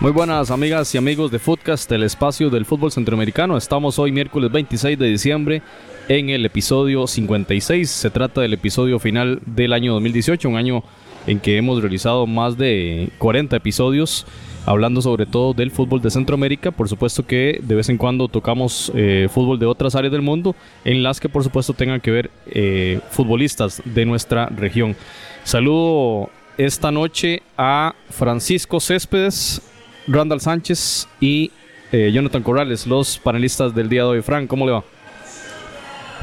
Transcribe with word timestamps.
Muy 0.00 0.12
buenas 0.12 0.50
amigas 0.50 0.94
y 0.94 0.98
amigos 0.98 1.30
de 1.30 1.38
Footcast, 1.38 1.92
el 1.92 2.04
espacio 2.04 2.48
del 2.48 2.64
fútbol 2.64 2.90
centroamericano. 2.90 3.58
Estamos 3.58 3.98
hoy 3.98 4.12
miércoles 4.12 4.50
26 4.50 4.98
de 4.98 5.06
diciembre 5.06 5.62
en 6.08 6.30
el 6.30 6.46
episodio 6.46 7.06
56. 7.06 7.90
Se 7.90 8.08
trata 8.08 8.40
del 8.40 8.54
episodio 8.54 8.98
final 8.98 9.42
del 9.44 9.74
año 9.74 9.92
2018, 9.92 10.48
un 10.48 10.56
año 10.56 10.82
en 11.26 11.38
que 11.38 11.58
hemos 11.58 11.82
realizado 11.82 12.26
más 12.26 12.56
de 12.56 13.10
40 13.18 13.56
episodios 13.56 14.24
hablando 14.64 15.02
sobre 15.02 15.26
todo 15.26 15.52
del 15.52 15.70
fútbol 15.70 16.00
de 16.00 16.10
Centroamérica. 16.10 16.70
Por 16.70 16.88
supuesto 16.88 17.26
que 17.26 17.60
de 17.62 17.74
vez 17.74 17.90
en 17.90 17.98
cuando 17.98 18.28
tocamos 18.28 18.90
eh, 18.94 19.28
fútbol 19.30 19.58
de 19.58 19.66
otras 19.66 19.94
áreas 19.96 20.12
del 20.12 20.22
mundo, 20.22 20.56
en 20.86 21.02
las 21.02 21.20
que 21.20 21.28
por 21.28 21.44
supuesto 21.44 21.74
tengan 21.74 22.00
que 22.00 22.10
ver 22.10 22.30
eh, 22.46 23.00
futbolistas 23.10 23.82
de 23.84 24.06
nuestra 24.06 24.46
región. 24.46 24.96
Saludo 25.44 26.30
esta 26.56 26.90
noche 26.90 27.42
a 27.58 27.94
Francisco 28.08 28.80
Céspedes, 28.80 29.62
Randall 30.10 30.40
Sánchez 30.40 31.08
y 31.20 31.50
eh, 31.92 32.10
Jonathan 32.12 32.42
Corrales, 32.42 32.86
los 32.86 33.18
panelistas 33.18 33.74
del 33.74 33.88
día 33.88 34.02
de 34.02 34.08
hoy. 34.08 34.22
Frank, 34.22 34.48
¿cómo 34.48 34.66
le 34.66 34.72
va? 34.72 34.84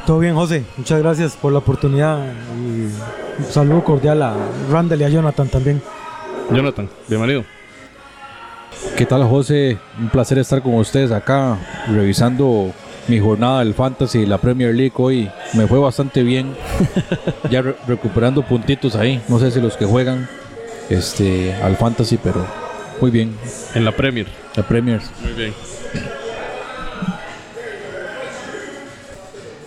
Todo 0.06 0.18
bien, 0.18 0.34
José. 0.34 0.64
Muchas 0.76 1.00
gracias 1.00 1.36
por 1.36 1.52
la 1.52 1.58
oportunidad 1.58 2.24
y 2.56 3.42
un 3.42 3.44
saludo 3.50 3.84
cordial 3.84 4.22
a 4.22 4.34
Randall 4.70 5.00
y 5.00 5.04
a 5.04 5.08
Jonathan 5.08 5.48
también. 5.48 5.82
Jonathan, 6.50 6.88
bienvenido. 7.08 7.44
¿Qué 8.96 9.06
tal, 9.06 9.24
José? 9.24 9.78
Un 9.98 10.08
placer 10.08 10.38
estar 10.38 10.62
con 10.62 10.74
ustedes 10.74 11.10
acá 11.10 11.58
revisando 11.88 12.72
mi 13.06 13.18
jornada 13.18 13.60
del 13.60 13.74
Fantasy 13.74 14.20
y 14.20 14.26
la 14.26 14.38
Premier 14.38 14.74
League 14.74 14.94
hoy. 14.96 15.30
Me 15.54 15.66
fue 15.66 15.78
bastante 15.78 16.22
bien. 16.22 16.54
ya 17.50 17.62
recuperando 17.86 18.42
puntitos 18.42 18.96
ahí. 18.96 19.20
No 19.28 19.38
sé 19.38 19.50
si 19.50 19.60
los 19.60 19.76
que 19.76 19.84
juegan 19.84 20.28
este, 20.88 21.54
al 21.54 21.76
Fantasy, 21.76 22.18
pero 22.22 22.46
muy 23.00 23.10
bien. 23.10 23.36
En 23.74 23.84
la 23.84 23.92
Premier. 23.92 24.26
La 24.56 24.62
Premier. 24.62 25.00
Muy 25.22 25.32
bien. 25.32 25.54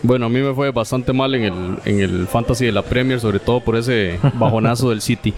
Bueno, 0.04 0.26
a 0.26 0.30
mí 0.30 0.40
me 0.40 0.54
fue 0.54 0.72
bastante 0.72 1.14
mal 1.14 1.36
en 1.36 1.44
el, 1.44 1.78
en 1.86 2.00
el 2.00 2.28
Fantasy 2.28 2.66
de 2.66 2.72
la 2.72 2.82
Premier, 2.82 3.20
sobre 3.20 3.40
todo 3.40 3.60
por 3.60 3.76
ese 3.76 4.20
bajonazo 4.34 4.90
del 4.90 5.02
City. 5.02 5.34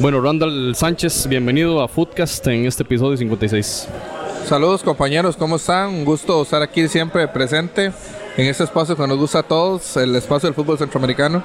Bueno, 0.00 0.20
Randall 0.20 0.74
Sánchez, 0.74 1.28
bienvenido 1.28 1.80
a 1.80 1.86
Footcast 1.86 2.44
en 2.48 2.66
este 2.66 2.82
episodio 2.82 3.16
56. 3.16 3.88
Saludos 4.46 4.82
compañeros, 4.82 5.36
¿cómo 5.36 5.56
están? 5.56 5.90
Un 5.90 6.04
gusto 6.04 6.42
estar 6.42 6.60
aquí 6.60 6.88
siempre 6.88 7.28
presente 7.28 7.92
en 8.36 8.46
este 8.46 8.64
espacio 8.64 8.96
que 8.96 9.06
nos 9.06 9.18
gusta 9.18 9.40
a 9.40 9.42
todos, 9.44 9.96
el 9.96 10.16
espacio 10.16 10.48
del 10.48 10.54
fútbol 10.54 10.78
centroamericano. 10.78 11.44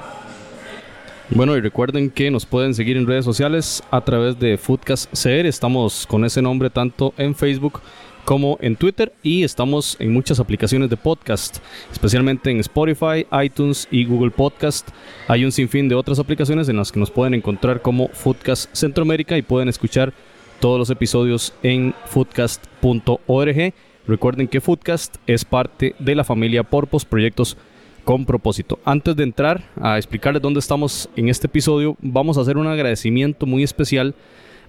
Bueno, 1.30 1.56
y 1.56 1.60
recuerden 1.60 2.10
que 2.10 2.30
nos 2.30 2.46
pueden 2.46 2.72
seguir 2.72 2.96
en 2.96 3.06
redes 3.06 3.24
sociales 3.24 3.82
a 3.90 4.00
través 4.02 4.38
de 4.38 4.56
Foodcast 4.56 5.10
CR. 5.12 5.46
Estamos 5.46 6.06
con 6.06 6.24
ese 6.24 6.40
nombre 6.40 6.70
tanto 6.70 7.14
en 7.18 7.34
Facebook 7.34 7.80
como 8.24 8.58
en 8.60 8.76
Twitter 8.76 9.12
y 9.24 9.42
estamos 9.42 9.96
en 9.98 10.12
muchas 10.12 10.38
aplicaciones 10.38 10.88
de 10.88 10.96
podcast, 10.96 11.58
especialmente 11.90 12.50
en 12.50 12.60
Spotify, 12.60 13.26
iTunes 13.42 13.88
y 13.90 14.04
Google 14.04 14.30
Podcast. 14.30 14.88
Hay 15.26 15.44
un 15.44 15.50
sinfín 15.50 15.88
de 15.88 15.96
otras 15.96 16.20
aplicaciones 16.20 16.68
en 16.68 16.76
las 16.76 16.92
que 16.92 17.00
nos 17.00 17.10
pueden 17.10 17.34
encontrar 17.34 17.82
como 17.82 18.08
Foodcast 18.08 18.72
Centroamérica 18.72 19.36
y 19.36 19.42
pueden 19.42 19.68
escuchar 19.68 20.12
todos 20.60 20.78
los 20.78 20.90
episodios 20.90 21.52
en 21.64 21.92
foodcast.org. 22.06 23.74
Recuerden 24.06 24.46
que 24.46 24.60
Foodcast 24.60 25.16
es 25.26 25.44
parte 25.44 25.96
de 25.98 26.14
la 26.14 26.22
familia 26.22 26.62
Porpos 26.62 27.04
Proyectos 27.04 27.56
con 28.06 28.24
propósito. 28.24 28.78
Antes 28.84 29.16
de 29.16 29.24
entrar 29.24 29.64
a 29.80 29.98
explicarles 29.98 30.40
dónde 30.40 30.60
estamos 30.60 31.10
en 31.16 31.28
este 31.28 31.48
episodio, 31.48 31.96
vamos 32.00 32.38
a 32.38 32.42
hacer 32.42 32.56
un 32.56 32.68
agradecimiento 32.68 33.46
muy 33.46 33.64
especial 33.64 34.14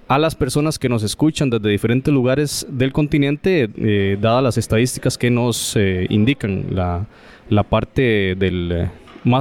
a 0.08 0.18
las 0.18 0.34
personas 0.34 0.80
que 0.80 0.90
nos 0.90 1.04
escuchan 1.04 1.52
desde 1.52 1.70
diferentes 1.70 2.12
lugares 2.12 2.66
del 2.68 2.92
continente, 2.92 3.70
eh, 3.78 4.18
dadas 4.20 4.42
las 4.42 4.58
estadísticas 4.58 5.20
que 5.20 5.30
nos 5.30 5.76
eh, 5.76 6.08
indican 6.10 6.66
la, 6.72 7.06
la, 7.48 7.62
parte 7.62 8.34
del... 8.36 8.72
Eh, 8.72 8.90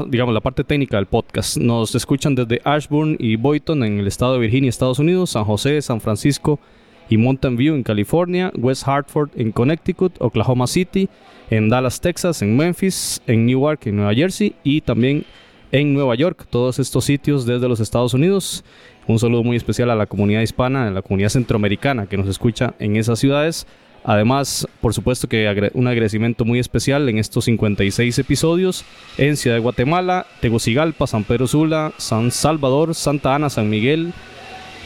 digamos, 0.09 0.35
la 0.35 0.43
parte 0.43 0.63
técnica 0.63 0.99
del 0.99 1.07
podcast. 1.07 1.57
Nos 1.57 1.95
escuchan 1.95 2.35
desde 2.35 2.61
Ashburn 2.65 3.17
y 3.19 3.37
Boynton 3.37 3.83
en 3.83 4.01
el 4.01 4.07
estado 4.09 4.35
de 4.35 4.41
Virginia, 4.41 4.69
Estados 4.69 4.99
Unidos, 4.99 5.31
San 5.31 5.45
José, 5.45 5.81
San 5.81 6.03
Francisco 6.03 6.61
y 7.09 7.17
Mountain 7.17 7.57
View 7.57 7.75
en 7.75 7.83
California, 7.83 8.53
West 8.57 8.87
Hartford 8.87 9.31
en 9.37 9.53
Connecticut, 9.53 10.15
Oklahoma 10.19 10.67
City, 10.67 11.09
en 11.51 11.69
Dallas, 11.69 12.01
Texas, 12.01 12.43
en 12.43 12.57
Memphis, 12.57 13.23
en 13.27 13.47
Newark, 13.47 13.87
en 13.87 13.97
Nueva 13.97 14.15
Jersey 14.15 14.55
y 14.65 14.81
también 14.81 15.25
en 15.73 15.95
Nueva 15.95 16.15
York. 16.15 16.47
Todos 16.51 16.79
estos 16.79 17.05
sitios 17.05 17.47
desde 17.47 17.69
los 17.69 17.81
Estados 17.81 18.15
Unidos. 18.15 18.65
Un 19.07 19.19
saludo 19.19 19.45
muy 19.45 19.57
especial 19.57 19.91
a 19.91 19.95
la 19.95 20.07
comunidad 20.07 20.41
hispana, 20.41 20.89
a 20.89 20.91
la 20.91 21.03
comunidad 21.03 21.29
centroamericana 21.29 22.07
que 22.07 22.17
nos 22.17 22.29
escucha 22.29 22.75
en 22.79 22.97
esas 22.97 23.19
ciudades. 23.19 23.67
Además, 24.09 24.69
por 24.81 24.95
supuesto 24.95 25.29
que 25.29 25.71
un 25.75 25.89
agradecimiento 25.89 26.45
muy 26.45 26.61
especial 26.61 27.09
en 27.09 27.19
estos 27.19 27.47
56 27.47 28.17
episodios 28.21 28.85
en 29.19 29.37
Ciudad 29.37 29.57
de 29.57 29.63
Guatemala, 29.63 30.27
Tegucigalpa, 30.41 31.09
San 31.09 31.25
Pedro 31.25 31.49
Sula, 31.49 31.93
San 31.97 32.31
Salvador, 32.31 32.95
Santa 32.95 33.35
Ana, 33.35 33.51
San 33.51 33.69
Miguel, 33.69 34.13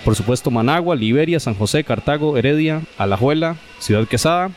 por 0.05 0.15
supuesto 0.15 0.51
Managua, 0.51 0.97
Liberia, 0.97 1.41
San 1.41 1.55
José, 1.55 1.85
Cartago, 1.85 2.37
Heredia, 2.37 2.83
Alajuela, 2.99 3.57
Ciudad 3.79 4.07
Quesada, 4.07 4.51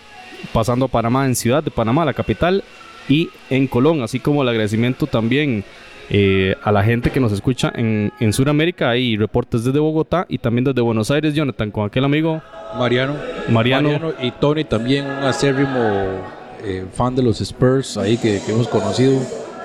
pasando 0.52 0.86
a 0.86 0.90
Panamá 0.90 1.26
en 1.26 1.36
Ciudad 1.36 1.64
de 1.64 1.72
Panamá, 1.72 2.06
la 2.06 2.14
capital, 2.14 2.64
y 3.10 3.30
en 3.50 3.68
Colón, 3.68 4.02
así 4.02 4.20
como 4.20 4.44
el 4.44 4.50
agradecimiento 4.50 5.08
también 5.08 5.64
eh, 6.10 6.56
a 6.64 6.72
la 6.72 6.84
gente 6.84 7.12
que 7.12 7.20
nos 7.20 7.32
escucha 7.32 7.72
en, 7.76 8.12
en 8.20 8.34
Sudamérica. 8.34 8.90
Hay 8.90 9.18
reportes 9.18 9.64
desde 9.64 9.80
Bogotá 9.80 10.26
y 10.30 10.38
también 10.38 10.66
desde 10.66 10.82
Buenos 10.82 11.12
Aires, 11.12 11.34
Jonathan, 11.34 11.72
con 11.72 11.86
aquel 11.86 12.06
amigo 12.06 12.42
Mariano. 12.78 13.16
Mariano, 13.50 14.14
y 14.22 14.32
Tony, 14.32 14.64
también 14.64 15.06
un 15.06 15.24
acérrimo 15.24 16.22
eh, 16.64 16.86
fan 16.94 17.16
de 17.16 17.24
los 17.24 17.42
Spurs 17.42 17.98
ahí 17.98 18.18
que, 18.18 18.38
hemos 18.48 18.68
conocido 18.68 19.20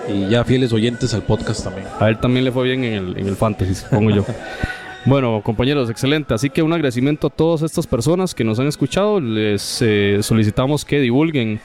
y 0.08 0.28
ya 0.28 0.44
fieles 0.44 0.72
oyentes 0.72 1.14
al 1.14 1.22
podcast 1.22 1.64
también. 1.64 1.86
A 2.00 2.08
él 2.08 2.18
también 2.18 2.44
le 2.44 2.52
fue 2.52 2.64
bien 2.64 2.84
en 2.84 2.94
el, 2.94 3.18
en 3.18 3.28
el 3.28 3.36
Fantasy, 3.36 3.74
supongo 3.74 4.10
yo. 4.10 4.24
Bueno, 5.08 5.40
compañeros, 5.42 5.88
excelente. 5.88 6.34
Así 6.34 6.50
que 6.50 6.62
un 6.62 6.70
agradecimiento 6.70 7.28
a 7.28 7.30
todas 7.30 7.62
estas 7.62 7.86
personas 7.86 8.34
que 8.34 8.44
nos 8.44 8.58
han 8.58 8.66
escuchado. 8.66 9.18
Les 9.22 9.80
eh, 9.80 10.18
solicitamos 10.20 10.84
que 10.84 11.00
divulguen 11.00 11.60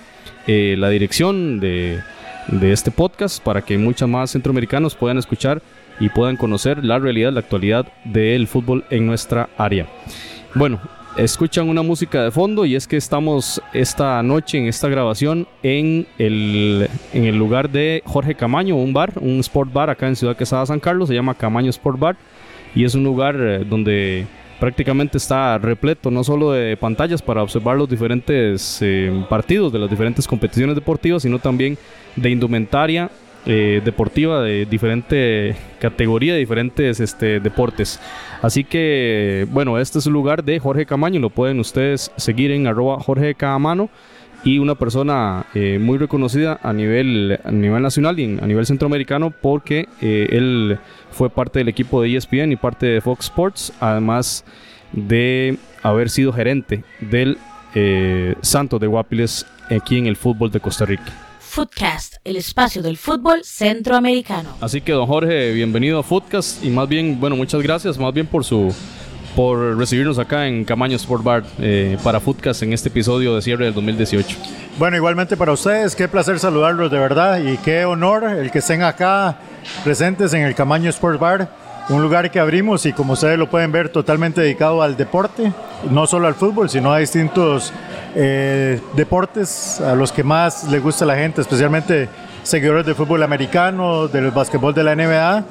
eh, 0.47 0.75
la 0.77 0.87
dirección 0.87 1.59
de, 1.59 1.99
este 2.61 2.89
podcast 2.89 3.43
para 3.43 3.61
que 3.61 3.77
muchos 3.77 4.07
más 4.07 4.31
centroamericanos 4.31 4.95
puedan 4.95 5.17
escuchar 5.17 5.61
y 5.99 6.07
puedan 6.07 6.37
conocer 6.37 6.85
la 6.85 6.99
realidad, 6.99 7.33
la 7.33 7.41
actualidad 7.41 7.85
del 8.05 8.47
fútbol 8.47 8.85
en 8.89 9.05
nuestra 9.05 9.49
área. 9.57 9.87
Bueno, 10.55 10.79
escuchan 11.17 11.67
una 11.67 11.81
música 11.81 12.23
de 12.23 12.31
fondo 12.31 12.63
y 12.63 12.75
es 12.75 12.87
que 12.87 12.95
estamos 12.95 13.61
esta 13.73 14.23
noche 14.23 14.57
en 14.57 14.67
esta 14.67 14.87
grabación 14.87 15.49
en 15.63 16.07
el, 16.17 16.87
en 17.11 17.25
el 17.25 17.35
lugar 17.35 17.69
de 17.69 18.03
Jorge 18.05 18.35
Camaño, 18.35 18.77
un 18.77 18.93
bar, 18.93 19.11
un 19.19 19.41
sport 19.41 19.73
bar 19.73 19.89
acá 19.89 20.07
en 20.07 20.15
Ciudad 20.15 20.37
Quesada 20.37 20.65
San 20.65 20.79
Carlos, 20.79 21.09
se 21.09 21.13
llama 21.13 21.33
Camaño 21.33 21.71
Sport 21.71 21.99
Bar 21.99 22.15
y 22.75 22.83
es 22.83 22.95
un 22.95 23.03
lugar 23.03 23.35
eh, 23.39 23.65
donde 23.67 24.25
prácticamente 24.59 25.17
está 25.17 25.57
repleto 25.57 26.09
no 26.09 26.23
solo 26.23 26.51
de 26.51 26.77
pantallas 26.77 27.21
para 27.21 27.43
observar 27.43 27.77
los 27.77 27.89
diferentes 27.89 28.79
eh, 28.81 29.25
partidos 29.29 29.73
de 29.73 29.79
las 29.79 29.89
diferentes 29.89 30.27
competiciones 30.27 30.75
deportivas, 30.75 31.23
sino 31.23 31.39
también 31.39 31.77
de 32.15 32.29
indumentaria 32.29 33.09
eh, 33.45 33.81
deportiva 33.83 34.41
de 34.41 34.65
diferente 34.65 35.57
categoría, 35.77 36.31
de 36.31 36.39
diferentes 36.39 37.01
este, 37.01 37.41
deportes. 37.41 37.99
Así 38.41 38.63
que, 38.63 39.45
bueno, 39.51 39.77
este 39.79 39.99
es 39.99 40.05
el 40.05 40.13
lugar 40.13 40.45
de 40.45 40.59
Jorge 40.59 40.85
Camaño, 40.85 41.19
lo 41.19 41.29
pueden 41.29 41.59
ustedes 41.59 42.09
seguir 42.15 42.51
en 42.51 42.67
arroba 42.67 43.01
Jorge 43.01 43.35
Camano 43.35 43.89
y 44.43 44.59
una 44.59 44.75
persona 44.75 45.45
eh, 45.53 45.77
muy 45.79 45.97
reconocida 45.97 46.59
a 46.61 46.73
nivel, 46.73 47.39
a 47.43 47.51
nivel 47.51 47.81
nacional 47.81 48.19
y 48.19 48.37
a 48.39 48.45
nivel 48.45 48.65
centroamericano 48.65 49.31
porque 49.31 49.87
eh, 50.01 50.27
él 50.31 50.79
fue 51.13 51.29
parte 51.29 51.59
del 51.59 51.69
equipo 51.69 52.01
de 52.01 52.15
ESPN 52.15 52.51
y 52.51 52.55
parte 52.55 52.85
de 52.87 53.01
Fox 53.01 53.25
Sports, 53.25 53.73
además 53.79 54.43
de 54.91 55.57
haber 55.81 56.09
sido 56.09 56.33
gerente 56.33 56.83
del 56.99 57.37
eh, 57.75 58.35
Santos 58.41 58.79
de 58.79 58.87
Guapiles 58.87 59.45
aquí 59.69 59.97
en 59.97 60.07
el 60.07 60.15
fútbol 60.15 60.51
de 60.51 60.59
Costa 60.59 60.85
Rica. 60.85 61.11
Footcast, 61.39 62.15
el 62.23 62.35
espacio 62.35 62.81
del 62.81 62.97
fútbol 62.97 63.43
centroamericano. 63.43 64.49
Así 64.59 64.81
que, 64.81 64.91
don 64.91 65.05
Jorge, 65.05 65.53
bienvenido 65.53 65.99
a 65.99 66.03
Footcast 66.03 66.63
y 66.63 66.69
más 66.69 66.89
bien, 66.89 67.19
bueno, 67.19 67.35
muchas 67.35 67.61
gracias 67.61 67.97
más 67.97 68.11
bien 68.13 68.25
por 68.25 68.43
su 68.43 68.73
por 69.35 69.77
recibirnos 69.77 70.19
acá 70.19 70.47
en 70.47 70.63
Camaño 70.63 70.95
Sport 70.95 71.23
Bar 71.23 71.43
eh, 71.59 71.97
para 72.03 72.19
Footcast 72.19 72.63
en 72.63 72.73
este 72.73 72.89
episodio 72.89 73.35
de 73.35 73.41
cierre 73.41 73.65
del 73.65 73.73
2018. 73.73 74.37
Bueno, 74.77 74.97
igualmente 74.97 75.37
para 75.37 75.51
ustedes, 75.51 75.95
qué 75.95 76.07
placer 76.07 76.39
saludarlos 76.39 76.91
de 76.91 76.99
verdad 76.99 77.39
y 77.39 77.57
qué 77.57 77.85
honor 77.85 78.23
el 78.23 78.51
que 78.51 78.59
estén 78.59 78.83
acá 78.83 79.37
presentes 79.83 80.33
en 80.33 80.43
el 80.43 80.55
Camaño 80.55 80.89
Sport 80.89 81.19
Bar, 81.19 81.49
un 81.89 82.01
lugar 82.01 82.31
que 82.31 82.39
abrimos 82.39 82.85
y 82.85 82.93
como 82.93 83.13
ustedes 83.13 83.37
lo 83.37 83.49
pueden 83.49 83.71
ver 83.71 83.89
totalmente 83.89 84.41
dedicado 84.41 84.81
al 84.81 84.95
deporte, 84.95 85.51
no 85.89 86.07
solo 86.07 86.27
al 86.27 86.35
fútbol, 86.35 86.69
sino 86.69 86.93
a 86.93 86.99
distintos 86.99 87.73
eh, 88.15 88.79
deportes 88.95 89.81
a 89.81 89.95
los 89.95 90.11
que 90.11 90.23
más 90.23 90.65
le 90.65 90.79
gusta 90.79 91.05
a 91.05 91.07
la 91.07 91.15
gente, 91.15 91.41
especialmente 91.41 92.07
seguidores 92.43 92.85
de 92.85 92.93
fútbol 92.93 93.23
americano, 93.23 94.07
del 94.07 94.31
básquetbol 94.31 94.73
de 94.73 94.83
la 94.83 94.95
NBA 94.95 95.45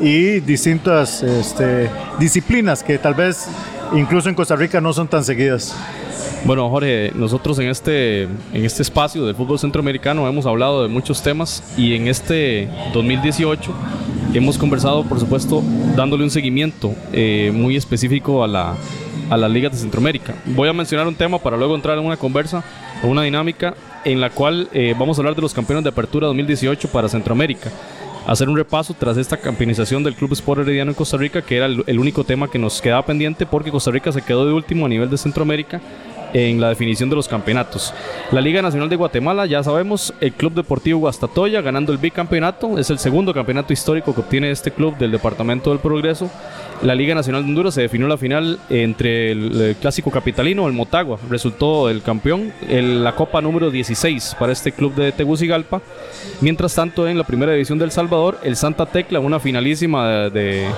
y 0.00 0.40
distintas 0.40 1.22
este, 1.22 1.90
disciplinas 2.18 2.82
que 2.82 2.98
tal 2.98 3.14
vez 3.14 3.48
incluso 3.94 4.28
en 4.28 4.34
Costa 4.34 4.56
Rica 4.56 4.80
no 4.80 4.92
son 4.92 5.08
tan 5.08 5.24
seguidas. 5.24 5.74
Bueno, 6.44 6.70
Jorge, 6.70 7.10
nosotros 7.14 7.58
en 7.58 7.68
este, 7.68 8.22
en 8.22 8.64
este 8.64 8.82
espacio 8.82 9.26
del 9.26 9.34
fútbol 9.34 9.58
centroamericano 9.58 10.26
hemos 10.28 10.46
hablado 10.46 10.82
de 10.82 10.88
muchos 10.88 11.22
temas 11.22 11.62
y 11.76 11.94
en 11.94 12.06
este 12.06 12.68
2018 12.92 13.74
hemos 14.34 14.56
conversado, 14.56 15.04
por 15.04 15.18
supuesto, 15.18 15.62
dándole 15.96 16.22
un 16.22 16.30
seguimiento 16.30 16.94
eh, 17.12 17.50
muy 17.52 17.76
específico 17.76 18.44
a 18.44 18.46
la, 18.46 18.76
a 19.30 19.36
las 19.36 19.50
ligas 19.50 19.72
de 19.72 19.78
Centroamérica. 19.78 20.34
Voy 20.46 20.68
a 20.68 20.72
mencionar 20.72 21.08
un 21.08 21.14
tema 21.16 21.38
para 21.38 21.56
luego 21.56 21.74
entrar 21.74 21.98
en 21.98 22.04
una 22.04 22.16
conversa 22.16 22.62
o 23.02 23.08
una 23.08 23.22
dinámica 23.22 23.74
en 24.04 24.20
la 24.20 24.30
cual 24.30 24.68
eh, 24.72 24.94
vamos 24.96 25.18
a 25.18 25.20
hablar 25.20 25.34
de 25.34 25.42
los 25.42 25.52
campeones 25.52 25.82
de 25.82 25.90
apertura 25.90 26.28
2018 26.28 26.88
para 26.88 27.08
Centroamérica 27.08 27.70
hacer 28.28 28.48
un 28.50 28.56
repaso 28.56 28.94
tras 28.94 29.16
esta 29.16 29.38
campeonización 29.38 30.04
del 30.04 30.14
Club 30.14 30.32
Sport 30.34 30.60
Herediano 30.60 30.90
en 30.90 30.94
Costa 30.94 31.16
Rica, 31.16 31.40
que 31.40 31.56
era 31.56 31.64
el, 31.64 31.98
único 31.98 32.24
tema 32.24 32.48
que 32.48 32.58
nos 32.58 32.82
quedaba 32.82 33.04
pendiente 33.06 33.46
porque 33.46 33.70
Costa 33.70 33.90
Rica 33.90 34.12
se 34.12 34.20
quedó 34.20 34.46
de 34.46 34.52
último 34.52 34.84
a 34.84 34.88
nivel 34.88 35.08
de 35.08 35.16
Centroamérica 35.16 35.80
en 36.32 36.60
la 36.60 36.68
definición 36.68 37.08
de 37.10 37.16
los 37.16 37.28
campeonatos. 37.28 37.92
La 38.32 38.40
Liga 38.40 38.62
Nacional 38.62 38.88
de 38.88 38.96
Guatemala, 38.96 39.46
ya 39.46 39.62
sabemos, 39.62 40.12
el 40.20 40.32
Club 40.32 40.54
Deportivo 40.54 41.00
Guastatoya 41.00 41.60
ganando 41.60 41.92
el 41.92 41.98
bicampeonato, 41.98 42.78
es 42.78 42.90
el 42.90 42.98
segundo 42.98 43.32
campeonato 43.34 43.72
histórico 43.72 44.14
que 44.14 44.20
obtiene 44.20 44.50
este 44.50 44.70
club 44.70 44.96
del 44.98 45.10
Departamento 45.10 45.70
del 45.70 45.78
Progreso. 45.78 46.30
La 46.82 46.94
Liga 46.94 47.14
Nacional 47.14 47.42
de 47.42 47.48
Honduras 47.48 47.74
se 47.74 47.82
definió 47.82 48.06
la 48.06 48.16
final 48.16 48.60
entre 48.70 49.32
el, 49.32 49.76
clásico 49.80 50.12
capitalino, 50.12 50.68
el 50.68 50.72
Motagua, 50.72 51.18
resultó 51.28 51.90
el 51.90 52.02
campeón, 52.02 52.52
la 52.68 53.16
Copa 53.16 53.40
número 53.40 53.70
16 53.70 54.36
para 54.38 54.52
este 54.52 54.70
club 54.70 54.94
de 54.94 55.10
Tegucigalpa. 55.10 55.82
Mientras 56.40 56.74
tanto, 56.74 57.08
en 57.08 57.18
la 57.18 57.24
primera 57.24 57.52
división 57.52 57.78
del 57.78 57.90
Salvador, 57.90 58.38
el 58.44 58.54
Santa 58.54 58.86
Tecla, 58.86 59.18
una 59.18 59.40
finalísima 59.40 60.30
de 60.30 60.68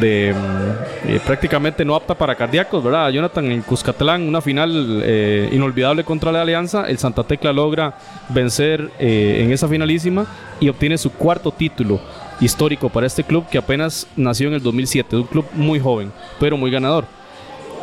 de 0.00 0.34
mm, 0.34 1.10
eh, 1.10 1.20
prácticamente 1.24 1.84
no 1.84 1.94
apta 1.94 2.14
para 2.14 2.34
cardíacos, 2.34 2.82
¿verdad? 2.82 3.10
Jonathan 3.10 3.50
en 3.50 3.62
Cuscatlán, 3.62 4.22
una 4.22 4.40
final 4.40 4.87
eh, 4.88 5.48
inolvidable 5.52 6.04
contra 6.04 6.32
la 6.32 6.42
Alianza. 6.42 6.88
El 6.88 6.98
Santa 6.98 7.24
Tecla 7.24 7.52
logra 7.52 7.98
vencer 8.28 8.90
eh, 8.98 9.42
en 9.42 9.52
esa 9.52 9.68
finalísima 9.68 10.26
y 10.60 10.68
obtiene 10.68 10.98
su 10.98 11.12
cuarto 11.12 11.50
título 11.52 12.00
histórico 12.40 12.88
para 12.88 13.06
este 13.06 13.24
club 13.24 13.46
que 13.48 13.58
apenas 13.58 14.06
nació 14.16 14.48
en 14.48 14.54
el 14.54 14.62
2007. 14.62 15.16
Un 15.16 15.24
club 15.24 15.46
muy 15.54 15.80
joven, 15.80 16.12
pero 16.38 16.56
muy 16.56 16.70
ganador. 16.70 17.06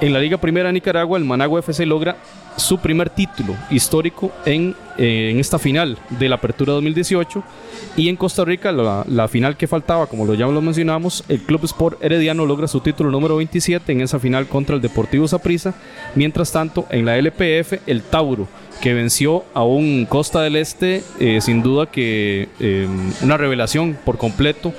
En 0.02 0.12
la 0.12 0.19
Liga 0.19 0.38
Primera 0.38 0.68
de 0.68 0.74
Nicaragua, 0.74 1.18
el 1.18 1.24
Managua 1.24 1.62
FC 1.62 1.86
logra 1.86 2.18
su 2.57 2.80
primer 2.80 3.10
título 3.10 3.56
histórico 3.69 4.31
en, 4.46 4.75
en 4.98 5.40
esta 5.40 5.60
final 5.60 5.98
de 6.10 6.30
la 6.30 6.36
Apertura 6.36 6.74
2018 6.74 7.44
y 7.98 8.10
en 8.10 8.18
Costa 8.18 8.44
Rica, 8.44 8.74
la, 8.74 9.28
final 9.30 9.56
que 9.56 9.68
faltaba, 9.68 10.07
como 10.07 10.25
lo 10.25 10.34
ya 10.34 10.48
lo 10.48 10.62
mencionamos, 10.62 11.24
el 11.30 11.40
Club 11.40 11.63
Sport 11.63 12.04
Herediano 12.04 12.46
logra 12.46 12.68
su 12.68 12.81
título 12.81 13.10
número 13.10 13.38
27 13.38 13.90
en 13.90 14.02
esa 14.02 14.19
final 14.19 14.48
contra 14.48 14.75
el 14.75 14.81
Deportivo 14.81 15.28
Saprissa. 15.30 15.74
Mientras 16.13 16.52
tanto, 16.52 16.86
en 16.90 17.06
la 17.06 17.18
LPF, 17.18 17.88
el 17.88 18.02
Tauro, 18.02 18.48
que 18.81 18.94
venció 18.94 19.46
a 19.54 19.63
un 19.63 20.06
Costa 20.10 20.42
del 20.42 20.58
Este, 20.58 21.04
eh, 21.22 21.40
sin 21.42 21.63
duda 21.63 21.86
que 21.86 22.50
eh, 22.60 22.88
una 23.22 23.38
revelación 23.38 23.98
por 24.04 24.18
completo. 24.18 24.74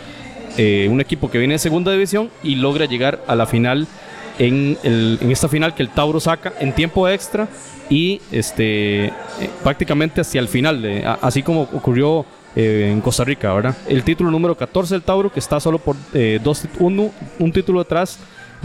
Eh, 0.59 0.89
un 0.91 1.03
equipo 1.03 1.31
que 1.31 1.39
viene 1.39 1.55
de 1.55 1.59
segunda 1.59 1.93
división 1.93 2.31
y 2.43 2.55
logra 2.55 2.87
llegar 2.87 3.23
a 3.27 3.35
la 3.35 3.47
final 3.47 3.87
en, 4.39 4.79
en, 4.83 5.31
esta 5.31 5.49
final 5.49 5.75
que 5.75 5.83
el 5.83 5.91
Tauro 5.91 6.21
saca 6.21 6.53
en 6.61 6.73
tiempo 6.75 7.09
extra 7.09 7.49
y 7.89 8.21
este 8.33 9.13
prácticamente 9.63 10.21
hacia 10.21 10.41
el 10.41 10.49
final, 10.49 10.85
así 11.21 11.43
como 11.43 11.63
ocurrió 11.63 12.27
eh, 12.57 12.89
en 12.91 13.03
Costa 13.03 13.23
Rica, 13.23 13.53
¿verdad? 13.53 13.77
El 13.87 14.03
título 14.03 14.31
número 14.31 14.57
14 14.57 14.95
del 14.95 15.03
Tauro, 15.03 15.31
que 15.31 15.41
está 15.41 15.61
solo 15.61 15.79
por 15.79 15.95
eh, 16.15 16.41
dos, 16.43 16.67
uno, 16.79 17.11
un 17.39 17.53
título 17.53 17.81
atrás 17.81 18.19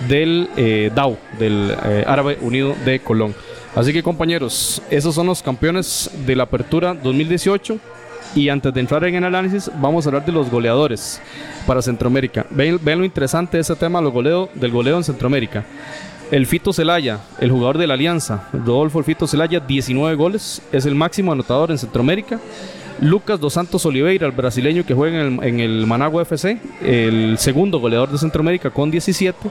del 0.07 0.49
eh, 0.55 0.89
DAO, 0.95 1.17
del 1.37 1.75
Árabe 2.07 2.37
Unido 2.39 2.73
de 2.85 3.01
Colón. 3.01 3.35
Así 3.75 3.91
que 3.91 4.01
compañeros, 4.01 4.81
esos 4.89 5.13
son 5.13 5.27
los 5.27 5.43
campeones 5.43 6.09
de 6.25 6.37
la 6.37 6.43
Apertura 6.43 6.93
2018. 6.93 7.79
Y 8.33 8.47
antes 8.47 8.73
de 8.73 8.79
entrar 8.79 9.03
en 9.03 9.15
el 9.15 9.25
análisis, 9.25 9.69
vamos 9.79 10.05
a 10.05 10.09
hablar 10.09 10.25
de 10.25 10.31
los 10.31 10.49
goleadores 10.49 11.21
para 11.67 11.81
Centroamérica. 11.81 12.45
Ven, 12.49 12.79
lo 12.83 13.03
interesante 13.03 13.57
de 13.57 13.61
ese 13.61 13.75
tema 13.75 13.99
los 13.99 14.13
goleo, 14.13 14.49
del 14.53 14.71
goleo 14.71 14.97
en 14.97 15.03
Centroamérica. 15.03 15.65
El 16.31 16.45
Fito 16.45 16.71
Celaya, 16.71 17.19
el 17.39 17.51
jugador 17.51 17.77
de 17.77 17.87
la 17.87 17.95
Alianza, 17.95 18.47
Rodolfo 18.53 18.99
el 18.99 19.05
Fito 19.05 19.27
Celaya, 19.27 19.59
19 19.59 20.15
goles, 20.15 20.61
es 20.71 20.85
el 20.85 20.95
máximo 20.95 21.33
anotador 21.33 21.71
en 21.71 21.77
Centroamérica. 21.77 22.39
Lucas 23.01 23.39
Dos 23.39 23.53
Santos 23.53 23.85
Oliveira, 23.85 24.27
el 24.27 24.31
brasileño 24.31 24.85
que 24.85 24.93
juega 24.93 25.21
en 25.21 25.59
el, 25.59 25.85
Managua 25.85 26.21
FC, 26.21 26.57
el 26.81 27.37
segundo 27.37 27.79
goleador 27.79 28.11
de 28.11 28.17
Centroamérica 28.17 28.69
con 28.69 28.91
17. 28.91 29.49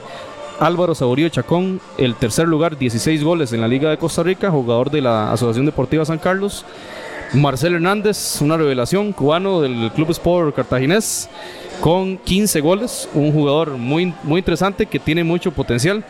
Álvaro 0.59 0.95
Saborío 0.95 1.27
Chacón, 1.29 1.81
el 1.97 2.15
tercer 2.15 2.47
lugar, 2.47 2.77
16 2.77 3.23
goles 3.23 3.51
en 3.51 3.61
la 3.61 3.67
Liga 3.67 3.89
de 3.89 3.97
Costa 3.97 4.23
Rica, 4.23 4.49
jugador 4.49 4.89
de 4.89 5.01
la 5.01 5.31
Asociación 5.31 5.65
Deportiva 5.65 6.05
San 6.05 6.19
Carlos. 6.19 6.65
Marcel 7.33 7.75
Hernández, 7.75 8.41
una 8.41 8.57
revelación, 8.57 9.13
cubano 9.13 9.61
del 9.61 9.89
Club 9.95 10.09
Sport 10.11 10.53
Cartaginés, 10.53 11.29
con 11.79 12.17
15 12.17 12.59
goles, 12.59 13.09
un 13.13 13.31
jugador 13.31 13.77
muy, 13.77 14.13
muy 14.23 14.39
interesante 14.39 14.85
que 14.85 14.99
tiene 14.99 15.23
mucho 15.23 15.51
potencial 15.51 16.03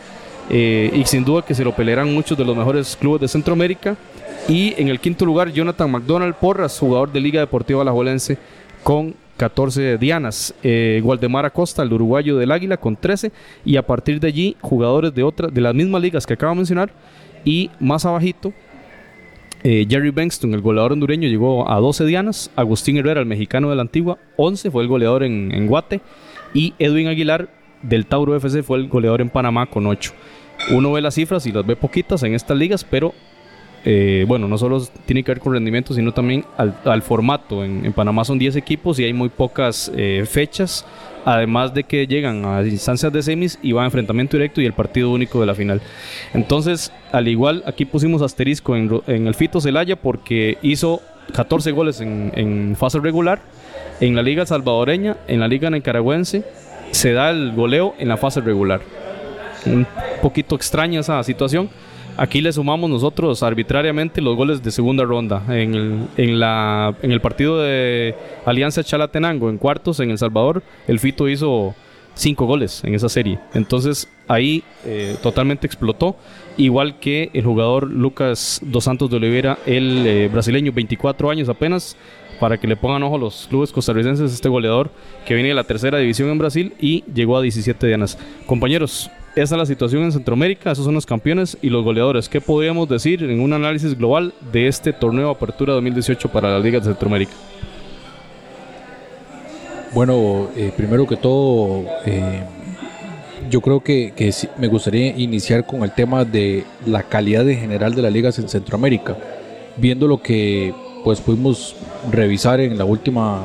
eh, 0.50 0.90
y 0.92 1.04
sin 1.04 1.24
duda 1.24 1.42
que 1.42 1.54
se 1.54 1.62
lo 1.62 1.76
pelearán 1.76 2.12
muchos 2.12 2.36
de 2.36 2.44
los 2.44 2.56
mejores 2.56 2.96
clubes 2.96 3.20
de 3.20 3.28
Centroamérica. 3.28 3.96
Y 4.48 4.74
en 4.76 4.88
el 4.88 4.98
quinto 4.98 5.24
lugar, 5.24 5.52
Jonathan 5.52 5.92
McDonald 5.92 6.34
Porras, 6.34 6.76
jugador 6.76 7.12
de 7.12 7.20
Liga 7.20 7.38
Deportiva 7.38 7.82
Alajuelense, 7.82 8.36
con 8.82 9.14
14 9.36 9.98
dianas. 9.98 10.52
Eh, 10.64 11.00
Waldemar 11.04 11.46
Acosta, 11.46 11.84
el 11.84 11.92
uruguayo 11.92 12.36
del 12.36 12.50
Águila, 12.50 12.76
con 12.76 12.96
13. 12.96 13.30
Y 13.64 13.76
a 13.76 13.86
partir 13.86 14.18
de 14.18 14.26
allí, 14.26 14.56
jugadores 14.60 15.14
de, 15.14 15.22
otra, 15.22 15.46
de 15.46 15.60
las 15.60 15.72
mismas 15.72 16.02
ligas 16.02 16.26
que 16.26 16.34
acabo 16.34 16.50
de 16.50 16.56
mencionar. 16.56 16.90
Y 17.44 17.70
más 17.78 18.04
abajito, 18.04 18.52
eh, 19.64 19.86
Jerry 19.88 20.10
Bengston, 20.10 20.54
el 20.54 20.60
goleador 20.60 20.92
hondureño, 20.92 21.28
llegó 21.28 21.70
a 21.70 21.78
12 21.78 22.04
dianas. 22.04 22.50
Agustín 22.56 22.96
Herrera, 22.96 23.20
el 23.20 23.26
mexicano 23.26 23.70
de 23.70 23.76
la 23.76 23.82
antigua, 23.82 24.18
11, 24.36 24.70
fue 24.70 24.82
el 24.82 24.88
goleador 24.88 25.22
en, 25.22 25.66
Guate. 25.66 26.00
Y 26.54 26.74
Edwin 26.78 27.08
Aguilar, 27.08 27.48
del 27.82 28.06
Tauro 28.06 28.34
FC, 28.36 28.62
fue 28.62 28.78
el 28.78 28.88
goleador 28.88 29.20
en 29.20 29.30
Panamá 29.30 29.66
con 29.66 29.86
8. 29.86 30.12
Uno 30.72 30.92
ve 30.92 31.00
las 31.00 31.14
cifras 31.14 31.46
y 31.46 31.52
las 31.52 31.66
ve 31.66 31.76
poquitas 31.76 32.22
en 32.22 32.34
estas 32.34 32.56
ligas, 32.56 32.84
pero 32.84 33.14
eh, 33.84 34.24
bueno, 34.28 34.46
no 34.46 34.58
solo 34.58 34.80
tiene 35.06 35.24
que 35.24 35.32
ver 35.32 35.40
con 35.40 35.52
rendimiento, 35.52 35.92
sino 35.94 36.12
también 36.12 36.44
al, 36.56 37.02
formato. 37.02 37.64
En, 37.64 37.92
Panamá 37.92 38.24
son 38.24 38.38
10 38.38 38.56
equipos 38.56 38.98
y 38.98 39.04
hay 39.04 39.12
muy 39.12 39.28
pocas 39.28 39.90
eh, 39.96 40.24
fechas, 40.28 40.86
además 41.24 41.74
de 41.74 41.84
que 41.84 42.06
llegan 42.06 42.44
a 42.44 42.62
instancias 42.62 43.12
de 43.12 43.22
semis 43.22 43.58
y 43.62 43.72
va 43.72 43.82
a 43.82 43.84
enfrentamiento 43.86 44.36
directo 44.36 44.60
y 44.60 44.66
el 44.66 44.72
partido 44.72 45.10
único 45.10 45.40
de 45.40 45.46
la 45.46 45.54
final. 45.54 45.80
Entonces, 46.32 46.92
al 47.10 47.26
igual, 47.28 47.64
aquí 47.66 47.84
pusimos 47.84 48.22
asterisco 48.22 48.76
en, 48.76 49.26
el 49.26 49.34
Fito 49.34 49.60
Celaya 49.60 49.96
porque 49.96 50.58
hizo 50.62 51.02
14 51.34 51.72
goles 51.72 52.00
en, 52.00 52.76
fase 52.78 53.00
regular. 53.00 53.40
En 54.00 54.16
la 54.16 54.22
Liga 54.22 54.46
Salvadoreña, 54.46 55.16
en 55.28 55.40
la 55.40 55.48
Liga 55.48 55.70
Nicaragüense, 55.70 56.44
se 56.90 57.12
da 57.12 57.30
el 57.30 57.52
goleo 57.52 57.94
en 57.98 58.08
la 58.08 58.16
fase 58.16 58.40
regular. 58.40 58.80
Un 59.64 59.86
poquito 60.20 60.56
extraña 60.56 61.00
esa 61.00 61.22
situación 61.22 61.70
Aquí 62.16 62.40
le 62.40 62.52
sumamos 62.52 62.90
nosotros 62.90 63.42
arbitrariamente 63.42 64.20
los 64.20 64.36
goles 64.36 64.62
de 64.62 64.70
segunda 64.70 65.04
ronda. 65.04 65.42
En 65.48 65.74
el, 65.74 66.08
en 66.16 66.38
la, 66.38 66.94
en 67.02 67.10
el 67.10 67.20
partido 67.20 67.60
de 67.60 68.14
Alianza 68.44 68.84
Chalatenango, 68.84 69.48
en 69.48 69.58
cuartos, 69.58 70.00
en 70.00 70.10
El 70.10 70.18
Salvador, 70.18 70.62
el 70.86 70.98
Fito 70.98 71.28
hizo 71.28 71.74
cinco 72.14 72.46
goles 72.46 72.84
en 72.84 72.94
esa 72.94 73.08
serie. 73.08 73.38
Entonces 73.54 74.08
ahí 74.28 74.62
eh, 74.84 75.16
totalmente 75.22 75.66
explotó. 75.66 76.16
Igual 76.56 76.98
que 76.98 77.30
el 77.32 77.44
jugador 77.44 77.90
Lucas 77.90 78.60
Dos 78.62 78.84
Santos 78.84 79.10
de 79.10 79.16
Oliveira, 79.16 79.58
el 79.64 80.06
eh, 80.06 80.28
brasileño, 80.28 80.72
24 80.72 81.30
años 81.30 81.48
apenas, 81.48 81.96
para 82.38 82.58
que 82.58 82.66
le 82.66 82.76
pongan 82.76 83.02
ojo 83.04 83.14
a 83.14 83.18
los 83.18 83.46
clubes 83.48 83.72
costarricenses, 83.72 84.32
este 84.32 84.48
goleador 84.48 84.90
que 85.26 85.34
viene 85.34 85.50
de 85.50 85.54
la 85.54 85.64
tercera 85.64 85.98
división 85.98 86.28
en 86.28 86.38
Brasil 86.38 86.74
y 86.80 87.04
llegó 87.14 87.36
a 87.36 87.42
17 87.42 87.86
dianas. 87.86 88.18
Compañeros, 88.46 89.10
esa 89.34 89.54
es 89.54 89.58
la 89.58 89.66
situación 89.66 90.02
en 90.02 90.12
Centroamérica, 90.12 90.72
esos 90.72 90.84
son 90.84 90.94
los 90.94 91.06
campeones 91.06 91.56
y 91.62 91.70
los 91.70 91.82
goleadores. 91.82 92.28
¿Qué 92.28 92.40
podríamos 92.40 92.88
decir 92.88 93.22
en 93.22 93.40
un 93.40 93.54
análisis 93.54 93.96
global 93.96 94.34
de 94.52 94.68
este 94.68 94.92
torneo 94.92 95.30
Apertura 95.30 95.72
2018 95.72 96.28
para 96.28 96.50
la 96.50 96.58
Liga 96.58 96.78
de 96.80 96.86
Centroamérica? 96.86 97.32
Bueno, 99.94 100.48
eh, 100.54 100.70
primero 100.76 101.06
que 101.06 101.16
todo, 101.16 101.84
eh, 102.04 102.42
yo 103.50 103.62
creo 103.62 103.80
que, 103.80 104.12
me 104.58 104.68
gustaría 104.68 105.16
iniciar 105.16 105.66
con 105.66 105.82
el 105.82 105.92
tema 105.92 106.26
de 106.26 106.64
la 106.86 107.02
calidad 107.02 107.48
en 107.48 107.58
general 107.58 107.94
de 107.94 108.02
las 108.02 108.12
ligas 108.12 108.38
en 108.38 108.48
Centroamérica, 108.48 109.16
viendo 109.78 110.06
lo 110.06 110.20
que 110.20 110.74
pues 111.04 111.20
pudimos 111.20 111.74
revisar 112.10 112.60
en 112.60 112.76
la 112.76 112.84
última 112.84 113.40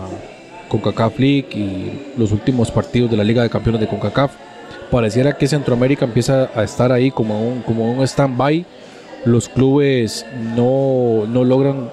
CONCACAF 0.68 1.18
League 1.18 1.48
y 1.52 2.20
los 2.20 2.32
últimos 2.32 2.72
partidos 2.72 3.10
de 3.10 3.18
la 3.18 3.24
Liga 3.24 3.42
de 3.42 3.50
Campeones 3.50 3.82
de 3.82 3.88
CONCACAF 3.88 4.47
pareciera 4.92 5.38
que 5.38 5.48
Centroamérica 5.48 6.06
empieza 6.06 6.50
a 6.56 6.64
estar 6.64 6.92
ahí 6.92 7.12
como 7.12 7.42
un, 7.42 7.62
como 7.62 7.92
un 7.92 8.04
stand-by 8.04 8.66
los 9.26 9.50
clubes 9.50 10.26
no, 10.56 11.26
no 11.28 11.44
logran, 11.44 11.90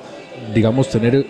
digamos, 0.54 0.88
tener 0.88 1.26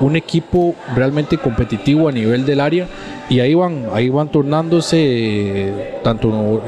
un 0.00 0.16
equipo 0.16 0.74
realmente 0.94 1.38
competitivo 1.38 2.08
a 2.08 2.12
nivel 2.12 2.44
del 2.44 2.60
área 2.60 2.86
y 3.30 3.40
ahí 3.40 3.54
van, 3.54 3.86
ahí 3.92 4.10
van 4.10 4.28
tanto 4.28 4.80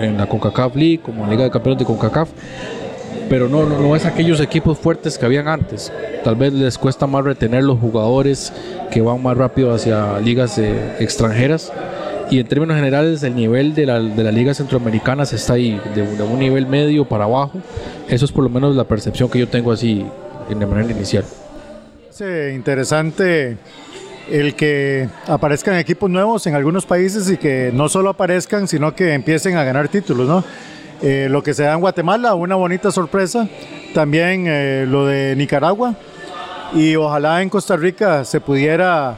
en 0.01 0.17
la 0.17 0.27
CONCACAF 0.27 0.77
League 0.77 1.01
como 1.03 1.25
en 1.25 1.27
la 1.27 1.33
Liga 1.33 1.45
de 1.45 1.51
Campeones 1.51 1.81
de 1.81 1.85
CONCACAF, 1.85 2.31
pero 3.29 3.49
no, 3.49 3.67
no, 3.67 3.81
no 3.81 3.95
es 3.95 4.07
aquellos 4.07 4.41
equipos 4.41 4.79
fuertes 4.79 5.19
que 5.19 5.27
habían 5.27 5.49
antes. 5.49 5.93
Tal 6.25 6.37
vez 6.37 6.53
les 6.53 6.79
cuesta 6.79 7.07
más 7.07 7.25
retener 7.25 7.65
los 7.65 7.79
jugadores 7.79 8.53
que 8.91 9.03
van 9.03 9.23
más 9.23 9.37
rápido 9.37 9.75
hacia 9.75 10.19
ligas 10.21 10.57
eh, 10.59 10.97
extranjeras. 11.01 11.73
Y 12.31 12.41
en 12.41 12.47
términos 12.47 12.77
generales, 12.77 13.23
el 13.23 13.35
nivel 13.35 13.75
de 13.75 13.87
la, 13.87 14.01
de 14.01 14.23
las 14.23 14.35
ligas 14.35 14.59
centroamericanas 14.59 15.33
está 15.33 15.55
ahí, 15.55 15.81
de, 15.95 16.07
de 16.17 16.23
un 16.23 16.39
nivel 16.39 16.67
medio 16.67 17.07
para 17.07 17.25
abajo. 17.25 17.61
Eso 18.09 18.25
es 18.25 18.33
por 18.33 18.45
lo 18.45 18.51
menos 18.51 18.77
la 18.77 18.85
percepción 18.85 19.31
que 19.31 19.39
yo 19.39 19.49
tengo 19.49 19.73
así 19.73 20.05
de 20.49 20.67
manera 20.67 20.91
inicial. 20.91 21.25
Es 22.11 22.55
interesante 22.55 23.57
el 24.31 24.55
que 24.55 25.09
aparezcan 25.27 25.77
equipos 25.77 26.11
nuevos 26.11 26.47
en 26.47 26.55
algunos 26.55 26.85
países 26.85 27.31
y 27.31 27.37
que 27.37 27.71
no 27.73 27.89
solo 27.89 28.11
aparezcan, 28.11 28.69
sino 28.69 28.95
que 28.95 29.15
empiecen 29.15 29.57
a 29.57 29.65
ganar 29.65 29.89
títulos, 29.89 30.29
¿no? 30.29 30.45
Eh, 31.01 31.29
lo 31.31 31.43
que 31.43 31.55
se 31.55 31.63
da 31.63 31.75
en 31.75 31.81
Guatemala, 31.81 32.35
una 32.35 32.57
bonita 32.57 32.91
sorpresa. 32.91 33.49
También 33.95 34.45
eh, 34.47 34.85
lo 34.87 35.07
de 35.07 35.35
Nicaragua. 35.37 35.95
Y 36.75 36.97
ojalá 36.97 37.41
en 37.41 37.49
Costa 37.49 37.77
Rica 37.77 38.25
se 38.25 38.41
pudiera 38.41 39.17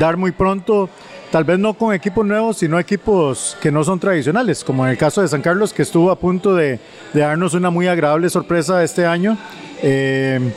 dar 0.00 0.16
muy 0.16 0.32
pronto, 0.32 0.88
tal 1.30 1.44
vez 1.44 1.58
no 1.58 1.74
con 1.74 1.94
equipos 1.94 2.26
nuevos, 2.26 2.58
sino 2.58 2.78
equipos 2.78 3.56
que 3.60 3.70
no 3.70 3.84
son 3.84 4.00
tradicionales, 4.00 4.64
como 4.64 4.84
en 4.84 4.92
el 4.92 4.98
caso 4.98 5.22
de 5.22 5.28
San 5.28 5.42
Carlos, 5.42 5.72
que 5.72 5.82
estuvo 5.82 6.10
a 6.10 6.18
punto 6.18 6.54
de, 6.54 6.80
darnos 7.14 7.54
una 7.54 7.70
muy 7.70 7.86
agradable 7.86 8.30
sorpresa 8.30 8.82
este 8.82 9.06
año. 9.06 9.36
Eh, 9.82 10.52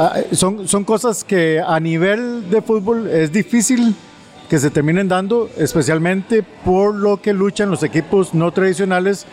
Ah, 0.00 0.20
son, 0.30 0.68
son 0.68 0.84
cosas 0.84 1.24
que 1.24 1.60
a 1.60 1.80
nivel 1.80 2.48
de 2.50 2.62
fútbol 2.62 3.08
es 3.08 3.32
difícil 3.32 3.96
que 4.48 4.60
se 4.60 4.70
terminen 4.70 5.08
dando, 5.08 5.50
especialmente 5.56 6.44
por 6.64 6.94
lo 6.94 7.20
que 7.20 7.32
luchan 7.32 7.68
los 7.68 7.82
equipos 7.82 8.32
no 8.32 8.52
tradicionales 8.52 9.26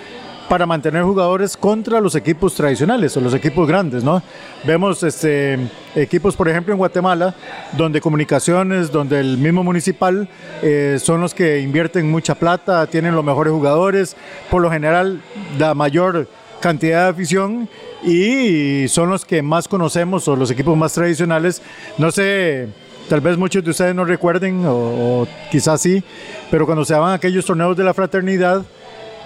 para 0.50 0.66
mantener 0.66 1.04
jugadores 1.04 1.58
contra 1.58 2.00
los 2.00 2.16
equipos 2.16 2.54
tradicionales 2.54 3.16
o 3.18 3.22
los 3.22 3.34
equipos 3.34 3.68
grandes, 3.68 4.04
¿no? 4.04 4.22
Vemos 4.64 5.02
este, 5.04 5.58
equipos, 5.96 6.36
por 6.36 6.48
ejemplo, 6.48 6.74
en 6.74 6.78
Guatemala, 6.78 7.34
donde 7.76 8.02
comunicaciones, 8.02 8.92
donde 8.92 9.20
el 9.20 9.38
mismo 9.38 9.64
municipal 9.64 10.28
eh, 10.62 10.98
son 11.02 11.22
los 11.22 11.34
que 11.34 11.60
invierten 11.60 12.10
mucha 12.10 12.36
plata, 12.36 12.86
tienen 12.88 13.16
los 13.16 13.24
mejores 13.24 13.52
jugadores, 13.52 14.16
por 14.50 14.62
lo 14.62 14.70
general 14.70 15.22
la 15.58 15.74
mayor 15.74 16.28
cantidad 16.60 17.04
de 17.04 17.10
afición 17.10 17.70
y 18.04 18.88
son 18.88 19.10
los 19.10 19.26
que 19.26 19.42
más 19.42 19.68
conocemos 19.68 20.28
o 20.28 20.36
los 20.36 20.52
equipos 20.52 20.78
más 20.78 20.94
tradicionales. 20.94 21.62
No 21.98 22.12
sé, 22.12 22.68
tal 23.10 23.22
vez 23.22 23.38
muchos 23.38 23.64
de 23.64 23.72
ustedes 23.72 23.96
no 23.96 24.06
recuerden 24.06 24.64
o, 24.66 25.28
quizás 25.52 25.82
sí, 25.82 26.04
pero 26.52 26.66
cuando 26.66 26.86
se 26.86 26.94
daban 26.94 27.14
aquellos 27.14 27.46
torneos 27.46 27.76
de 27.78 27.84
la 27.84 27.94
fraternidad 27.94 28.64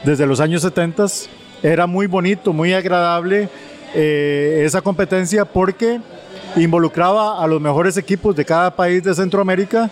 desde 0.03 0.25
los 0.25 0.39
años 0.39 0.61
70 0.61 1.05
era 1.61 1.87
muy 1.87 2.07
bonito, 2.07 2.53
muy 2.53 2.73
agradable 2.73 3.49
eh, 3.93 4.63
esa 4.65 4.81
competencia 4.81 5.45
porque 5.45 5.99
involucraba 6.55 7.43
a 7.43 7.47
los 7.47 7.59
mejores 7.61 7.97
equipos 7.97 8.35
de 8.35 8.45
cada 8.45 8.75
país 8.75 9.03
de 9.03 9.13
Centroamérica 9.13 9.89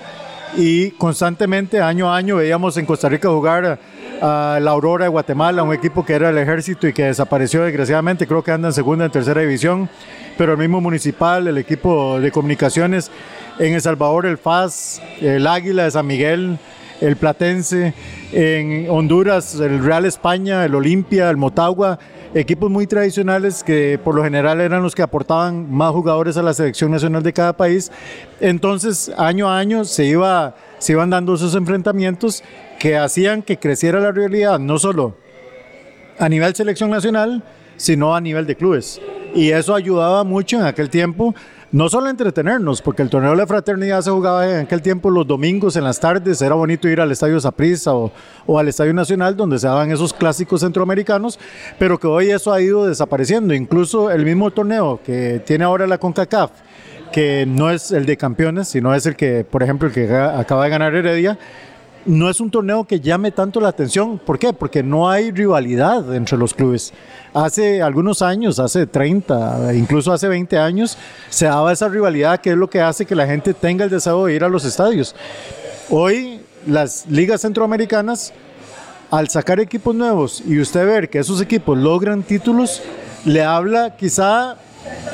y 0.56 0.92
constantemente 0.92 1.82
año 1.82 2.12
a 2.12 2.16
año 2.16 2.38
veíamos 2.38 2.78
en 2.78 2.86
Costa 2.86 3.10
Rica 3.10 3.30
jugar 3.30 3.80
a 4.22 4.60
la 4.62 4.72
Aurora 4.72 5.06
de 5.06 5.10
Guatemala, 5.10 5.62
un 5.64 5.74
equipo 5.74 6.06
que 6.06 6.14
era 6.14 6.30
el 6.30 6.38
ejército 6.38 6.88
y 6.88 6.94
que 6.94 7.04
desapareció 7.04 7.64
desgraciadamente, 7.64 8.26
creo 8.26 8.44
que 8.44 8.52
anda 8.52 8.70
en 8.70 8.74
segunda, 8.74 9.06
en 9.06 9.12
tercera 9.12 9.42
división, 9.42 9.90
pero 10.38 10.54
el 10.54 10.58
mismo 10.58 10.82
municipal, 10.82 11.48
el 11.48 11.58
equipo 11.58 12.20
de 12.20 12.32
comunicaciones, 12.32 13.12
en 13.60 13.74
El 13.74 13.82
Salvador 13.82 14.26
el 14.26 14.38
FAS, 14.38 15.02
el 15.22 15.46
Águila 15.46 15.84
de 15.84 15.92
San 15.92 16.08
Miguel, 16.08 16.58
el 17.02 17.16
Platense, 17.16 17.94
en 18.32 18.90
Honduras 18.90 19.60
el 19.60 19.84
Real 19.84 20.06
España, 20.06 20.66
el 20.66 20.76
Olimpia, 20.76 21.30
el 21.30 21.38
Motagua, 21.38 22.00
equipos 22.34 22.70
muy 22.70 22.88
tradicionales 22.88 23.64
que 23.64 24.00
por 24.04 24.16
lo 24.16 24.24
general 24.24 24.62
eran 24.62 24.84
los 24.84 24.96
que 24.96 25.02
aportaban 25.02 25.72
más 25.72 25.92
jugadores 25.92 26.38
a 26.38 26.44
la 26.44 26.54
selección 26.54 26.92
nacional 26.92 27.24
de 27.24 27.34
cada 27.34 27.54
país. 27.54 27.92
Entonces, 28.40 29.12
año 29.18 29.48
a 29.50 29.58
año 29.58 29.86
se, 29.86 30.06
iba, 30.06 30.56
se 30.80 30.94
iban 30.94 31.10
dando 31.10 31.36
esos 31.36 31.56
enfrentamientos 31.56 32.44
que 32.80 32.98
hacían 32.98 33.42
que 33.42 33.58
creciera 33.58 34.00
la 34.00 34.12
realidad, 34.12 34.60
no 34.60 34.78
solo 34.78 35.16
a 36.20 36.30
nivel 36.30 36.56
selección 36.56 36.90
nacional, 36.90 37.44
sino 37.78 38.16
a 38.16 38.22
nivel 38.22 38.46
de 38.48 38.56
clubes. 38.56 39.00
Y 39.36 39.52
eso 39.52 39.76
ayudaba 39.76 40.24
mucho 40.24 40.58
en 40.58 40.66
aquel 40.66 40.90
tiempo, 40.90 41.36
no 41.72 41.90
solo 41.90 42.10
entretenernos, 42.10 42.82
porque 42.82 43.02
el 43.02 43.10
torneo 43.10 43.32
de 43.32 43.38
la 43.38 43.48
fraternidad 43.48 44.02
se 44.02 44.12
jugaba 44.12 44.50
en 44.50 44.66
aquel 44.66 44.82
tiempo 44.82 45.10
los 45.10 45.28
domingos 45.28 45.76
en 45.76 45.84
las 45.84 46.00
tardes, 46.00 46.42
era 46.42 46.56
bonito 46.56 46.88
ir 46.88 47.02
al 47.02 47.12
Estadio 47.12 47.40
Saprissa 47.40 47.94
o, 47.94 48.12
o 48.46 48.58
al 48.58 48.68
Estadio 48.68 48.94
Nacional, 48.94 49.36
donde 49.36 49.60
se 49.60 49.68
daban 49.68 49.92
esos 49.92 50.14
clásicos 50.14 50.62
centroamericanos, 50.62 51.40
pero 51.78 52.00
que 52.00 52.08
hoy 52.08 52.32
eso 52.32 52.54
ha 52.54 52.62
ido 52.62 52.86
desapareciendo. 52.86 53.54
Incluso 53.54 54.12
el 54.12 54.24
mismo 54.24 54.52
torneo 54.52 55.00
que 55.06 55.42
tiene 55.46 55.66
ahora 55.66 55.88
la 55.88 55.98
CONCACAF, 55.98 56.52
que 57.12 57.46
no 57.46 57.70
es 57.70 57.92
el 57.92 58.06
de 58.06 58.18
campeones, 58.18 58.68
sino 58.68 58.94
es 58.94 59.06
el 59.06 59.16
que, 59.16 59.44
por 59.44 59.64
ejemplo, 59.64 59.88
el 59.88 59.94
que 59.94 60.14
acaba 60.14 60.64
de 60.64 60.70
ganar 60.70 60.96
Heredia, 60.96 61.38
no 62.08 62.30
es 62.30 62.40
un 62.40 62.50
torneo 62.50 62.86
que 62.86 63.02
llame 63.02 63.32
tanto 63.32 63.60
la 63.60 63.68
atención. 63.68 64.18
¿Por 64.18 64.40
qué? 64.40 64.54
Porque 64.54 64.82
no 64.82 65.10
hay 65.10 65.32
rivalidad 65.32 66.16
entre 66.16 66.38
los 66.38 66.54
clubes. 66.54 66.94
Hace 67.34 67.82
algunos 67.82 68.22
años, 68.22 68.60
hace 68.60 68.88
30, 68.88 69.74
incluso 69.76 70.14
hace 70.14 70.28
20 70.28 70.58
años, 70.58 70.98
se 71.30 71.46
daba 71.46 71.74
esa 71.74 71.90
rivalidad 71.90 72.40
que 72.40 72.52
es 72.52 72.58
lo 72.58 72.70
que 72.70 72.82
hace 72.82 73.06
que 73.06 73.14
la 73.14 73.28
gente 73.28 73.54
tenga 73.54 73.84
el 73.84 73.90
deseo 73.90 74.26
de 74.26 74.36
ir 74.36 74.44
a 74.44 74.50
los 74.50 74.64
estadios. 74.64 75.16
Hoy 75.90 76.40
las 76.66 77.06
ligas 77.08 77.42
centroamericanas, 77.42 78.34
al 79.12 79.30
sacar 79.30 79.60
equipos 79.60 79.94
nuevos 79.94 80.42
y 80.46 80.60
usted 80.60 80.86
ver 80.86 81.10
que 81.10 81.20
esos 81.20 81.42
equipos 81.42 81.78
logran 81.78 82.24
títulos, 82.24 82.82
le 83.26 83.44
habla 83.44 83.96
quizá 83.98 84.56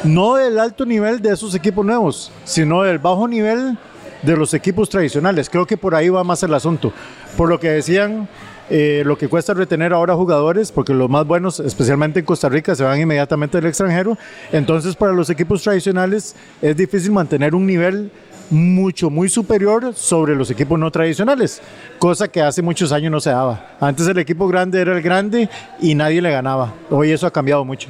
no 0.03 0.35
del 0.35 0.59
alto 0.59 0.85
nivel 0.85 1.21
de 1.21 1.33
esos 1.33 1.55
equipos 1.55 1.85
nuevos, 1.85 2.31
sino 2.43 2.83
del 2.83 2.99
bajo 2.99 3.27
nivel 3.27 3.77
de 4.23 4.35
los 4.35 4.53
equipos 4.53 4.89
tradicionales. 4.89 5.49
Creo 5.49 5.65
que 5.65 5.77
por 5.77 5.95
ahí 5.95 6.09
va 6.09 6.23
más 6.23 6.41
el 6.43 6.53
asunto. 6.53 6.91
Por 7.37 7.49
lo 7.49 7.59
que 7.59 7.69
decían, 7.69 8.27
eh, 8.69 9.03
lo 9.05 9.17
que 9.17 9.27
cuesta 9.27 9.53
retener 9.53 9.93
ahora 9.93 10.15
jugadores, 10.15 10.71
porque 10.71 10.93
los 10.93 11.09
más 11.09 11.27
buenos, 11.27 11.59
especialmente 11.59 12.19
en 12.19 12.25
Costa 12.25 12.49
Rica, 12.49 12.75
se 12.75 12.83
van 12.83 12.99
inmediatamente 12.99 13.57
al 13.57 13.65
extranjero. 13.65 14.17
Entonces, 14.51 14.95
para 14.95 15.13
los 15.13 15.29
equipos 15.29 15.61
tradicionales 15.61 16.35
es 16.61 16.75
difícil 16.75 17.11
mantener 17.11 17.53
un 17.55 17.67
nivel 17.67 18.11
mucho, 18.49 19.09
muy 19.09 19.29
superior 19.29 19.93
sobre 19.95 20.35
los 20.35 20.49
equipos 20.51 20.77
no 20.77 20.91
tradicionales, 20.91 21.61
cosa 21.97 22.27
que 22.27 22.41
hace 22.41 22.61
muchos 22.61 22.91
años 22.91 23.11
no 23.11 23.19
se 23.19 23.31
daba. 23.31 23.75
Antes 23.79 24.07
el 24.07 24.17
equipo 24.17 24.47
grande 24.47 24.79
era 24.79 24.95
el 24.95 25.01
grande 25.01 25.49
y 25.81 25.95
nadie 25.95 26.21
le 26.21 26.31
ganaba. 26.31 26.73
Hoy 26.89 27.11
eso 27.11 27.25
ha 27.25 27.31
cambiado 27.31 27.65
mucho. 27.65 27.89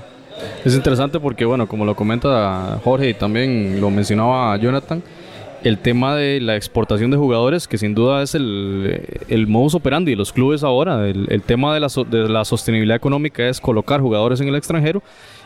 Es 0.63 0.73
interesante 0.73 1.19
porque, 1.19 1.45
bueno, 1.45 1.67
como 1.67 1.85
lo 1.85 1.95
comenta 1.95 2.79
Jorge 2.83 3.09
y 3.09 3.13
también 3.13 3.79
lo 3.79 3.89
mencionaba 3.89 4.55
Jonathan, 4.57 5.03
el 5.63 5.77
tema 5.77 6.15
de 6.15 6.41
la 6.41 6.55
exportación 6.55 7.09
de 7.09 7.17
jugadores, 7.17 7.67
que 7.67 7.77
sin 7.77 7.95
duda 7.95 8.21
es 8.21 8.35
el, 8.35 9.21
el 9.29 9.47
modus 9.47 9.75
operandi 9.75 10.11
de 10.11 10.17
los 10.17 10.33
clubes 10.33 10.63
ahora. 10.63 11.07
El, 11.07 11.41
tema 11.41 11.73
de 11.73 11.79
la, 11.79 12.45
sostenibilidad 12.45 12.97
económica 12.97 13.47
es 13.47 13.61
colocar 13.61 14.01
jugadores 14.01 14.41
en 14.41 14.49
el 14.49 14.55
extranjero. 14.55 15.01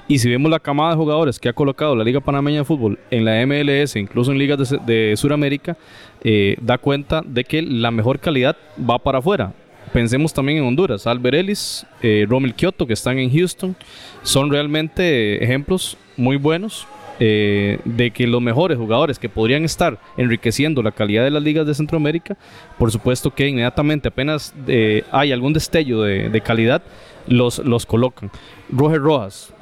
Y 0.07 0.19
si 0.19 0.29
vemos 0.29 0.49
la 0.49 0.59
camada 0.59 0.91
de 0.91 0.95
jugadores 0.95 1.37
que 1.37 1.49
ha 1.49 1.53
colocado 1.53 1.95
la 1.95 2.03
Liga 2.03 2.19
Panameña 2.19 2.59
de 2.59 2.65
Fútbol 2.65 2.97
en 3.11 3.25
la 3.25 3.45
MLS, 3.45 3.95
incluso 3.95 4.31
en 4.31 4.37
ligas 4.37 4.69
de, 4.69 4.79
de 4.85 5.17
Sudamérica, 5.17 5.77
eh, 6.23 6.55
da 6.61 6.77
cuenta 6.77 7.21
de 7.25 7.43
que 7.43 7.61
la 7.61 7.91
mejor 7.91 8.19
calidad 8.19 8.55
va 8.77 8.97
para 8.97 9.19
afuera. 9.19 9.53
Pensemos 9.93 10.33
también 10.33 10.59
en 10.59 10.65
Honduras. 10.65 11.07
Albert 11.07 11.35
Ellis, 11.35 11.85
eh, 12.01 12.25
Romel 12.27 12.53
Kioto, 12.53 12.87
que 12.87 12.93
están 12.93 13.19
en 13.19 13.31
Houston, 13.31 13.75
son 14.23 14.49
realmente 14.49 15.43
ejemplos 15.43 15.97
muy 16.15 16.37
buenos 16.37 16.87
eh, 17.19 17.79
de 17.85 18.11
que 18.11 18.27
los 18.27 18.41
mejores 18.41 18.77
jugadores 18.77 19.19
que 19.19 19.29
podrían 19.29 19.63
estar 19.63 19.99
enriqueciendo 20.17 20.83
la 20.83 20.91
calidad 20.91 21.23
de 21.23 21.31
las 21.31 21.43
ligas 21.43 21.65
de 21.65 21.73
Centroamérica, 21.73 22.37
por 22.77 22.91
supuesto 22.91 23.33
que 23.33 23.47
inmediatamente 23.47 24.09
apenas 24.09 24.53
eh, 24.67 25.03
hay 25.11 25.31
algún 25.31 25.53
destello 25.53 26.01
de, 26.01 26.41
calidad, 26.41 26.81
los, 27.27 27.59
los 27.59 27.85
colocan. 27.85 28.29
Roger 28.69 28.99
Rojas 28.99 29.53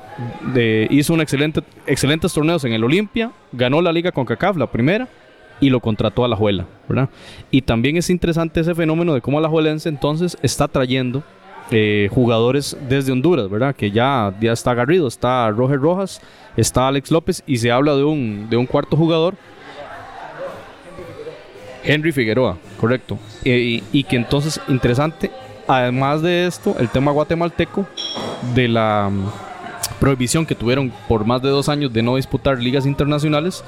hizo 0.89 1.15
excelentes 1.19 2.33
torneos 2.33 2.63
en 2.63 2.73
el 2.73 2.83
Olimpia, 2.83 3.31
ganó 3.51 3.81
la 3.81 3.91
liga 3.91 4.11
con 4.11 4.25
CACAF, 4.25 4.57
la 4.57 4.71
primera, 4.71 5.07
y 5.59 5.69
lo 5.69 5.79
contrató 5.79 6.25
a 6.25 6.27
la 6.27 6.35
Juela, 6.35 6.65
¿verdad? 6.87 7.09
Y 7.51 7.61
también 7.61 7.97
es 7.97 8.09
interesante 8.09 8.59
ese 8.59 8.75
fenómeno 8.75 9.13
de 9.13 9.21
cómo 9.21 9.39
la 9.39 9.49
Juelense 9.49 9.89
entonces 9.89 10.37
está 10.41 10.67
trayendo 10.67 11.23
eh, 11.71 12.09
jugadores 12.11 12.77
desde 12.87 13.11
Honduras, 13.11 13.49
¿verdad? 13.49 13.75
Que 13.75 13.91
ya, 13.91 14.33
ya 14.39 14.51
está 14.51 14.73
Garrido, 14.73 15.07
está 15.07 15.49
Roger 15.49 15.79
Rojas, 15.79 16.21
está 16.57 16.87
Alex 16.87 17.11
López 17.11 17.43
y 17.47 17.57
se 17.57 17.71
habla 17.71 17.95
de 17.95 18.03
un, 18.03 18.47
de 18.49 18.57
un 18.57 18.65
cuarto 18.65 18.95
jugador. 18.95 19.35
Henry 21.83 22.11
Figueroa, 22.11 22.57
correcto. 22.79 23.19
y 23.43 24.03
que 24.05 24.15
entonces, 24.15 24.59
interesante, 24.67 25.29
además 25.67 26.21
de 26.21 26.47
esto, 26.47 26.75
el 26.79 26.89
tema 26.89 27.11
guatemalteco 27.11 27.85
de 28.55 28.67
la 28.67 29.11
prohibición 29.99 30.45
que 30.45 30.55
tuvieron 30.55 30.91
por 31.07 31.25
más 31.25 31.41
de 31.41 31.49
dos 31.49 31.69
años 31.69 31.93
de 31.93 32.03
no 32.03 32.15
disputar 32.15 32.59
ligas 32.59 32.85
internacionales 32.85 33.63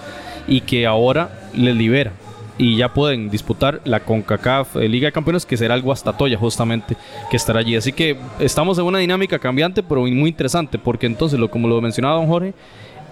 y 0.47 0.61
que 0.61 0.85
ahora 0.85 1.29
les 1.53 1.75
libera 1.75 2.11
y 2.57 2.77
ya 2.77 2.93
pueden 2.93 3.29
disputar 3.29 3.81
la 3.85 3.99
CONCACAF 3.99 4.77
eh, 4.77 4.87
Liga 4.87 5.07
de 5.07 5.11
Campeones, 5.11 5.45
que 5.45 5.57
será 5.57 5.75
el 5.75 5.81
Guastatoya 5.81 6.37
justamente, 6.37 6.95
que 7.29 7.37
estará 7.37 7.59
allí. 7.59 7.75
Así 7.75 7.91
que 7.91 8.17
estamos 8.39 8.77
en 8.77 8.85
una 8.85 8.99
dinámica 8.99 9.39
cambiante, 9.39 9.83
pero 9.83 10.01
muy 10.01 10.29
interesante, 10.29 10.79
porque 10.79 11.05
entonces, 11.05 11.39
lo, 11.39 11.49
como 11.49 11.67
lo 11.67 11.79
mencionaba 11.81 12.15
don 12.15 12.27
Jorge, 12.27 12.53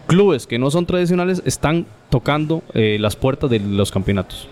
clubes 0.07 0.47
que 0.47 0.59
no 0.59 0.71
son 0.71 0.85
tradicionales 0.85 1.41
están 1.45 1.85
tocando 2.09 2.63
eh, 2.73 2.97
las 2.99 3.15
puertas 3.15 3.49
de 3.49 3.59
los 3.59 3.91
campeonatos. 3.91 4.47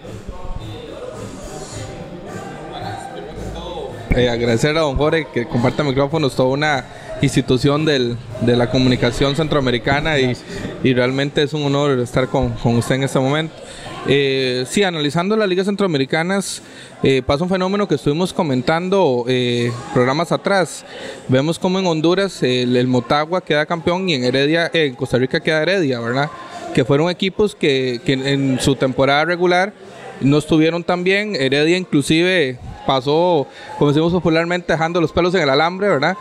Eh, 4.16 4.30
agradecer 4.30 4.78
a 4.78 4.82
don 4.82 4.96
Jorge 4.96 5.28
que 5.34 5.48
comparta 5.48 5.84
micrófonos, 5.84 6.36
toda 6.36 6.50
una 6.50 6.86
institución 7.22 7.84
del, 7.84 8.16
de 8.42 8.56
la 8.56 8.70
comunicación 8.70 9.36
centroamericana 9.36 10.20
y, 10.20 10.36
y, 10.84 10.94
realmente 10.94 11.42
es 11.42 11.54
un 11.54 11.64
honor 11.64 11.98
estar 12.00 12.28
con, 12.28 12.50
con 12.50 12.76
usted 12.76 12.96
en 12.96 13.04
este 13.04 13.18
momento. 13.18 13.56
Eh, 14.06 14.66
sí, 14.68 14.84
analizando 14.84 15.36
las 15.38 15.48
ligas 15.48 15.66
centroamericanas, 15.66 16.62
eh, 17.04 17.22
pasa 17.26 17.44
un 17.44 17.50
fenómeno 17.50 17.88
que 17.88 17.96
estuvimos 17.96 18.34
comentando 18.34 19.24
eh, 19.28 19.72
programas 19.94 20.32
atrás. 20.32 20.86
Vemos 21.30 21.58
como 21.58 21.80
en 21.80 21.86
Honduras 21.86 22.44
el, 22.44 22.86
Motagua 22.88 23.42
queda 23.42 23.66
campeón 23.66 24.10
y 24.10 24.16
en 24.16 24.26
Heredia, 24.26 24.70
en 24.74 24.96
Costa 24.96 25.18
Rica 25.18 25.40
queda 25.40 25.62
Heredia, 25.62 26.00
¿verdad? 26.02 26.30
Que 26.74 26.84
fueron 26.84 27.10
equipos 27.10 27.56
que, 27.56 28.02
que 28.06 28.14
en 28.14 28.60
su 28.60 28.76
temporada 28.76 29.24
regular 29.24 29.74
no 30.20 30.38
estuvieron 30.38 30.84
tan 30.84 31.04
bien. 31.06 31.36
Heredia 31.36 31.78
inclusive 31.78 32.60
pasó, 32.86 33.48
como 33.78 33.92
decimos 33.92 34.12
popularmente, 34.12 34.74
dejando 34.74 35.00
los 35.00 35.14
pelos 35.14 35.34
en 35.36 35.44
el 35.44 35.50
alambre, 35.50 35.88
¿verdad? 35.88 36.18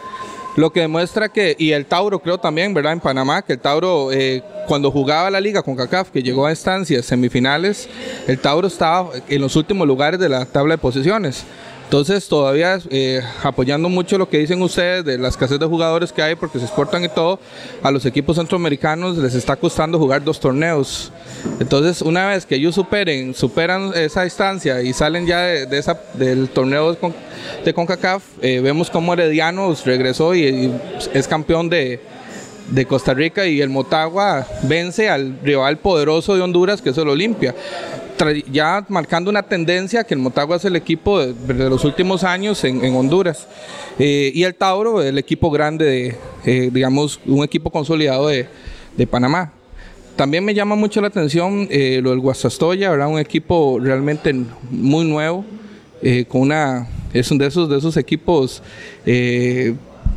Lo 0.55 0.71
que 0.71 0.81
demuestra 0.81 1.31
que, 1.31 1.57
y 1.59 1.73
el 1.73 1.87
Tauro 1.87 2.19
creo 2.19 2.37
también, 2.37 2.75
¿verdad? 2.75 2.93
En 2.93 3.01
Panamá, 3.01 3.41
que 3.41 3.55
el 3.55 3.59
Tauro, 3.59 4.13
eh, 4.13 4.43
cuando 4.67 4.91
jugaba 4.91 5.31
la 5.31 5.41
liga 5.41 5.63
con 5.63 5.77
CACAF, 5.77 6.11
que 6.11 6.23
llegó 6.23 6.45
a 6.45 6.51
instancias 6.51 7.07
semifinales, 7.07 7.89
el 8.27 8.39
Tauro 8.39 8.69
estaba 8.69 9.11
en 9.29 9.41
los 9.41 9.57
últimos 9.57 9.87
lugares 9.87 10.21
de 10.21 10.29
la 10.29 10.45
tabla 10.45 10.75
de 10.75 10.79
posiciones. 10.79 11.45
Entonces, 11.93 12.27
todavía 12.27 12.79
eh, 12.89 13.21
apoyando 13.43 13.91
mucho 13.91 14.17
lo 14.17 14.27
que 14.27 14.39
dicen 14.39 14.63
ustedes 14.63 15.05
de 15.05 15.19
la 15.19 15.29
escasez 15.29 15.59
de 15.59 15.67
jugadores 15.67 16.11
que 16.11 16.23
hay, 16.23 16.35
porque 16.37 16.59
se 16.59 16.65
exportan 16.65 17.05
y 17.05 17.11
todo, 17.11 17.39
a 17.83 17.91
los 17.91 18.07
equipos 18.07 18.37
centroamericanos 18.37 19.19
les 19.19 19.35
está 19.35 19.57
costando 19.57 19.99
jugar 19.99 20.25
dos 20.25 20.41
torneos. 20.41 21.13
Entonces, 21.61 22.01
una 22.01 22.29
vez 22.29 22.47
que 22.47 22.55
ellos 22.55 22.75
superen, 22.77 23.35
superan 23.35 23.93
esa 23.95 24.23
distancia 24.23 24.81
y 24.81 24.95
salen 24.95 25.27
ya 25.27 25.41
de, 25.43 25.79
esa, 25.79 26.01
del 26.15 26.49
torneo 26.49 26.97
de 27.63 27.75
CONCACAF, 27.75 28.23
eh, 28.41 28.61
vemos 28.61 28.89
cómo 28.89 29.13
Heredianos 29.13 29.85
regresó 29.85 30.35
y, 30.35 30.73
es 31.13 31.29
campeón 31.29 31.69
de, 31.69 32.01
de 32.73 32.87
Costa 32.87 33.15
Rica 33.15 33.47
y 33.47 33.61
el 33.61 33.69
Motagua 33.69 34.47
vence 34.63 35.09
al 35.09 35.39
rival 35.43 35.79
poderoso 35.79 36.35
de 36.35 36.41
Honduras, 36.41 36.81
que 36.81 36.91
es 36.91 36.99
el 36.99 37.09
Olimpia 37.09 37.55
ya 38.51 38.85
marcando 38.89 39.31
una 39.31 39.43
tendencia 39.43 40.05
que 40.05 40.15
el 40.15 40.21
Motagua 40.21 40.57
es 40.57 40.65
el 40.65 40.77
equipo 40.77 41.21
de, 41.21 41.69
los 41.69 41.85
últimos 41.85 42.25
años 42.25 42.63
en, 42.65 42.95
Honduras. 42.95 43.47
Eh, 43.99 44.31
y 44.35 44.45
el 44.45 44.55
Tauro, 44.55 45.03
el 45.03 45.19
equipo 45.19 45.51
grande, 45.51 45.85
de, 45.85 46.17
eh, 46.45 46.71
digamos, 46.73 47.21
un 47.27 47.45
equipo 47.45 47.71
consolidado 47.71 48.29
de, 48.29 48.49
Panamá. 49.11 49.53
También 50.15 50.45
me 50.45 50.55
llama 50.55 50.77
mucho 50.77 51.01
la 51.01 51.09
atención 51.09 51.67
eh, 51.71 52.01
lo 52.03 52.11
del 52.11 52.21
Guasastoya, 52.21 52.91
¿verdad? 52.91 53.09
Un 53.09 53.19
equipo 53.19 53.81
realmente 53.83 54.33
muy 54.71 55.05
nuevo, 55.05 55.45
con 56.29 56.43
una, 56.43 56.89
es 57.13 57.31
un 57.31 57.39
de 57.39 57.47
esos, 57.47 57.69
de 57.69 57.79
esos 57.79 57.97
equipos 57.97 58.63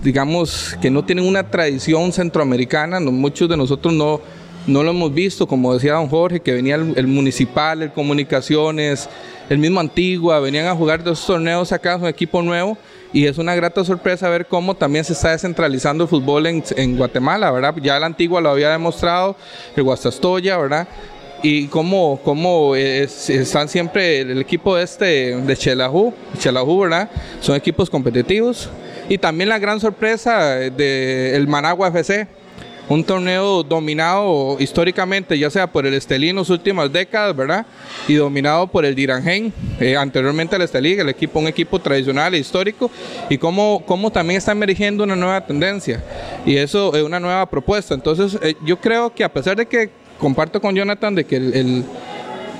digamos, 0.03 0.77
que 0.81 0.89
no 0.89 1.03
tienen 1.03 1.25
una 1.25 1.49
tradición 1.49 2.11
centroamericana, 2.11 2.99
muchos 2.99 3.49
de 3.49 3.57
nosotros 3.57 3.93
no, 3.93 4.21
no 4.67 4.83
lo 4.83 4.91
hemos 4.91 5.13
visto, 5.13 5.47
como 5.47 5.73
decía 5.73 5.93
don 5.93 6.07
Jorge, 6.07 6.39
que 6.39 6.53
venía 6.53 6.75
el, 6.75 7.07
municipal, 7.07 7.83
el 7.83 7.91
comunicaciones, 7.91 9.09
el 9.49 9.57
mismo 9.57 9.79
Antigua, 9.79 10.39
venían 10.39 10.67
a 10.67 10.75
jugar 10.75 11.03
dos 11.03 11.25
torneos 11.25 11.71
acá, 11.71 11.97
un 11.97 12.07
equipo 12.07 12.41
nuevo, 12.41 12.77
y 13.13 13.27
es 13.27 13.37
una 13.37 13.55
grata 13.55 13.83
sorpresa 13.85 14.27
ver 14.27 14.47
cómo 14.47 14.75
también 14.75 15.05
se 15.05 15.13
está 15.13 15.31
descentralizando 15.31 16.03
el 16.03 16.09
fútbol 16.09 16.47
en, 16.47 16.97
Guatemala, 16.97 17.51
¿verdad? 17.51 17.75
Ya 17.81 17.99
la 17.99 18.07
Antigua 18.07 18.41
lo 18.41 18.49
había 18.49 18.71
demostrado, 18.71 19.35
el 19.75 19.83
Guastastoya, 19.83 20.57
¿verdad? 20.57 20.87
Y 21.47 21.67
cómo, 21.67 22.19
cómo 22.23 22.75
están 22.75 23.69
siempre 23.69 24.21
el, 24.21 24.41
equipo 24.41 24.79
este 24.79 25.35
de 25.35 25.55
Chelajú, 25.55 26.11
Chelajú, 26.39 26.79
¿verdad? 26.79 27.07
Son 27.39 27.55
equipos 27.55 27.87
competitivos. 27.87 28.67
Y 29.07 29.19
también 29.19 29.49
la 29.49 29.59
gran 29.59 29.79
sorpresa 29.79 30.55
del 30.55 30.75
de 30.75 31.45
Managua 31.47 31.89
FC, 31.89 32.27
un 32.89 33.03
torneo 33.03 33.61
dominado 33.61 34.57
históricamente, 34.59 35.37
ya 35.37 35.51
sea 35.51 35.67
por 35.67 35.85
el 35.85 35.93
Estelí 35.93 36.29
en 36.29 36.37
las 36.37 36.49
últimas 36.49 36.91
décadas, 36.91 37.35
¿verdad? 37.35 37.67
Y 38.07 38.15
dominado 38.15 38.65
por 38.65 38.83
el 38.83 38.95
Dirangen, 38.95 39.53
eh, 39.79 39.95
anteriormente 39.95 40.55
el 40.55 40.63
Estelí, 40.63 40.93
el 40.93 41.09
equipo, 41.09 41.37
un 41.37 41.47
equipo 41.47 41.77
tradicional 41.77 42.33
e 42.33 42.39
histórico, 42.39 42.89
y 43.29 43.37
cómo, 43.37 43.83
cómo 43.85 44.11
también 44.11 44.39
está 44.39 44.51
emergiendo 44.51 45.03
una 45.03 45.15
nueva 45.15 45.45
tendencia, 45.45 46.03
y 46.43 46.57
eso 46.57 46.95
es 46.95 47.03
una 47.03 47.19
nueva 47.19 47.47
propuesta. 47.47 47.93
Entonces, 47.93 48.39
eh, 48.41 48.55
yo 48.65 48.79
creo 48.79 49.13
que 49.13 49.23
a 49.23 49.31
pesar 49.31 49.55
de 49.55 49.67
que 49.67 50.04
comparto 50.25 50.59
con 50.59 50.73
Jonathan 50.73 51.13
de 51.13 51.23
que 51.23 51.35
el, 51.35 51.53
el 51.53 51.85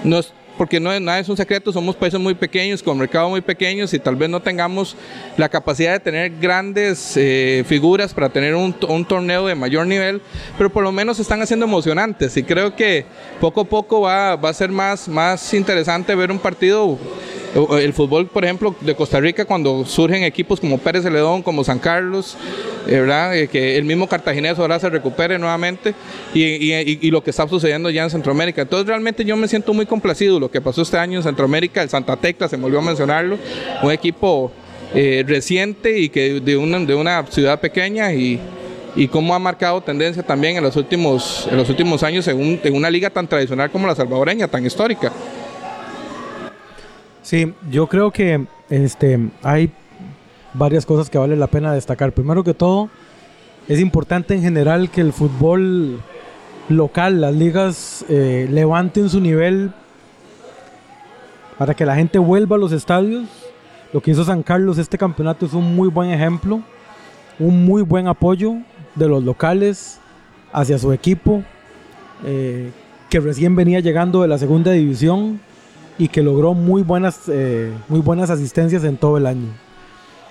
no 0.03 0.21
porque 0.55 0.79
no, 0.79 0.97
nada 0.99 1.17
es 1.17 1.27
un 1.27 1.35
secreto, 1.35 1.73
somos 1.73 1.95
países 1.95 2.19
muy 2.19 2.35
pequeños, 2.35 2.83
con 2.83 2.95
mercados 2.95 3.31
muy 3.31 3.41
pequeños 3.41 3.91
y 3.95 3.97
tal 3.97 4.15
vez 4.15 4.29
no 4.29 4.39
tengamos 4.39 4.95
la 5.35 5.49
capacidad 5.49 5.93
de 5.93 5.99
tener 5.99 6.33
grandes 6.39 7.17
eh, 7.17 7.63
figuras 7.67 8.13
para 8.13 8.29
tener 8.29 8.53
un, 8.53 8.75
un, 8.87 9.03
torneo 9.03 9.47
de 9.47 9.55
mayor 9.55 9.87
nivel, 9.87 10.21
pero 10.59 10.71
por 10.71 10.83
lo 10.83 10.91
menos 10.91 11.19
están 11.19 11.41
haciendo 11.41 11.65
emocionantes 11.65 12.37
y 12.37 12.43
creo 12.43 12.75
que 12.75 13.03
poco 13.41 13.61
a 13.61 13.65
poco 13.65 14.01
va, 14.01 14.35
va 14.35 14.49
a 14.49 14.53
ser 14.53 14.69
más, 14.69 15.07
más 15.07 15.51
interesante 15.55 16.13
ver 16.13 16.29
un 16.29 16.39
partido 16.39 16.99
el 17.55 17.93
fútbol, 17.93 18.27
por 18.27 18.43
ejemplo, 18.43 18.75
de 18.81 18.95
Costa 18.95 19.19
Rica, 19.21 19.45
cuando 19.45 19.85
surgen 19.85 20.23
equipos 20.23 20.59
como 20.59 20.77
Pérez 20.77 21.03
Celedón, 21.03 21.41
como 21.41 21.63
San 21.63 21.79
Carlos, 21.79 22.35
eh, 22.85 22.99
¿verdad? 22.99 23.35
Eh, 23.37 23.47
que 23.47 23.77
el 23.77 23.85
mismo 23.85 24.07
cartaginés 24.07 24.59
ahora 24.59 24.77
se 24.77 24.89
recupere 24.89 25.39
nuevamente 25.39 25.95
y, 26.33 27.09
lo 27.09 27.23
que 27.23 27.29
está 27.29 27.47
sucediendo 27.47 27.89
ya 27.89 28.03
en 28.03 28.09
Centroamérica. 28.09 28.63
Entonces, 28.63 28.87
realmente 28.87 29.23
yo 29.23 29.37
me 29.37 29.47
siento 29.47 29.73
muy 29.73 29.85
complacido. 29.85 30.37
Lo 30.37 30.51
que 30.51 30.59
pasó 30.59 30.81
este 30.81 30.97
año 30.97 31.19
en 31.19 31.23
Centroamérica, 31.23 31.81
el 31.81 31.89
Santa 31.89 32.17
Tecla, 32.17 32.49
se 32.49 32.57
me 32.57 32.63
volvió 32.63 32.79
a 32.79 32.83
mencionarlo, 32.83 33.37
un 33.81 33.91
equipo 33.91 34.51
eh, 34.93 35.23
reciente 35.25 35.97
y 35.97 36.09
que 36.09 36.41
de 36.41 36.57
una, 36.57 37.25
ciudad 37.27 37.61
pequeña 37.61 38.11
y, 38.13 38.37
y 38.97 39.07
cómo 39.07 39.33
ha 39.33 39.39
marcado 39.39 39.79
tendencia 39.79 40.23
también 40.23 40.57
en 40.57 40.63
los 40.63 40.75
últimos, 40.75 41.47
años 42.03 42.27
en, 42.27 42.59
en 42.61 42.75
una 42.75 42.89
liga 42.89 43.09
tan 43.09 43.29
tradicional 43.29 43.71
como 43.71 43.87
la 43.87 43.95
salvadoreña, 43.95 44.49
tan 44.49 44.65
histórica. 44.65 45.13
Sí, 47.25 47.51
yo 47.71 47.87
creo 47.87 48.11
que 48.11 48.45
este, 48.69 49.31
hay 49.41 49.71
varias 50.53 50.85
cosas 50.85 51.09
que 51.09 51.17
vale 51.17 51.35
la 51.35 51.47
pena 51.47 51.73
destacar. 51.73 52.11
Primero 52.11 52.43
que 52.43 52.53
todo, 52.53 52.87
es 53.67 53.79
importante 53.79 54.35
en 54.35 54.43
general 54.43 54.91
que 54.91 55.01
el 55.01 55.11
fútbol 55.11 56.03
local, 56.69 57.21
las 57.21 57.33
ligas, 57.33 58.05
eh, 58.09 58.47
levanten 58.51 59.09
su 59.09 59.21
nivel 59.21 59.71
para 61.57 61.73
que 61.73 61.83
la 61.83 61.95
gente 61.95 62.19
vuelva 62.19 62.57
a 62.57 62.59
los 62.59 62.71
estadios. 62.71 63.25
Lo 63.91 64.01
que 64.01 64.11
hizo 64.11 64.23
San 64.23 64.43
Carlos, 64.43 64.77
este 64.77 64.99
campeonato 64.99 65.47
es 65.47 65.53
un 65.53 65.75
muy 65.75 65.87
buen 65.89 66.11
ejemplo, 66.11 66.61
un 67.39 67.65
muy 67.65 67.81
buen 67.81 68.07
apoyo 68.07 68.53
de 68.93 69.07
los 69.07 69.23
locales 69.23 69.99
hacia 70.53 70.77
su 70.77 70.93
equipo, 70.93 71.41
eh, 72.23 72.69
que 73.09 73.19
recién 73.19 73.55
venía 73.55 73.79
llegando 73.79 74.21
de 74.21 74.27
la 74.27 74.37
segunda 74.37 74.73
división 74.73 75.39
y 75.97 76.07
que 76.09 76.21
logró 76.21 76.53
muy 76.53 76.81
buenas, 76.81 77.21
eh, 77.27 77.71
muy 77.87 78.01
buenas 78.01 78.29
asistencias 78.29 78.83
en 78.83 78.97
todo 78.97 79.17
el 79.17 79.25
año. 79.25 79.47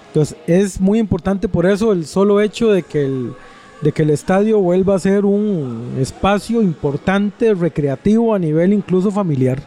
Entonces 0.09 0.37
es 0.46 0.81
muy 0.81 0.98
importante 0.98 1.48
por 1.48 1.66
eso 1.66 1.92
el 1.92 2.07
solo 2.07 2.40
hecho 2.40 2.70
de 2.70 2.83
que 2.83 3.05
el, 3.05 3.33
de 3.81 3.92
que 3.92 4.03
el 4.03 4.11
estadio 4.11 4.61
vuelva 4.61 4.94
a 4.94 4.98
ser 4.98 5.24
un 5.24 5.96
espacio 5.98 6.62
importante, 6.62 7.55
recreativo 7.55 8.35
a 8.35 8.38
nivel 8.38 8.72
incluso 8.72 9.11
familiar. 9.11 9.61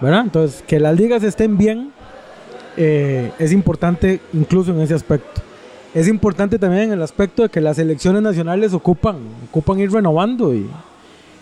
¿verdad? 0.00 0.22
Entonces 0.24 0.62
que 0.66 0.78
las 0.78 0.96
ligas 0.96 1.22
estén 1.22 1.56
bien 1.56 1.90
eh, 2.76 3.32
es 3.38 3.52
importante 3.52 4.20
incluso 4.32 4.72
en 4.72 4.80
ese 4.80 4.94
aspecto. 4.94 5.42
Es 5.94 6.06
importante 6.06 6.58
también 6.58 6.84
en 6.84 6.92
el 6.92 7.02
aspecto 7.02 7.42
de 7.42 7.48
que 7.48 7.60
las 7.60 7.76
selecciones 7.76 8.22
nacionales 8.22 8.74
ocupan, 8.74 9.16
ocupan 9.48 9.80
ir 9.80 9.90
renovando 9.90 10.54
y, 10.54 10.68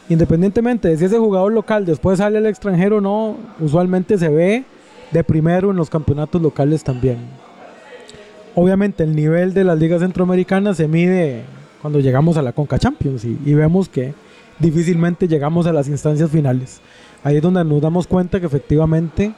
independientemente 0.09 0.88
de 0.88 0.97
si 0.97 1.05
ese 1.05 1.19
jugador 1.19 1.53
local 1.53 1.85
después 1.85 2.19
sale 2.19 2.38
al 2.38 2.47
extranjero 2.47 2.99
o 2.99 3.01
no, 3.01 3.37
usualmente 3.61 4.19
se 4.19 4.29
ve 4.29 4.64
de 5.11 5.25
primero 5.25 5.71
en 5.71 5.77
los 5.77 5.90
campeonatos 5.90 6.40
locales 6.40 6.85
también. 6.85 7.19
Obviamente 8.55 9.05
el 9.05 9.14
nivel 9.14 9.53
de 9.53 9.64
las 9.64 9.79
ligas 9.79 10.01
centroamericanas 10.01 10.77
se 10.77 10.88
mide 10.88 11.42
cuando 11.83 12.01
llegamos 12.01 12.37
a 12.37 12.42
la 12.42 12.53
Conca 12.53 12.79
Champions 12.79 13.25
y, 13.25 13.55
vemos 13.55 13.88
que 13.88 14.14
difícilmente 14.59 15.29
llegamos 15.29 15.66
a 15.66 15.73
las 15.73 15.88
instancias 15.88 16.31
finales. 16.31 16.81
Ahí 17.23 17.37
es 17.37 17.42
donde 17.42 17.64
nos 17.64 17.81
damos 17.81 18.07
cuenta 18.07 18.40
que 18.40 18.47
efectivamente 18.47 19.35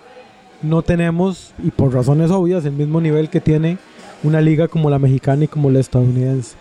no 0.62 0.82
tenemos, 0.82 1.52
y 1.62 1.70
por 1.70 1.92
razones 1.92 2.30
obvias, 2.30 2.64
el 2.64 2.72
mismo 2.72 3.00
nivel 3.00 3.28
que 3.28 3.40
tiene 3.40 3.78
una 4.22 4.40
liga 4.40 4.68
como 4.68 4.90
la 4.90 4.98
mexicana 4.98 5.44
y 5.44 5.48
como 5.48 5.70
la 5.70 5.80
estadounidense. 5.80 6.56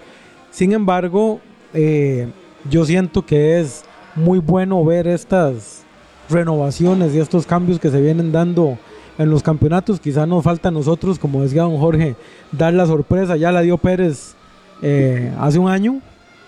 Sin 0.51 0.73
embargo, 0.73 1.39
eh, 1.73 2.27
yo 2.69 2.85
siento 2.85 3.25
que 3.25 3.59
es 3.59 3.83
muy 4.17 4.39
bueno 4.39 4.83
ver 4.83 5.07
estas 5.07 5.83
renovaciones 6.29 7.13
y 7.13 7.19
estos 7.19 7.45
cambios 7.45 7.79
que 7.79 7.89
se 7.89 8.01
vienen 8.01 8.31
dando 8.31 8.77
en 9.17 9.29
los 9.29 9.43
campeonatos. 9.43 9.99
Quizá 9.99 10.25
nos 10.25 10.43
falta 10.43 10.69
a 10.69 10.71
nosotros, 10.71 11.19
como 11.19 11.41
decía 11.41 11.63
don 11.63 11.77
Jorge, 11.77 12.15
dar 12.51 12.73
la 12.73 12.85
sorpresa. 12.85 13.37
Ya 13.37 13.51
la 13.51 13.61
dio 13.61 13.77
Pérez 13.77 14.35
eh, 14.81 15.31
hace 15.39 15.59
un 15.59 15.69
año, 15.69 16.01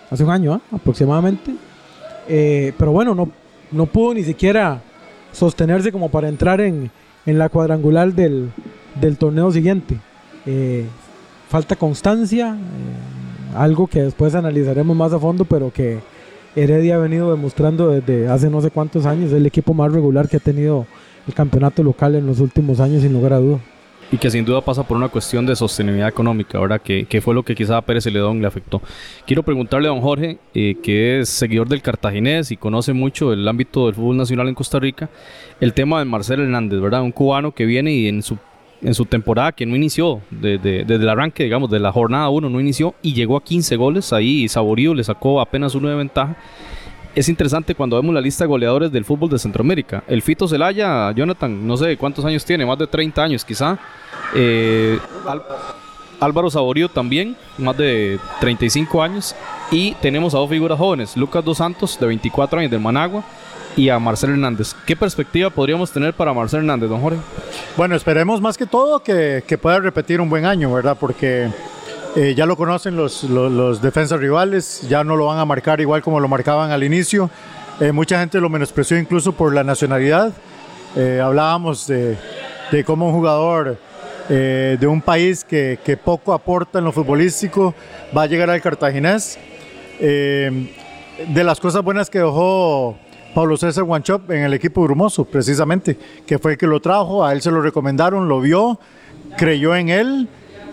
hace 0.09 0.23
un 0.23 0.31
año 0.31 0.53
¿ah? 0.55 0.61
aproximadamente. 0.71 1.55
Eh, 2.27 2.73
pero 2.77 2.91
bueno, 2.91 3.15
no, 3.15 3.29
no 3.71 3.85
pudo 3.85 4.13
ni 4.13 4.23
siquiera 4.23 4.81
sostenerse 5.31 5.91
como 5.91 6.09
para 6.09 6.27
entrar 6.27 6.59
en, 6.61 6.91
en 7.25 7.37
la 7.37 7.49
cuadrangular 7.49 8.13
del, 8.13 8.51
del 8.99 9.17
torneo 9.17 9.51
siguiente. 9.51 9.97
Eh, 10.45 10.85
falta 11.49 11.75
constancia, 11.75 12.55
algo 13.55 13.87
que 13.87 14.01
después 14.03 14.35
analizaremos 14.35 14.95
más 14.95 15.13
a 15.13 15.19
fondo, 15.19 15.45
pero 15.45 15.71
que 15.71 15.99
Heredia 16.55 16.95
ha 16.95 16.99
venido 16.99 17.31
demostrando 17.31 17.89
desde 17.89 18.27
hace 18.27 18.49
no 18.49 18.61
sé 18.61 18.71
cuántos 18.71 19.05
años, 19.05 19.31
es 19.31 19.37
el 19.37 19.45
equipo 19.45 19.73
más 19.73 19.91
regular 19.91 20.27
que 20.27 20.37
ha 20.37 20.39
tenido 20.39 20.85
el 21.27 21.33
campeonato 21.33 21.83
local 21.83 22.15
en 22.15 22.25
los 22.25 22.39
últimos 22.39 22.79
años, 22.79 23.01
sin 23.01 23.13
lugar 23.13 23.33
a 23.33 23.39
duda. 23.39 23.59
Y 24.11 24.17
que 24.17 24.31
sin 24.31 24.43
duda 24.43 24.61
pasa 24.61 24.81
por 24.81 24.97
una 24.97 25.09
cuestión 25.09 25.45
de 25.45 25.55
sostenibilidad 25.55 26.09
económica, 26.09 26.57
ahora 26.57 26.79
que, 26.79 27.05
que, 27.05 27.21
fue 27.21 27.35
lo 27.35 27.43
que 27.43 27.53
quizá 27.53 27.77
a 27.77 27.81
Pérez 27.83 28.05
Celedón 28.05 28.41
le 28.41 28.47
afectó. 28.47 28.81
Quiero 29.27 29.43
preguntarle 29.43 29.87
a 29.87 29.91
don 29.91 30.01
Jorge, 30.01 30.39
eh, 30.55 30.77
que 30.81 31.19
es 31.19 31.29
seguidor 31.29 31.67
del 31.67 31.83
cartaginés 31.83 32.49
y 32.49 32.57
conoce 32.57 32.93
mucho 32.93 33.31
el 33.31 33.47
ámbito 33.47 33.85
del 33.85 33.93
fútbol 33.93 34.17
nacional 34.17 34.47
en 34.47 34.55
Costa 34.55 34.79
Rica, 34.79 35.09
el 35.61 35.73
tema 35.73 35.99
de 35.99 36.05
Marcelo 36.05 36.41
Hernández, 36.41 36.81
¿verdad? 36.81 37.03
Un 37.03 37.11
cubano 37.11 37.53
que 37.53 37.65
viene 37.65 37.93
y 37.93 38.07
en 38.07 38.23
su 38.23 38.39
en 38.81 38.93
su 38.93 39.05
temporada 39.05 39.51
que 39.51 39.65
no 39.65 39.75
inició, 39.75 40.21
desde, 40.29 40.81
el 40.81 41.09
arranque, 41.09 41.43
digamos, 41.43 41.69
de 41.69 41.79
la 41.79 41.91
jornada 41.91 42.29
1 42.29 42.49
no 42.49 42.59
inició 42.59 42.95
y 43.01 43.13
llegó 43.13 43.37
a 43.37 43.43
15 43.43 43.75
goles, 43.75 44.13
ahí 44.13 44.47
Saborío 44.47 44.93
le 44.93 45.03
sacó 45.03 45.41
apenas 45.41 45.75
uno 45.75 45.89
de 45.89 45.95
ventaja. 45.95 46.35
Es 47.15 47.27
interesante 47.27 47.75
cuando 47.75 47.95
vemos 47.97 48.13
la 48.13 48.21
lista 48.21 48.43
de 48.43 48.47
goleadores 48.47 48.91
del 48.91 49.03
fútbol 49.03 49.29
de 49.29 49.39
Centroamérica. 49.39 50.03
El 50.07 50.21
Fito 50.21 50.47
Zelaya, 50.47 51.11
Jonathan, 51.11 51.67
no 51.67 51.75
sé 51.75 51.97
cuántos 51.97 52.23
años 52.23 52.45
tiene, 52.45 52.65
más 52.65 52.77
de 52.77 52.87
30 52.87 53.23
años 53.23 53.43
quizá. 53.43 53.77
Eh, 54.35 54.97
Álvaro 56.19 56.49
Saborío 56.49 56.89
también, 56.89 57.35
más 57.57 57.77
de 57.77 58.19
35 58.39 59.01
años. 59.01 59.35
Y 59.71 59.93
tenemos 59.95 60.33
a 60.33 60.37
dos 60.37 60.49
figuras 60.49 60.77
jóvenes, 60.77 61.17
Lucas 61.17 61.43
Dos 61.43 61.57
Santos, 61.57 61.99
de 61.99 62.07
24 62.07 62.59
años, 62.59 62.71
del 62.71 62.79
Managua, 62.79 63.23
y 63.75 63.89
a 63.89 63.99
Marcelo 63.99 64.33
Hernández. 64.33 64.75
¿Qué 64.85 64.95
perspectiva 64.95 65.49
podríamos 65.49 65.91
tener 65.91 66.13
para 66.13 66.33
Marcelo 66.33 66.61
Hernández, 66.61 66.89
don 66.89 67.01
Jorge? 67.01 67.19
Bueno, 67.77 67.95
esperemos 67.95 68.41
más 68.41 68.57
que 68.57 68.65
todo 68.65 68.99
que, 68.99 69.43
que 69.47 69.57
pueda 69.57 69.79
repetir 69.79 70.21
un 70.21 70.29
buen 70.29 70.45
año, 70.45 70.73
¿verdad? 70.73 70.97
Porque 70.99 71.49
eh, 72.15 72.33
ya 72.35 72.47
lo 72.47 72.57
conocen 72.57 72.95
los, 72.95 73.23
los, 73.23 73.81
defensas 73.83 74.19
rivales, 74.19 74.81
ya 74.89 75.03
no 75.03 75.15
lo 75.15 75.27
van 75.27 75.37
a 75.37 75.45
marcar 75.45 75.79
igual 75.79 76.01
como 76.01 76.19
lo 76.19 76.27
marcaban 76.27 76.71
al 76.71 76.83
inicio. 76.83 77.29
Eh, 77.79 77.91
mucha 77.91 78.19
gente 78.19 78.41
lo 78.41 78.49
menospreció 78.49 78.97
incluso 78.97 79.31
por 79.33 79.53
la 79.53 79.63
nacionalidad. 79.63 80.33
Eh, 80.95 81.21
hablábamos 81.23 81.85
de, 81.85 82.17
de, 82.71 82.83
cómo 82.83 83.07
un 83.07 83.13
jugador 83.13 83.77
de 84.27 84.85
un 84.85 85.01
país 85.01 85.43
que, 85.43 85.79
que, 85.83 85.97
poco 85.97 86.33
aporta 86.33 86.77
en 86.77 86.85
lo 86.85 86.91
futbolístico 86.91 87.73
va 88.15 88.23
a 88.23 88.27
llegar 88.27 88.47
al 88.51 88.61
cartaginés. 88.61 89.39
de 89.99 91.43
las 91.43 91.59
cosas 91.59 91.83
buenas 91.83 92.11
que 92.11 92.19
dejó 92.19 92.95
Pablo 93.33 93.57
César 93.57 93.83
Guanchop 93.83 94.31
en 94.31 94.43
el 94.43 94.53
equipo 94.53 94.81
Brumoso, 94.83 95.23
precisamente, 95.25 95.97
que 96.25 96.39
fue 96.39 96.53
el 96.53 96.57
que 96.57 96.67
lo 96.67 96.79
trajo, 96.79 97.23
a 97.23 97.31
él 97.31 97.41
se 97.41 97.51
lo 97.51 97.61
recomendaron, 97.61 98.27
lo 98.27 98.41
vio, 98.41 98.79
creyó 99.37 99.75
en 99.75 99.89
él 99.89 100.27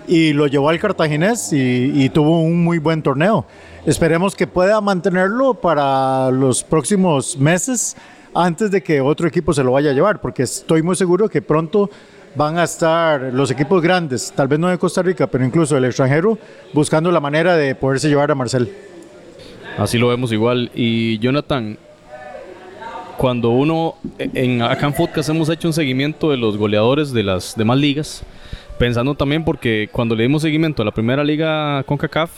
y 0.09 0.33
lo 0.33 0.47
llevó 0.47 0.71
al 0.71 0.79
Cartaginés 0.79 1.53
y, 1.53 2.09
tuvo 2.11 2.41
un 2.41 2.65
muy 2.65 2.79
buen 2.79 3.03
torneo. 3.03 3.45
Esperemos 3.85 4.35
que 4.35 4.47
pueda 4.47 4.81
mantenerlo 4.81 5.55
para 5.55 6.31
los 6.31 6.65
próximos 6.65 7.37
meses 7.37 7.97
antes 8.35 8.71
de 8.71 8.83
que 8.83 9.01
otro 9.01 9.29
equipo 9.29 9.53
se 9.53 9.63
lo 9.63 9.73
vaya 9.73 9.91
a 9.91 9.95
llevar, 9.95 10.21
porque 10.21 10.43
estoy 10.43 10.83
muy 10.83 10.97
seguro 10.97 11.29
que 11.29 11.43
pronto 11.43 11.91
van 12.35 12.59
a 12.59 12.65
estar 12.65 13.33
los 13.33 13.51
equipos 13.51 13.83
grandes, 13.83 14.33
tal 14.35 14.49
vez 14.49 14.59
no 14.59 14.69
de 14.69 14.79
Costa 14.79 15.03
Rica, 15.03 15.27
pero 15.27 15.45
incluso 15.45 15.77
el 15.77 15.85
extranjero, 15.85 16.39
buscando 16.75 17.11
la 17.11 17.21
manera 17.21 17.57
de 17.57 17.75
poderse 17.75 18.09
llevar 18.09 18.31
a 18.31 18.35
Marcel. 18.35 18.71
Así 19.79 19.99
lo 19.99 20.09
vemos 20.09 20.33
igual. 20.33 20.71
Y 20.75 21.19
Jonathan, 21.19 21.79
cuando 23.17 23.51
uno, 23.51 23.95
en, 24.19 24.63
acá 24.63 24.91
Podcast 24.91 25.29
hemos 25.29 25.49
hecho 25.49 25.69
un 25.69 25.75
seguimiento 25.75 26.31
de 26.31 26.37
los 26.37 26.57
goleadores 26.57 27.13
de 27.13 27.23
las 27.23 27.57
demás 27.57 27.79
ligas, 27.79 28.23
pensando 28.79 29.15
también 29.15 29.45
porque 29.45 29.89
cuando 29.91 30.15
le 30.15 30.25
dimos 30.25 30.43
seguimiento 30.43 30.83
a 30.83 30.85
la 30.85 30.91
primera 30.91 31.25
liga 31.25 31.83
CONCACAF, 31.85 32.31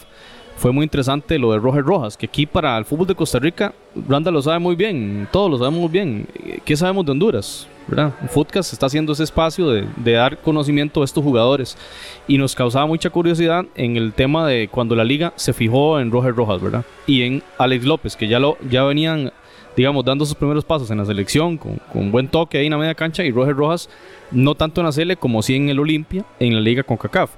fue 0.56 0.72
muy 0.72 0.82
interesante 0.82 1.38
lo 1.38 1.52
de 1.52 1.58
Roger 1.58 1.84
Rojas, 1.84 2.16
que 2.16 2.26
aquí 2.26 2.44
para 2.44 2.76
el 2.76 2.84
fútbol 2.84 3.06
de 3.06 3.14
Costa 3.14 3.38
Rica, 3.38 3.72
Randa 4.08 4.30
lo 4.30 4.42
sabe 4.42 4.58
muy 4.58 4.74
bien, 4.74 5.28
todos 5.30 5.50
lo 5.50 5.58
sabemos 5.58 5.80
muy 5.80 5.88
bien. 5.88 6.26
¿Qué 6.64 6.76
sabemos 6.76 7.06
de 7.06 7.12
Honduras? 7.12 7.68
¿verdad? 7.86 8.12
Footcast 8.28 8.72
está 8.72 8.86
haciendo 8.86 9.12
ese 9.12 9.22
espacio 9.22 9.70
de, 9.70 9.86
de, 9.96 10.12
dar 10.12 10.36
conocimiento 10.38 11.00
a 11.00 11.04
estos 11.04 11.24
jugadores 11.24 11.78
y 12.26 12.36
nos 12.36 12.54
causaba 12.54 12.86
mucha 12.86 13.08
curiosidad 13.08 13.64
en 13.76 13.96
el 13.96 14.12
tema 14.12 14.46
de 14.46 14.68
cuando 14.68 14.94
la 14.94 15.04
liga 15.04 15.32
se 15.36 15.54
fijó 15.54 15.98
en 15.98 16.10
Roger 16.10 16.34
Rojas, 16.34 16.60
¿verdad? 16.60 16.84
Y 17.06 17.22
en 17.22 17.42
Alex 17.56 17.84
López, 17.84 18.16
que 18.16 18.28
ya, 18.28 18.40
lo, 18.40 18.58
ya 18.68 18.82
venían 18.82 19.32
digamos, 19.78 20.04
dando 20.04 20.26
sus 20.26 20.34
primeros 20.34 20.64
pasos 20.64 20.90
en 20.90 20.98
la 20.98 21.04
selección, 21.04 21.56
con, 21.56 21.76
con 21.92 22.10
buen 22.10 22.26
toque 22.26 22.58
ahí 22.58 22.66
en 22.66 22.72
la 22.72 22.78
media 22.78 22.96
cancha, 22.96 23.24
y 23.24 23.30
Roger 23.30 23.54
Rojas, 23.54 23.88
no 24.32 24.56
tanto 24.56 24.80
en 24.80 24.86
la 24.86 24.92
Cele 24.92 25.16
como 25.16 25.40
sí 25.40 25.54
en 25.54 25.68
el 25.68 25.78
Olimpia, 25.78 26.24
en 26.40 26.52
la 26.52 26.60
liga 26.60 26.82
con 26.82 26.96
CACAF. 26.96 27.30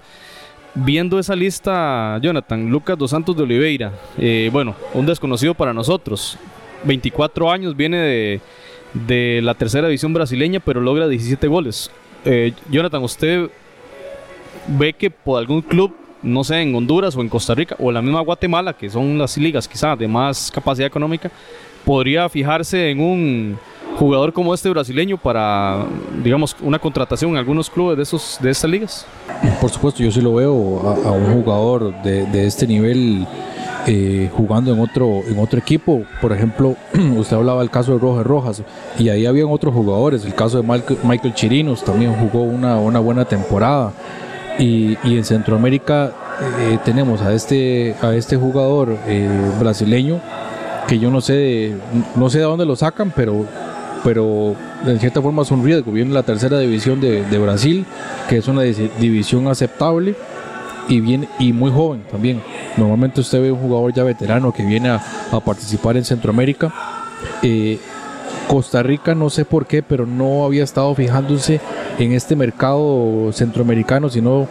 Viendo 0.75 1.19
esa 1.19 1.37
lista, 1.37 2.19
Jonathan, 2.23 2.71
Lucas 2.71 2.97
Dos 2.97 3.11
Santos 3.11 3.37
de 3.37 3.43
Oliveira, 3.43 3.93
eh, 4.17 4.49
bueno, 4.51 4.75
un 4.95 5.05
desconocido 5.05 5.53
para 5.53 5.75
nosotros, 5.75 6.39
24 6.85 7.51
años, 7.51 7.77
viene 7.77 7.99
de, 7.99 8.41
de 8.95 9.41
la 9.43 9.53
tercera 9.53 9.89
división 9.89 10.15
brasileña, 10.15 10.61
pero 10.61 10.81
logra 10.81 11.09
17 11.09 11.47
goles. 11.47 11.91
Eh, 12.25 12.55
Jonathan, 12.71 13.03
¿usted 13.03 13.51
ve 14.67 14.95
que 14.95 15.11
por 15.11 15.39
algún 15.39 15.61
club 15.61 15.95
no 16.23 16.45
sé, 16.45 16.61
en 16.61 16.75
Honduras 16.75 17.17
o 17.17 17.21
en 17.23 17.29
Costa 17.29 17.55
Rica 17.55 17.77
o 17.79 17.91
la 17.91 18.03
misma 18.03 18.21
Guatemala, 18.21 18.75
que 18.75 18.91
son 18.91 19.19
las 19.19 19.39
ligas 19.39 19.67
quizás 19.67 19.99
de 19.99 20.07
más 20.07 20.51
capacidad 20.51 20.87
económica, 20.87 21.31
podría 21.85 22.29
fijarse 22.29 22.91
en 22.91 23.01
un 23.01 23.59
jugador 23.99 24.33
como 24.33 24.55
este 24.55 24.71
brasileño 24.71 25.19
para, 25.19 25.85
digamos, 26.23 26.57
una 26.63 26.79
contratación 26.79 27.33
en 27.33 27.37
algunos 27.37 27.69
clubes 27.69 27.97
de, 27.97 28.03
esos, 28.03 28.39
de 28.41 28.51
estas 28.51 28.71
ligas? 28.71 29.07
Por 29.61 29.71
supuesto, 29.71 30.03
yo 30.03 30.11
sí 30.11 30.21
lo 30.21 30.35
veo 30.35 30.55
a, 31.05 31.11
un 31.13 31.43
jugador 31.43 32.03
de, 32.03 32.47
este 32.47 32.67
nivel 32.67 33.27
eh, 33.87 34.31
jugando 34.35 34.73
en 34.73 34.81
otro, 34.81 35.21
en 35.27 35.39
otro 35.39 35.59
equipo. 35.59 36.03
Por 36.21 36.33
ejemplo, 36.33 36.77
usted 37.17 37.37
hablaba 37.37 37.61
del 37.61 37.71
caso 37.71 37.93
de 37.93 37.99
Rojas 37.99 38.27
Rojas 38.27 38.63
y 38.99 39.09
ahí 39.09 39.27
habían 39.27 39.49
otros 39.51 39.75
jugadores. 39.75 40.25
El 40.25 40.35
caso 40.35 40.63
de 40.63 40.83
Michael, 41.03 41.35
Chirinos 41.35 41.85
también 41.85 42.15
jugó 42.15 42.43
una, 42.43 42.79
una 42.79 43.01
buena 43.01 43.25
temporada. 43.25 43.93
Y, 44.59 44.99
y 45.05 45.17
en 45.17 45.25
Centroamérica 45.25 46.13
eh, 46.59 46.79
tenemos 46.85 47.21
a 47.23 47.33
este, 47.33 47.95
a 48.01 48.15
este 48.15 48.37
jugador 48.37 48.97
eh, 49.07 49.29
brasileño 49.59 50.21
que 50.91 50.99
yo 50.99 51.09
no 51.13 51.21
sé, 51.21 51.73
no 52.17 52.29
sé 52.31 52.39
de 52.39 52.45
dónde 52.45 52.67
lo 52.67 52.75
sacan, 52.75 53.13
pero, 53.15 53.47
pero 54.03 54.57
de 54.85 54.99
cierta 54.99 55.23
forma 55.23 55.43
es 55.43 55.51
un 55.53 55.65
riesgo. 55.65 55.93
Viene 55.93 56.13
la 56.13 56.25
tercera 56.25 56.59
división 56.59 57.01
de, 57.01 57.39
Brasil, 57.39 57.87
que 58.29 58.39
es 58.39 58.49
una 58.49 58.63
división 58.63 59.47
aceptable 59.47 60.17
y, 60.89 60.99
bien, 61.01 61.29
y 61.39 61.53
muy 61.53 61.71
joven 61.71 62.03
también. 62.11 62.43
Normalmente 62.77 63.21
usted 63.21 63.41
ve 63.41 63.53
un 63.53 63.61
jugador 63.61 63.93
ya 63.93 64.03
veterano 64.03 64.53
que 64.53 64.65
viene 64.65 64.89
a, 64.89 65.01
participar 65.45 65.97
en 65.97 66.05
Centroamérica. 66.05 66.75
Eh, 67.41 67.79
Costa 68.49 68.83
Rica 68.83 69.15
no 69.15 69.31
sé 69.31 69.45
por 69.45 69.67
qué, 69.67 69.85
pero 69.85 70.07
no 70.07 70.45
había 70.45 70.65
estado 70.65 70.93
fijándose 70.97 71.61
en 72.01 72.15
este 72.15 72.35
mercado 72.35 73.31
centroamericano, 73.33 74.09
sino 74.09 74.49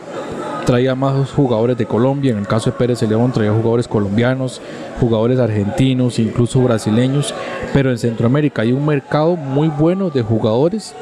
traía 0.65 0.95
más 0.95 1.31
jugadores 1.31 1.77
de 1.77 1.85
Colombia, 1.85 2.31
en 2.31 2.37
el 2.37 2.47
caso 2.47 2.71
de 2.71 2.77
Pérez 2.77 3.01
León 3.03 3.31
traía 3.31 3.51
jugadores 3.51 3.87
colombianos, 3.87 4.61
jugadores 4.99 5.39
argentinos, 5.39 6.19
incluso 6.19 6.61
brasileños, 6.61 7.33
pero 7.73 7.91
en 7.91 7.97
Centroamérica 7.97 8.61
hay 8.61 8.71
un 8.71 8.85
mercado 8.85 9.35
muy 9.35 9.67
bueno 9.67 10.09
de 10.09 10.21
jugadores 10.21 10.93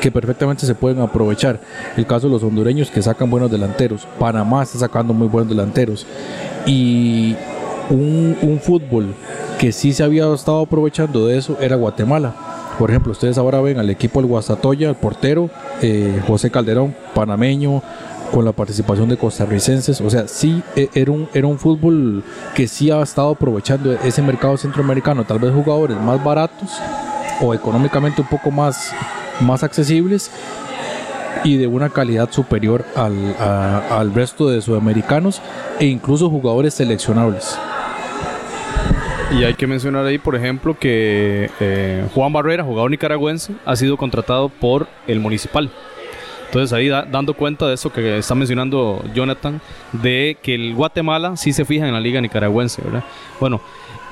que 0.00 0.10
perfectamente 0.10 0.66
se 0.66 0.74
pueden 0.74 1.00
aprovechar. 1.00 1.60
El 1.96 2.06
caso 2.06 2.26
de 2.26 2.32
los 2.32 2.42
hondureños 2.42 2.90
que 2.90 3.02
sacan 3.02 3.30
buenos 3.30 3.50
delanteros, 3.50 4.06
Panamá 4.18 4.62
está 4.62 4.78
sacando 4.78 5.12
muy 5.12 5.28
buenos 5.28 5.50
delanteros 5.50 6.06
y 6.66 7.36
un, 7.90 8.60
fútbol 8.62 9.14
que 9.58 9.72
sí 9.72 9.92
se 9.92 10.02
había 10.02 10.32
estado 10.32 10.60
aprovechando 10.60 11.26
de 11.26 11.38
eso 11.38 11.56
era 11.60 11.76
Guatemala. 11.76 12.34
Por 12.78 12.90
ejemplo, 12.90 13.12
ustedes 13.12 13.36
ahora 13.36 13.60
ven 13.60 13.78
al 13.78 13.90
equipo 13.90 14.20
del 14.20 14.28
Guastatoya, 14.28 14.88
el 14.88 14.94
portero, 14.94 15.50
eh, 15.82 16.22
José 16.26 16.50
Calderón, 16.50 16.94
panameño, 17.14 17.82
con 18.32 18.44
la 18.44 18.52
participación 18.52 19.08
de 19.08 19.16
costarricenses. 19.16 20.00
O 20.00 20.10
sea, 20.10 20.28
sí 20.28 20.62
e, 20.76 20.88
era 20.94 21.12
un, 21.12 21.28
era 21.34 21.46
un 21.46 21.58
fútbol 21.58 22.22
que 22.54 22.68
sí 22.68 22.90
ha 22.90 23.02
estado 23.02 23.30
aprovechando 23.30 23.92
ese 23.92 24.22
mercado 24.22 24.56
centroamericano, 24.56 25.24
tal 25.24 25.38
vez 25.38 25.52
jugadores 25.52 25.96
más 25.98 26.22
baratos 26.22 26.70
o 27.40 27.54
económicamente 27.54 28.20
un 28.20 28.28
poco 28.28 28.50
más, 28.50 28.92
más 29.40 29.62
accesibles, 29.62 30.30
y 31.44 31.56
de 31.56 31.66
una 31.66 31.88
calidad 31.88 32.30
superior 32.30 32.84
al, 32.96 33.34
al 33.38 34.12
resto 34.12 34.50
de 34.50 34.60
sudamericanos 34.60 35.40
e 35.78 35.86
incluso 35.86 36.28
jugadores 36.28 36.74
seleccionables. 36.74 37.58
Y 39.32 39.44
hay 39.44 39.54
que 39.54 39.66
mencionar 39.66 40.04
ahí, 40.04 40.18
por 40.18 40.34
ejemplo, 40.34 40.76
que 40.76 41.50
eh, 41.60 42.04
Juan 42.14 42.32
Barrera, 42.32 42.64
jugador 42.64 42.90
nicaragüense, 42.90 43.54
ha 43.64 43.76
sido 43.76 43.96
contratado 43.96 44.48
por 44.48 44.88
el 45.06 45.20
Municipal. 45.20 45.70
Entonces 46.50 46.72
ahí 46.72 46.88
dando 46.88 47.32
cuenta 47.34 47.68
de 47.68 47.74
eso 47.74 47.92
que 47.92 48.18
está 48.18 48.34
mencionando 48.34 49.04
Jonathan, 49.14 49.60
de 49.92 50.36
que 50.42 50.56
el 50.56 50.74
Guatemala 50.74 51.36
sí 51.36 51.52
se 51.52 51.64
fija 51.64 51.86
en 51.86 51.94
la 51.94 52.00
liga 52.00 52.20
nicaragüense, 52.20 52.82
¿verdad? 52.82 53.04
Bueno, 53.38 53.60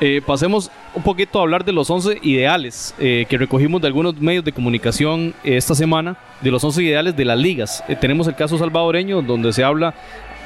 eh, 0.01 0.23
pasemos 0.25 0.71
un 0.95 1.03
poquito 1.03 1.41
a 1.41 1.43
hablar 1.43 1.65
de 1.65 1.73
los 1.73 1.91
11 1.91 2.21
ideales 2.23 2.95
eh, 3.01 3.27
que 3.29 3.39
recogimos 3.39 3.81
de 3.83 3.89
algunos 3.89 4.17
medios 4.21 4.45
de 4.45 4.53
comunicación 4.53 5.35
esta 5.43 5.75
semana, 5.75 6.17
de 6.41 6.53
los 6.53 6.63
11 6.63 6.85
ideales 6.85 7.17
de 7.17 7.25
las 7.25 7.39
ligas. 7.39 7.83
tenemos 8.01 8.29
el 8.29 8.37
caso 8.37 8.57
salvadoreño, 8.57 9.21
donde 9.21 9.53
se 9.53 9.65
habla 9.65 9.95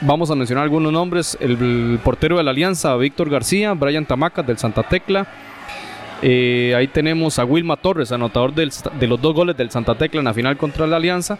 Vamos 0.04 0.32
a 0.32 0.34
mencionar 0.34 0.64
algunos 0.64 0.92
nombres. 0.92 1.38
El, 1.40 2.00
portero 2.02 2.36
de 2.36 2.42
la 2.42 2.50
Alianza, 2.50 2.96
Víctor 2.96 3.30
García, 3.30 3.72
Brian 3.74 4.04
Tamacas 4.04 4.44
del 4.44 4.58
Santa 4.58 4.82
Tecla. 4.82 5.28
Eh, 6.22 6.74
ahí 6.76 6.88
tenemos 6.88 7.38
a 7.38 7.44
Wilma 7.44 7.76
Torres, 7.76 8.10
anotador 8.10 8.52
de 8.52 9.06
los 9.06 9.20
dos 9.20 9.32
goles 9.32 9.56
del 9.56 9.70
Santa 9.70 9.94
Tecla 9.94 10.18
en 10.20 10.24
la 10.24 10.34
final 10.34 10.56
contra 10.56 10.88
la 10.88 10.96
Alianza. 10.96 11.38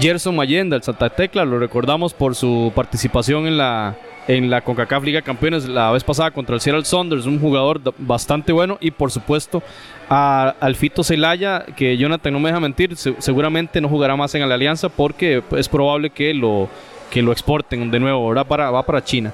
Gerson 0.00 0.36
Mayen 0.36 0.68
del 0.68 0.82
Santa 0.82 1.08
Tecla, 1.08 1.44
lo 1.44 1.58
recordamos 1.58 2.12
por 2.12 2.34
su 2.34 2.72
participación 2.74 3.46
en 3.46 3.56
la, 3.56 3.96
en 4.28 4.50
la 4.50 4.60
CONCACAF 4.60 5.02
Liga 5.02 5.22
Campeones 5.22 5.66
la 5.66 5.90
vez 5.90 6.04
pasada 6.04 6.30
contra 6.30 6.54
el 6.54 6.60
Seattle 6.60 6.84
Saunders, 6.84 7.24
un 7.26 7.40
jugador 7.40 7.80
bastante 7.96 8.52
bueno. 8.52 8.76
Y 8.80 8.90
por 8.90 9.10
supuesto 9.10 9.62
a 10.10 10.54
Alfito 10.60 11.02
Celaya, 11.02 11.64
que 11.76 11.96
Jonathan 11.96 12.34
no 12.34 12.40
me 12.40 12.50
deja 12.50 12.60
mentir, 12.60 12.96
seguramente 12.96 13.80
no 13.80 13.88
jugará 13.88 14.14
más 14.14 14.34
en 14.34 14.46
la 14.46 14.54
Alianza 14.54 14.88
porque 14.90 15.42
es 15.56 15.68
probable 15.68 16.10
que 16.10 16.34
lo 16.34 16.68
que 17.08 17.22
lo 17.22 17.32
exporten 17.32 17.90
de 17.90 18.00
nuevo, 18.00 18.18
ahora 18.18 18.44
para, 18.44 18.70
va 18.70 18.84
para 18.84 19.02
China. 19.02 19.32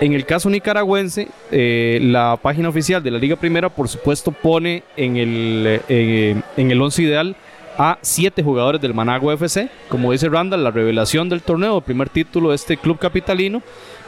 En 0.00 0.14
el 0.14 0.24
caso 0.24 0.48
nicaragüense, 0.48 1.28
eh, 1.50 1.98
la 2.02 2.38
página 2.40 2.70
oficial 2.70 3.02
de 3.02 3.10
la 3.10 3.18
Liga 3.18 3.36
Primera, 3.36 3.68
por 3.68 3.88
supuesto, 3.88 4.32
pone 4.32 4.84
en 4.96 5.18
el, 5.18 5.82
eh, 5.90 6.40
en 6.56 6.70
el 6.70 6.80
once 6.80 7.02
ideal 7.02 7.36
a 7.78 7.98
siete 8.02 8.42
jugadores 8.42 8.80
del 8.80 8.94
Managua 8.94 9.34
FC, 9.34 9.68
como 9.88 10.12
dice 10.12 10.28
Randall, 10.28 10.64
la 10.64 10.70
revelación 10.70 11.28
del 11.28 11.42
torneo, 11.42 11.78
el 11.78 11.84
primer 11.84 12.08
título 12.08 12.50
de 12.50 12.56
este 12.56 12.76
club 12.76 12.98
capitalino, 12.98 13.62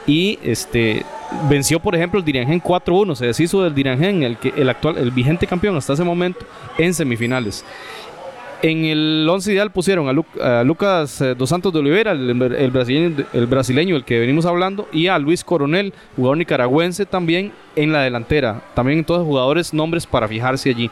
y 0.05 0.37
este 0.43 1.05
venció 1.49 1.79
por 1.79 1.95
ejemplo 1.95 2.19
el 2.19 2.25
Dirigen 2.25 2.61
4-1, 2.61 3.15
se 3.15 3.25
deshizo 3.27 3.63
del 3.63 3.73
Dirigen, 3.73 4.23
el, 4.23 4.37
el 4.55 4.69
actual, 4.69 4.97
el 4.97 5.11
vigente 5.11 5.47
campeón 5.47 5.77
hasta 5.77 5.93
ese 5.93 6.03
momento, 6.03 6.45
en 6.77 6.93
semifinales. 6.93 7.65
En 8.63 8.85
el 8.85 9.27
11 9.29 9.51
ideal 9.51 9.71
pusieron 9.71 10.07
a, 10.07 10.63
Lucas 10.63 11.19
eh, 11.19 11.35
Dos 11.37 11.49
Santos 11.49 11.73
de 11.73 11.79
Oliveira, 11.79 12.13
el, 12.13 12.71
brasileño, 12.71 13.25
el 13.33 13.45
brasileño, 13.45 13.97
el 13.97 14.05
que 14.05 14.19
venimos 14.19 14.45
hablando, 14.45 14.87
y 14.93 15.07
a 15.07 15.19
Luis 15.19 15.43
Coronel, 15.43 15.93
jugador 16.15 16.37
nicaragüense 16.37 17.05
también 17.05 17.51
en 17.75 17.91
la 17.91 18.03
delantera. 18.03 18.61
También 18.73 19.03
todos 19.03 19.25
jugadores, 19.25 19.73
nombres 19.73 20.07
para 20.07 20.29
fijarse 20.29 20.69
allí. 20.69 20.89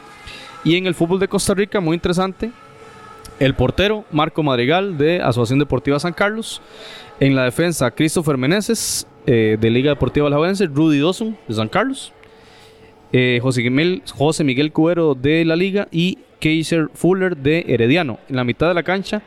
Y 0.63 0.75
en 0.75 0.85
el 0.85 0.93
fútbol 0.93 1.19
de 1.19 1.27
Costa 1.27 1.53
Rica, 1.53 1.79
muy 1.79 1.95
interesante, 1.95 2.51
el 3.39 3.55
portero 3.55 4.05
Marco 4.11 4.43
Madrigal 4.43 4.97
de 4.97 5.19
Asociación 5.21 5.57
Deportiva 5.57 5.99
San 5.99 6.13
Carlos. 6.13 6.61
En 7.19 7.35
la 7.35 7.45
defensa, 7.45 7.89
Christopher 7.89 8.37
Meneses 8.37 9.07
eh, 9.25 9.57
de 9.59 9.69
Liga 9.71 9.89
Deportiva 9.89 10.27
Alajuelense, 10.27 10.67
Rudy 10.67 10.99
Dawson 10.99 11.35
de 11.47 11.53
San 11.55 11.67
Carlos. 11.67 12.13
Eh, 13.11 13.39
José, 13.41 13.67
Miguel, 13.69 14.03
José 14.13 14.43
Miguel 14.43 14.71
Cuero 14.71 15.15
de 15.15 15.43
la 15.43 15.55
Liga 15.55 15.87
y 15.91 16.19
Kaiser 16.39 16.89
Fuller 16.93 17.35
de 17.35 17.65
Herediano. 17.67 18.19
En 18.29 18.35
la 18.35 18.43
mitad 18.43 18.67
de 18.67 18.75
la 18.75 18.83
cancha, 18.83 19.23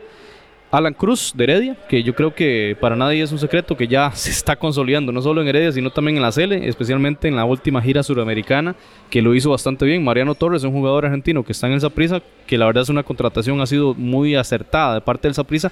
Alan 0.74 0.92
Cruz 0.92 1.32
de 1.36 1.44
Heredia, 1.44 1.76
que 1.88 2.02
yo 2.02 2.16
creo 2.16 2.34
que 2.34 2.76
para 2.80 2.96
nadie 2.96 3.22
es 3.22 3.30
un 3.30 3.38
secreto 3.38 3.76
que 3.76 3.86
ya 3.86 4.10
se 4.10 4.30
está 4.30 4.56
consolidando, 4.56 5.12
no 5.12 5.22
solo 5.22 5.40
en 5.40 5.46
Heredia, 5.46 5.70
sino 5.70 5.90
también 5.90 6.16
en 6.16 6.22
la 6.22 6.32
Cele, 6.32 6.66
especialmente 6.68 7.28
en 7.28 7.36
la 7.36 7.44
última 7.44 7.80
gira 7.80 8.02
suramericana, 8.02 8.74
que 9.08 9.22
lo 9.22 9.36
hizo 9.36 9.50
bastante 9.50 9.84
bien. 9.84 10.02
Mariano 10.02 10.34
Torres, 10.34 10.64
un 10.64 10.72
jugador 10.72 11.06
argentino 11.06 11.44
que 11.44 11.52
está 11.52 11.68
en 11.68 11.74
el 11.74 11.80
Saprissa, 11.80 12.20
que 12.48 12.58
la 12.58 12.66
verdad 12.66 12.82
es 12.82 12.88
una 12.88 13.04
contratación, 13.04 13.60
ha 13.60 13.66
sido 13.66 13.94
muy 13.94 14.34
acertada 14.34 14.94
de 14.94 15.00
parte 15.00 15.28
del 15.28 15.36
Saprissa, 15.36 15.70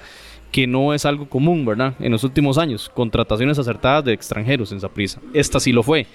que 0.53 0.67
no 0.67 0.93
es 0.93 1.05
algo 1.05 1.27
común, 1.27 1.65
¿verdad? 1.65 1.95
En 1.99 2.13
los 2.13 2.23
últimos 2.23 2.57
años, 2.57 2.89
contrataciones 2.93 3.59
acertadas 3.59 4.05
de 4.05 4.13
extranjeros 4.13 4.71
en 4.71 4.79
Saprissa. 4.79 5.19
Esta 5.33 5.59
sí 5.59 5.73
lo 5.73 5.83
fue. 5.83 6.07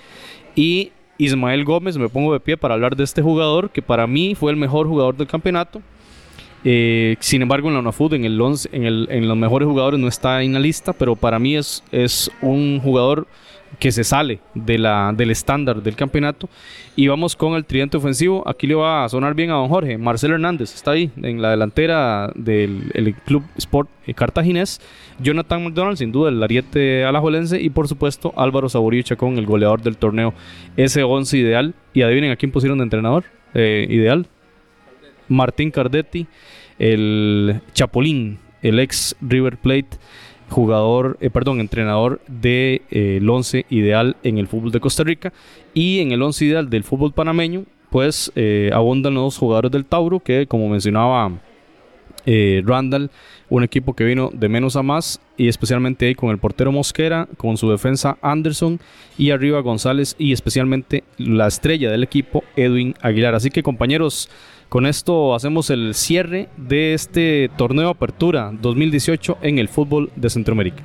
Y 0.55 0.93
Ismael 1.19 1.63
Gómez, 1.67 1.99
me 1.99 2.09
pongo 2.09 2.33
de 2.33 2.41
pie 2.41 2.57
para 2.57 2.73
hablar 2.73 2.97
de 2.97 3.05
este 3.05 3.21
jugador, 3.21 3.69
que 3.69 3.83
para 3.83 4.07
mí 4.07 4.35
fue 4.35 4.51
el 4.51 4.57
mejor 4.57 4.87
jugador 4.87 5.15
del 5.15 5.27
campeonato. 5.27 5.83
Eh, 6.65 7.17
sin 7.21 7.43
embargo, 7.43 7.69
en 7.69 7.75
la 7.75 7.81
UNAFUT, 7.81 8.15
en, 8.15 8.25
el 8.25 8.41
en, 8.73 8.85
el, 8.85 9.09
en 9.11 9.29
los 9.29 9.37
mejores 9.37 9.67
jugadores, 9.67 10.01
no 10.01 10.09
está 10.09 10.43
en 10.43 10.55
la 10.55 10.61
lista, 10.61 10.93
pero 10.93 11.17
para 11.17 11.39
mí 11.39 11.57
es, 11.57 11.83
es 11.93 12.31
un 12.43 12.81
jugador 12.83 13.27
que 13.79 13.93
se 13.93 14.03
sale 14.03 14.41
de 14.55 14.79
la, 14.79 15.13
del 15.17 15.31
estándar 15.31 15.83
del 15.83 15.95
campeonato. 15.95 16.49
Y 16.97 17.07
vamos 17.07 17.37
con 17.37 17.55
el 17.55 17.65
tridente 17.65 17.97
ofensivo. 17.97 18.43
Aquí 18.49 18.67
le 18.67 18.75
va 18.75 19.05
a 19.05 19.09
sonar 19.09 19.35
bien 19.35 19.51
a 19.51 19.55
don 19.55 19.69
Jorge. 19.69 19.99
Marcelo 19.99 20.35
Hernández 20.35 20.75
está 20.75 20.93
ahí 20.93 21.11
en 21.23 21.41
la 21.41 21.51
delantera 21.51 22.33
del 22.35 23.15
Club 23.25 23.45
Sport 23.57 23.89
Cartaginés. 24.17 24.81
Jonathan 25.21 25.65
McDonald, 25.65 25.99
sin 25.99 26.11
duda, 26.11 26.31
el 26.31 26.43
ariete 26.43 27.05
alajuelense. 27.05 27.61
Y 27.61 27.71
por 27.71 27.87
supuesto, 27.87 28.33
Álvaro 28.37 28.69
Saborío 28.69 29.03
Chacón, 29.03 29.39
el 29.39 29.47
goleador 29.47 29.83
del 29.83 29.97
torneo. 29.97 30.35
Ese 30.77 31.03
11 31.05 31.39
ideal. 31.39 31.75
Y 31.95 32.03
adivinen 32.03 32.33
a 32.33 32.37
quién 32.37 32.51
pusieron 32.51 32.79
de 32.79 32.85
entrenador 32.85 33.25
eh, 33.55 33.87
ideal. 33.89 34.27
Martín 35.29 35.71
Cardetti, 35.71 36.27
el 36.79 37.61
Chapolín, 37.73 38.39
el 38.63 38.79
ex 38.81 39.17
River 39.21 39.57
Plate 39.57 39.99
jugador, 40.51 41.19
eh, 41.21 41.31
perdón, 41.31 41.61
entrenador 41.61 42.21
del 42.27 42.41
de, 42.41 42.83
eh, 42.91 43.29
once 43.29 43.67
ideal 43.71 44.17
en 44.23 44.39
el 44.39 44.49
fútbol 44.49 44.73
de 44.73 44.81
Costa 44.81 45.05
Rica 45.05 45.33
y 45.75 46.01
en 46.01 46.13
el 46.13 46.23
once 46.23 46.45
ideal 46.45 46.71
del 46.71 46.85
fútbol 46.85 47.13
panameño, 47.13 47.65
pues 47.91 48.33
eh, 48.35 48.71
abundan 48.73 49.15
los 49.15 49.37
jugadores 49.39 49.71
del 49.73 49.85
Tauro 49.85 50.21
que, 50.21 50.47
como 50.47 50.69
mencionaba 50.69 51.41
Randall, 52.27 53.11
un 53.49 53.65
equipo 53.65 53.95
que 53.95 54.05
vino 54.05 54.31
de 54.35 54.51
menos 54.51 54.77
a 54.77 54.83
más 54.83 55.19
y 55.39 55.49
especialmente 55.49 56.07
ahí 56.07 56.15
con 56.15 56.29
el 56.29 56.37
portero 56.37 56.71
Mosquera, 56.71 57.27
con 57.39 57.57
su 57.57 57.71
defensa 57.71 58.19
Anderson 58.21 58.81
y 59.17 59.31
arriba 59.31 59.61
González 59.61 60.15
y 60.19 60.33
especialmente 60.33 61.05
la 61.17 61.47
estrella 61.47 61.91
del 61.91 62.03
equipo 62.03 62.45
Edwin 62.55 62.95
Aguilar. 63.01 63.35
Así 63.35 63.49
que 63.49 63.63
compañeros, 63.63 64.29
con 64.69 64.87
esto 64.87 65.35
hacemos 65.35 65.71
el 65.71 65.95
cierre 65.95 66.49
de 66.57 66.95
este 66.95 67.51
torneo 67.57 67.89
Apertura 67.89 68.51
2018 68.61 69.39
en 69.43 69.59
el 69.59 69.69
fútbol 69.69 70.11
de 70.15 70.29
Centroamérica. 70.29 70.83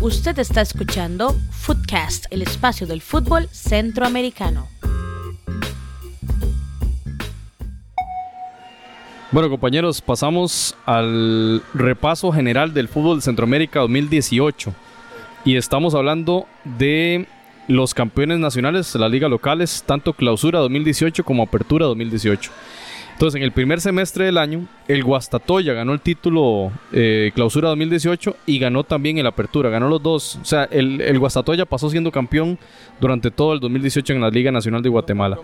Usted 0.00 0.38
está 0.38 0.60
escuchando 0.60 1.34
Footcast, 1.50 2.26
el 2.30 2.42
espacio 2.42 2.86
del 2.86 3.00
fútbol 3.00 3.48
centroamericano. 3.50 4.68
Bueno 9.32 9.48
compañeros, 9.48 10.00
pasamos 10.00 10.74
al 10.86 11.62
repaso 11.72 12.32
general 12.32 12.74
del 12.74 12.88
fútbol 12.88 13.18
de 13.18 13.22
Centroamérica 13.22 13.80
2018 13.80 14.74
y 15.44 15.56
estamos 15.56 15.94
hablando 15.94 16.46
de 16.64 17.26
los 17.70 17.94
campeones 17.94 18.38
nacionales 18.38 18.92
de 18.92 18.98
las 18.98 19.10
ligas 19.10 19.30
locales, 19.30 19.84
tanto 19.86 20.12
clausura 20.12 20.58
2018 20.58 21.24
como 21.24 21.44
apertura 21.44 21.86
2018. 21.86 22.50
Entonces, 23.12 23.36
en 23.36 23.42
el 23.42 23.52
primer 23.52 23.80
semestre 23.80 24.24
del 24.24 24.38
año, 24.38 24.66
el 24.88 25.04
Guastatoya 25.04 25.72
ganó 25.72 25.92
el 25.92 26.00
título 26.00 26.72
eh, 26.92 27.30
clausura 27.34 27.68
2018 27.68 28.34
y 28.46 28.58
ganó 28.58 28.82
también 28.82 29.18
el 29.18 29.26
apertura, 29.26 29.68
ganó 29.68 29.88
los 29.88 30.02
dos. 30.02 30.38
O 30.42 30.44
sea, 30.44 30.64
el, 30.64 31.18
Guastatoya 31.18 31.64
pasó 31.66 31.90
siendo 31.90 32.10
campeón 32.10 32.58
durante 33.00 33.30
todo 33.30 33.52
el 33.52 33.60
2018 33.60 34.14
en 34.14 34.20
la 34.22 34.30
Liga 34.30 34.50
Nacional 34.50 34.82
de 34.82 34.88
Guatemala. 34.88 35.38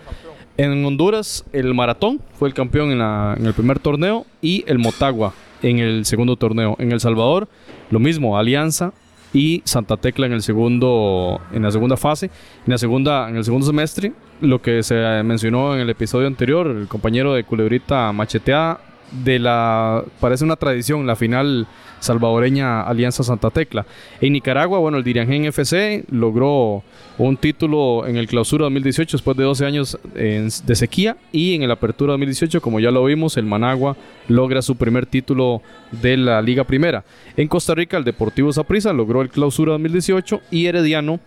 En 0.56 0.84
Honduras, 0.84 1.44
el 1.52 1.74
Maratón 1.74 2.20
fue 2.38 2.48
el 2.48 2.54
campeón 2.54 2.92
en 2.92 3.46
el 3.46 3.52
primer 3.52 3.78
torneo 3.78 4.24
y 4.40 4.64
el 4.66 4.78
Motagua 4.78 5.34
en 5.62 5.78
el 5.78 6.06
segundo 6.06 6.36
torneo. 6.36 6.76
En 6.78 6.92
El 6.92 7.00
Salvador, 7.00 7.46
lo 7.90 7.98
mismo, 7.98 8.38
Alianza 8.38 8.94
y 9.36 9.60
Santa 9.66 9.98
Tecla 9.98 10.24
en 10.26 10.32
el 10.32 10.40
segundo 10.40 11.40
en 11.52 11.62
la 11.62 11.70
segunda 11.70 11.98
fase 11.98 12.30
en 12.66 12.72
la 12.72 12.78
segunda 12.78 13.28
en 13.28 13.36
el 13.36 13.44
segundo 13.44 13.66
semestre. 13.66 14.12
Lo 14.40 14.60
que 14.60 14.82
se 14.82 14.94
mencionó 15.22 15.74
en 15.74 15.80
el 15.80 15.90
episodio 15.90 16.26
anterior 16.26 16.66
el 16.66 16.88
compañero 16.88 17.34
de 17.34 17.44
Culebrita 17.44 18.12
macheteada 18.12 18.80
de 19.10 19.38
la 19.38 20.04
parece 20.20 20.44
una 20.44 20.56
tradición 20.56 21.06
la 21.06 21.16
final 21.16 21.66
salvadoreña 22.00 22.82
Alianza 22.82 23.22
Santa 23.22 23.50
Tecla. 23.50 23.86
En 24.20 24.32
Nicaragua, 24.32 24.78
bueno, 24.78 24.98
el 24.98 25.04
Diriangén 25.04 25.44
FC 25.46 26.04
logró 26.10 26.82
un 27.18 27.36
título 27.36 28.06
en 28.06 28.16
el 28.16 28.26
Clausura 28.26 28.64
2018 28.64 29.16
después 29.16 29.36
de 29.36 29.44
12 29.44 29.66
años 29.66 29.98
de 30.14 30.74
sequía 30.74 31.16
y 31.32 31.54
en 31.54 31.62
el 31.62 31.70
Apertura 31.70 32.12
2018, 32.12 32.60
como 32.60 32.80
ya 32.80 32.90
lo 32.90 33.04
vimos, 33.04 33.36
el 33.36 33.46
Managua 33.46 33.96
logra 34.28 34.62
su 34.62 34.76
primer 34.76 35.06
título 35.06 35.62
de 35.90 36.16
la 36.16 36.42
Liga 36.42 36.64
Primera. 36.64 37.04
En 37.36 37.48
Costa 37.48 37.74
Rica, 37.74 37.96
el 37.96 38.04
Deportivo 38.04 38.52
Saprissa 38.52 38.92
logró 38.92 39.22
el 39.22 39.30
Clausura 39.30 39.72
2018 39.72 40.42
y 40.50 40.66
Herediano 40.66 41.20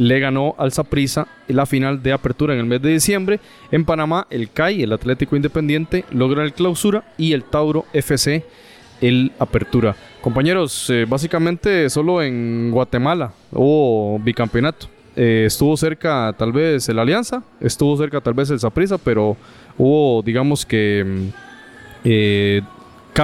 le 0.00 0.18
ganó 0.18 0.54
al 0.56 0.72
Saprissa 0.72 1.28
la 1.46 1.66
final 1.66 2.02
de 2.02 2.14
apertura 2.14 2.54
en 2.54 2.60
el 2.60 2.64
mes 2.64 2.80
de 2.80 2.88
diciembre. 2.88 3.38
En 3.70 3.84
Panamá, 3.84 4.26
el 4.30 4.50
CAI, 4.50 4.82
el 4.82 4.94
Atlético 4.94 5.36
Independiente, 5.36 6.06
logra 6.10 6.42
el 6.42 6.54
clausura 6.54 7.04
y 7.18 7.34
el 7.34 7.44
Tauro 7.44 7.84
FC 7.92 8.42
el 9.02 9.30
Apertura. 9.38 9.94
Compañeros, 10.22 10.88
eh, 10.88 11.04
básicamente 11.06 11.90
solo 11.90 12.22
en 12.22 12.70
Guatemala 12.70 13.32
hubo 13.52 14.18
bicampeonato. 14.18 14.86
Eh, 15.16 15.44
estuvo 15.46 15.76
cerca 15.76 16.34
tal 16.38 16.52
vez 16.52 16.88
el 16.88 16.98
Alianza, 16.98 17.42
estuvo 17.60 17.94
cerca 17.98 18.22
tal 18.22 18.32
vez 18.32 18.48
el 18.48 18.58
Saprissa, 18.58 18.96
pero 18.96 19.36
hubo, 19.76 20.22
digamos 20.22 20.64
que, 20.64 21.04
mm, 21.06 21.28
eh, 22.04 22.62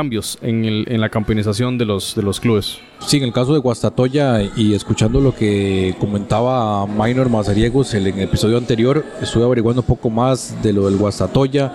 cambios 0.01 0.37
en, 0.43 0.67
el- 0.67 0.85
en 0.89 1.01
la 1.01 1.09
campeonización 1.09 1.79
de 1.79 1.87
los, 1.87 2.15
de 2.15 2.23
los 2.23 2.39
clubes. 2.39 2.77
Sí, 2.99 3.17
en 3.17 3.23
el 3.25 3.33
caso 3.33 3.55
de 3.55 3.61
Guastatoya 3.61 4.43
y 4.55 4.75
escuchando 4.75 5.23
lo 5.23 5.35
que 5.35 5.95
comentaba 5.99 6.87
Minor 6.87 7.31
Mazariegos 7.31 7.95
en 7.95 8.07
el 8.07 8.21
episodio 8.21 8.59
anterior, 8.59 9.03
estuve 9.23 9.45
averiguando 9.45 9.81
un 9.81 9.87
poco 9.87 10.11
más 10.11 10.55
de 10.63 10.75
lo 10.75 10.85
del 10.85 10.99
Guastatoya, 10.99 11.73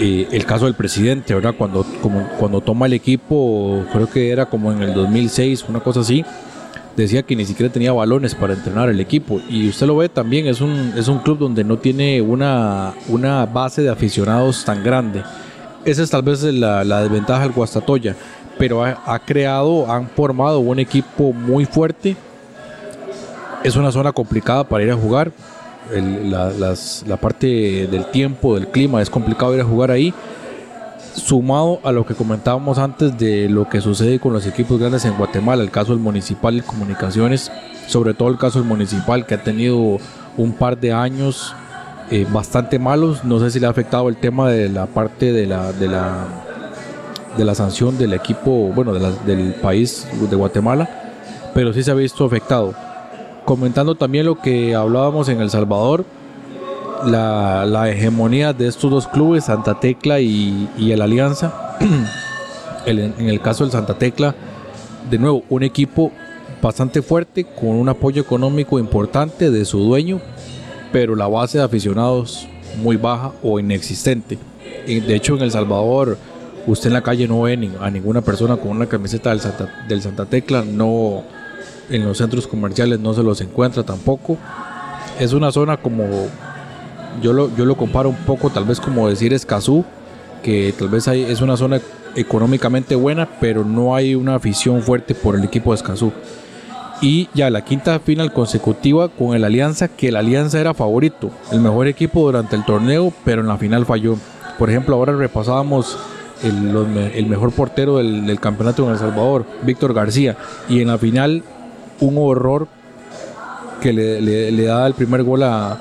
eh, 0.00 0.26
el 0.32 0.46
caso 0.46 0.64
del 0.64 0.72
presidente, 0.74 1.34
¿verdad? 1.34 1.54
Cuando, 1.58 1.84
como, 2.00 2.26
cuando 2.38 2.62
toma 2.62 2.86
el 2.86 2.94
equipo, 2.94 3.84
creo 3.92 4.08
que 4.08 4.30
era 4.30 4.46
como 4.46 4.72
en 4.72 4.82
el 4.82 4.94
2006, 4.94 5.66
una 5.68 5.80
cosa 5.80 6.00
así, 6.00 6.24
decía 6.96 7.22
que 7.22 7.36
ni 7.36 7.44
siquiera 7.44 7.70
tenía 7.70 7.92
balones 7.92 8.34
para 8.34 8.54
entrenar 8.54 8.88
el 8.88 8.98
equipo. 8.98 9.42
Y 9.50 9.68
usted 9.68 9.86
lo 9.86 9.98
ve 9.98 10.08
también, 10.08 10.46
es 10.46 10.62
un, 10.62 10.94
es 10.96 11.06
un 11.06 11.18
club 11.18 11.38
donde 11.38 11.64
no 11.64 11.76
tiene 11.76 12.22
una, 12.22 12.94
una 13.08 13.44
base 13.44 13.82
de 13.82 13.90
aficionados 13.90 14.64
tan 14.64 14.82
grande. 14.82 15.22
Esa 15.84 16.02
es 16.02 16.10
tal 16.10 16.22
vez 16.22 16.42
la, 16.42 16.84
la 16.84 17.02
desventaja 17.02 17.42
del 17.42 17.52
Guastatoya. 17.52 18.14
Pero 18.58 18.84
ha, 18.84 19.02
ha 19.06 19.18
creado, 19.18 19.90
han 19.90 20.08
formado 20.08 20.60
un 20.60 20.78
equipo 20.78 21.32
muy 21.32 21.64
fuerte. 21.64 22.16
Es 23.64 23.76
una 23.76 23.90
zona 23.90 24.12
complicada 24.12 24.64
para 24.64 24.84
ir 24.84 24.90
a 24.90 24.96
jugar. 24.96 25.32
La, 25.90 26.52
la 27.06 27.16
parte 27.16 27.86
del 27.90 28.06
tiempo, 28.06 28.54
del 28.54 28.68
clima, 28.68 29.02
es 29.02 29.10
complicado 29.10 29.54
ir 29.54 29.60
a 29.60 29.64
jugar 29.64 29.90
ahí. 29.90 30.14
Sumado 31.14 31.80
a 31.84 31.92
lo 31.92 32.06
que 32.06 32.14
comentábamos 32.14 32.78
antes 32.78 33.18
de 33.18 33.48
lo 33.48 33.68
que 33.68 33.80
sucede 33.82 34.18
con 34.18 34.32
los 34.32 34.46
equipos 34.46 34.78
grandes 34.78 35.04
en 35.04 35.16
Guatemala, 35.18 35.62
el 35.62 35.70
caso 35.70 35.92
del 35.92 36.00
Municipal 36.00 36.56
de 36.56 36.62
Comunicaciones, 36.62 37.52
sobre 37.86 38.14
todo 38.14 38.28
el 38.28 38.38
caso 38.38 38.60
del 38.60 38.68
Municipal 38.68 39.26
que 39.26 39.34
ha 39.34 39.42
tenido 39.42 39.98
un 40.38 40.52
par 40.54 40.78
de 40.78 40.92
años 40.92 41.54
eh, 42.10 42.26
bastante 42.30 42.78
malos. 42.78 43.24
No 43.24 43.38
sé 43.38 43.50
si 43.50 43.60
le 43.60 43.66
ha 43.66 43.70
afectado 43.70 44.08
el 44.08 44.16
tema 44.16 44.50
de 44.50 44.68
la 44.68 44.86
parte 44.86 45.32
de 45.32 45.46
la, 45.46 45.72
de 45.72 45.88
la, 45.88 46.26
de 47.36 47.44
la 47.44 47.54
sanción 47.54 47.98
del 47.98 48.12
equipo, 48.12 48.50
bueno, 48.74 48.92
del 48.94 49.54
país 49.54 50.06
de 50.30 50.36
Guatemala, 50.36 50.88
pero 51.54 51.72
sí 51.72 51.82
se 51.82 51.90
ha 51.90 51.94
visto 51.94 52.24
afectado. 52.24 52.74
Comentando 53.44 53.94
también 53.94 54.26
lo 54.26 54.36
que 54.36 54.74
hablábamos 54.74 55.28
en 55.28 55.40
El 55.40 55.50
Salvador, 55.50 56.04
la, 57.06 57.66
la 57.66 57.90
hegemonía 57.90 58.52
de 58.52 58.68
estos 58.68 58.90
dos 58.90 59.08
clubes, 59.08 59.44
Santa 59.44 59.80
Tecla 59.80 60.20
y, 60.20 60.68
el 60.78 61.02
Alianza. 61.02 61.76
En 62.84 63.28
el 63.28 63.40
caso 63.40 63.62
del 63.62 63.70
Santa 63.70 63.94
Tecla, 63.94 64.34
de 65.08 65.16
nuevo, 65.16 65.44
un 65.48 65.62
equipo 65.62 66.10
bastante 66.60 67.00
fuerte, 67.00 67.44
con 67.44 67.70
un 67.70 67.88
apoyo 67.88 68.20
económico 68.20 68.78
importante 68.78 69.52
de 69.52 69.64
su 69.64 69.78
dueño, 69.78 70.20
pero 70.92 71.16
la 71.16 71.26
base 71.26 71.58
de 71.58 71.64
aficionados 71.64 72.46
muy 72.82 72.96
baja 72.96 73.32
o 73.42 73.58
inexistente. 73.58 74.38
De 74.86 75.14
hecho, 75.14 75.36
en 75.36 75.42
El 75.42 75.50
Salvador, 75.50 76.18
usted 76.66 76.88
en 76.88 76.92
la 76.92 77.02
calle 77.02 77.26
no 77.26 77.42
ve 77.42 77.70
a 77.80 77.90
ninguna 77.90 78.20
persona 78.20 78.56
con 78.56 78.70
una 78.70 78.86
camiseta 78.86 79.30
del 79.30 80.02
Santa, 80.02 80.26
Tecla, 80.26 80.64
no 80.64 81.22
en 81.90 82.04
los 82.04 82.18
centros 82.18 82.46
comerciales 82.46 83.00
no 83.00 83.12
se 83.14 83.22
los 83.22 83.40
encuentra 83.40 83.82
tampoco. 83.82 84.36
Es 85.18 85.32
una 85.32 85.52
zona 85.52 85.76
como 85.76 86.04
yo 87.20 87.32
lo, 87.32 87.76
comparo 87.76 88.08
un 88.08 88.16
poco 88.16 88.50
tal 88.50 88.64
vez 88.64 88.80
como 88.80 89.08
decir 89.08 89.32
Escazú, 89.32 89.84
que 90.42 90.74
tal 90.78 90.88
vez 90.88 91.06
es 91.08 91.40
una 91.40 91.56
zona 91.56 91.80
económicamente 92.16 92.94
buena, 92.94 93.28
pero 93.40 93.64
no 93.64 93.94
hay 93.94 94.14
una 94.14 94.34
afición 94.34 94.82
fuerte 94.82 95.14
por 95.14 95.36
el 95.36 95.44
equipo 95.44 95.72
de 95.72 95.76
Escazú. 95.76 96.12
Y 97.02 97.28
ya 97.34 97.50
la 97.50 97.64
quinta 97.64 97.98
final 97.98 98.32
consecutiva 98.32 99.08
con 99.08 99.34
el 99.34 99.42
Alianza, 99.44 99.88
que 99.88 100.08
el 100.08 100.16
Alianza 100.16 100.60
era 100.60 100.72
favorito, 100.72 101.30
el 101.50 101.60
mejor 101.60 101.88
equipo 101.88 102.20
durante 102.20 102.54
el 102.54 102.64
torneo, 102.64 103.12
pero 103.24 103.42
en 103.42 103.48
la 103.48 103.58
final 103.58 103.84
falló. 103.84 104.16
Por 104.56 104.70
ejemplo, 104.70 104.94
ahora 104.94 105.12
repasábamos 105.12 105.98
el, 106.44 107.10
el 107.12 107.26
mejor 107.26 107.50
portero 107.50 107.96
del, 107.96 108.38
campeonato 108.38 108.84
en 108.84 108.92
El 108.92 108.98
Salvador, 108.98 109.44
Víctor 109.62 109.94
García, 109.94 110.36
y 110.68 110.80
en 110.80 110.88
la 110.88 110.98
final 110.98 111.42
un 111.98 112.14
horror 112.18 112.68
que 113.80 113.92
le, 113.92 114.62
da 114.64 114.86
el 114.86 114.94
primer 114.94 115.24
gol 115.24 115.42
a, 115.42 115.76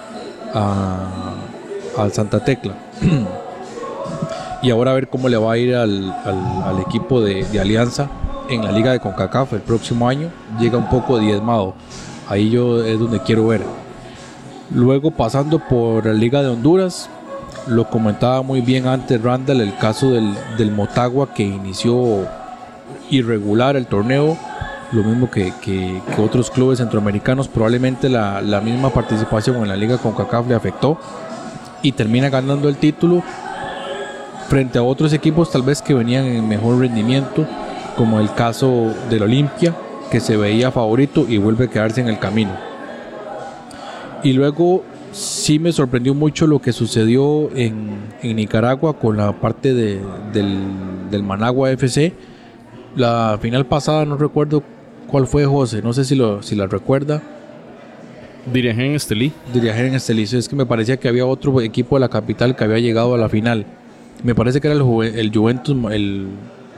al 1.97 2.11
Santa 2.13 2.43
Tecla. 2.43 2.73
y 4.63 4.71
ahora 4.71 4.91
a 4.91 4.93
ver 4.95 5.07
cómo 5.07 5.29
le 5.29 5.37
va 5.37 5.53
a 5.53 5.57
ir 5.59 5.75
al, 5.75 6.11
al- 6.25 6.79
equipo 6.87 7.21
de 7.21 7.45
Alianza 7.59 8.09
en 8.51 8.63
la 8.63 8.71
liga 8.71 8.91
de 8.91 8.99
CONCACAF 8.99 9.53
el 9.53 9.61
próximo 9.61 10.07
año. 10.07 10.29
Llega 10.59 10.77
un 10.77 10.89
poco 10.89 11.17
diezmado. 11.19 11.73
Ahí 12.27 12.49
yo 12.49 12.83
es 12.83 12.99
donde 12.99 13.19
quiero 13.21 13.47
ver. 13.47 13.61
Luego 14.73 15.11
pasando 15.11 15.59
por 15.59 16.05
la 16.05 16.13
Liga 16.13 16.41
de 16.41 16.47
Honduras, 16.49 17.09
lo 17.67 17.89
comentaba 17.89 18.41
muy 18.41 18.61
bien 18.61 18.87
antes 18.87 19.21
Randall, 19.21 19.61
el 19.61 19.75
caso 19.77 20.11
del, 20.11 20.71
Motagua 20.71 21.33
que 21.33 21.43
inició 21.43 22.25
irregular 23.09 23.75
el 23.75 23.85
torneo, 23.87 24.37
lo 24.93 25.03
mismo 25.03 25.29
que, 25.29 25.53
que- 25.61 26.01
otros 26.17 26.49
clubes 26.49 26.79
centroamericanos, 26.79 27.47
probablemente 27.49 28.07
la, 28.09 28.41
la 28.41 28.61
misma 28.61 28.89
participación 28.91 29.57
en 29.57 29.67
la 29.67 29.75
liga 29.75 29.97
con 29.97 30.13
CACAF 30.13 30.47
le 30.47 30.55
afectó 30.55 30.97
y 31.81 31.91
termina 31.91 32.29
ganando 32.29 32.69
el 32.69 32.77
título 32.77 33.21
frente 34.47 34.77
a 34.79 34.83
otros 34.83 35.11
equipos 35.13 35.51
tal 35.51 35.63
vez 35.63 35.81
que 35.81 35.93
venían 35.93 36.25
en 36.25 36.47
mejor 36.47 36.79
rendimiento, 36.79 37.45
como 38.01 38.19
el 38.19 38.33
caso 38.33 38.95
del 39.11 39.21
Olimpia, 39.21 39.75
que 40.09 40.19
se 40.19 40.35
veía 40.35 40.71
favorito 40.71 41.23
y 41.29 41.37
vuelve 41.37 41.65
a 41.65 41.67
quedarse 41.67 42.01
en 42.01 42.07
el 42.07 42.17
camino. 42.17 42.49
Y 44.23 44.33
luego 44.33 44.83
sí 45.11 45.59
me 45.59 45.71
sorprendió 45.71 46.15
mucho 46.15 46.47
lo 46.47 46.57
que 46.59 46.73
sucedió 46.73 47.55
en, 47.55 47.91
en 48.23 48.35
Nicaragua 48.37 48.97
con 48.97 49.17
la 49.17 49.33
parte 49.39 49.75
de- 49.75 49.99
del, 50.33 50.57
del 51.11 51.21
Managua 51.21 51.69
FC. 51.69 52.11
La 52.95 53.37
final 53.39 53.67
pasada 53.67 54.03
no 54.03 54.17
recuerdo 54.17 54.63
cuál 55.05 55.27
fue 55.27 55.45
José, 55.45 55.83
no 55.83 55.93
sé 55.93 56.03
si, 56.03 56.15
lo, 56.15 56.41
si 56.41 56.55
la 56.55 56.65
recuerda. 56.65 57.21
Dirigen 58.51 58.95
Estelí. 58.95 59.31
Dirigir 59.53 59.85
en 59.85 59.93
Estelizo 59.93 60.39
es 60.39 60.49
que 60.49 60.55
me 60.55 60.65
parecía 60.65 60.97
que 60.97 61.07
había 61.07 61.27
otro 61.27 61.61
equipo 61.61 61.97
de 61.97 61.99
la 61.99 62.09
capital 62.09 62.55
que 62.55 62.63
había 62.63 62.79
llegado 62.79 63.13
a 63.13 63.17
la 63.19 63.29
final. 63.29 63.63
Me 64.23 64.33
parece 64.33 64.59
que 64.59 64.69
era 64.69 64.75
el, 64.75 65.03
el 65.19 65.31
Juventus, 65.31 65.77
el 65.91 66.29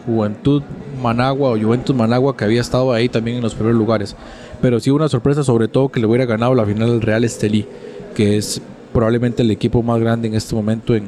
Juventud 0.06 0.64
Managua 1.02 1.52
o 1.52 1.60
Juventus 1.60 1.96
Managua 1.96 2.36
que 2.36 2.46
había 2.46 2.62
estado 2.62 2.92
ahí 2.92 3.10
también 3.10 3.38
en 3.38 3.44
los 3.44 3.56
primeros 3.56 3.78
lugares. 3.78 4.16
Pero 4.62 4.80
sí 4.80 4.90
una 4.90 5.10
sorpresa, 5.10 5.44
sobre 5.44 5.68
todo 5.68 5.90
que 5.90 6.00
le 6.00 6.06
hubiera 6.06 6.26
ganado 6.26 6.56
la 6.56 6.66
final 6.66 6.90
al 6.90 7.02
Real 7.02 7.24
Estelí, 7.24 7.66
que 8.16 8.38
es 8.38 8.62
probablemente 8.94 9.42
el 9.42 9.52
equipo 9.52 9.82
más 9.82 10.00
grande 10.00 10.28
en 10.28 10.36
este 10.36 10.56
momento 10.56 10.96
en, 10.96 11.08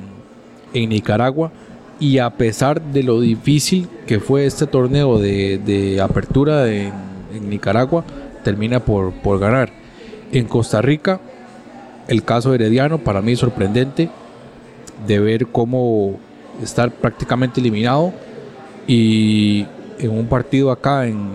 en 0.73 0.89
Nicaragua. 0.89 1.51
Y 1.99 2.17
a 2.17 2.29
pesar 2.31 2.81
de 2.81 3.03
lo 3.03 3.21
difícil 3.21 3.87
que 4.05 4.19
fue 4.19 4.45
este 4.45 4.67
torneo 4.67 5.17
de, 5.17 5.57
de 5.59 6.01
apertura 6.01 6.69
en, 6.71 7.15
Nicaragua, 7.49 8.05
termina 8.43 8.79
por, 8.79 9.11
por 9.11 9.39
ganar. 9.39 9.69
En 10.31 10.45
Costa 10.45 10.81
Rica, 10.81 11.19
el 12.07 12.23
caso 12.23 12.53
Herediano 12.53 12.97
para 12.97 13.21
mí 13.21 13.35
sorprendente 13.35 14.09
de 15.05 15.19
ver 15.19 15.47
cómo 15.47 16.17
estar 16.61 16.91
prácticamente 16.91 17.59
eliminado 17.59 18.13
y 18.87 19.65
en 19.99 20.11
un 20.11 20.27
partido 20.27 20.71
acá 20.71 21.07
en 21.07 21.29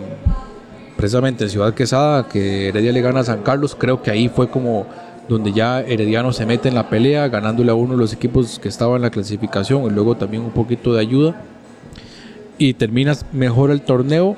precisamente 0.97 1.45
en 1.45 1.51
Ciudad 1.51 1.75
Quesada 1.75 2.29
que 2.29 2.69
Heredia 2.69 2.93
le 2.93 3.01
gana 3.01 3.21
a 3.21 3.25
San 3.25 3.43
Carlos 3.43 3.75
creo 3.79 4.03
que 4.03 4.11
ahí 4.11 4.29
fue 4.29 4.49
como 4.51 4.87
donde 5.29 5.53
ya 5.53 5.81
Herediano 5.81 6.33
se 6.33 6.45
mete 6.47 6.69
en 6.69 6.75
la 6.75 6.89
pelea 6.89 7.29
ganándole 7.29 7.71
a 7.71 7.75
uno 7.75 7.95
de 7.95 7.99
los 7.99 8.13
equipos 8.13 8.59
que 8.59 8.69
estaba 8.69 8.97
en 8.97 9.03
la 9.03 9.11
clasificación 9.11 9.85
y 9.85 9.91
luego 9.91 10.17
también 10.17 10.43
un 10.43 10.51
poquito 10.51 10.93
de 10.93 11.01
ayuda 11.01 11.43
y 12.59 12.75
terminas 12.75 13.25
mejor 13.33 13.71
el 13.71 13.83
torneo 13.83 14.37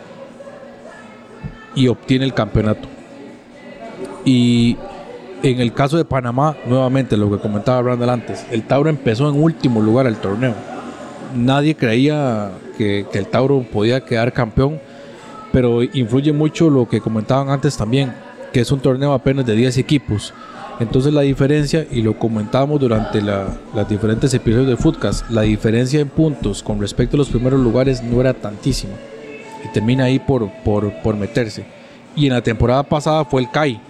y 1.75 1.89
obtiene 1.89 2.25
el 2.25 2.35
campeonato 2.35 2.89
y 4.25 4.77
en 5.43 5.61
el 5.61 5.73
caso 5.73 5.97
de 5.97 6.05
Panamá, 6.05 6.57
nuevamente 6.67 7.17
lo 7.17 7.31
que 7.31 7.39
comentaba 7.39 7.83
Randall 7.83 8.11
antes, 8.11 8.47
el 8.51 8.63
Tauro 8.63 8.89
empezó 8.89 9.29
en 9.29 9.43
último 9.43 9.81
lugar 9.81 10.07
el 10.07 10.17
torneo. 10.17 10.55
Nadie 11.35 11.75
creía 11.75 12.51
que, 12.79 13.07
el 13.13 13.27
Tauro 13.27 13.63
podía 13.63 14.05
quedar 14.05 14.33
campeón, 14.33 14.81
pero 15.53 15.83
influye 15.83 16.33
mucho 16.33 16.71
lo 16.71 16.89
que 16.89 17.01
comentaban 17.01 17.51
antes 17.51 17.77
también, 17.77 18.13
que 18.53 18.61
es 18.61 18.71
un 18.73 18.81
torneo 18.81 19.13
apenas 19.13 19.47
de 19.47 19.55
10 19.55 19.79
equipos. 19.79 20.33
Entonces 20.81 21.13
la 21.13 21.21
diferencia, 21.21 21.87
y 21.91 22.03
lo 22.03 22.19
comentábamos 22.19 22.81
durante 22.81 23.21
la- 23.21 23.47
los 23.75 23.89
diferentes 23.89 24.33
episodios 24.35 24.67
de 24.69 24.77
Footcast, 24.77 25.31
la 25.31 25.43
diferencia 25.43 26.01
en 26.01 26.09
puntos 26.09 26.63
con 26.63 26.81
respecto 26.81 27.17
a 27.17 27.19
los 27.19 27.29
primeros 27.29 27.61
lugares 27.61 28.03
no 28.03 28.21
era 28.21 28.35
tantísima. 28.35 28.95
Y 29.65 29.69
termina 29.73 30.05
ahí 30.05 30.19
por, 30.19 30.51
por, 30.65 30.93
por 31.03 31.15
meterse. 31.17 31.65
Y 32.17 32.27
en 32.27 32.33
la 32.33 32.43
temporada 32.43 32.83
pasada 32.83 33.25
fue 33.25 33.43
el 33.43 33.51
CAI, 33.51 33.81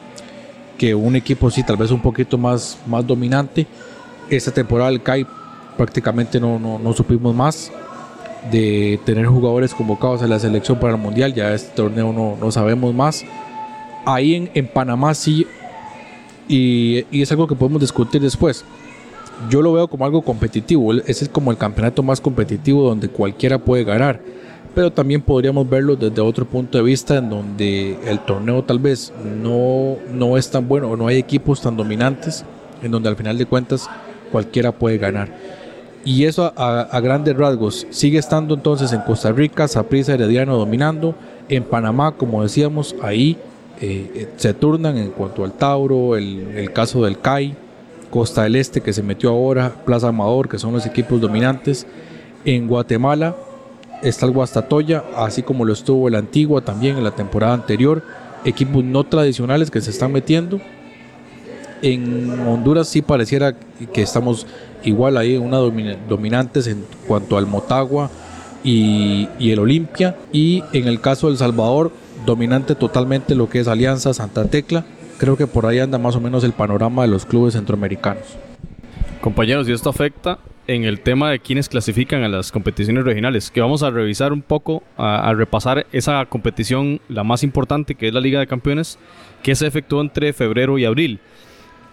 que 0.77 0.95
un 0.95 1.17
equipo 1.17 1.51
sí, 1.51 1.63
tal 1.63 1.77
vez 1.77 1.91
un 1.91 2.01
poquito 2.03 2.37
más, 2.37 2.77
más 2.87 3.07
dominante. 3.07 3.67
Esta 4.29 4.51
temporada 4.51 4.91
el 4.91 5.03
CAI 5.03 5.27
prácticamente 5.77 6.41
no, 6.41 6.59
no, 6.59 6.93
supimos 6.93 7.35
más. 7.35 7.73
de 8.51 8.99
tener 9.05 9.27
jugadores 9.27 9.73
convocados 9.73 10.21
a 10.23 10.27
la 10.27 10.39
selección 10.39 10.79
para 10.79 10.95
el 10.95 10.99
Mundial. 10.99 11.33
Ya 11.35 11.55
este 11.55 11.75
torneo 11.75 12.13
no, 12.13 12.37
no 12.41 12.51
sabemos 12.51 12.95
más. 12.95 13.25
Ahí 14.05 14.35
en, 14.35 14.51
en 14.55 14.67
Panamá 14.67 15.15
sí, 15.15 15.47
y, 16.49 17.05
y, 17.11 17.23
es 17.23 17.31
algo 17.31 17.47
que 17.47 17.55
podemos 17.55 17.81
discutir 17.81 18.21
después. 18.21 18.65
Yo 19.49 19.63
lo 19.63 19.73
veo 19.73 19.89
como 19.89 20.05
algo 20.05 20.23
competitivo. 20.23 20.93
Ese 20.93 21.25
es 21.25 21.29
como 21.29 21.51
el 21.51 21.57
campeonato 21.57 22.03
más 22.03 22.21
competitivo 22.21 22.83
donde 22.83 23.09
cualquiera 23.09 23.59
puede 23.59 23.85
ganar. 23.85 24.21
Pero 24.75 24.91
también 24.91 25.21
podríamos 25.21 25.69
verlo 25.69 25.97
desde 25.97 26.21
otro 26.23 26.47
punto 26.47 26.79
de 26.79 26.85
vista 26.85 27.17
en 27.17 27.29
donde 27.29 27.99
el 28.07 28.21
torneo 28.21 28.65
tal 28.65 28.79
vez 28.79 29.13
no, 29.25 29.97
no 30.11 30.39
es 30.39 30.51
tan 30.51 30.67
bueno 30.67 30.91
o 30.91 30.97
no 30.97 31.09
hay 31.09 31.19
equipos 31.19 31.61
tan 31.61 31.77
dominantes, 31.77 32.45
en 32.83 32.91
donde 32.91 33.11
al 33.11 33.17
final 33.17 33.37
de 33.37 33.45
cuentas 33.45 33.89
cualquiera 34.31 34.73
puede 34.73 34.97
ganar. 34.97 35.29
Y 36.05 36.25
eso 36.25 36.53
a, 36.57 37.01
grandes 37.01 37.37
rasgos 37.37 37.87
sigue 37.91 38.19
estando 38.19 38.55
entonces 38.55 38.93
en 38.93 39.01
Costa 39.03 39.31
Rica, 39.31 39.69
Saprissa 39.69 40.15
Herediano 40.15 40.57
dominando. 40.57 41.15
En 41.49 41.63
Panamá, 41.63 42.13
como 42.13 42.43
decíamos, 42.43 42.97
ahí 43.03 43.37
eh, 43.81 44.11
eh, 44.15 44.29
se 44.37 44.53
turnan 44.55 44.97
en 44.97 45.11
cuanto 45.11 45.45
al 45.45 45.53
Tauro, 45.53 46.17
el, 46.17 46.71
caso 46.73 47.05
del 47.05 47.21
CAI, 47.21 47.55
Costa 48.11 48.43
del 48.45 48.57
Este 48.57 48.81
que 48.81 48.93
se 48.93 49.03
metió 49.03 49.31
ahora, 49.31 49.73
Plaza 49.85 50.09
Amador, 50.09 50.49
que 50.49 50.59
son 50.59 50.73
los 50.73 50.87
equipos 50.87 51.21
dominantes. 51.21 51.87
En 52.45 52.67
Guatemala 52.67 53.37
está 54.03 54.27
el 54.27 54.33
Guastatoya, 54.33 55.05
así 55.17 55.43
como 55.43 55.65
lo 55.65 55.73
estuvo 55.73 56.09
el 56.09 56.17
Antigua 56.17 56.63
también 56.63 56.97
en 56.97 57.05
la 57.05 57.13
temporada 57.13 57.55
anterior. 57.55 58.03
Equipos 58.45 58.83
no 58.83 59.05
tradicionales 59.05 59.71
que 59.71 59.81
se 59.81 59.91
están 59.91 60.11
metiendo. 60.11 60.61
En 61.81 62.41
Honduras 62.49 62.89
sí 62.89 63.03
pareciera 63.03 63.55
que 63.93 64.03
estamos 64.03 64.47
igual 64.85 65.17
ahí 65.17 65.37
una 65.37 65.59
dominantes 65.59 66.67
en 66.67 66.85
cuanto 67.07 67.37
al 67.37 67.47
Motagua 67.47 68.11
y, 68.65 69.29
el 69.41 69.59
Olimpia. 69.59 70.17
Y 70.33 70.63
en 70.73 70.89
el 70.89 71.01
caso 71.01 71.29
del 71.29 71.37
Salvador, 71.37 71.93
dominante 72.25 72.75
totalmente 72.75 73.35
lo 73.35 73.49
que 73.49 73.61
es 73.61 73.69
Alianza 73.69 74.15
Santa 74.15 74.45
Tecla. 74.47 74.85
Creo 75.19 75.37
que 75.37 75.47
por 75.47 75.67
ahí 75.67 75.79
anda 75.79 75.99
más 75.99 76.17
o 76.17 76.21
menos 76.21 76.45
el 76.45 76.53
panorama 76.53 77.03
de 77.03 77.09
los 77.09 77.27
clubes 77.27 77.55
centroamericanos. 77.55 78.25
Compañeros, 79.21 79.69
y 79.69 79.73
esto 79.73 79.91
afecta 79.91 80.39
en 80.67 80.85
el 80.85 81.01
tema 81.01 81.31
de 81.31 81.41
quienes 81.41 81.69
clasifican 81.69 82.23
a 82.23 82.29
las 82.29 82.53
competiciones 82.53 83.05
regionales, 83.05 83.51
que 83.51 83.61
vamos 83.61 83.83
a 83.83 83.91
revisar 83.91 84.33
un 84.33 84.43
poco, 84.43 84.83
a, 84.97 85.33
repasar 85.35 85.87
esa 85.93 86.25
competición, 86.27 87.01
la 87.09 87.25
más 87.25 87.43
importante, 87.43 87.95
que 87.95 88.09
es 88.09 88.15
la 88.15 88.21
Liga 88.21 88.41
de 88.41 88.47
Campeones, 88.47 88.99
que 89.43 89.55
se 89.55 89.67
efectuó 89.67 90.01
entre 90.01 90.33
febrero 90.33 90.79
y 90.79 90.85
abril. 90.85 91.21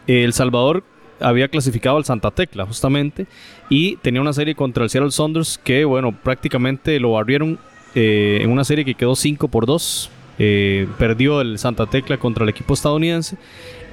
El 0.08 0.34
Salvador 0.34 0.84
había 1.20 1.48
clasificado 1.48 1.98
al 1.98 2.06
Santa 2.06 2.32
Tecla, 2.32 2.66
justamente, 2.66 3.28
y 3.70 3.98
tenía 3.98 4.22
una 4.22 4.34
serie 4.34 4.56
contra 4.56 4.84
el 4.84 4.90
Seattle 4.90 5.12
Saunders 5.12 5.58
que, 5.58 5.86
bueno, 5.86 6.12
prácticamente 6.12 7.00
lo 7.00 7.14
barrieron 7.14 7.60
eh, 7.96 8.40
en 8.42 8.52
una 8.52 8.64
serie 8.64 8.86
que 8.86 8.96
quedó 8.96 9.16
5 9.16 9.48
por 9.48 9.66
2. 9.66 10.12
Eh, 10.42 10.88
perdió 10.98 11.42
el 11.42 11.60
Santa 11.60 11.86
Tecla 11.86 12.18
contra 12.18 12.44
el 12.44 12.50
equipo 12.50 12.74
estadounidense. 12.74 13.38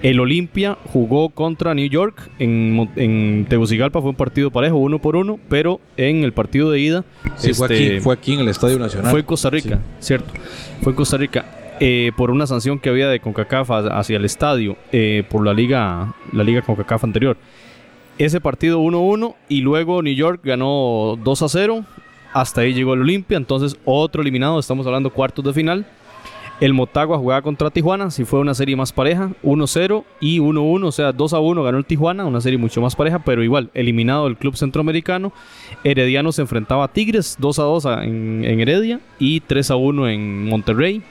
El 0.02 0.20
Olimpia 0.20 0.76
jugó 0.92 1.30
contra 1.30 1.74
New 1.74 1.88
York. 1.88 2.30
En, 2.38 2.88
en 2.96 3.46
Tegucigalpa 3.48 4.00
fue 4.00 4.10
un 4.10 4.16
partido 4.16 4.50
parejo, 4.50 4.76
uno 4.76 5.00
por 5.00 5.16
uno, 5.16 5.40
pero 5.48 5.80
en 5.96 6.22
el 6.22 6.32
partido 6.32 6.70
de 6.70 6.80
ida. 6.80 7.04
fue, 7.36 7.66
aquí, 7.66 7.74
este, 7.74 8.00
fue 8.00 8.14
aquí 8.14 8.34
en 8.34 8.40
el 8.40 8.48
Estadio 8.48 8.78
Nacional. 8.78 9.10
Fue 9.10 9.20
en 9.20 9.26
Costa 9.26 9.50
Rica, 9.50 9.80
cierto. 9.98 10.32
Fue 10.82 10.92
en 10.92 10.96
Costa 10.96 11.16
Rica. 11.16 11.55
Eh, 11.78 12.12
por 12.16 12.30
una 12.30 12.46
sanción 12.46 12.78
que 12.78 12.88
había 12.88 13.08
de 13.08 13.20
CONCACAF 13.20 13.70
hacia 13.70 14.16
el 14.16 14.24
estadio 14.24 14.76
eh, 14.92 15.24
por 15.28 15.44
la 15.44 15.52
liga, 15.52 16.14
la 16.32 16.42
liga 16.42 16.62
CONCACAF 16.62 17.04
anterior. 17.04 17.36
Ese 18.18 18.40
partido 18.40 18.80
1-1 18.80 19.34
y 19.50 19.60
luego 19.60 20.00
New 20.00 20.14
York 20.14 20.40
ganó 20.42 21.18
2-0. 21.18 21.84
Hasta 22.32 22.62
ahí 22.62 22.72
llegó 22.72 22.94
el 22.94 23.02
Olimpia, 23.02 23.36
entonces 23.36 23.76
otro 23.84 24.22
eliminado, 24.22 24.58
estamos 24.58 24.86
hablando 24.86 25.10
cuartos 25.10 25.44
de 25.44 25.52
final. 25.52 25.86
El 26.60 26.72
Motagua 26.72 27.18
jugaba 27.18 27.42
contra 27.42 27.68
Tijuana, 27.68 28.10
si 28.10 28.24
fue 28.24 28.40
una 28.40 28.54
serie 28.54 28.74
más 28.76 28.90
pareja, 28.90 29.32
1-0 29.42 30.04
y 30.20 30.38
1-1, 30.38 30.84
o 30.86 30.92
sea, 30.92 31.12
2-1 31.12 31.62
ganó 31.62 31.76
el 31.76 31.84
Tijuana, 31.84 32.24
una 32.24 32.40
serie 32.40 32.58
mucho 32.58 32.80
más 32.80 32.96
pareja, 32.96 33.18
pero 33.18 33.44
igual, 33.44 33.68
eliminado 33.74 34.26
el 34.26 34.38
club 34.38 34.56
centroamericano. 34.56 35.34
Herediano 35.84 36.32
se 36.32 36.40
enfrentaba 36.40 36.84
a 36.84 36.88
Tigres, 36.88 37.36
2-2 37.38 38.02
en, 38.02 38.44
en 38.46 38.60
Heredia 38.60 39.00
y 39.18 39.42
3-1 39.42 40.14
en 40.14 40.46
Monterrey 40.46 41.02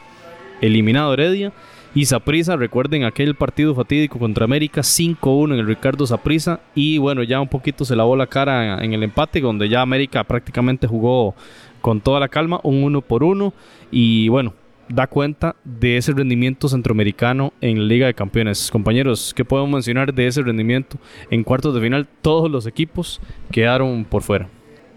eliminado 0.61 1.13
Heredia. 1.13 1.53
Y 1.93 2.05
Saprisa, 2.05 2.57
recuerden 2.57 3.05
aquel 3.05 3.35
partido 3.35 3.73
fatídico 3.73 4.19
contra 4.19 4.43
América, 4.43 4.81
5-1 4.81 5.53
en 5.53 5.59
el 5.59 5.65
Ricardo 5.65 6.05
Saprisa. 6.05 6.59
Y 6.75 6.97
bueno, 6.97 7.23
ya 7.23 7.39
un 7.39 7.47
poquito 7.47 7.85
se 7.85 7.95
lavó 7.95 8.17
la 8.17 8.27
cara 8.27 8.83
en 8.83 8.93
el 8.93 9.01
empate, 9.01 9.39
donde 9.39 9.69
ya 9.69 9.81
América 9.81 10.25
prácticamente 10.25 10.87
jugó 10.87 11.35
con 11.79 12.01
toda 12.01 12.19
la 12.19 12.27
calma, 12.27 12.59
un 12.63 12.83
1 12.83 13.01
por 13.01 13.23
1. 13.23 13.53
Y 13.91 14.27
bueno, 14.27 14.53
da 14.89 15.07
cuenta 15.07 15.55
de 15.63 15.95
ese 15.95 16.11
rendimiento 16.11 16.67
centroamericano 16.67 17.53
en 17.61 17.87
Liga 17.87 18.07
de 18.07 18.13
Campeones. 18.13 18.69
Compañeros, 18.71 19.33
¿qué 19.33 19.45
podemos 19.45 19.71
mencionar 19.71 20.13
de 20.13 20.27
ese 20.27 20.41
rendimiento? 20.41 20.97
En 21.31 21.43
cuartos 21.43 21.73
de 21.73 21.81
final, 21.81 22.07
todos 22.21 22.51
los 22.51 22.67
equipos 22.67 23.21
quedaron 23.51 24.03
por 24.03 24.21
fuera. 24.21 24.49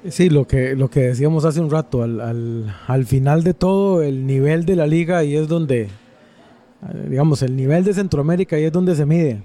Sí, 0.07 0.31
lo 0.31 0.47
que, 0.47 0.77
lo 0.77 0.89
que 0.89 1.01
decíamos 1.01 1.45
hace 1.45 1.61
un 1.61 1.71
rato, 1.71 2.05
al, 2.05 2.21
al, 2.21 2.77
al, 2.87 3.05
final 3.05 3.43
de 3.43 3.53
todo, 3.53 4.01
el 4.03 4.27
nivel 4.27 4.65
de 4.65 4.77
la 4.77 4.87
liga 4.87 5.25
y 5.25 5.35
es 5.35 5.49
donde, 5.49 5.83
eh, 5.83 7.07
digamos, 7.11 7.43
el 7.43 7.57
nivel 7.57 7.83
de 7.83 7.93
Centroamérica 7.93 8.55
ahí 8.55 8.65
es 8.65 8.73
donde 8.73 8.95
se 8.95 9.05
mide. 9.05 9.43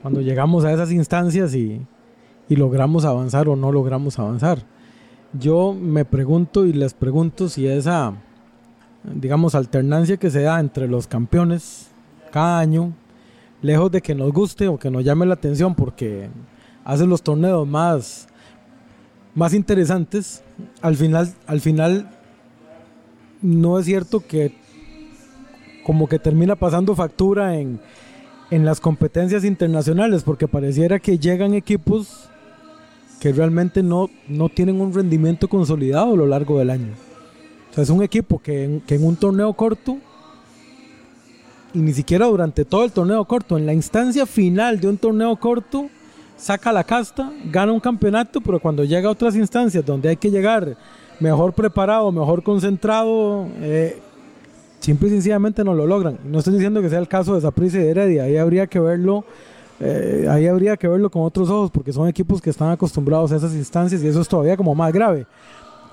Cuando 0.00 0.22
llegamos 0.22 0.64
a 0.64 0.72
esas 0.72 0.90
instancias 0.90 1.54
y, 1.54 1.82
y 2.48 2.56
logramos 2.56 3.04
avanzar 3.04 3.46
o 3.48 3.56
no 3.56 3.70
logramos 3.70 4.18
avanzar. 4.18 4.64
Yo 5.38 5.74
me 5.74 6.06
pregunto 6.06 6.64
y 6.64 6.72
les 6.72 6.94
pregunto 6.94 7.50
si 7.50 7.66
esa, 7.66 8.14
digamos, 9.04 9.54
alternancia 9.54 10.16
que 10.16 10.30
se 10.30 10.42
da 10.42 10.60
entre 10.60 10.88
los 10.88 11.06
campeones 11.06 11.90
cada 12.32 12.58
año, 12.58 12.94
lejos 13.60 13.90
de 13.90 14.00
que 14.00 14.14
nos 14.14 14.32
guste 14.32 14.66
o 14.66 14.78
que 14.78 14.90
nos 14.90 15.04
llame 15.04 15.26
la 15.26 15.34
atención 15.34 15.74
porque 15.74 16.30
hace 16.84 17.06
los 17.06 17.22
torneos 17.22 17.68
más 17.68 18.28
más 19.38 19.54
interesantes, 19.54 20.42
al 20.82 20.96
final, 20.96 21.32
al 21.46 21.60
final 21.60 22.10
no 23.40 23.78
es 23.78 23.86
cierto 23.86 24.18
que 24.18 24.52
como 25.86 26.08
que 26.08 26.18
termina 26.18 26.56
pasando 26.56 26.96
factura 26.96 27.56
en, 27.56 27.78
en 28.50 28.64
las 28.64 28.80
competencias 28.80 29.44
internacionales, 29.44 30.24
porque 30.24 30.48
pareciera 30.48 30.98
que 30.98 31.20
llegan 31.20 31.54
equipos 31.54 32.28
que 33.20 33.32
realmente 33.32 33.84
no, 33.84 34.10
no 34.26 34.48
tienen 34.48 34.80
un 34.80 34.92
rendimiento 34.92 35.46
consolidado 35.46 36.14
a 36.14 36.16
lo 36.16 36.26
largo 36.26 36.58
del 36.58 36.70
año. 36.70 36.94
O 37.70 37.74
sea, 37.74 37.84
es 37.84 37.90
un 37.90 38.02
equipo 38.02 38.40
que 38.40 38.80
que 38.88 38.96
en 38.96 39.04
un 39.04 39.14
torneo 39.14 39.52
corto, 39.52 39.98
y 41.74 41.78
ni 41.78 41.92
siquiera 41.92 42.26
durante 42.26 42.64
todo 42.64 42.84
el 42.84 42.90
torneo 42.90 43.24
corto, 43.24 43.56
en 43.56 43.66
la 43.66 43.72
instancia 43.72 44.26
final 44.26 44.80
de 44.80 44.88
un 44.88 44.98
torneo 44.98 45.36
corto, 45.36 45.90
saca 46.38 46.72
la 46.72 46.84
casta, 46.84 47.30
gana 47.50 47.72
un 47.72 47.80
campeonato, 47.80 48.40
pero 48.40 48.60
cuando 48.60 48.84
llega 48.84 49.08
a 49.08 49.12
otras 49.12 49.34
instancias 49.36 49.84
donde 49.84 50.08
hay 50.08 50.16
que 50.16 50.30
llegar 50.30 50.76
mejor 51.20 51.52
preparado, 51.52 52.10
mejor 52.12 52.42
concentrado, 52.42 53.46
eh, 53.60 54.00
simple 54.78 55.08
y 55.08 55.10
sencillamente 55.10 55.64
no 55.64 55.74
lo 55.74 55.86
logran. 55.86 56.18
No 56.24 56.38
estoy 56.38 56.54
diciendo 56.54 56.80
que 56.80 56.88
sea 56.88 57.00
el 57.00 57.08
caso 57.08 57.34
de 57.34 57.40
Saprissa 57.40 57.78
y 57.80 57.88
Heredia, 57.88 58.22
ahí 58.22 58.36
habría 58.36 58.68
que 58.68 58.78
verlo, 58.78 59.24
eh, 59.80 60.26
ahí 60.30 60.46
habría 60.46 60.76
que 60.76 60.86
verlo 60.86 61.10
con 61.10 61.22
otros 61.22 61.50
ojos, 61.50 61.70
porque 61.72 61.92
son 61.92 62.08
equipos 62.08 62.40
que 62.40 62.50
están 62.50 62.70
acostumbrados 62.70 63.32
a 63.32 63.36
esas 63.36 63.52
instancias 63.54 64.02
y 64.02 64.06
eso 64.06 64.20
es 64.20 64.28
todavía 64.28 64.56
como 64.56 64.74
más 64.74 64.92
grave. 64.92 65.26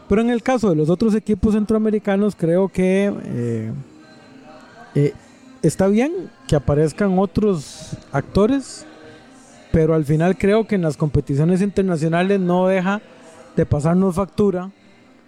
Pero 0.07 0.21
en 0.21 0.29
el 0.29 0.43
caso 0.43 0.69
de 0.69 0.75
los 0.75 0.91
otros 0.91 1.15
equipos 1.15 1.55
centroamericanos, 1.55 2.35
creo 2.35 2.69
que 2.69 3.11
eh, 4.93 5.13
está 5.63 5.87
bien 5.87 6.29
que 6.47 6.55
aparezcan 6.55 7.17
otros 7.17 7.97
actores 8.11 8.85
pero 9.76 9.93
al 9.93 10.05
final 10.05 10.38
creo 10.38 10.65
que 10.65 10.76
en 10.76 10.82
las 10.84 10.95
competiciones 10.95 11.61
internacionales 11.61 12.39
no 12.39 12.65
deja 12.65 13.01
de 13.57 13.65
pasarnos 13.65 14.15
factura 14.15 14.71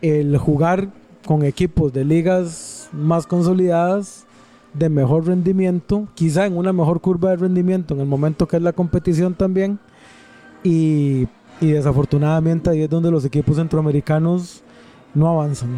el 0.02 0.38
jugar 0.38 0.88
con 1.26 1.44
equipos 1.44 1.92
de 1.92 2.06
ligas 2.06 2.88
más 2.94 3.28
consolidadas 3.28 4.26
de 4.74 4.88
mejor 4.88 5.28
rendimiento, 5.28 6.08
quizá 6.16 6.46
en 6.46 6.56
una 6.56 6.72
mejor 6.72 7.02
curva 7.02 7.32
de 7.32 7.36
rendimiento 7.36 7.94
en 7.94 8.00
el 8.00 8.06
momento 8.06 8.48
que 8.48 8.56
es 8.56 8.62
la 8.62 8.72
competición 8.72 9.34
también. 9.34 9.80
Y, 10.64 11.28
desafortunadamente 11.60 12.70
ahí 12.70 12.84
es 12.84 12.90
donde 12.90 13.12
los 13.12 13.26
equipos 13.26 13.58
centroamericanos 13.58 14.64
no 15.14 15.28
avanzan. 15.28 15.72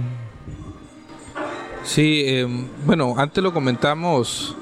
Sí, 1.84 2.22
em, 2.24 2.68
bueno, 2.86 3.16
antes 3.18 3.44
lo 3.44 3.52
comentamos 3.52 4.56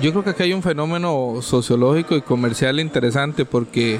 yo 0.00 0.10
creo 0.10 0.24
que 0.24 0.30
aquí 0.30 0.42
hay 0.42 0.52
un 0.52 0.62
fenómeno 0.62 1.36
sociológico 1.40 2.16
y 2.16 2.22
comercial 2.22 2.80
interesante 2.80 3.44
porque 3.44 3.98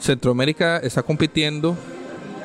Centroamérica 0.00 0.78
está 0.78 1.02
compitiendo 1.02 1.76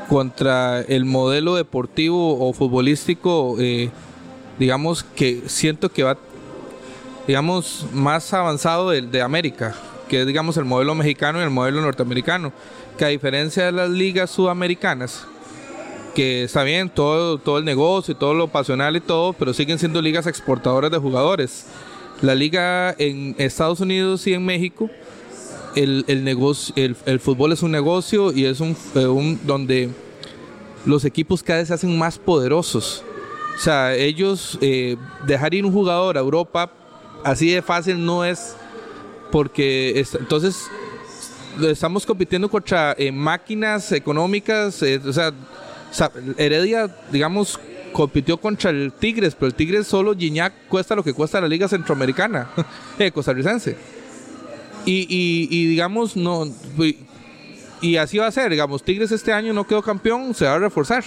contra 0.07 0.81
el 0.81 1.05
modelo 1.05 1.55
deportivo 1.55 2.47
o 2.47 2.53
futbolístico, 2.53 3.55
eh, 3.59 3.89
digamos 4.59 5.03
que 5.03 5.43
siento 5.47 5.89
que 5.89 6.03
va, 6.03 6.17
digamos, 7.27 7.85
más 7.93 8.31
avanzado 8.33 8.91
de, 8.91 9.01
de 9.01 9.21
América, 9.21 9.75
que 10.07 10.21
es, 10.21 10.27
digamos, 10.27 10.57
el 10.57 10.65
modelo 10.65 10.93
mexicano 10.93 11.39
y 11.39 11.43
el 11.43 11.49
modelo 11.49 11.81
norteamericano, 11.81 12.51
que 12.97 13.05
a 13.05 13.07
diferencia 13.07 13.65
de 13.65 13.71
las 13.71 13.89
ligas 13.89 14.29
sudamericanas, 14.29 15.25
que 16.13 16.43
está 16.43 16.61
bien, 16.63 16.89
todo, 16.89 17.39
todo 17.39 17.57
el 17.57 17.65
negocio 17.65 18.11
y 18.11 18.15
todo 18.15 18.35
lo 18.35 18.47
pasional 18.49 18.95
y 18.95 19.01
todo, 19.01 19.33
pero 19.33 19.51
siguen 19.53 19.79
siendo 19.79 19.99
ligas 20.01 20.27
exportadoras 20.27 20.91
de 20.91 20.99
jugadores. 20.99 21.65
La 22.23 22.35
liga 22.35 22.95
en 22.99 23.35
Estados 23.37 23.81
Unidos 23.81 24.25
y 24.27 24.33
en 24.33 24.45
México, 24.45 24.89
el, 25.75 26.05
el 26.07 26.23
negocio, 26.23 26.73
el, 26.77 26.95
el 27.05 27.19
fútbol 27.19 27.51
es 27.51 27.61
un 27.63 27.71
negocio 27.71 28.31
y 28.31 28.45
es 28.45 28.61
un, 28.61 28.77
eh, 28.95 29.37
donde 29.43 29.89
los 30.85 31.03
equipos 31.03 31.43
cada 31.43 31.59
vez 31.59 31.67
se 31.67 31.73
hacen 31.73 31.97
más 31.97 32.17
poderosos. 32.17 33.03
O 33.57 33.59
sea, 33.59 33.93
ellos 33.93 34.57
eh, 34.61 34.95
dejar 35.27 35.53
ir 35.53 35.65
un 35.65 35.73
jugador 35.73 36.17
a 36.17 36.21
Europa 36.21 36.71
así 37.25 37.51
de 37.51 37.61
fácil 37.61 38.03
no 38.05 38.23
es 38.23 38.55
porque 39.29 39.99
es- 39.99 40.15
entonces 40.15 40.67
estamos 41.61 42.05
compitiendo 42.05 42.47
contra 42.49 42.95
eh, 42.97 43.11
máquinas 43.11 43.91
económicas, 43.91 44.81
o 45.05 45.11
sea, 45.13 45.33
Heredia, 46.37 46.87
digamos, 47.11 47.59
compitió 47.93 48.37
contra 48.37 48.71
el 48.71 48.91
Tigres, 48.91 49.35
pero 49.35 49.47
el 49.47 49.53
Tigres 49.53 49.87
solo 49.87 50.15
Gignac 50.15 50.53
cuesta 50.67 50.95
lo 50.95 51.03
que 51.03 51.13
cuesta 51.13 51.39
la 51.39 51.47
Liga 51.47 51.67
Centroamericana, 51.67 52.49
eh, 52.99 53.11
costarricense. 53.11 53.77
Y, 54.85 55.07
y, 55.09 55.47
y 55.49 55.67
digamos, 55.67 56.17
no. 56.17 56.45
Y 57.81 57.95
así 57.97 58.17
va 58.17 58.27
a 58.27 58.31
ser, 58.31 58.51
digamos, 58.51 58.83
Tigres 58.83 59.11
este 59.11 59.31
año 59.31 59.53
no 59.53 59.65
quedó 59.65 59.81
campeón, 59.81 60.33
se 60.33 60.45
va 60.45 60.55
a 60.55 60.59
reforzar 60.59 61.03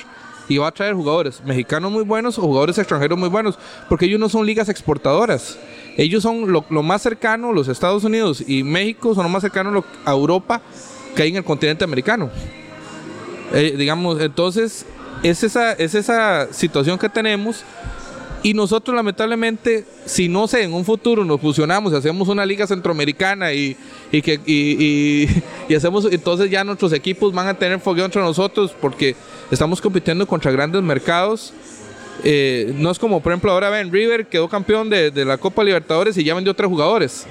y 0.48 0.58
va 0.58 0.68
a 0.68 0.72
traer 0.72 0.94
jugadores 0.94 1.42
mexicanos 1.44 1.90
muy 1.90 2.04
buenos 2.04 2.38
o 2.38 2.42
jugadores 2.42 2.78
extranjeros 2.78 3.18
muy 3.18 3.28
buenos, 3.28 3.58
porque 3.88 4.06
ellos 4.06 4.20
no 4.20 4.28
son 4.28 4.46
ligas 4.46 4.68
exportadoras. 4.68 5.58
Ellos 5.96 6.22
son 6.22 6.52
lo, 6.52 6.62
más 6.82 7.02
cercano, 7.02 7.52
los 7.52 7.68
Estados 7.68 8.04
Unidos 8.04 8.44
y 8.46 8.62
México 8.62 9.14
son 9.14 9.24
lo 9.24 9.30
más 9.30 9.42
cercano 9.42 9.84
a 10.04 10.12
Europa 10.12 10.60
que 11.14 11.22
hay 11.22 11.30
en 11.30 11.36
el 11.36 11.44
continente 11.44 11.84
americano. 11.84 12.30
Eh, 13.52 13.74
digamos, 13.78 14.20
entonces 14.20 14.84
es 15.22 15.42
esa, 15.42 15.72
es 15.72 15.94
esa 15.94 16.52
situación 16.52 16.98
que 16.98 17.08
tenemos 17.08 17.64
y 18.42 18.54
nosotros 18.54 18.94
lamentablemente, 18.94 19.84
si 20.04 20.28
no 20.28 20.46
sé, 20.46 20.62
en 20.62 20.72
un 20.72 20.84
futuro 20.84 21.24
nos 21.24 21.40
fusionamos 21.40 21.92
y 21.92 21.96
hacemos 21.96 22.28
una 22.28 22.46
liga 22.46 22.66
centroamericana 22.66 23.52
y, 23.52 23.76
y 24.12 24.22
que, 24.22 24.34
y, 24.46 24.76
y- 24.84 25.42
y 25.68 25.74
hacemos, 25.74 26.06
entonces 26.10 26.50
ya 26.50 26.62
nuestros 26.62 26.92
equipos 26.92 27.32
van 27.32 27.48
a 27.48 27.54
tener 27.54 27.80
fogueo 27.80 28.04
entre 28.04 28.22
nosotros 28.22 28.74
porque 28.80 29.16
estamos 29.50 29.80
compitiendo 29.80 30.26
contra 30.26 30.52
grandes 30.52 30.82
mercados. 30.82 31.52
Eh, 32.24 32.72
no 32.76 32.90
es 32.90 32.98
como, 32.98 33.20
por 33.20 33.32
ejemplo, 33.32 33.50
ahora 33.52 33.68
ven, 33.68 33.92
River 33.92 34.26
quedó 34.26 34.48
campeón 34.48 34.88
de, 34.90 35.10
de 35.10 35.24
la 35.24 35.38
Copa 35.38 35.62
Libertadores 35.64 36.16
y 36.16 36.24
ya 36.24 36.34
vendió 36.34 36.54
tres 36.54 36.68
jugadores. 36.68 37.26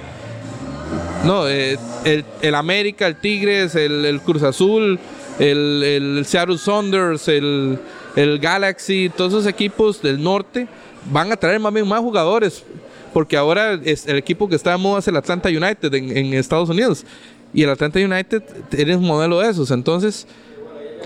No, 1.24 1.48
eh, 1.48 1.76
el, 2.04 2.24
el 2.42 2.54
América, 2.54 3.06
el 3.06 3.16
Tigres, 3.16 3.74
el, 3.74 4.04
el 4.04 4.20
Cruz 4.20 4.42
Azul, 4.44 4.98
el, 5.38 5.82
el 5.82 6.26
Seattle 6.26 6.58
Saunders, 6.58 7.28
el, 7.28 7.78
el 8.16 8.38
Galaxy, 8.38 9.10
todos 9.14 9.32
esos 9.32 9.46
equipos 9.46 10.00
del 10.02 10.22
norte 10.22 10.66
van 11.10 11.32
a 11.32 11.36
traer 11.36 11.60
más 11.60 11.72
más 11.72 12.00
jugadores. 12.00 12.64
Porque 13.12 13.36
ahora 13.36 13.80
es 13.82 14.06
el 14.06 14.16
equipo 14.16 14.48
que 14.48 14.56
está 14.56 14.72
de 14.72 14.76
moda 14.76 14.98
es 14.98 15.08
el 15.08 15.16
Atlanta 15.16 15.48
United 15.48 15.92
en, 15.94 16.34
Estados 16.34 16.68
Unidos. 16.68 17.04
Y 17.54 17.62
el 17.62 17.70
Atlanta 17.70 17.98
United 17.98 18.42
es 18.72 18.96
un 18.96 19.06
modelo 19.06 19.40
de 19.40 19.48
esos. 19.48 19.70
Entonces, 19.70 20.26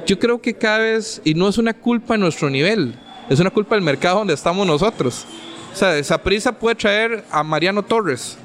yo 0.06 0.18
creo 0.18 0.40
que 0.40 0.54
cada 0.54 0.78
vez, 0.78 1.20
y 1.24 1.34
no 1.34 1.48
es 1.48 1.58
una 1.58 1.72
culpa 1.72 2.16
nuestro 2.16 2.50
nivel, 2.50 2.94
es 3.28 3.38
una 3.38 3.50
culpa 3.50 3.76
del 3.76 3.84
mercado 3.84 4.18
donde 4.18 4.34
estamos 4.34 4.66
nosotros. 4.66 5.24
O 5.72 5.76
sea, 5.76 5.96
esa 5.96 6.18
prisa 6.18 6.50
puede 6.50 6.74
traer 6.74 7.24
a 7.30 7.44
Mariano 7.44 7.84
Torres. 7.84 8.36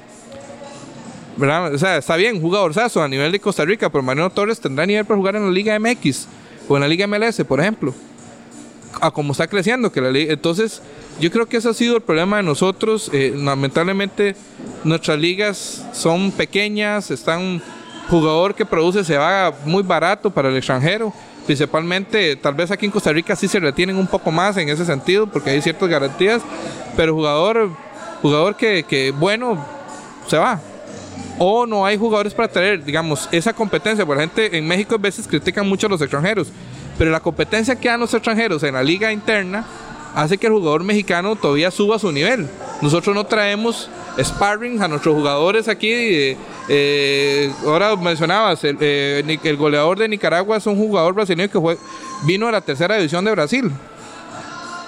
¿Verdad? 1.36 1.74
O 1.74 1.78
sea, 1.78 1.98
está 1.98 2.16
bien, 2.16 2.40
jugador 2.40 2.74
sazo 2.74 3.02
a 3.02 3.08
nivel 3.08 3.30
de 3.32 3.40
Costa 3.40 3.64
Rica, 3.64 3.90
pero 3.90 4.02
Mariano 4.02 4.30
Torres 4.30 4.60
tendrá 4.60 4.86
nivel 4.86 5.04
para 5.04 5.18
jugar 5.18 5.36
en 5.36 5.44
la 5.44 5.50
Liga 5.50 5.78
MX 5.78 6.26
o 6.68 6.76
en 6.76 6.82
la 6.82 6.88
Liga 6.88 7.06
MLS, 7.06 7.44
por 7.44 7.60
ejemplo. 7.60 7.94
A 9.00 9.10
como 9.10 9.32
está 9.32 9.46
creciendo, 9.46 9.92
que 9.92 10.00
la 10.00 10.10
liga. 10.10 10.32
Entonces, 10.32 10.80
yo 11.20 11.30
creo 11.30 11.46
que 11.46 11.58
ese 11.58 11.68
ha 11.68 11.74
sido 11.74 11.96
el 11.96 12.02
problema 12.02 12.38
de 12.38 12.42
nosotros. 12.44 13.10
Eh, 13.12 13.34
lamentablemente, 13.36 14.34
nuestras 14.84 15.18
ligas 15.18 15.84
son 15.92 16.32
pequeñas, 16.32 17.10
están. 17.10 17.62
Jugador 18.08 18.54
que 18.54 18.64
produce 18.64 19.02
se 19.02 19.18
va 19.18 19.52
muy 19.64 19.82
barato 19.82 20.30
para 20.30 20.48
el 20.48 20.56
extranjero. 20.56 21.12
Principalmente, 21.44 22.36
tal 22.36 22.54
vez 22.54 22.70
aquí 22.70 22.86
en 22.86 22.92
Costa 22.92 23.12
Rica 23.12 23.34
sí 23.34 23.48
se 23.48 23.58
retienen 23.58 23.96
un 23.96 24.06
poco 24.06 24.30
más 24.30 24.56
en 24.58 24.68
ese 24.68 24.84
sentido, 24.84 25.26
porque 25.26 25.50
hay 25.50 25.60
ciertas 25.60 25.88
garantías. 25.88 26.40
Pero 26.96 27.14
jugador, 27.14 27.70
jugador 28.22 28.56
que, 28.56 28.84
que 28.84 29.10
bueno, 29.10 29.62
se 30.28 30.38
va 30.38 30.60
o 31.38 31.66
no 31.66 31.84
hay 31.84 31.96
jugadores 31.96 32.34
para 32.34 32.48
traer, 32.48 32.84
digamos, 32.84 33.28
esa 33.32 33.52
competencia. 33.52 34.06
Por 34.06 34.16
la 34.16 34.22
gente 34.22 34.56
en 34.56 34.66
México 34.66 34.94
a 34.94 34.98
veces 34.98 35.26
critican 35.26 35.68
mucho 35.68 35.86
a 35.86 35.90
los 35.90 36.00
extranjeros, 36.00 36.48
pero 36.98 37.10
la 37.10 37.20
competencia 37.20 37.76
que 37.76 37.88
dan 37.88 38.00
los 38.00 38.14
extranjeros 38.14 38.62
en 38.62 38.74
la 38.74 38.82
liga 38.82 39.12
interna 39.12 39.66
hace 40.14 40.38
que 40.38 40.46
el 40.46 40.54
jugador 40.54 40.82
mexicano 40.82 41.36
todavía 41.36 41.70
suba 41.70 41.98
su 41.98 42.10
nivel. 42.10 42.48
Nosotros 42.80 43.14
no 43.14 43.24
traemos 43.24 43.90
sparring 44.18 44.82
a 44.82 44.88
nuestros 44.88 45.14
jugadores 45.14 45.68
aquí. 45.68 46.36
eh, 46.68 47.52
ahora 47.66 47.94
mencionabas, 47.96 48.64
el, 48.64 48.78
eh, 48.80 49.38
el 49.42 49.56
goleador 49.56 49.98
de 49.98 50.08
Nicaragua 50.08 50.56
es 50.56 50.66
un 50.66 50.76
jugador 50.76 51.14
brasileño 51.14 51.50
que 51.50 51.76
vino 52.24 52.48
a 52.48 52.52
la 52.52 52.60
tercera 52.60 52.96
división 52.96 53.24
de 53.24 53.32
Brasil. 53.32 53.70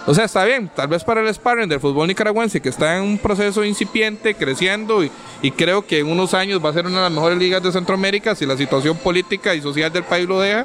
O 0.09 0.15
sea, 0.15 0.25
está 0.25 0.43
bien, 0.47 0.71
tal 0.75 0.89
vez 0.89 1.05
para 1.05 1.21
el 1.21 1.35
sparring 1.35 1.69
del 1.69 1.81
fútbol 1.81 2.09
nicaragüense, 2.09 2.63
que 2.63 2.71
está 2.71 2.97
en 2.97 3.03
un 3.03 3.19
proceso 3.19 3.63
incipiente, 3.63 4.35
creciendo, 4.35 5.05
y, 5.05 5.51
creo 5.51 5.87
que 5.87 5.99
en 5.99 6.07
unos 6.07 6.33
años 6.33 6.65
va 6.65 6.71
a 6.71 6.73
ser 6.73 6.87
una 6.87 6.97
de 6.97 7.03
las 7.03 7.13
mejores 7.13 7.37
ligas 7.37 7.63
de 7.63 7.71
Centroamérica 7.71 8.35
si 8.35 8.47
la 8.47 8.57
situación 8.57 8.97
política 8.97 9.55
y 9.55 9.61
social 9.61 9.93
del 9.93 10.05
país 10.05 10.27
lo 10.27 10.41
deja. 10.41 10.65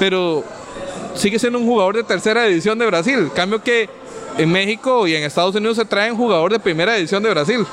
Pero 0.00 0.42
sigue 1.14 1.38
siendo 1.38 1.60
un 1.60 1.64
jugador 1.64 1.94
de 1.94 2.02
tercera 2.02 2.42
división 2.42 2.76
de 2.76 2.86
Brasil. 2.86 3.30
Cambio 3.36 3.62
que 3.62 3.88
en 4.36 4.50
México 4.50 5.06
y 5.06 5.14
en 5.14 5.22
Estados 5.22 5.54
Unidos 5.54 5.76
se 5.76 5.84
traen 5.84 6.16
jugador 6.16 6.50
de 6.50 6.58
primera 6.58 6.96
división 6.96 7.22
de 7.22 7.30
Brasil. 7.30 7.64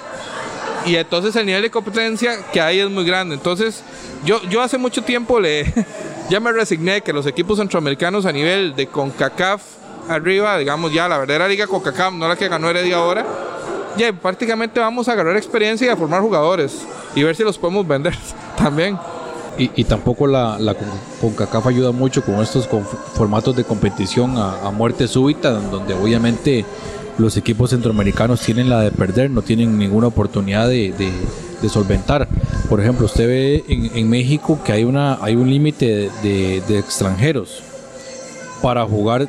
Y 0.86 0.96
entonces 0.96 1.36
el 1.38 1.48
nivel 1.48 1.64
de 1.64 1.72
competencia 1.72 2.38
que 2.54 2.62
hay 2.62 2.82
es 2.82 2.90
muy 2.92 3.04
grande. 3.04 3.34
Entonces, 3.34 3.84
yo, 4.24 4.40
yo 4.44 4.62
hace 4.62 4.78
mucho 4.78 5.02
tiempo 5.02 5.40
le 5.40 5.74
ya 6.30 6.40
me 6.40 6.52
resigné 6.52 7.02
que 7.02 7.14
los 7.14 7.26
equipos 7.26 7.58
centroamericanos 7.58 8.28
a 8.28 8.32
nivel 8.32 8.76
de 8.76 8.86
CONCACAF 8.86 9.81
arriba, 10.10 10.58
digamos 10.58 10.94
ya 10.94 11.08
la 11.08 11.18
verdadera 11.18 11.48
liga 11.48 11.68
CONCACAF, 11.68 12.14
no 12.14 12.28
la 12.28 12.36
que 12.36 12.48
ganó 12.48 12.70
Heredia 12.70 12.98
ahora, 12.98 13.26
ya 13.98 14.12
prácticamente 14.14 14.80
vamos 14.80 15.08
a 15.08 15.14
agarrar 15.14 15.36
experiencia 15.38 15.88
y 15.88 15.90
a 15.90 15.96
formar 15.98 16.22
jugadores 16.22 16.86
y 17.16 17.24
ver 17.24 17.36
si 17.36 17.44
los 17.44 17.58
podemos 17.58 17.88
vender 17.88 18.16
también. 18.58 18.98
Y, 19.58 19.70
y 19.76 19.84
tampoco 19.84 20.28
la, 20.28 20.58
la 20.60 20.74
Con- 20.74 20.88
CONCACAF 21.20 21.68
ayuda 21.68 21.92
mucho 21.92 22.24
con 22.24 22.36
estos 22.42 22.68
formatos 23.14 23.56
de 23.56 23.64
competición 23.66 24.38
a, 24.38 24.68
a 24.68 24.72
muerte 24.72 25.08
súbita, 25.08 25.52
donde 25.52 25.94
obviamente 25.94 26.66
los 27.18 27.36
equipos 27.38 27.70
centroamericanos 27.72 28.40
tienen 28.42 28.70
la 28.70 28.80
de 28.80 28.92
perder, 28.92 29.30
no 29.30 29.42
tienen 29.42 29.78
ninguna 29.78 30.08
oportunidad 30.08 30.68
de, 30.68 30.94
de- 30.94 31.12
de 31.62 31.70
solventar. 31.70 32.28
Por 32.70 32.80
ejemplo, 32.82 33.06
usted 33.06 33.28
ve 33.28 33.64
en, 33.68 33.92
en 33.96 34.10
México 34.10 34.58
que 34.66 34.72
hay, 34.72 34.84
una, 34.84 35.20
hay 35.22 35.36
un 35.36 35.48
límite 35.48 36.10
de- 36.24 36.64
de 36.68 36.80
extranjeros 36.80 37.62
para 38.64 38.84
jugar 38.86 39.28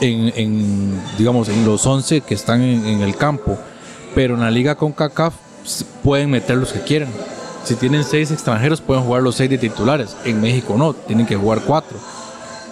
en, 0.00 1.00
digamos, 1.18 1.48
en 1.48 1.64
los 1.64 1.86
11 1.86 2.20
que 2.22 2.34
están 2.34 2.60
en, 2.62 3.00
el 3.02 3.16
campo, 3.16 3.56
pero 4.14 4.34
en 4.34 4.40
la 4.40 4.50
liga 4.50 4.74
con 4.74 4.92
CACAF 4.92 5.34
pueden 6.02 6.30
meter 6.30 6.56
los 6.56 6.72
que 6.72 6.80
quieran. 6.80 7.08
Si 7.64 7.74
tienen 7.74 8.04
seis 8.04 8.30
extranjeros, 8.30 8.80
pueden 8.80 9.02
jugar 9.02 9.22
los 9.22 9.34
seis 9.34 9.50
de 9.50 9.58
titulares. 9.58 10.16
En 10.24 10.40
México 10.40 10.76
no, 10.78 10.92
tienen 10.94 11.26
que 11.26 11.34
jugar 11.36 11.62
cuatro. 11.66 11.98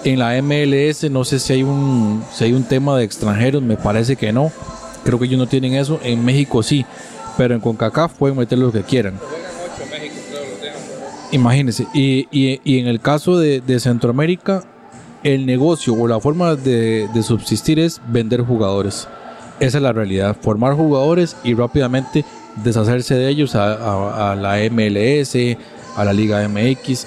En 0.05 0.18
la 0.18 0.41
MLS 0.43 1.11
no 1.11 1.25
sé 1.25 1.39
si 1.41 1.55
hay 1.55 1.62
un, 1.62 2.22
si 2.33 2.45
hay 2.45 2.53
un 2.53 2.62
tema 2.64 2.97
de 2.97 3.05
extranjeros, 3.05 3.62
me 3.62 3.77
parece 3.77 4.16
que 4.16 4.33
no. 4.33 4.53
Creo 5.03 5.18
que 5.18 5.25
ellos 5.25 5.39
no 5.39 5.47
tienen 5.47 5.75
eso. 5.75 5.99
En 6.03 6.25
México 6.25 6.62
sí, 6.62 6.85
pero 7.37 7.55
en 7.55 7.61
CONCACAF 7.61 8.12
pueden 8.14 8.37
meter 8.39 8.59
los 8.59 8.72
que 8.72 8.83
quieran. 8.83 9.14
Imagínense. 11.33 11.87
Y, 11.93 12.29
y- 12.31 12.61
y 12.64 12.79
en 12.79 12.87
el 12.87 13.01
caso 13.01 13.39
de, 13.39 13.61
de 13.61 13.81
Centroamérica, 13.81 14.62
el 15.25 15.47
negocio 15.47 15.95
o 15.95 16.07
la 16.07 16.20
forma 16.20 16.55
de, 16.55 17.09
de 17.12 17.22
subsistir 17.22 17.79
es 17.81 18.01
vender 18.09 18.43
jugadores. 18.43 19.09
Esa 19.61 19.79
es 19.79 19.83
la 19.83 19.93
realidad. 19.93 20.37
Formar 20.41 20.75
jugadores 20.75 21.37
y 21.45 21.55
rápidamente 21.55 22.25
deshacerse 22.62 23.14
de 23.16 23.29
ellos 23.29 23.55
a, 23.57 24.31
a- 24.33 24.37
la 24.37 24.59
MLS, 24.70 25.35
a 25.97 26.05
la 26.05 26.12
Liga 26.12 26.47
MX, 26.49 27.07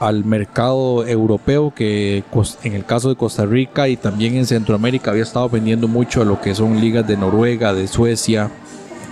al 0.00 0.24
mercado 0.24 1.06
europeo 1.06 1.72
que 1.74 2.24
en 2.64 2.72
el 2.74 2.84
caso 2.84 3.08
de 3.08 3.14
Costa 3.16 3.46
Rica 3.46 3.88
y 3.88 3.96
también 3.96 4.34
en 4.36 4.46
Centroamérica 4.46 5.12
había 5.12 5.22
estado 5.22 5.48
vendiendo 5.48 5.86
mucho 5.86 6.22
a 6.22 6.24
lo 6.24 6.40
que 6.40 6.54
son 6.54 6.80
ligas 6.80 7.06
de 7.06 7.16
Noruega, 7.16 7.72
de 7.72 7.86
Suecia, 7.86 8.50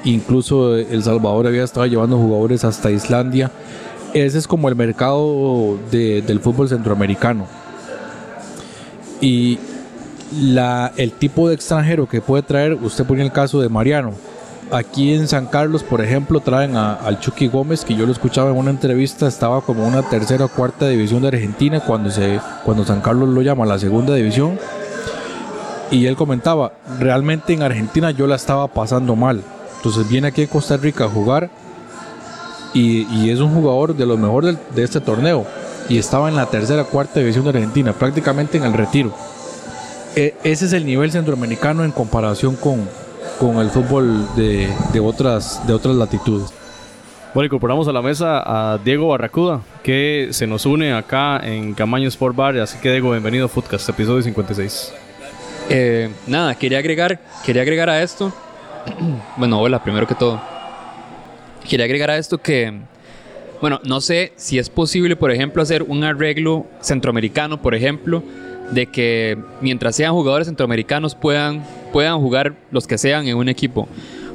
incluso 0.04 0.76
El 0.76 1.02
Salvador 1.02 1.46
había 1.46 1.64
estado 1.64 1.86
llevando 1.86 2.16
jugadores 2.18 2.64
hasta 2.64 2.90
Islandia. 2.90 3.50
Ese 4.14 4.38
es 4.38 4.48
como 4.48 4.68
el 4.68 4.74
mercado 4.74 5.78
de- 5.90 6.22
del 6.22 6.40
fútbol 6.40 6.68
centroamericano. 6.68 7.46
Y 9.20 9.58
la, 10.40 10.92
el 10.96 11.12
tipo 11.12 11.48
de 11.48 11.54
extranjero 11.54 12.08
que 12.08 12.20
puede 12.20 12.42
traer, 12.42 12.74
usted 12.74 13.04
pone 13.04 13.22
el 13.22 13.32
caso 13.32 13.60
de 13.60 13.68
Mariano, 13.68 14.12
aquí 14.72 15.12
en 15.12 15.26
San 15.28 15.46
Carlos, 15.46 15.82
por 15.82 16.00
ejemplo, 16.00 16.40
traen 16.40 16.76
a- 16.76 16.94
al 16.94 17.18
Chucky 17.20 17.48
Gómez, 17.48 17.84
que 17.84 17.94
yo 17.96 18.06
lo 18.06 18.12
escuchaba 18.12 18.50
en 18.50 18.56
una 18.56 18.70
entrevista, 18.70 19.26
estaba 19.26 19.60
como 19.60 19.86
una 19.86 20.02
tercera 20.02 20.44
o 20.44 20.48
cuarta 20.48 20.88
división 20.88 21.22
de 21.22 21.28
Argentina 21.28 21.80
cuando, 21.80 22.10
se, 22.10 22.40
cuando 22.64 22.84
San 22.84 23.00
Carlos 23.00 23.28
lo 23.28 23.42
llama 23.42 23.66
la 23.66 23.78
segunda 23.78 24.14
división. 24.14 24.58
Y 25.90 26.06
él 26.06 26.14
comentaba, 26.14 26.72
realmente 27.00 27.52
en 27.52 27.62
Argentina 27.62 28.12
yo 28.12 28.28
la 28.28 28.36
estaba 28.36 28.68
pasando 28.68 29.16
mal. 29.16 29.42
Entonces 29.78 30.08
viene 30.08 30.28
aquí 30.28 30.42
a 30.44 30.46
Costa 30.46 30.76
Rica 30.76 31.04
a 31.06 31.08
jugar 31.08 31.50
y, 32.72 33.08
y 33.12 33.30
es 33.30 33.40
un 33.40 33.52
jugador 33.52 33.96
de 33.96 34.06
los 34.06 34.16
mejores 34.18 34.56
de 34.76 34.84
este 34.84 35.00
torneo. 35.00 35.44
Y 35.90 35.98
estaba 35.98 36.28
en 36.28 36.36
la 36.36 36.46
tercera 36.46 36.84
cuarta 36.84 37.18
división 37.18 37.42
de 37.42 37.50
Argentina, 37.50 37.92
prácticamente 37.92 38.56
en 38.56 38.64
el 38.64 38.72
retiro. 38.72 39.12
E- 40.14 40.36
ese 40.44 40.66
es 40.66 40.72
el 40.72 40.86
nivel 40.86 41.10
centroamericano 41.10 41.84
en 41.84 41.90
comparación 41.90 42.54
con, 42.54 42.88
con 43.40 43.56
el 43.56 43.70
fútbol 43.70 44.24
de, 44.36 44.72
de 44.92 45.00
otras, 45.00 45.66
de 45.66 45.72
otras 45.72 45.96
latitudes. 45.96 46.54
Bueno, 47.34 47.46
incorporamos 47.46 47.88
a 47.88 47.92
la 47.92 48.02
mesa 48.02 48.40
a 48.44 48.78
Diego 48.78 49.08
Barracuda, 49.08 49.62
que 49.82 50.28
se 50.30 50.46
nos 50.46 50.64
une 50.64 50.92
acá 50.92 51.40
en 51.42 51.74
Camaño 51.74 52.06
Sport 52.06 52.36
Bar. 52.36 52.56
Así 52.58 52.78
que, 52.78 52.92
Diego, 52.92 53.10
bienvenido 53.10 53.46
a 53.46 53.48
Footcast, 53.48 53.88
episodio 53.88 54.22
56. 54.22 54.92
Eh, 55.70 56.08
nada, 56.28 56.54
quería 56.54 56.78
agregar, 56.78 57.18
quería 57.44 57.62
agregar 57.62 57.90
a 57.90 58.00
esto. 58.00 58.32
bueno, 59.36 59.60
hola, 59.60 59.82
primero 59.82 60.06
que 60.06 60.14
todo. 60.14 60.40
Quería 61.68 61.84
agregar 61.84 62.10
a 62.10 62.16
esto 62.16 62.38
que, 62.38 62.80
bueno, 63.60 63.80
no 63.84 64.00
sé 64.00 64.32
si 64.36 64.58
es 64.58 64.70
posible, 64.70 65.16
por 65.16 65.30
ejemplo, 65.30 65.62
hacer 65.62 65.82
un 65.82 66.04
arreglo 66.04 66.66
centroamericano, 66.80 67.60
por 67.60 67.74
ejemplo, 67.74 68.22
de 68.70 68.86
que 68.86 69.36
mientras 69.60 69.96
sean 69.96 70.12
jugadores 70.12 70.46
centroamericanos 70.46 71.14
puedan, 71.14 71.64
puedan 71.92 72.20
jugar 72.20 72.54
los 72.70 72.86
que 72.86 72.98
sean 72.98 73.26
en 73.26 73.36
un 73.36 73.48
equipo. 73.48 73.88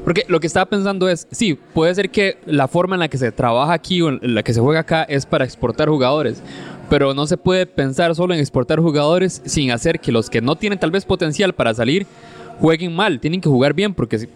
Porque 0.03 0.23
lo 0.27 0.39
que 0.39 0.45
estaba 0.45 0.67
pensando 0.67 1.09
es, 1.09 1.27
sí, 1.31 1.57
puede 1.73 1.95
ser 1.95 2.11
que 2.11 2.37
la 2.45 2.67
forma 2.67 2.95
en 2.95 2.99
la 2.99 3.07
que 3.07 3.17
se 3.17 3.31
trabaja 3.31 3.73
aquí 3.73 4.03
o 4.03 4.09
en 4.09 4.35
la 4.35 4.43
que 4.43 4.53
se 4.53 4.61
juega 4.61 4.81
acá 4.81 5.03
es 5.03 5.25
para 5.25 5.45
exportar 5.45 5.89
jugadores, 5.89 6.43
pero 6.91 7.15
no 7.15 7.25
se 7.25 7.37
puede 7.37 7.65
pensar 7.65 8.13
solo 8.13 8.35
en 8.35 8.39
exportar 8.39 8.79
jugadores 8.79 9.41
sin 9.45 9.71
hacer 9.71 9.99
que 9.99 10.11
los 10.11 10.29
que 10.29 10.41
no 10.41 10.55
tienen 10.57 10.77
tal 10.77 10.91
vez 10.91 11.05
potencial 11.05 11.53
para 11.53 11.73
salir 11.73 12.05
jueguen 12.59 12.95
mal, 12.95 13.19
tienen 13.19 13.41
que 13.41 13.49
jugar 13.49 13.73
bien, 13.73 13.93
porque 13.93 14.29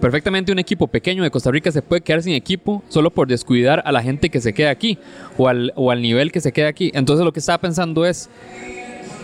perfectamente 0.00 0.52
un 0.52 0.58
equipo 0.58 0.86
pequeño 0.86 1.22
de 1.22 1.30
Costa 1.30 1.50
Rica 1.50 1.70
se 1.70 1.82
puede 1.82 2.00
quedar 2.00 2.22
sin 2.22 2.32
equipo 2.32 2.82
solo 2.88 3.10
por 3.10 3.28
descuidar 3.28 3.82
a 3.84 3.92
la 3.92 4.02
gente 4.02 4.30
que 4.30 4.40
se 4.40 4.54
queda 4.54 4.70
aquí 4.70 4.98
o 5.36 5.48
al, 5.48 5.72
o 5.76 5.90
al 5.90 6.00
nivel 6.00 6.32
que 6.32 6.40
se 6.40 6.52
queda 6.52 6.68
aquí. 6.68 6.90
Entonces 6.94 7.24
lo 7.24 7.32
que 7.32 7.40
estaba 7.40 7.58
pensando 7.58 8.06
es, 8.06 8.30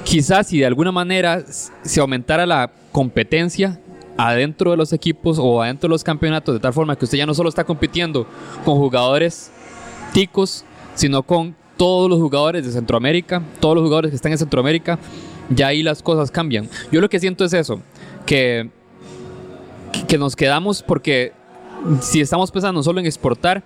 quizás 0.05 0.49
si 0.49 0.59
de 0.59 0.67
alguna 0.67 0.93
manera 0.93 1.43
se 1.47 2.01
aumentara 2.01 2.45
la 2.47 2.71
competencia 2.93 3.81
adentro 4.17 4.73
de 4.73 4.77
los 4.77 4.93
equipos 4.93 5.39
o 5.39 5.63
adentro 5.63 5.89
de 5.89 5.93
los 5.93 6.05
campeonatos, 6.05 6.55
de 6.55 6.61
tal 6.61 6.73
forma 6.73 6.97
que 6.97 7.07
usted 7.07 7.19
ya 7.19 7.27
no 7.27 7.35
solo 7.35 7.49
está 7.49 7.65
compitiendo 7.65 8.27
con 8.65 8.77
jugadores 8.77 9.51
ticos, 10.13 10.65
sino 10.95 11.23
con 11.23 11.55
todos 11.79 12.11
los 12.11 12.21
jugadores 12.21 12.67
de 12.67 12.73
Centroamérica, 12.73 13.43
todos 13.59 13.75
los 13.75 13.85
jugadores 13.85 14.11
que 14.11 14.17
están 14.17 14.33
en 14.33 14.39
Centroamérica, 14.39 14.99
ya 15.49 15.69
ahí 15.69 15.83
las 15.83 16.03
cosas 16.03 16.31
cambian. 16.31 16.69
Yo 16.93 17.01
lo 17.01 17.09
que 17.09 17.19
siento 17.19 17.45
es 17.45 17.53
eso, 17.55 17.81
que, 18.27 18.71
que 20.09 20.19
nos 20.19 20.37
quedamos 20.37 20.83
porque 20.83 21.33
si 22.01 22.21
estamos 22.21 22.51
pensando 22.51 22.83
solo 22.83 23.01
en 23.01 23.07
exportar, 23.07 23.63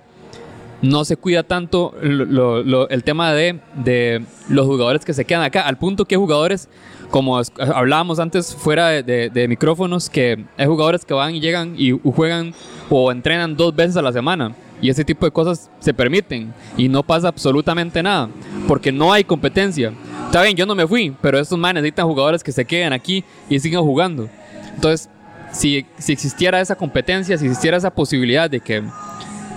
no 0.82 1.04
se 1.04 1.16
cuida 1.16 1.42
tanto 1.42 1.94
lo- 2.02 2.24
lo- 2.26 2.62
lo- 2.62 2.88
el 2.90 3.02
tema 3.02 3.32
de, 3.32 3.60
de 3.76 4.22
los 4.48 4.66
jugadores 4.66 5.04
que 5.04 5.14
se 5.14 5.24
quedan 5.24 5.42
acá, 5.42 5.62
al 5.62 5.78
punto 5.78 6.04
que 6.04 6.16
jugadores, 6.16 6.68
como 7.10 7.40
hablábamos 7.58 8.18
antes 8.18 8.54
fuera 8.54 8.88
de, 8.88 9.02
de- 9.02 9.30
de 9.30 9.48
micrófonos, 9.48 10.10
que 10.10 10.44
hay 10.56 10.66
jugadores 10.66 11.04
que 11.04 11.14
van 11.14 11.34
y 11.34 11.40
llegan 11.40 11.74
y 11.78 11.92
juegan 11.92 12.52
o 12.90 13.10
entrenan 13.10 13.56
dos 13.56 13.74
veces 13.74 13.96
a 13.96 14.02
la 14.02 14.12
semana. 14.12 14.54
Y 14.82 14.90
ese 14.90 15.06
tipo 15.06 15.24
de 15.24 15.32
cosas 15.32 15.70
se 15.78 15.94
permiten 15.94 16.52
y 16.76 16.88
no 16.88 17.02
pasa 17.02 17.28
absolutamente 17.28 18.02
nada, 18.02 18.28
porque 18.68 18.92
no 18.92 19.10
hay 19.10 19.24
competencia. 19.24 19.94
Está 20.26 20.42
bien, 20.42 20.54
yo 20.54 20.66
no 20.66 20.74
me 20.74 20.86
fui, 20.86 21.14
pero 21.22 21.38
estos 21.38 21.58
manes 21.58 21.82
necesitan 21.82 22.06
jugadores 22.06 22.44
que 22.44 22.52
se 22.52 22.66
queden 22.66 22.92
aquí 22.92 23.24
y 23.48 23.58
sigan 23.58 23.82
jugando. 23.82 24.28
Entonces, 24.76 25.08
si, 25.52 25.86
si 25.98 26.12
existiera 26.12 26.60
esa 26.60 26.76
competencia, 26.76 27.36
si 27.36 27.46
existiera 27.46 27.76
esa 27.76 27.90
posibilidad 27.90 28.48
de 28.48 28.60
que 28.60 28.82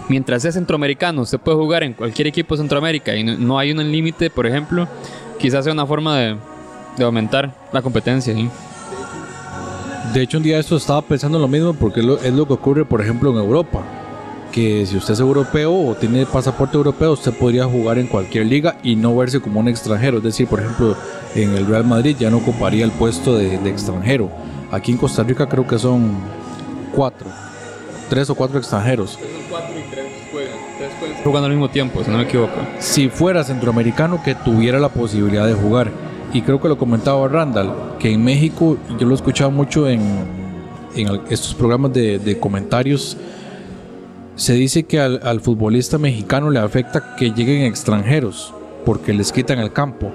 mientras 0.10 0.42
sea 0.42 0.52
centroamericano, 0.52 1.26
se 1.26 1.38
puede 1.38 1.58
jugar 1.58 1.84
en 1.84 1.94
cualquier 1.94 2.28
equipo 2.28 2.56
de 2.56 2.62
Centroamérica 2.62 3.16
y 3.16 3.24
no, 3.24 3.60
hay 3.60 3.72
un 3.72 3.92
límite, 3.92 4.30
por 4.30 4.48
ejemplo, 4.48 4.88
quizás 5.38 5.64
sea 5.64 5.74
una 5.74 5.86
forma 5.86 6.18
de, 6.18 6.38
de 6.98 7.04
aumentar 7.04 7.54
la 7.72 7.82
competencia. 7.82 8.34
De 10.14 10.22
hecho, 10.24 10.38
un 10.38 10.44
día 10.44 10.58
esto 10.58 10.76
estaba 10.76 11.02
pensando 11.04 11.38
lo 11.38 11.48
mismo 11.48 11.74
porque 11.74 12.00
es 12.00 12.34
lo, 12.34 12.48
que 12.48 12.54
ocurre, 12.54 12.86
por 12.86 13.02
ejemplo, 13.02 13.30
en 13.32 13.38
Europa. 13.38 13.84
Que 14.52 14.84
si 14.88 14.98
usted 14.98 15.14
es 15.14 15.20
europeo 15.20 15.72
o 15.72 15.94
tiene 15.94 16.26
pasaporte 16.26 16.76
europeo, 16.76 17.12
usted 17.12 17.32
podría 17.32 17.66
jugar 17.66 18.00
en 18.00 18.08
cualquier 18.08 18.48
liga 18.48 18.80
y 18.82 18.96
no 18.96 19.16
verse 19.16 19.40
como 19.40 19.60
un 19.60 19.68
extranjero. 19.68 20.18
Es 20.18 20.24
decir, 20.24 20.48
por 20.48 20.60
ejemplo, 20.60 20.98
en 21.36 21.54
el 21.54 21.68
Real 21.68 21.86
Madrid 21.86 22.16
ya 22.20 22.32
no 22.32 22.38
ocuparía 22.38 22.84
el 22.84 22.92
puesto 22.92 23.38
de 23.38 23.54
extranjero. 23.70 24.32
Aquí 24.72 24.92
en 24.92 24.98
Costa 24.98 25.24
Rica 25.24 25.48
creo 25.48 25.66
que 25.66 25.80
son 25.80 26.12
cuatro, 26.96 27.28
tres 28.10 28.30
o 28.30 28.36
cuatro 28.36 28.60
extranjeros. 28.60 29.18
Jugando 31.24 31.48
al 31.48 31.52
mismo 31.52 31.70
tiempo, 31.70 32.04
si 32.04 32.12
no 32.12 32.18
me 32.18 32.24
equivoco. 32.24 32.54
si 32.80 33.10
fuera 33.10 33.44
centroamericano 33.44 34.22
que 34.24 34.36
tuviera 34.36 34.80
la 34.80 34.90
posibilidad 34.90 35.48
de 35.48 35.54
jugar. 35.54 35.92
Y 36.32 36.44
creo 36.44 36.62
que 36.62 36.68
lo 36.68 36.78
comentaba 36.78 37.28
Randall, 37.28 37.98
que 37.98 38.12
en 38.12 38.24
México, 38.24 38.78
yo 39.00 39.08
lo 39.08 39.14
he 39.14 39.16
escuchado 39.16 39.50
mucho 39.50 39.90
en, 39.90 40.02
en 40.96 41.22
estos 41.30 41.56
programas 41.56 41.92
de, 41.94 42.20
de 42.20 42.40
comentarios, 42.40 43.18
se 44.36 44.54
dice 44.54 44.84
que 44.84 45.00
al, 45.00 45.20
al 45.24 45.42
futbolista 45.42 45.98
mexicano 45.98 46.52
le 46.52 46.60
afecta 46.60 47.16
que 47.16 47.32
lleguen 47.32 47.64
extranjeros, 47.64 48.54
porque 48.86 49.12
les 49.12 49.32
quitan 49.32 49.58
el 49.58 49.74
campo. 49.74 50.12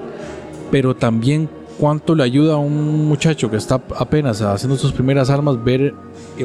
Pero 0.70 0.94
también 0.94 1.48
cuánto 1.78 2.14
le 2.14 2.22
ayuda 2.22 2.54
a 2.54 2.58
un 2.58 3.06
muchacho 3.06 3.50
que 3.50 3.56
está 3.56 3.80
apenas 3.96 4.40
haciendo 4.42 4.76
sus 4.76 4.92
primeras 4.92 5.30
armas 5.30 5.62
ver 5.62 5.94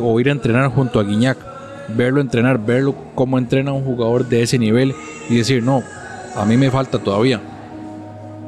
o 0.01 0.19
ir 0.19 0.29
a 0.29 0.31
entrenar 0.31 0.69
junto 0.69 0.99
a 0.99 1.03
Guiñac, 1.03 1.37
verlo 1.95 2.21
entrenar, 2.21 2.63
verlo 2.63 2.95
cómo 3.15 3.37
entrena 3.37 3.71
un 3.71 3.83
jugador 3.83 4.27
de 4.27 4.43
ese 4.43 4.57
nivel 4.59 4.93
y 5.29 5.37
decir, 5.37 5.63
no, 5.63 5.83
a 6.35 6.45
mí 6.45 6.57
me 6.57 6.71
falta 6.71 6.99
todavía. 6.99 7.41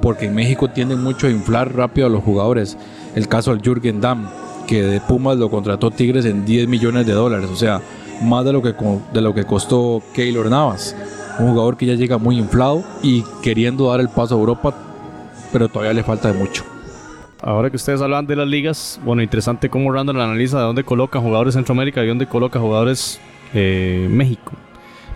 Porque 0.02 0.26
en 0.26 0.36
México 0.36 0.70
tienden 0.70 1.02
mucho 1.02 1.28
a 1.28 1.30
inflar 1.30 1.76
rápido 1.76 2.08
a 2.08 2.10
los 2.10 2.24
jugadores. 2.24 2.78
El 3.16 3.28
caso 3.28 3.52
del 3.52 3.62
Jürgen 3.62 4.02
Damm, 4.02 4.28
que 4.68 4.84
de 4.84 5.00
Pumas 5.02 5.38
lo 5.38 5.50
contrató 5.52 5.92
Tigres 5.92 6.26
en 6.26 6.46
10 6.46 6.68
millones 6.68 7.06
de 7.06 7.14
dólares, 7.14 7.50
o 7.52 7.56
sea, 7.56 7.82
más 8.24 8.46
de 8.46 8.54
lo 8.54 8.62
que, 8.62 8.74
de 9.14 9.22
lo 9.22 9.34
que 9.34 9.46
costó 9.46 10.02
Keylor 10.14 10.50
Navas. 10.50 10.96
Un 11.40 11.52
jugador 11.52 11.78
que 11.78 11.86
ya 11.86 11.94
llega 11.94 12.18
muy 12.18 12.38
inflado 12.38 12.84
y 13.04 13.24
queriendo 13.42 13.90
dar 13.90 14.00
el 14.00 14.10
paso 14.10 14.36
a 14.36 14.40
Europa, 14.40 14.91
pero 15.52 15.70
todavía 15.70 15.94
le 15.94 16.04
falta 16.04 16.32
de 16.32 16.38
mucho. 16.38 16.64
Ahora 17.42 17.70
que 17.70 17.76
ustedes 17.76 18.02
hablan 18.02 18.28
de 18.28 18.36
las 18.36 18.48
ligas, 18.48 19.00
bueno, 19.04 19.24
interesante 19.24 19.70
cómo 19.70 19.92
Randall 19.92 20.22
analiza 20.22 20.60
de 20.60 20.64
dónde 20.64 20.84
coloca 20.84 21.20
jugadores 21.20 21.56
Centroamérica 21.56 22.04
y 22.04 22.08
dónde 22.08 22.28
coloca 22.28 22.60
jugadores 22.60 23.20
eh, 23.54 24.08
México. 24.12 24.52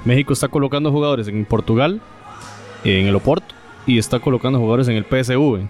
México 0.06 0.34
está 0.34 0.48
colocando 0.48 0.92
jugadores 0.92 1.28
en 1.28 1.46
Portugal, 1.46 2.02
en 2.84 3.08
el 3.08 3.16
Oporto, 3.16 3.54
y 3.86 4.00
está 4.00 4.20
colocando 4.20 4.60
jugadores 4.60 4.88
en 4.88 4.96
el 4.96 5.06
PSV. 5.06 5.68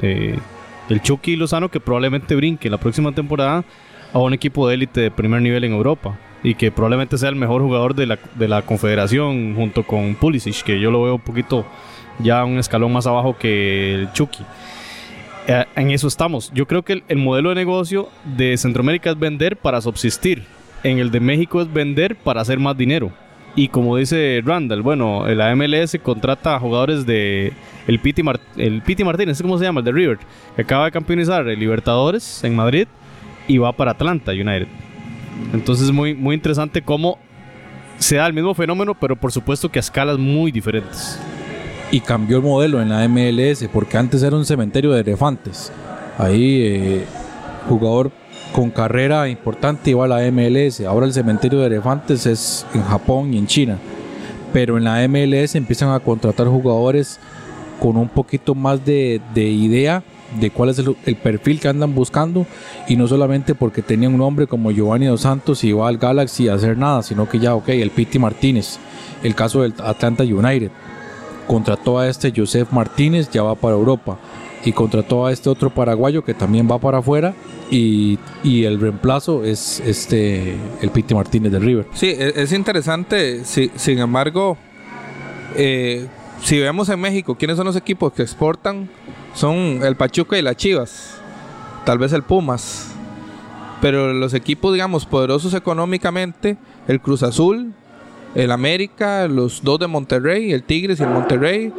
Eh, 0.00 0.38
el 0.88 1.02
Chucky 1.02 1.36
Lozano 1.36 1.70
que 1.70 1.80
probablemente 1.80 2.34
brinque 2.34 2.70
la 2.70 2.78
próxima 2.78 3.12
temporada 3.12 3.64
a 4.12 4.18
un 4.18 4.32
equipo 4.32 4.68
de 4.68 4.74
élite 4.74 5.00
de 5.00 5.10
primer 5.10 5.42
nivel 5.42 5.64
en 5.64 5.72
Europa 5.72 6.18
y 6.42 6.54
que 6.54 6.70
probablemente 6.70 7.18
sea 7.18 7.30
el 7.30 7.36
mejor 7.36 7.62
jugador 7.62 7.94
de 7.94 8.06
la, 8.06 8.18
de 8.34 8.48
la 8.48 8.62
confederación 8.62 9.54
junto 9.54 9.82
con 9.82 10.14
Pulisic, 10.14 10.62
que 10.62 10.78
yo 10.78 10.90
lo 10.90 11.02
veo 11.02 11.14
un 11.14 11.20
poquito 11.20 11.64
ya 12.18 12.44
un 12.44 12.58
escalón 12.58 12.92
más 12.92 13.06
abajo 13.06 13.36
que 13.38 13.94
el 13.94 14.12
Chucky. 14.12 14.42
Eh, 15.46 15.64
en 15.76 15.90
eso 15.90 16.08
estamos. 16.08 16.50
Yo 16.54 16.66
creo 16.66 16.82
que 16.82 16.94
el, 16.94 17.04
el 17.08 17.18
modelo 17.18 17.50
de 17.50 17.54
negocio 17.56 18.08
de 18.24 18.56
Centroamérica 18.56 19.10
es 19.10 19.18
vender 19.18 19.56
para 19.56 19.80
subsistir. 19.80 20.44
En 20.82 20.98
el 20.98 21.10
de 21.10 21.20
México 21.20 21.60
es 21.62 21.72
vender 21.72 22.16
para 22.16 22.40
hacer 22.40 22.58
más 22.58 22.76
dinero. 22.76 23.10
Y 23.56 23.68
como 23.68 23.96
dice 23.96 24.42
Randall, 24.44 24.82
bueno, 24.82 25.26
la 25.28 25.54
MLS 25.54 25.96
contrata 26.02 26.56
a 26.56 26.60
jugadores 26.60 27.06
de 27.06 27.52
el 27.86 28.00
Piti, 28.00 28.22
Mar- 28.22 28.40
el 28.56 28.82
Piti 28.82 29.04
Martínez, 29.04 29.40
¿cómo 29.40 29.58
se 29.58 29.64
llama? 29.64 29.78
El 29.78 29.84
de 29.84 29.92
River, 29.92 30.18
que 30.56 30.62
acaba 30.62 30.86
de 30.86 30.90
campeonizar 30.90 31.46
el 31.46 31.58
Libertadores 31.60 32.42
en 32.42 32.56
Madrid 32.56 32.88
y 33.46 33.58
va 33.58 33.70
para 33.72 33.92
Atlanta 33.92 34.32
United. 34.32 34.66
Entonces 35.52 35.86
es 35.86 35.92
muy, 35.92 36.14
muy 36.14 36.34
interesante 36.34 36.82
cómo 36.82 37.18
se 37.98 38.16
da 38.16 38.26
el 38.26 38.32
mismo 38.32 38.54
fenómeno, 38.54 38.94
pero 38.94 39.14
por 39.14 39.30
supuesto 39.30 39.70
que 39.70 39.78
a 39.78 39.80
escalas 39.80 40.18
muy 40.18 40.50
diferentes. 40.50 41.20
Y 41.94 42.00
cambió 42.00 42.38
el 42.38 42.42
modelo 42.42 42.82
en 42.82 42.88
la 42.88 43.06
MLS 43.06 43.68
porque 43.72 43.96
antes 43.96 44.20
era 44.24 44.34
un 44.34 44.44
cementerio 44.44 44.90
de 44.90 45.02
elefantes. 45.02 45.70
Ahí 46.18 46.60
eh, 46.60 47.04
jugador 47.68 48.10
con 48.52 48.72
carrera 48.72 49.28
importante 49.28 49.90
iba 49.90 50.04
a 50.04 50.08
la 50.08 50.32
MLS. 50.32 50.80
Ahora 50.80 51.06
el 51.06 51.12
cementerio 51.12 51.60
de 51.60 51.68
elefantes 51.68 52.26
es 52.26 52.66
en 52.74 52.82
Japón 52.82 53.32
y 53.32 53.38
en 53.38 53.46
China. 53.46 53.78
Pero 54.52 54.76
en 54.76 54.82
la 54.82 55.06
MLS 55.06 55.54
empiezan 55.54 55.90
a 55.90 56.00
contratar 56.00 56.48
jugadores 56.48 57.20
con 57.78 57.96
un 57.96 58.08
poquito 58.08 58.56
más 58.56 58.84
de, 58.84 59.20
de 59.32 59.44
idea 59.44 60.02
de 60.40 60.50
cuál 60.50 60.70
es 60.70 60.80
el, 60.80 61.14
perfil 61.14 61.60
que 61.60 61.68
andan 61.68 61.94
buscando 61.94 62.44
y 62.88 62.96
no 62.96 63.06
solamente 63.06 63.54
porque 63.54 63.82
tenía 63.82 64.08
un 64.08 64.18
nombre 64.18 64.48
como 64.48 64.72
Giovanni 64.72 65.06
Dos 65.06 65.20
Santos 65.20 65.62
y 65.62 65.70
va 65.70 65.86
al 65.86 65.98
Galaxy 65.98 66.48
a 66.48 66.54
hacer 66.54 66.76
nada, 66.76 67.04
sino 67.04 67.28
que 67.28 67.38
ya, 67.38 67.54
ok, 67.54 67.68
el 67.68 67.90
Piti 67.90 68.18
Martínez, 68.18 68.80
el 69.22 69.36
caso 69.36 69.62
del 69.62 69.74
Atlanta 69.78 70.24
United, 70.24 70.72
contrató 71.46 71.98
a 71.98 72.08
este 72.08 72.32
Joseph 72.34 72.68
Martínez, 72.72 73.30
ya 73.30 73.42
va 73.42 73.54
para 73.54 73.74
Europa 73.74 74.18
y 74.64 74.72
contrató 74.72 75.26
a 75.26 75.32
este 75.32 75.50
otro 75.50 75.70
paraguayo 75.70 76.24
que 76.24 76.32
también 76.34 76.68
va 76.70 76.78
para 76.78 76.98
afuera 76.98 77.34
y, 77.70 78.18
y 78.42 78.64
el 78.64 78.80
reemplazo 78.80 79.44
es 79.44 79.80
este 79.80 80.56
el 80.80 80.90
Piti 80.90 81.14
Martínez 81.14 81.52
de 81.52 81.58
River. 81.58 81.86
Sí, 81.92 82.06
e- 82.08 82.32
es 82.36 82.52
interesante. 82.52 83.44
si- 83.44 83.70
sin 83.76 83.98
embargo, 83.98 84.56
eh, 85.56 86.06
si 86.42 86.58
vemos 86.58 86.88
en 86.88 87.00
México 87.00 87.36
quiénes 87.36 87.56
son 87.56 87.66
los 87.66 87.76
equipos 87.76 88.12
que 88.12 88.22
exportan, 88.22 88.88
son 89.34 89.80
el 89.82 89.96
Pachuca 89.96 90.38
y 90.38 90.42
las 90.42 90.56
Chivas. 90.56 91.16
Tal 91.84 91.98
vez 91.98 92.12
el 92.12 92.22
Pumas. 92.22 92.88
Pero 93.82 94.14
los 94.14 94.32
equipos, 94.32 94.72
digamos, 94.72 95.04
poderosos 95.04 95.52
económicamente, 95.52 96.56
el 96.88 97.00
Cruz 97.00 97.22
Azul, 97.22 97.74
el 98.34 98.50
América, 98.50 99.28
los 99.28 99.62
dos 99.62 99.78
de 99.78 99.86
Monterrey, 99.86 100.52
el 100.52 100.62
Tigres 100.62 101.00
y 101.00 101.02
el 101.02 101.10
Monterrey. 101.10 101.72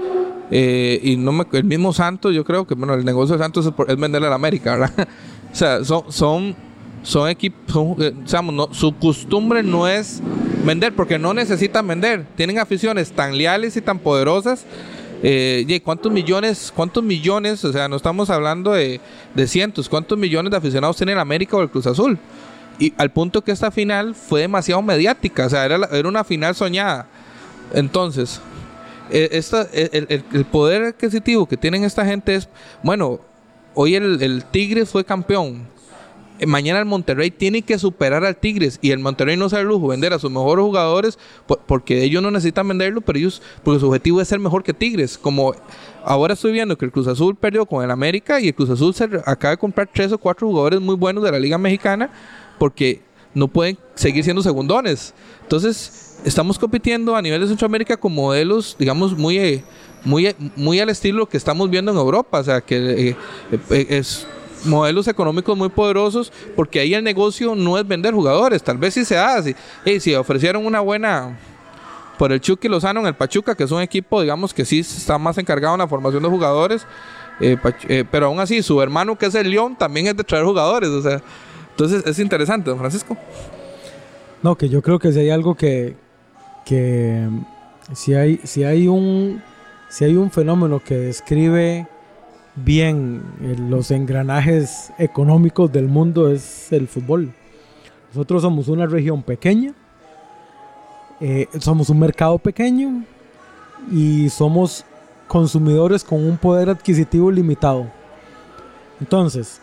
eh, 0.51 0.99
y 1.01 1.18
no 1.18 1.32
me- 1.32 1.45
el 1.53 1.64
mismo 1.64 1.91
Santos, 1.91 2.34
yo 2.36 2.45
creo 2.45 2.68
que 2.68 2.76
bueno, 2.76 2.93
el 2.93 3.03
negocio 3.03 3.36
de 3.36 3.43
Santos 3.43 3.66
es, 3.66 3.74
es 3.88 3.97
venderle 3.97 4.28
al 4.28 4.34
América, 4.34 4.78
¿verdad? 4.78 5.08
o 5.51 5.56
sea, 5.56 5.84
son, 5.84 6.56
son, 7.01 7.30
equipos, 7.30 7.97
eh, 7.99 8.14
digamos, 8.16 8.78
su 8.78 8.95
costumbre 8.95 9.64
no 9.64 9.88
es 9.88 10.22
vender, 10.64 10.93
porque 10.93 11.18
no 11.18 11.34
necesitan 11.34 11.88
vender. 11.88 12.28
Tienen 12.36 12.60
aficiones 12.60 13.12
tan 13.12 13.36
leales 13.36 13.76
y 13.76 13.82
tan 13.82 13.97
poderosas. 13.97 14.66
Eh, 15.24 15.82
¿Cuántos 15.84 16.12
millones, 16.12 16.72
cuántos 16.76 17.03
millones, 17.03 17.66
o 17.66 17.72
sea, 17.74 17.88
no 17.88 17.95
estamos 17.95 18.30
hablando 18.30 18.74
de, 18.74 18.99
de 19.34 19.47
cientos, 19.47 19.89
cuántos 19.89 20.18
millones 20.18 20.51
de 20.51 20.58
aficionados 20.58 20.97
tiene 20.97 21.14
el 21.14 21.20
América 21.20 21.58
o 21.58 21.62
el 21.64 21.70
Cruz 21.70 21.88
Azul? 21.88 22.20
Y 22.80 22.94
al 22.98 23.12
punto 23.12 23.42
que 23.44 23.52
esta 23.52 23.72
final 23.72 24.16
fue 24.16 24.42
demasiado 24.42 24.82
mediática, 24.82 25.46
o 25.46 25.50
sea, 25.50 25.66
era, 25.66 25.78
la- 25.78 25.88
era 25.88 26.08
una 26.10 26.24
final 26.24 26.56
soñada. 26.56 27.08
Entonces, 27.74 28.42
eh, 29.10 29.30
esta, 29.32 29.68
el, 29.74 30.06
el- 30.10 30.24
el 30.34 30.46
poder 30.46 30.84
adquisitivo 30.84 31.46
que 31.48 31.58
tienen 31.58 31.84
esta 31.84 32.06
gente 32.06 32.36
es, 32.36 32.50
bueno, 32.84 33.20
hoy 33.74 33.96
el, 33.96 34.22
el 34.22 34.44
Tigres 34.46 34.90
fue 34.90 35.06
campeón. 35.06 35.74
Eh, 36.38 36.46
Mañana 36.46 36.80
el 36.80 36.86
Monterrey 36.86 37.32
tiene 37.32 37.62
que 37.62 37.80
superar 37.80 38.26
al 38.26 38.36
Tigres 38.36 38.78
y 38.82 38.92
el 38.92 39.00
Monterrey 39.00 39.38
no 39.38 39.48
se 39.48 39.56
da 39.56 39.64
lujo 39.64 39.88
vender 39.88 40.12
a 40.12 40.20
sus 40.20 40.30
mejores 40.30 40.64
jugadores 40.66 41.18
por- 41.48 41.60
porque 41.60 42.04
ellos 42.04 42.22
no 42.22 42.30
necesitan 42.30 42.68
venderlo, 42.68 43.00
pero 43.00 43.18
ellos, 43.20 43.42
porque 43.64 43.80
su 43.80 43.88
objetivo 43.88 44.20
es 44.20 44.28
ser 44.28 44.40
mejor 44.40 44.64
que 44.64 44.74
Tigres. 44.74 45.18
Como 45.18 45.56
ahora 46.04 46.34
estoy 46.34 46.52
viendo 46.52 46.78
que 46.78 46.84
el 46.84 46.92
Cruz 46.92 47.08
Azul 47.08 47.36
perdió 47.38 47.66
con 47.66 47.86
el 47.86 47.90
América 47.92 48.42
y 48.42 48.50
el 48.50 48.54
Cruz 48.56 48.70
Azul 48.70 48.94
se 48.94 49.06
acaba 49.26 49.52
de 49.52 49.58
comprar 49.58 49.88
tres 49.94 50.12
o 50.12 50.18
cuatro 50.18 50.46
jugadores 50.48 50.82
muy 50.82 50.96
buenos 50.96 51.24
de 51.24 51.32
la 51.32 51.40
Liga 51.40 51.58
Mexicana 51.58 52.10
porque 52.58 53.01
no 53.34 53.47
pueden 53.47 53.78
seguir 53.95 54.24
siendo 54.24 54.41
segundones. 54.41 55.14
Entonces, 55.41 56.06
estamos 56.26 56.58
compitiendo 56.58 57.16
a 57.16 57.22
nivel 57.22 57.41
de 57.41 57.47
Centroamérica 57.47 57.97
con 57.97 58.14
modelos, 58.14 58.76
digamos, 58.80 59.16
muy, 59.16 59.38
eh, 59.38 59.64
muy, 60.03 60.28
eh, 60.28 60.36
muy 60.56 60.80
al 60.80 60.89
estilo 60.89 61.28
que 61.28 61.38
estamos 61.38 61.70
viendo 61.70 61.91
en 61.91 61.97
Europa. 61.97 62.39
O 62.39 62.43
sea, 62.43 62.62
que 62.62 63.10
eh, 63.10 63.86
es 63.89 64.26
modelos 64.64 65.08
económicos 65.08 65.56
muy 65.56 65.70
poderosos 65.70 66.32
porque 66.56 66.80
ahí 66.80 66.95
el 66.95 67.03
negocio 67.03 67.56
no 67.56 67.78
es 67.78 67.88
vender 67.88 68.14
jugadores. 68.14 68.64
Tal 68.64 68.78
vez 68.78 68.95
sí 68.95 69.06
se. 69.06 69.18
Si, 69.43 69.56
hey, 69.86 69.99
si 69.99 70.16
ofrecieron 70.16 70.66
una 70.66 70.80
buena 70.80 71.38
por 72.18 72.32
el 72.32 72.39
Chucky 72.39 72.70
Lozano 72.70 73.01
en 73.01 73.08
el 73.08 73.16
Pachuca, 73.16 73.56
que 73.56 73.66
es 73.66 73.72
un 73.72 73.82
equipo, 73.82 74.22
digamos, 74.22 74.53
que 74.53 74.64
sí 74.64 74.80
está 74.80 75.18
más 75.18 75.38
encargado 75.38 75.76
en 75.76 75.80
la 75.80 75.88
formación 75.88 76.24
de 76.24 76.30
jugadores. 76.30 76.88
pero 78.10 78.28
aún 78.28 78.39
así, 78.39 78.64
su 78.64 78.82
hermano, 78.82 79.18
que 79.18 79.26
es 79.26 79.36
el 79.36 79.51
León, 79.51 79.76
también 79.78 80.08
es 80.08 80.16
de 80.16 80.24
traer 80.24 80.45
jugadores. 80.45 80.89
O 80.89 81.01
sea, 81.01 81.22
entonces 81.76 82.06
es 82.06 82.20
interesante, 82.20 82.70
don 82.70 82.80
Francisco. 82.80 83.18
No, 84.42 84.56
que 84.56 84.70
yo 84.70 84.82
creo 84.82 84.98
que 84.98 85.12
si 85.12 85.20
hay 85.20 85.30
algo 85.30 85.56
que, 85.56 85.98
que 86.64 87.28
si 87.92 88.14
hay, 88.14 88.40
si 88.46 88.64
hay 88.64 88.88
un 88.88 89.42
si 89.90 90.06
hay 90.06 90.16
un 90.16 90.32
fenómeno 90.32 90.80
que 90.80 90.96
describe 90.96 91.86
bien 92.56 93.24
eh, 93.42 93.58
los 93.60 93.92
engranajes 93.92 94.94
económicos 94.98 95.70
del 95.70 95.90
mundo 95.90 96.32
es 96.32 96.72
el 96.72 96.88
fútbol. 96.88 97.34
Nosotros 98.14 98.44
somos 98.44 98.70
una 98.70 98.86
región 98.86 99.22
pequeña, 99.22 99.74
eh, 101.20 101.48
somos 101.60 101.90
un 101.90 102.00
mercado 102.00 102.40
pequeño 102.40 103.04
y 103.92 104.30
somos 104.30 104.86
consumidores 105.28 106.06
con 106.06 106.26
un 106.26 106.38
poder 106.38 106.70
adquisitivo 106.70 107.30
limitado. 107.32 107.88
Entonces, 109.02 109.60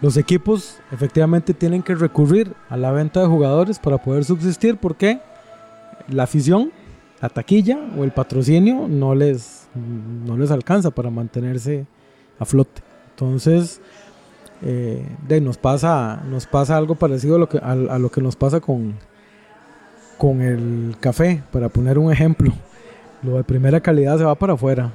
los 0.00 0.16
equipos 0.16 0.78
efectivamente 0.92 1.52
tienen 1.52 1.82
que 1.82 1.94
recurrir 1.94 2.54
a 2.70 2.76
la 2.76 2.90
venta 2.90 3.20
de 3.20 3.26
jugadores 3.26 3.78
para 3.78 3.98
poder 3.98 4.24
subsistir 4.24 4.78
porque 4.78 5.20
la 6.08 6.22
afición, 6.22 6.72
la 7.20 7.28
taquilla 7.28 7.78
o 7.98 8.04
el 8.04 8.10
patrocinio 8.10 8.88
no 8.88 9.14
les, 9.14 9.68
no 10.24 10.38
les 10.38 10.50
alcanza 10.50 10.90
para 10.90 11.10
mantenerse 11.10 11.86
a 12.38 12.46
flote. 12.46 12.82
Entonces, 13.10 13.82
eh, 14.62 15.06
de, 15.28 15.40
nos, 15.42 15.58
pasa, 15.58 16.22
nos 16.28 16.46
pasa 16.46 16.78
algo 16.78 16.94
parecido 16.94 17.36
a 17.36 17.38
lo 17.38 17.48
que, 17.48 17.58
a, 17.58 17.72
a 17.72 17.98
lo 17.98 18.10
que 18.10 18.22
nos 18.22 18.36
pasa 18.36 18.60
con, 18.60 18.94
con 20.16 20.40
el 20.40 20.96
café, 20.98 21.42
para 21.52 21.68
poner 21.68 21.98
un 21.98 22.10
ejemplo. 22.10 22.52
Lo 23.22 23.36
de 23.36 23.44
primera 23.44 23.80
calidad 23.80 24.16
se 24.16 24.24
va 24.24 24.34
para 24.34 24.54
afuera. 24.54 24.92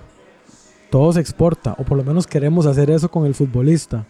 Todo 0.90 1.14
se 1.14 1.20
exporta, 1.20 1.76
o 1.78 1.84
por 1.84 1.96
lo 1.96 2.04
menos 2.04 2.26
queremos 2.26 2.66
hacer 2.66 2.90
eso 2.90 3.12
con 3.12 3.28
el 3.28 3.36
futbolista 3.36 4.08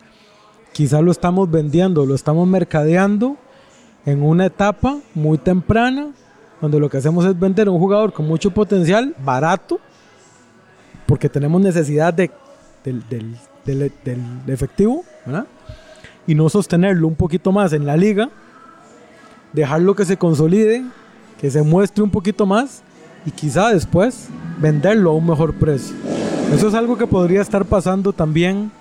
quizás 0.76 1.02
lo 1.02 1.10
estamos 1.12 1.50
vendiendo, 1.50 2.06
lo 2.06 2.16
estamos 2.16 2.46
mercadeando 2.50 3.38
en 4.06 4.22
una 4.22 4.48
etapa 4.48 4.98
muy 5.14 5.38
temprana, 5.38 6.10
donde 6.60 6.82
lo 6.82 6.90
que 6.90 6.98
hacemos 6.98 7.24
es 7.24 7.40
vender 7.40 7.70
a 7.70 7.72
un 7.72 7.80
jugador 7.80 8.12
con 8.12 8.28
mucho 8.28 8.52
potencial, 8.52 9.16
barato, 9.24 9.80
porque 11.06 11.30
tenemos 11.30 11.62
necesidad 11.62 12.14
de, 12.14 12.30
del, 12.84 13.08
del- 13.08 13.38
del- 13.66 13.92
del 14.04 14.20
efectivo, 14.48 15.06
¿verdad? 15.26 15.46
Y 16.28 16.36
no 16.36 16.50
sostenerlo 16.50 17.08
un 17.08 17.16
poquito 17.16 17.54
más 17.54 17.72
en 17.72 17.86
la 17.86 17.96
liga, 17.96 18.30
dejarlo 19.54 19.96
que 19.96 20.04
se 20.04 20.18
consolide, 20.18 20.84
que 21.40 21.50
se 21.52 21.62
muestre 21.62 22.04
un 22.04 22.10
poquito 22.10 22.46
más 22.46 22.82
y 23.26 23.32
quizá 23.32 23.70
después 23.70 24.28
venderlo 24.60 25.12
a 25.12 25.14
un 25.14 25.26
mejor 25.26 25.54
precio. 25.56 25.96
Eso 26.54 26.68
es 26.68 26.74
algo 26.74 26.98
que 26.98 27.08
podría 27.08 27.42
estar 27.42 27.64
pasando 27.64 28.12
también 28.12 28.72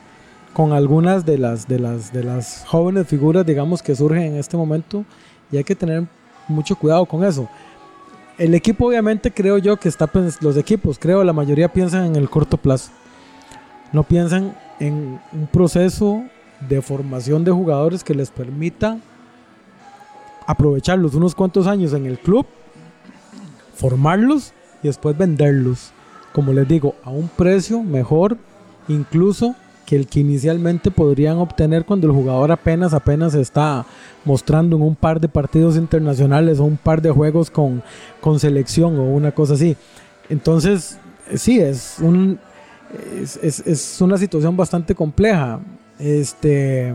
con 0.54 0.72
algunas 0.72 1.26
de 1.26 1.36
las, 1.36 1.68
de 1.68 1.80
las, 1.80 2.12
de 2.12 2.22
las 2.22 2.64
jóvenes 2.66 3.08
figuras, 3.08 3.44
digamos, 3.44 3.82
que 3.82 3.94
surgen 3.94 4.22
en 4.22 4.36
este 4.36 4.56
momento 4.56 5.04
y 5.50 5.56
hay 5.56 5.64
que 5.64 5.74
tener 5.74 6.06
mucho 6.48 6.76
cuidado 6.76 7.04
con 7.04 7.24
eso. 7.24 7.48
El 8.38 8.54
equipo, 8.54 8.86
obviamente, 8.86 9.32
creo 9.32 9.58
yo 9.58 9.76
que 9.76 9.88
está, 9.88 10.08
los 10.40 10.56
equipos, 10.56 10.98
creo, 10.98 11.22
la 11.24 11.32
mayoría 11.32 11.72
piensan 11.72 12.06
en 12.06 12.16
el 12.16 12.30
corto 12.30 12.56
plazo. 12.56 12.92
No 13.92 14.04
piensan 14.04 14.56
en 14.78 15.20
un 15.32 15.46
proceso 15.48 16.22
de 16.68 16.80
formación 16.80 17.44
de 17.44 17.50
jugadores 17.50 18.04
que 18.04 18.14
les 18.14 18.30
permita 18.30 18.98
aprovecharlos 20.46 21.14
unos 21.14 21.34
cuantos 21.34 21.66
años 21.66 21.92
en 21.94 22.06
el 22.06 22.18
club, 22.18 22.46
formarlos 23.74 24.52
y 24.82 24.86
después 24.86 25.18
venderlos, 25.18 25.90
como 26.32 26.52
les 26.52 26.68
digo, 26.68 26.94
a 27.02 27.10
un 27.10 27.28
precio 27.28 27.82
mejor, 27.82 28.36
incluso 28.86 29.56
el 29.94 30.06
que 30.06 30.20
inicialmente 30.20 30.90
podrían 30.90 31.38
obtener 31.38 31.84
cuando 31.84 32.06
el 32.06 32.12
jugador 32.12 32.52
apenas 32.52 32.92
apenas 32.94 33.34
está 33.34 33.84
mostrando 34.24 34.76
en 34.76 34.82
un 34.82 34.94
par 34.96 35.20
de 35.20 35.28
partidos 35.28 35.76
internacionales 35.76 36.58
o 36.58 36.64
un 36.64 36.76
par 36.76 37.00
de 37.02 37.10
juegos 37.10 37.50
con, 37.50 37.82
con 38.20 38.38
selección 38.40 38.98
o 38.98 39.04
una 39.04 39.32
cosa 39.32 39.54
así. 39.54 39.76
Entonces, 40.28 40.98
sí, 41.34 41.60
es 41.60 41.96
un 42.00 42.38
es- 43.20 43.36
es 43.66 44.00
una 44.00 44.16
situación 44.18 44.56
bastante 44.56 44.94
compleja. 44.94 45.60
Este 45.98 46.94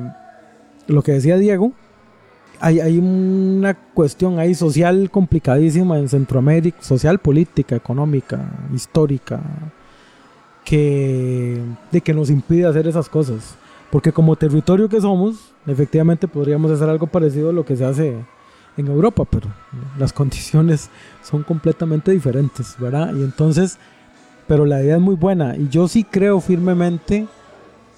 lo 0.88 1.02
que 1.04 1.12
decía 1.14 1.38
Diego, 1.38 1.72
hay, 2.60 2.80
hay 2.80 2.98
una 2.98 3.74
cuestión 3.74 4.40
ahí 4.40 4.56
social 4.56 5.10
complicadísima 5.12 5.98
en 6.00 6.10
Centroamérica, 6.10 6.82
social, 6.82 7.20
política, 7.20 7.76
económica, 7.76 8.40
histórica, 8.74 9.40
que, 10.70 11.60
de 11.92 12.00
que 12.00 12.14
nos 12.14 12.30
impide 12.30 12.68
hacer 12.68 12.86
esas 12.86 13.10
cosas. 13.10 13.56
Porque 13.90 14.12
como 14.12 14.36
territorio 14.36 14.88
que 14.88 15.02
somos, 15.02 15.52
efectivamente 15.66 16.28
podríamos 16.28 16.70
hacer 16.70 16.88
algo 16.88 17.08
parecido 17.08 17.50
a 17.50 17.54
lo 17.54 17.66
que 17.66 17.76
se 17.76 17.86
hace 17.86 18.16
en 18.78 18.88
Europa, 18.88 19.26
pero 19.26 19.48
las 19.98 20.14
condiciones 20.20 20.92
son 21.24 21.42
completamente 21.42 22.12
diferentes, 22.12 22.76
¿verdad? 22.78 23.16
Y 23.16 23.24
entonces, 23.24 23.80
pero 24.48 24.64
la 24.68 24.84
idea 24.84 24.98
es 24.98 25.02
muy 25.02 25.16
buena 25.16 25.58
y 25.58 25.70
yo 25.70 25.88
sí 25.88 26.04
creo 26.04 26.40
firmemente 26.40 27.26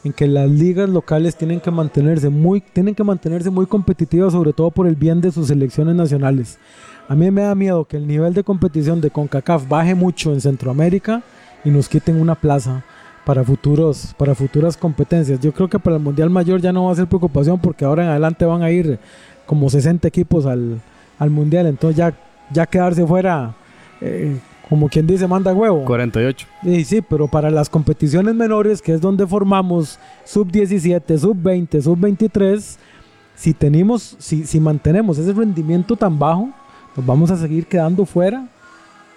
en 0.06 0.14
que 0.14 0.26
las 0.26 0.50
ligas 0.50 0.90
locales 0.90 1.36
tienen 1.36 1.60
que 1.60 1.72
mantenerse 1.72 2.30
muy 2.30 2.62
tienen 2.62 2.96
que 2.96 3.04
mantenerse 3.04 3.50
muy 3.50 3.66
competitivas 3.66 4.32
sobre 4.32 4.54
todo 4.54 4.72
por 4.72 4.88
el 4.88 4.96
bien 4.96 5.20
de 5.20 5.34
sus 5.34 5.48
selecciones 5.48 5.96
nacionales. 5.96 6.58
A 7.10 7.16
mí 7.16 7.30
me 7.32 7.42
da 7.42 7.54
miedo 7.54 7.84
que 7.84 7.98
el 7.98 8.08
nivel 8.08 8.34
de 8.34 8.46
competición 8.46 9.02
de 9.02 9.12
CONCACAF 9.12 9.68
baje 9.68 9.94
mucho 9.94 10.32
en 10.32 10.40
Centroamérica 10.40 11.22
y 11.64 11.70
nos 11.70 11.88
quiten 11.88 12.20
una 12.20 12.36
plaza 12.36 12.84
para 13.26 13.44
futuros 13.44 14.14
para 14.18 14.36
futuras 14.36 14.76
competencias. 14.78 15.40
Yo 15.40 15.52
creo 15.52 15.70
que 15.70 15.80
para 15.80 15.98
el 15.98 16.02
Mundial 16.02 16.30
Mayor 16.30 16.62
ya 16.62 16.72
no 16.72 16.86
va 16.86 16.92
a 16.92 16.96
ser 16.96 17.08
preocupación 17.08 17.60
porque 17.60 17.86
ahora 17.86 18.04
en 18.04 18.10
adelante 18.10 18.46
van 18.46 18.64
a 18.64 18.72
ir 18.72 19.00
como 19.46 19.70
60 19.70 20.08
equipos 20.08 20.46
al, 20.46 20.82
al 21.20 21.30
Mundial, 21.30 21.68
entonces 21.68 21.98
ya, 21.98 22.14
ya 22.52 22.66
quedarse 22.66 23.06
fuera, 23.06 23.54
eh, 24.00 24.38
como 24.70 24.88
quien 24.88 25.06
dice, 25.06 25.28
manda 25.28 25.54
huevo. 25.54 25.84
48. 25.84 26.48
Sí, 26.64 26.86
sí, 26.86 27.02
pero 27.02 27.28
para 27.28 27.52
las 27.52 27.70
competiciones 27.70 28.34
menores, 28.34 28.82
que 28.82 28.94
es 28.94 29.02
donde 29.02 29.28
formamos 29.28 30.00
sub-17, 30.24 31.18
sub-20, 31.18 31.82
sub-23, 31.82 32.78
si, 33.36 33.54
tenemos, 33.54 34.16
si, 34.20 34.46
si 34.46 34.60
mantenemos 34.62 35.18
ese 35.18 35.34
rendimiento 35.34 35.98
tan 35.98 36.18
bajo, 36.18 36.50
nos 36.96 37.06
vamos 37.06 37.30
a 37.32 37.38
seguir 37.38 37.66
quedando 37.66 38.06
fuera 38.06 38.48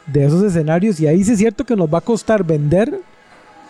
de 0.07 0.25
esos 0.27 0.43
escenarios 0.43 1.01
y 1.01 1.07
ahí 1.07 1.25
sí 1.25 1.33
es 1.33 1.39
cierto 1.39 1.65
que 1.65 1.77
nos 1.77 1.93
va 1.93 1.99
a 1.99 2.03
costar 2.03 2.45
vender 2.45 3.01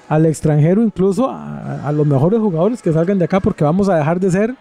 al 0.09 0.26
extranjero 0.26 0.82
incluso 0.82 1.30
a, 1.30 1.87
a 1.87 1.93
los 1.93 2.07
mejores 2.07 2.41
jugadores 2.41 2.82
que 2.82 2.93
salgan 2.93 3.18
de 3.18 3.24
acá 3.24 3.41
porque 3.41 3.64
vamos 3.64 3.89
a 3.89 3.97
dejar 3.97 4.20
de 4.20 4.30
ser 4.30 4.55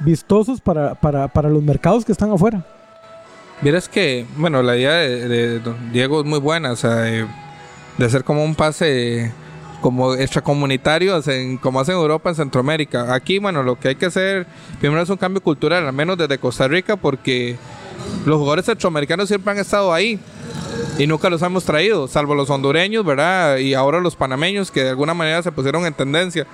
vistosos 0.00 0.60
para, 0.60 0.94
para, 0.94 1.28
para 1.28 1.48
los 1.50 1.62
mercados 1.62 2.04
que 2.04 2.12
están 2.12 2.30
afuera. 2.32 2.64
Vieras 3.60 3.88
que, 3.88 4.24
bueno, 4.36 4.62
la 4.62 4.76
idea 4.76 4.94
de, 4.94 5.28
de 5.28 5.60
Diego 5.92 6.20
es 6.20 6.26
muy 6.26 6.38
buena, 6.40 6.72
o 6.72 6.76
sea, 6.76 6.94
de, 6.96 7.26
de 7.98 8.04
hacer 8.06 8.24
como 8.24 8.42
un 8.42 8.54
pase 8.54 9.30
como 9.82 10.14
extracomunitario, 10.14 11.16
o 11.16 11.22
sea, 11.22 11.34
en- 11.36 11.58
como 11.58 11.80
hacen 11.80 11.94
en 11.96 12.00
Europa, 12.00 12.30
en 12.30 12.36
Centroamérica. 12.36 13.12
Aquí, 13.14 13.38
bueno, 13.38 13.62
lo 13.62 13.78
que 13.78 13.88
hay 13.88 13.94
que 13.96 14.06
hacer 14.06 14.46
primero 14.80 15.02
es 15.02 15.10
un 15.10 15.18
cambio 15.18 15.42
cultural, 15.42 15.86
al 15.86 15.92
menos 15.92 16.16
desde 16.16 16.38
Costa 16.38 16.66
Rica, 16.68 16.96
porque 16.96 17.56
los 18.26 18.36
jugadores 18.38 18.66
centroamericanos 18.66 19.28
siempre 19.28 19.52
han 19.52 19.58
estado 19.58 19.92
ahí 19.92 20.18
y 20.98 21.06
nunca 21.06 21.30
los 21.30 21.40
hemos 21.42 21.64
traído, 21.64 22.08
salvo 22.08 22.34
los 22.34 22.50
hondureños, 22.50 23.04
¿verdad? 23.04 23.56
Y 23.56 23.74
ahora 23.74 24.00
los 24.00 24.16
panameños 24.16 24.70
que 24.70 24.84
de 24.84 24.90
alguna 24.90 25.14
manera 25.14 25.42
se 25.42 25.52
pusieron 25.52 25.86
en 25.86 25.94
tendencia. 25.94 26.46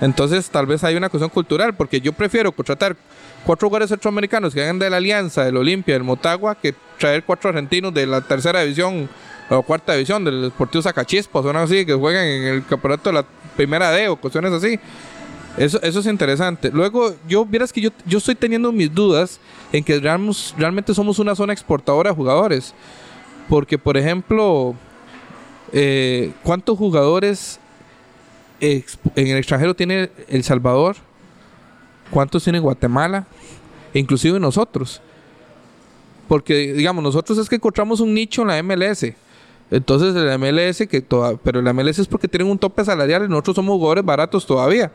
Entonces, 0.00 0.50
tal 0.50 0.66
vez 0.66 0.82
hay 0.82 0.96
una 0.96 1.08
cuestión 1.08 1.30
cultural, 1.30 1.74
porque 1.74 2.00
yo 2.00 2.12
prefiero 2.12 2.50
contratar 2.50 2.96
cuatro 3.46 3.68
jugadores 3.68 3.90
centroamericanos 3.90 4.52
que 4.52 4.60
vengan 4.60 4.78
de 4.80 4.90
la 4.90 4.96
Alianza, 4.96 5.44
del 5.44 5.56
Olimpia, 5.56 5.94
del 5.94 6.02
Motagua, 6.02 6.56
que 6.56 6.74
traer 6.98 7.22
cuatro 7.24 7.50
argentinos 7.50 7.94
de 7.94 8.06
la 8.06 8.20
tercera 8.20 8.62
división 8.62 9.08
o 9.50 9.62
cuarta 9.62 9.92
división, 9.92 10.24
del 10.24 10.42
Deportivo 10.42 10.82
Zacachispas, 10.82 11.44
o 11.44 11.50
así, 11.50 11.86
que 11.86 11.94
jueguen 11.94 12.24
en 12.24 12.54
el 12.54 12.66
campeonato 12.66 13.10
de 13.10 13.14
la 13.14 13.24
primera 13.56 13.90
D 13.92 14.08
o 14.08 14.16
cuestiones 14.16 14.52
así. 14.52 14.80
Eso, 15.56 15.80
eso 15.82 16.00
es 16.00 16.06
interesante. 16.06 16.70
Luego, 16.72 17.14
yo 17.28 17.44
vieras 17.44 17.72
que 17.72 17.80
yo, 17.80 17.90
yo 18.06 18.18
estoy 18.18 18.34
teniendo 18.34 18.72
mis 18.72 18.92
dudas 18.92 19.38
en 19.72 19.84
que 19.84 20.00
realmente, 20.00 20.94
somos 20.94 21.18
una 21.18 21.34
zona 21.34 21.52
exportadora 21.52 22.10
de 22.10 22.16
jugadores. 22.16 22.74
Porque, 23.48 23.78
por 23.78 23.96
ejemplo, 23.96 24.74
eh, 25.72 26.32
¿cuántos 26.42 26.76
jugadores 26.76 27.60
en 28.60 28.84
el 29.14 29.36
extranjero 29.36 29.74
tiene 29.74 30.10
El 30.28 30.42
Salvador? 30.42 30.96
¿Cuántos 32.10 32.42
tiene 32.42 32.58
Guatemala? 32.58 33.26
E 33.92 33.98
inclusive 33.98 34.40
nosotros. 34.40 35.00
Porque, 36.26 36.72
digamos, 36.72 37.04
nosotros 37.04 37.38
es 37.38 37.48
que 37.48 37.56
encontramos 37.56 38.00
un 38.00 38.12
nicho 38.12 38.42
en 38.42 38.48
la 38.48 38.62
MLS. 38.62 39.14
Entonces, 39.70 40.14
el 40.16 40.38
MLS, 40.38 40.86
que 40.88 41.00
toda, 41.00 41.36
pero 41.36 41.60
el 41.60 41.74
MLS 41.74 41.98
es 42.00 42.06
porque 42.06 42.28
tienen 42.28 42.48
un 42.48 42.58
tope 42.58 42.84
salarial 42.84 43.24
y 43.24 43.28
nosotros 43.28 43.56
somos 43.56 43.76
jugadores 43.76 44.04
baratos 44.04 44.46
todavía. 44.46 44.90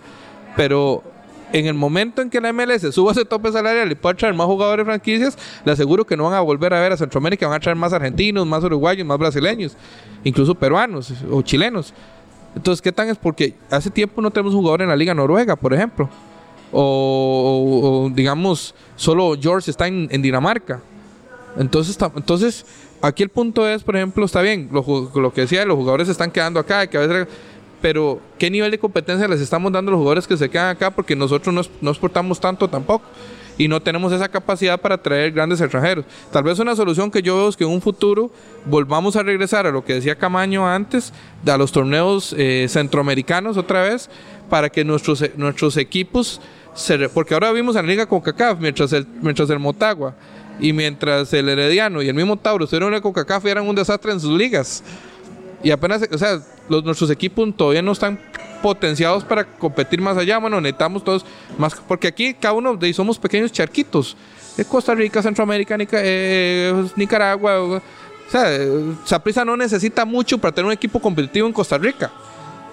Pero 0.60 1.02
en 1.54 1.68
el 1.68 1.74
momento 1.74 2.22
en 2.22 2.30
que 2.30 2.42
la 2.42 2.52
MLS 2.52 2.94
suba 2.94 3.14
ese 3.14 3.24
tope 3.24 3.50
salarial 3.50 3.90
y 3.90 3.96
pueda 3.96 4.14
traer 4.14 4.36
más 4.36 4.46
jugadores 4.46 4.86
franquicias, 4.86 5.38
le 5.64 5.72
aseguro 5.72 6.06
que 6.06 6.18
no 6.18 6.26
van 6.26 6.34
a 6.34 6.42
volver 6.42 6.74
a 6.74 6.82
ver 6.82 6.92
a 6.92 6.98
Centroamérica, 6.98 7.48
van 7.48 7.56
a 7.56 7.60
traer 7.62 7.78
más 7.78 7.94
argentinos, 7.94 8.46
más 8.46 8.62
uruguayos, 8.66 9.08
más 9.08 9.18
brasileños, 9.18 9.78
incluso 10.22 10.54
peruanos 10.54 11.14
o 11.32 11.42
chilenos. 11.44 11.94
Entonces, 12.58 12.82
¿qué 12.82 12.92
tan 12.92 13.08
es? 13.08 13.18
Porque 13.18 13.54
hace 13.72 13.90
tiempo 13.90 14.22
no 14.22 14.32
tenemos 14.32 14.54
jugador 14.54 14.82
en 14.82 14.90
la 14.90 14.98
Liga 14.98 15.14
Noruega, 15.14 15.56
por 15.56 15.74
ejemplo. 15.74 16.10
O, 16.74 18.12
digamos, 18.14 18.76
solo 18.98 19.38
George 19.40 19.72
está 19.72 19.88
en, 19.88 20.10
Dinamarca. 20.22 20.82
Entonces, 21.58 21.98
entonces, 22.18 22.66
aquí 23.02 23.24
el 23.24 23.30
punto 23.30 23.66
es, 23.66 23.82
por 23.82 23.96
ejemplo, 23.96 24.26
está 24.26 24.42
bien, 24.42 24.68
lo, 24.74 24.84
lo 25.16 25.32
que 25.32 25.40
decía, 25.40 25.64
los 25.64 25.78
jugadores 25.78 26.08
se 26.08 26.12
están 26.12 26.32
quedando 26.32 26.60
acá, 26.60 26.86
que 26.88 26.98
a 26.98 27.08
veces, 27.08 27.28
pero 27.82 28.20
¿qué 28.38 28.50
nivel 28.50 28.72
de 28.72 28.80
competencia 28.80 29.28
les 29.28 29.42
estamos 29.42 29.72
dando 29.72 29.90
a 29.90 29.92
los 29.94 30.00
jugadores 30.00 30.28
que 30.28 30.38
se 30.38 30.50
quedan 30.50 30.70
acá? 30.70 30.92
Porque 30.92 31.16
nosotros 31.16 31.54
no, 31.54 31.62
no 31.82 31.92
exportamos 31.92 32.40
tanto 32.40 32.68
tampoco 32.68 33.06
y 33.60 33.68
no 33.68 33.82
tenemos 33.82 34.14
esa 34.14 34.30
capacidad 34.30 34.80
para 34.80 34.98
traer 34.98 35.34
grandes 35.34 35.60
extranjeros. 35.60 36.06
Tal 36.32 36.44
vez 36.44 36.58
una 36.60 36.76
solución 36.78 37.12
que 37.12 37.22
yo 37.22 37.36
veo 37.36 37.50
es 37.50 37.58
que 37.58 37.66
en 37.66 37.70
un 37.70 37.82
futuro 37.82 38.32
volvamos 38.66 39.18
a 39.18 39.22
regresar 39.22 39.68
a 39.68 39.72
lo 39.72 39.84
que 39.84 39.96
decía 39.96 40.16
Camaño 40.16 40.68
antes, 40.68 41.14
a 41.46 41.58
los 41.58 41.74
torneos 41.74 42.34
eh, 42.38 42.68
centroamericanos 42.70 43.58
otra 43.58 43.84
vez, 43.84 44.10
para 44.50 44.70
que 44.70 44.86
nuestros, 44.86 45.24
nuestros 45.36 45.76
equipos 45.76 46.40
se... 46.74 47.10
porque 47.10 47.34
ahora 47.34 47.52
vimos 47.52 47.76
en 47.76 47.86
la 47.86 47.92
liga 47.92 48.06
con 48.06 48.22
CACAF, 48.22 48.60
mientras 48.60 48.94
el, 48.94 49.06
mientras 49.22 49.50
el 49.50 49.60
Motagua 49.60 50.16
y 50.62 50.72
mientras 50.72 51.34
el 51.34 51.50
Herediano 51.50 52.02
y 52.02 52.08
el 52.08 52.14
mismo 52.14 52.38
Tauro 52.38 52.64
estuvieron 52.64 52.90
en 52.90 52.96
la 52.96 53.02
CONCACAF 53.02 53.46
eran 53.46 53.68
un 53.68 53.76
desastre 53.76 54.14
en 54.14 54.22
sus 54.22 54.38
ligas. 54.38 54.84
Y 55.64 55.72
apenas, 55.72 56.02
o 56.12 56.18
sea, 56.18 56.40
nuestros 56.70 57.10
equipos 57.10 57.56
todavía 57.56 57.82
no 57.82 57.92
están 57.92 58.20
potenciados 58.62 59.24
para 59.24 59.46
competir 59.46 60.02
más 60.02 60.18
allá. 60.18 60.38
Bueno, 60.38 60.60
necesitamos 60.62 61.04
todos 61.04 61.26
más, 61.58 61.76
porque 61.88 62.08
aquí 62.08 62.34
cada 62.34 62.54
uno 62.54 62.76
de 62.76 62.94
somos 62.94 63.18
pequeños 63.20 63.52
charquitos. 63.52 64.16
De 64.58 64.66
Costa 64.66 64.94
Rica, 64.94 65.22
Centroamérica, 65.22 65.78
Nica- 65.78 66.02
eh, 66.04 66.74
Nicaragua. 66.96 67.62
O 67.62 67.82
sea, 68.30 68.54
eh, 68.54 68.94
Saprissa 69.06 69.46
no 69.46 69.56
necesita 69.56 70.04
mucho 70.06 70.38
para 70.38 70.54
tener 70.54 70.66
un 70.68 70.74
equipo 70.74 71.00
competitivo 71.00 71.48
en 71.48 71.54
Costa 71.54 71.78
Rica. 71.78 72.12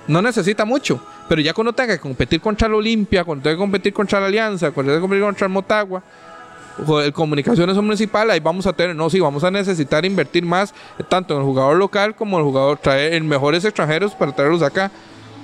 No 0.08 0.20
necesita 0.22 0.64
mucho. 0.64 1.00
Pero 1.28 1.40
ya 1.40 1.52
cuando 1.54 1.72
tenga 1.72 1.94
que 1.94 2.00
competir 2.00 2.40
contra 2.40 2.68
la 2.68 2.76
Olimpia, 2.76 3.24
cuando 3.24 3.42
tenga 3.44 3.54
que 3.56 3.60
competir 3.60 3.92
contra 3.92 4.20
la 4.20 4.26
Alianza, 4.26 4.70
cuando 4.70 4.90
tenga 4.92 4.98
que 4.98 5.02
competir 5.02 5.24
contra 5.24 5.46
el 5.46 5.52
Motagua, 5.52 6.02
el 7.04 7.12
comunicaciones 7.12 7.76
municipal, 7.76 8.30
ahí 8.30 8.40
vamos 8.40 8.66
a 8.66 8.72
tener, 8.72 8.94
no, 8.96 9.08
sí, 9.10 9.20
vamos 9.20 9.44
a 9.44 9.50
necesitar 9.50 10.04
invertir 10.04 10.44
más, 10.44 10.74
eh, 10.98 11.02
tanto 11.08 11.34
en 11.34 11.40
el 11.40 11.46
jugador 11.46 11.76
local 11.76 12.14
como 12.14 12.36
en 12.36 12.44
el 12.44 12.50
jugador, 12.50 12.78
traer 12.78 13.14
en 13.14 13.26
mejores 13.26 13.64
extranjeros 13.64 14.14
para 14.14 14.34
traerlos 14.34 14.62
acá. 14.62 14.90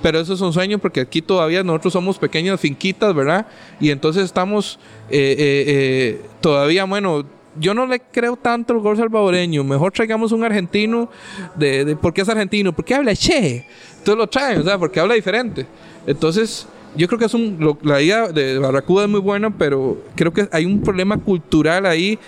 Pero 0.03 0.18
eso 0.18 0.35
es 0.35 0.41
un 0.41 0.53
sueño 0.53 0.78
porque 0.80 1.01
aquí 1.01 1.22
todavía 1.22 1.62
nosotros 1.62 1.93
somos 1.93 2.18
pequeñas 2.18 2.59
finquitas, 2.61 3.14
¿verdad? 3.14 3.47
Y 3.78 3.91
entonces 3.91 4.24
estamos 4.24 4.80
eh, 5.09 5.37
eh, 5.39 5.64
eh, 5.68 6.26
todavía, 6.41 6.85
bueno, 6.85 7.24
yo 7.61 7.72
no 7.72 7.87
le 7.87 8.01
creo 8.01 8.37
tanto 8.37 8.72
al 8.72 8.80
gol 8.80 8.97
salvadoreño. 8.97 9.62
Mejor 9.62 9.93
traigamos 9.93 10.33
un 10.33 10.43
argentino. 10.43 11.09
De, 11.55 11.85
de- 11.85 11.95
¿Por 11.95 12.12
qué 12.12 12.22
es 12.22 12.28
argentino? 12.28 12.72
Porque 12.72 12.95
habla 12.97 13.14
che. 13.14 13.64
Entonces 13.99 14.16
lo 14.16 14.26
traen, 14.26 14.61
o 14.61 14.64
sea, 14.64 14.76
porque 14.76 14.99
habla 14.99 15.14
diferente. 15.14 15.66
Entonces, 16.05 16.66
yo 16.97 17.07
creo 17.09 17.18
que 17.18 17.24
es 17.26 17.34
un. 17.34 17.57
lo- 17.61 17.78
la 17.82 18.01
idea 18.03 18.28
de 18.28 18.59
Barracuda 18.59 19.05
es 19.05 19.11
muy 19.11 19.20
buena, 19.20 19.51
pero 19.51 19.99
creo 20.14 20.32
que 20.32 20.49
hay 20.53 20.64
un 20.66 20.80
problema 20.82 21.16
cultural 21.16 21.86
ahí 21.86 22.18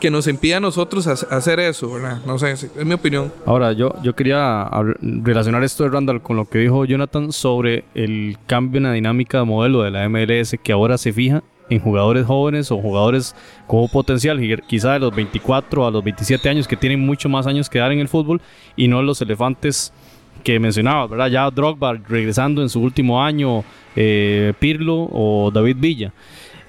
que 0.00 0.10
nos 0.10 0.26
impide 0.28 0.54
a 0.54 0.60
nosotros 0.60 1.06
hac- 1.06 1.26
hacer 1.30 1.60
eso, 1.60 1.92
¿verdad? 1.92 2.20
No 2.26 2.38
sé, 2.38 2.52
es 2.52 2.70
mi 2.86 2.94
opinión. 2.94 3.30
Ahora, 3.44 3.72
yo, 3.72 3.94
yo 4.02 4.14
quería 4.14 4.66
relacionar 5.00 5.62
esto 5.62 5.84
de 5.84 5.90
Randall 5.90 6.22
con 6.22 6.36
lo 6.36 6.46
que 6.48 6.58
dijo 6.58 6.84
Jonathan 6.86 7.32
sobre 7.32 7.84
el 7.94 8.38
cambio 8.46 8.78
en 8.78 8.84
la 8.84 8.92
dinámica 8.92 9.38
de 9.38 9.44
modelo 9.44 9.82
de 9.82 9.90
la 9.90 10.08
MLS 10.08 10.56
que 10.62 10.72
ahora 10.72 10.96
se 10.96 11.12
fija 11.12 11.42
en 11.68 11.80
jugadores 11.80 12.24
jóvenes 12.26 12.72
o 12.72 12.78
jugadores 12.78 13.36
con 13.66 13.86
potencial, 13.88 14.42
y 14.42 14.56
quizá 14.66 14.94
de 14.94 14.98
los 15.00 15.14
24 15.14 15.86
a 15.86 15.90
los 15.90 16.02
27 16.02 16.48
años 16.48 16.66
que 16.66 16.76
tienen 16.76 16.98
mucho 16.98 17.28
más 17.28 17.46
años 17.46 17.68
que 17.70 17.78
dar 17.78 17.92
en 17.92 18.00
el 18.00 18.08
fútbol 18.08 18.40
y 18.76 18.88
no 18.88 19.02
los 19.02 19.20
elefantes 19.22 19.92
que 20.40 20.58
mencionabas, 20.58 21.10
¿verdad? 21.10 21.28
Ya 21.28 21.50
Drogba 21.50 21.94
regresando 21.94 22.62
en 22.62 22.68
su 22.68 22.80
último 22.80 23.22
año, 23.22 23.64
eh, 23.96 24.52
Pirlo 24.58 25.08
o 25.10 25.50
David 25.52 25.76
Villa. 25.78 26.12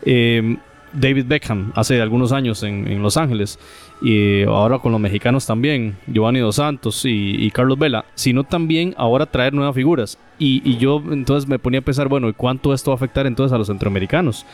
Eh, 0.03 0.57
David 0.93 1.25
Beckham 1.27 1.71
hace 1.75 2.01
algunos 2.01 2.31
años 2.31 2.63
en, 2.63 2.87
en 2.87 3.01
Los 3.01 3.15
Ángeles 3.15 3.59
y 4.01 4.43
ahora 4.43 4.79
con 4.79 4.91
los 4.91 4.99
mexicanos 4.99 5.45
también, 5.45 5.95
Giovanni 6.07 6.39
Dos 6.39 6.55
Santos 6.55 7.05
y, 7.05 7.35
y 7.37 7.51
Carlos 7.51 7.77
Vela, 7.77 8.05
sino 8.15 8.43
también 8.43 8.95
ahora 8.97 9.27
traer 9.27 9.53
nuevas 9.53 9.75
figuras. 9.75 10.17
Y, 10.39 10.61
y 10.65 10.77
yo 10.77 11.01
entonces 11.11 11.47
me 11.47 11.59
ponía 11.59 11.81
a 11.81 11.83
pensar, 11.83 12.07
bueno, 12.07 12.27
¿y 12.27 12.33
cuánto 12.33 12.73
esto 12.73 12.89
va 12.91 12.95
a 12.95 12.97
afectar 12.97 13.27
entonces 13.27 13.53
a 13.53 13.59
los 13.59 13.67
centroamericanos? 13.67 14.45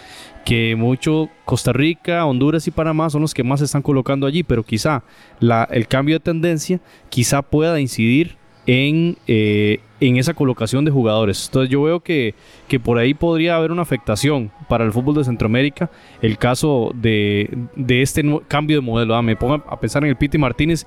Que 0.43 0.75
mucho 0.75 1.29
Costa 1.45 1.71
Rica, 1.71 2.25
Honduras 2.25 2.67
y 2.67 2.71
Panamá 2.71 3.09
son 3.09 3.21
los 3.21 3.33
que 3.33 3.43
más 3.43 3.59
se 3.59 3.65
están 3.65 3.81
colocando 3.81 4.27
allí, 4.27 4.43
pero 4.43 4.63
quizá 4.63 5.03
la, 5.39 5.63
el 5.71 5.87
cambio 5.87 6.15
de 6.15 6.19
tendencia 6.19 6.81
quizá 7.09 7.41
pueda 7.41 7.79
incidir 7.79 8.35
en, 8.67 9.17
eh, 9.27 9.79
en 9.99 10.17
esa 10.17 10.33
colocación 10.35 10.85
de 10.85 10.91
jugadores. 10.91 11.47
Entonces 11.47 11.71
yo 11.71 11.81
veo 11.81 12.01
que, 12.01 12.35
que 12.67 12.79
por 12.79 12.97
ahí 12.99 13.13
podría 13.15 13.55
haber 13.55 13.71
una 13.71 13.81
afectación 13.81 14.51
para 14.69 14.83
el 14.85 14.91
fútbol 14.91 15.15
de 15.15 15.23
Centroamérica 15.23 15.89
el 16.21 16.37
caso 16.37 16.91
de, 16.93 17.49
de 17.75 18.01
este 18.01 18.23
cambio 18.47 18.77
de 18.77 18.81
modelo. 18.85 19.15
Ah, 19.15 19.21
me 19.21 19.35
pongo 19.35 19.55
a 19.55 19.79
pensar 19.79 20.03
en 20.03 20.09
el 20.09 20.15
Piti 20.17 20.37
Martínez 20.37 20.85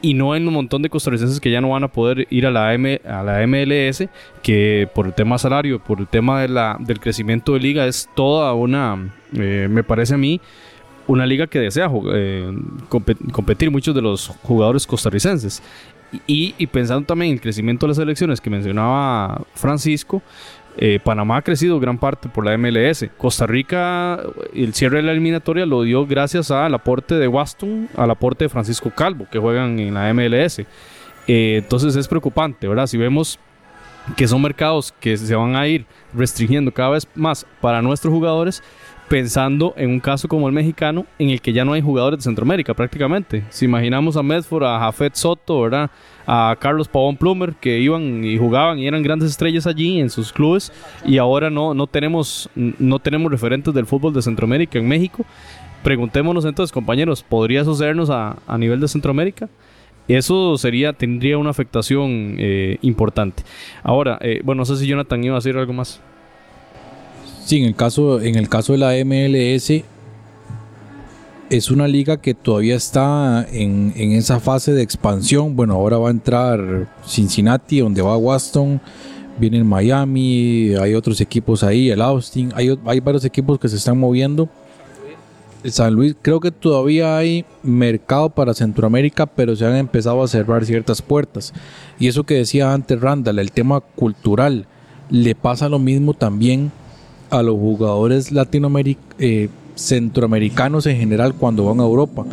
y 0.00 0.14
no 0.14 0.36
en 0.36 0.46
un 0.46 0.54
montón 0.54 0.82
de 0.82 0.90
costarricenses 0.90 1.40
que 1.40 1.50
ya 1.50 1.60
no 1.60 1.70
van 1.70 1.82
a 1.82 1.88
poder 1.88 2.28
ir 2.30 2.46
a 2.46 2.52
la, 2.52 2.72
M, 2.72 3.00
a 3.04 3.22
la 3.24 3.44
MLS, 3.48 4.04
que 4.42 4.88
por 4.94 5.06
el 5.06 5.12
tema 5.14 5.38
salario, 5.38 5.82
por 5.82 5.98
el 5.98 6.06
tema 6.06 6.40
de 6.40 6.48
la, 6.48 6.76
del 6.78 7.00
crecimiento 7.00 7.54
de 7.54 7.58
liga, 7.60 7.84
es 7.84 8.08
toda 8.14 8.52
una, 8.54 9.12
eh, 9.34 9.66
me 9.68 9.82
parece 9.82 10.14
a 10.14 10.18
mí, 10.18 10.40
una 11.08 11.26
liga 11.26 11.48
que 11.48 11.58
desea 11.58 11.90
eh, 12.14 12.52
compe- 12.88 13.16
competir 13.32 13.72
muchos 13.72 13.92
de 13.92 14.02
los 14.02 14.28
jugadores 14.44 14.86
costarricenses. 14.86 15.62
Y, 16.26 16.66
pensando 16.68 17.06
también 17.06 17.30
en 17.30 17.34
el 17.34 17.40
crecimiento 17.40 17.86
de 17.86 17.88
las 17.88 17.98
elecciones 17.98 18.40
que 18.40 18.48
mencionaba 18.48 19.42
Francisco, 19.54 20.22
eh, 20.78 21.00
Panamá 21.02 21.38
ha 21.38 21.42
crecido 21.42 21.78
gran 21.80 21.98
parte 21.98 22.28
por 22.28 22.46
la 22.46 22.56
MLS. 22.56 23.10
Costa 23.16 23.46
Rica, 23.46 24.20
el 24.54 24.72
cierre 24.74 24.98
de 24.98 25.02
la 25.02 25.12
eliminatoria 25.12 25.66
lo 25.66 25.82
dio 25.82 26.06
gracias 26.06 26.50
al 26.50 26.72
aporte 26.74 27.16
de 27.16 27.28
Waston, 27.28 27.88
al 27.96 28.10
aporte 28.10 28.44
de 28.44 28.48
Francisco 28.48 28.90
Calvo, 28.94 29.26
que 29.30 29.38
juegan 29.38 29.78
en 29.78 29.94
la 29.94 30.12
MLS. 30.14 30.60
Eh, 30.60 31.56
entonces 31.62 31.94
es 31.96 32.08
preocupante, 32.08 32.68
¿verdad? 32.68 32.86
Si 32.86 32.96
vemos 32.96 33.38
que 34.16 34.26
son 34.26 34.40
mercados 34.40 34.94
que 35.00 35.16
se 35.16 35.34
van 35.34 35.56
a 35.56 35.66
ir 35.66 35.84
restringiendo 36.14 36.72
cada 36.72 36.90
vez 36.90 37.06
más 37.14 37.44
para 37.60 37.82
nuestros 37.82 38.12
jugadores, 38.12 38.62
pensando 39.08 39.74
en 39.76 39.90
un 39.90 40.00
caso 40.00 40.28
como 40.28 40.48
el 40.48 40.54
mexicano, 40.54 41.06
en 41.18 41.30
el 41.30 41.40
que 41.40 41.52
ya 41.52 41.64
no 41.64 41.72
hay 41.72 41.80
jugadores 41.80 42.18
de 42.18 42.24
Centroamérica 42.24 42.74
prácticamente. 42.74 43.44
Si 43.50 43.64
imaginamos 43.64 44.16
a 44.16 44.22
Medford, 44.22 44.64
a 44.64 44.78
Jafet 44.80 45.14
Soto, 45.14 45.62
¿verdad? 45.62 45.90
a 46.30 46.54
Carlos 46.60 46.88
Pavón 46.88 47.16
Plumer, 47.16 47.54
que 47.54 47.80
iban 47.80 48.22
y 48.22 48.36
jugaban 48.36 48.78
y 48.78 48.86
eran 48.86 49.02
grandes 49.02 49.30
estrellas 49.30 49.66
allí 49.66 49.98
en 49.98 50.10
sus 50.10 50.30
clubes, 50.30 50.70
y 51.06 51.16
ahora 51.16 51.48
no, 51.48 51.72
no, 51.72 51.86
tenemos, 51.86 52.50
no 52.54 52.98
tenemos 52.98 53.32
referentes 53.32 53.72
del 53.72 53.86
fútbol 53.86 54.12
de 54.12 54.20
Centroamérica 54.20 54.78
en 54.78 54.86
México. 54.86 55.24
Preguntémonos 55.82 56.44
entonces, 56.44 56.70
compañeros, 56.70 57.22
¿podría 57.22 57.64
sucedernos 57.64 58.10
a, 58.10 58.36
a 58.46 58.58
nivel 58.58 58.78
de 58.78 58.88
Centroamérica? 58.88 59.48
Eso 60.06 60.56
sería, 60.56 60.92
tendría 60.94 61.38
una 61.38 61.50
afectación 61.50 62.36
eh, 62.38 62.78
importante. 62.82 63.42
Ahora, 63.82 64.18
eh, 64.22 64.40
bueno, 64.42 64.60
no 64.60 64.64
sé 64.64 64.76
si 64.76 64.86
Jonathan 64.86 65.22
iba 65.22 65.34
a 65.34 65.38
decir 65.38 65.56
algo 65.56 65.72
más. 65.72 66.00
Sí, 67.48 67.56
en 67.56 67.64
el 67.64 67.74
caso, 67.74 68.20
en 68.20 68.34
el 68.34 68.46
caso 68.50 68.74
de 68.74 68.78
la 68.78 68.92
MLS, 69.06 69.82
es 71.48 71.70
una 71.70 71.88
liga 71.88 72.18
que 72.18 72.34
todavía 72.34 72.76
está 72.76 73.46
en, 73.50 73.94
esa 73.96 74.38
fase 74.38 74.74
de 74.74 74.82
expansión. 74.82 75.56
Bueno, 75.56 75.72
ahora 75.72 75.96
va 75.96 76.08
a 76.08 76.10
entrar 76.10 76.92
Cincinnati, 77.06 77.78
donde 77.80 78.02
va 78.02 78.18
Waston, 78.18 78.78
viene 79.38 79.64
Miami, 79.64 80.74
hay 80.74 80.92
otros 80.92 81.22
equipos 81.22 81.64
ahí, 81.64 81.88
el 81.88 82.02
Austin, 82.02 82.52
hay, 82.54 82.78
hay 82.84 83.00
varios 83.00 83.24
equipos 83.24 83.58
que 83.58 83.70
se 83.70 83.76
están 83.76 83.98
moviendo. 83.98 84.50
San 85.64 85.94
Luis, 85.94 86.14
creo 86.20 86.40
que 86.40 86.50
todavía 86.50 87.16
hay 87.16 87.46
mercado 87.62 88.28
para 88.28 88.52
Centroamérica, 88.52 89.24
pero 89.24 89.56
se 89.56 89.64
han 89.64 89.76
empezado 89.76 90.22
a 90.22 90.28
cerrar 90.28 90.66
ciertas 90.66 91.00
puertas. 91.00 91.54
Y 91.98 92.08
eso 92.08 92.24
que 92.24 92.34
decía 92.34 92.74
antes 92.74 93.00
Randall, 93.00 93.38
el 93.38 93.52
tema 93.52 93.80
cultural, 93.80 94.66
le 95.08 95.34
pasa 95.34 95.70
lo 95.70 95.78
mismo 95.78 96.12
también 96.12 96.70
a 97.30 97.42
los 97.42 97.56
jugadores 97.56 98.32
latinoamericanos. 98.32 99.14
Eh, 99.18 99.48
centroamericanos 99.78 100.86
en 100.86 100.98
general 100.98 101.34
cuando 101.34 101.64
van 101.64 101.80
a 101.80 101.84
Europa, 101.84 102.26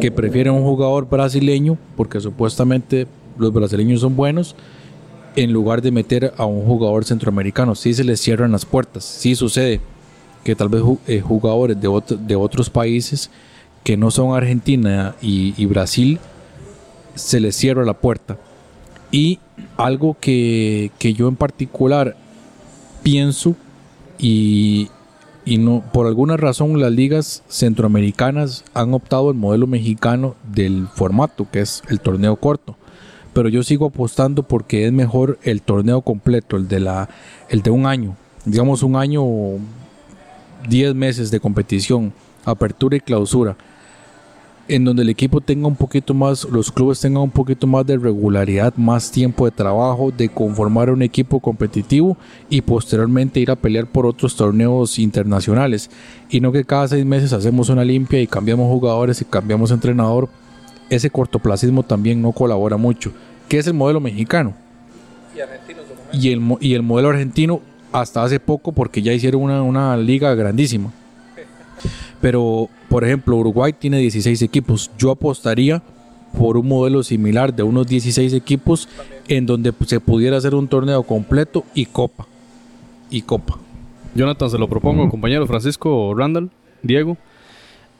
que 0.00 0.12
prefieren 0.12 0.52
un 0.52 0.62
jugador 0.62 1.08
brasileño, 1.08 1.78
porque 1.96 2.20
supuestamente 2.20 3.06
los 3.38 3.52
brasileños 3.52 4.02
son 4.02 4.16
buenos, 4.16 4.54
en 5.36 5.52
lugar 5.52 5.80
de 5.80 5.92
meter 5.92 6.34
a 6.36 6.44
un 6.44 6.66
jugador 6.66 7.04
centroamericano. 7.04 7.74
Si 7.74 7.94
se 7.94 8.04
les 8.04 8.20
cierran 8.20 8.52
las 8.52 8.66
puertas, 8.66 9.04
si 9.04 9.34
sucede 9.34 9.80
que 10.44 10.54
tal 10.54 10.68
vez 10.68 10.82
eh, 11.06 11.20
jugadores 11.20 11.80
de, 11.80 11.88
de 12.20 12.36
otros 12.36 12.68
países 12.68 13.30
que 13.82 13.96
no 13.96 14.10
son 14.10 14.36
Argentina 14.36 15.14
y, 15.22 15.54
y 15.56 15.66
Brasil, 15.66 16.18
se 17.14 17.40
les 17.40 17.56
cierra 17.56 17.84
la 17.84 17.94
puerta. 17.94 18.36
Y 19.10 19.38
algo 19.76 20.16
que, 20.20 20.90
que 20.98 21.14
yo 21.14 21.28
en 21.28 21.36
particular 21.36 22.16
pienso 23.02 23.56
y, 24.20 24.88
y 25.44 25.58
no 25.58 25.82
por 25.92 26.06
alguna 26.06 26.36
razón 26.36 26.80
las 26.80 26.92
ligas 26.92 27.42
centroamericanas 27.48 28.64
han 28.74 28.94
optado 28.94 29.30
el 29.30 29.36
modelo 29.36 29.66
mexicano 29.66 30.34
del 30.52 30.86
formato 30.88 31.46
que 31.50 31.60
es 31.60 31.82
el 31.88 32.00
torneo 32.00 32.36
corto. 32.36 32.76
Pero 33.32 33.48
yo 33.48 33.62
sigo 33.62 33.86
apostando 33.86 34.42
porque 34.42 34.86
es 34.86 34.92
mejor 34.92 35.38
el 35.42 35.62
torneo 35.62 36.02
completo 36.02 36.56
el 36.56 36.66
de 36.68 36.80
la 36.80 37.08
el 37.48 37.62
de 37.62 37.70
un 37.70 37.86
año. 37.86 38.16
Digamos 38.44 38.82
un 38.82 38.96
año 38.96 39.24
10 40.68 40.94
meses 40.94 41.30
de 41.30 41.40
competición 41.40 42.12
apertura 42.44 42.96
y 42.96 43.00
clausura 43.00 43.56
en 44.70 44.84
donde 44.84 45.02
el 45.02 45.08
equipo 45.08 45.40
tenga 45.40 45.66
un 45.66 45.74
poquito 45.74 46.14
más, 46.14 46.44
los 46.44 46.70
clubes 46.70 47.00
tengan 47.00 47.24
un 47.24 47.30
poquito 47.30 47.66
más 47.66 47.84
de 47.84 47.96
regularidad, 47.96 48.72
más 48.76 49.10
tiempo 49.10 49.44
de 49.44 49.50
trabajo, 49.50 50.12
de 50.16 50.28
conformar 50.28 50.90
un 50.90 51.02
equipo 51.02 51.40
competitivo 51.40 52.16
y 52.48 52.60
posteriormente 52.60 53.40
ir 53.40 53.50
a 53.50 53.56
pelear 53.56 53.86
por 53.86 54.06
otros 54.06 54.36
torneos 54.36 55.00
internacionales. 55.00 55.90
Y 56.30 56.40
no 56.40 56.52
que 56.52 56.64
cada 56.64 56.86
seis 56.86 57.04
meses 57.04 57.32
hacemos 57.32 57.68
una 57.68 57.84
limpia 57.84 58.20
y 58.20 58.28
cambiamos 58.28 58.68
jugadores 58.68 59.20
y 59.20 59.24
cambiamos 59.24 59.72
entrenador. 59.72 60.28
Ese 60.88 61.10
cortoplacismo 61.10 61.82
también 61.82 62.22
no 62.22 62.30
colabora 62.30 62.76
mucho. 62.76 63.10
¿Qué 63.48 63.58
es 63.58 63.66
el 63.66 63.74
modelo 63.74 63.98
mexicano? 63.98 64.54
Y, 66.12 66.30
el, 66.30 66.40
y 66.60 66.74
el 66.74 66.82
modelo 66.84 67.08
argentino 67.08 67.60
hasta 67.90 68.22
hace 68.22 68.38
poco 68.38 68.70
porque 68.70 69.02
ya 69.02 69.12
hicieron 69.12 69.42
una, 69.42 69.64
una 69.64 69.96
liga 69.96 70.32
grandísima. 70.36 70.92
Pero, 72.20 72.68
por 72.90 73.04
ejemplo, 73.04 73.36
Uruguay 73.36 73.72
tiene 73.72 73.98
16 73.98 74.42
equipos. 74.42 74.90
Yo 74.98 75.12
apostaría 75.12 75.80
por 76.36 76.56
un 76.56 76.66
modelo 76.66 77.04
similar 77.04 77.54
de 77.54 77.62
unos 77.62 77.86
16 77.86 78.34
equipos 78.34 78.88
en 79.28 79.46
donde 79.46 79.72
se 79.86 80.00
pudiera 80.00 80.36
hacer 80.36 80.56
un 80.56 80.66
torneo 80.66 81.04
completo 81.04 81.64
y 81.72 81.86
copa. 81.86 82.26
Y 83.08 83.22
copa. 83.22 83.58
Jonathan, 84.16 84.50
se 84.50 84.58
lo 84.58 84.68
propongo, 84.68 85.08
compañero 85.08 85.46
Francisco 85.46 86.12
Randall, 86.16 86.50
Diego, 86.82 87.16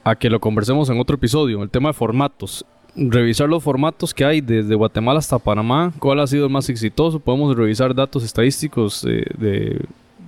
a 0.03 0.17
que 0.17 0.29
lo 0.29 0.41
conversemos 0.41 0.89
en 0.89 0.99
otro 0.99 1.15
episodio. 1.15 1.63
El 1.63 1.69
tema 1.69 1.89
de 1.89 1.93
formatos. 1.93 2.65
Revisar 2.93 3.47
los 3.47 3.63
formatos 3.63 4.13
que 4.13 4.25
hay 4.25 4.41
desde 4.41 4.75
Guatemala 4.75 5.19
hasta 5.19 5.39
Panamá, 5.39 5.93
cuál 5.99 6.19
ha 6.19 6.27
sido 6.27 6.47
el 6.47 6.51
más 6.51 6.67
exitoso. 6.67 7.17
Podemos 7.17 7.55
revisar 7.55 7.95
datos 7.95 8.25
estadísticos 8.25 9.03
de, 9.03 9.79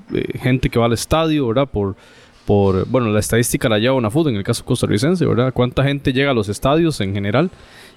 de 0.09 0.39
gente 0.39 0.69
que 0.69 0.79
va 0.79 0.85
al 0.85 0.93
estadio, 0.93 1.45
¿verdad? 1.47 1.67
Por 1.67 1.97
por, 2.45 2.87
bueno, 2.87 3.09
la 3.09 3.19
estadística 3.19 3.69
la 3.69 3.79
lleva 3.79 3.93
una 3.93 4.07
UNAFUT 4.07 4.27
en 4.27 4.35
el 4.35 4.43
caso 4.43 4.65
costarricense, 4.65 5.25
¿verdad? 5.25 5.53
¿Cuánta 5.53 5.83
gente 5.83 6.13
llega 6.13 6.31
a 6.31 6.33
los 6.33 6.49
estadios 6.49 6.99
en 7.01 7.13
general? 7.13 7.49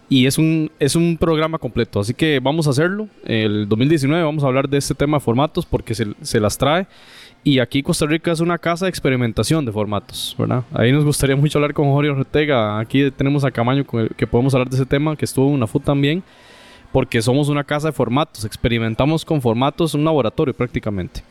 Y 0.09 0.27
es 0.27 0.39
un, 0.39 0.71
es 0.79 0.95
un 0.95 1.17
programa 1.19 1.59
completo, 1.59 1.99
así 1.99 2.15
que 2.15 2.39
vamos 2.41 2.69
a 2.69 2.71
hacerlo. 2.71 3.09
El 3.25 3.69
2019 3.69 4.23
vamos 4.23 4.45
a 4.45 4.47
hablar 4.47 4.69
de 4.69 4.79
este 4.79 4.95
tema 4.95 5.17
de 5.17 5.21
formatos 5.21 5.67
porque 5.67 5.95
se, 5.95 6.07
se 6.23 6.39
las 6.39 6.57
trae. 6.57 6.87
Y 7.43 7.59
aquí 7.61 7.83
Costa 7.83 8.07
Rica 8.07 8.33
es 8.33 8.41
una 8.41 8.59
casa 8.59 8.87
de 8.87 8.91
experimentación 8.91 9.65
de 9.65 9.73
formatos, 9.73 10.35
¿verdad? 10.39 10.65
Ahí 10.73 10.91
nos 10.91 11.05
gustaría 11.05 11.37
mucho 11.37 11.59
hablar 11.59 11.75
con 11.75 11.91
Jorge 11.91 12.11
Ortega. 12.11 12.79
Aquí 12.79 13.11
tenemos 13.13 13.45
a 13.45 13.51
Camaño 13.51 13.85
que 14.17 14.27
podemos 14.27 14.55
hablar 14.55 14.69
de 14.69 14.77
ese 14.77 14.87
tema, 14.87 15.17
que 15.17 15.25
estuvo 15.25 15.49
en 15.49 15.55
una 15.55 15.67
FUT 15.67 15.85
también, 15.85 16.25
porque 16.93 17.23
somos 17.23 17.49
una 17.49 17.63
casa 17.63 17.89
de 17.89 17.93
formatos. 17.93 18.45
Experimentamos 18.45 19.25
con 19.25 19.41
formatos, 19.41 19.95
un 19.95 20.05
laboratorio 20.05 20.55
prácticamente. 20.55 21.23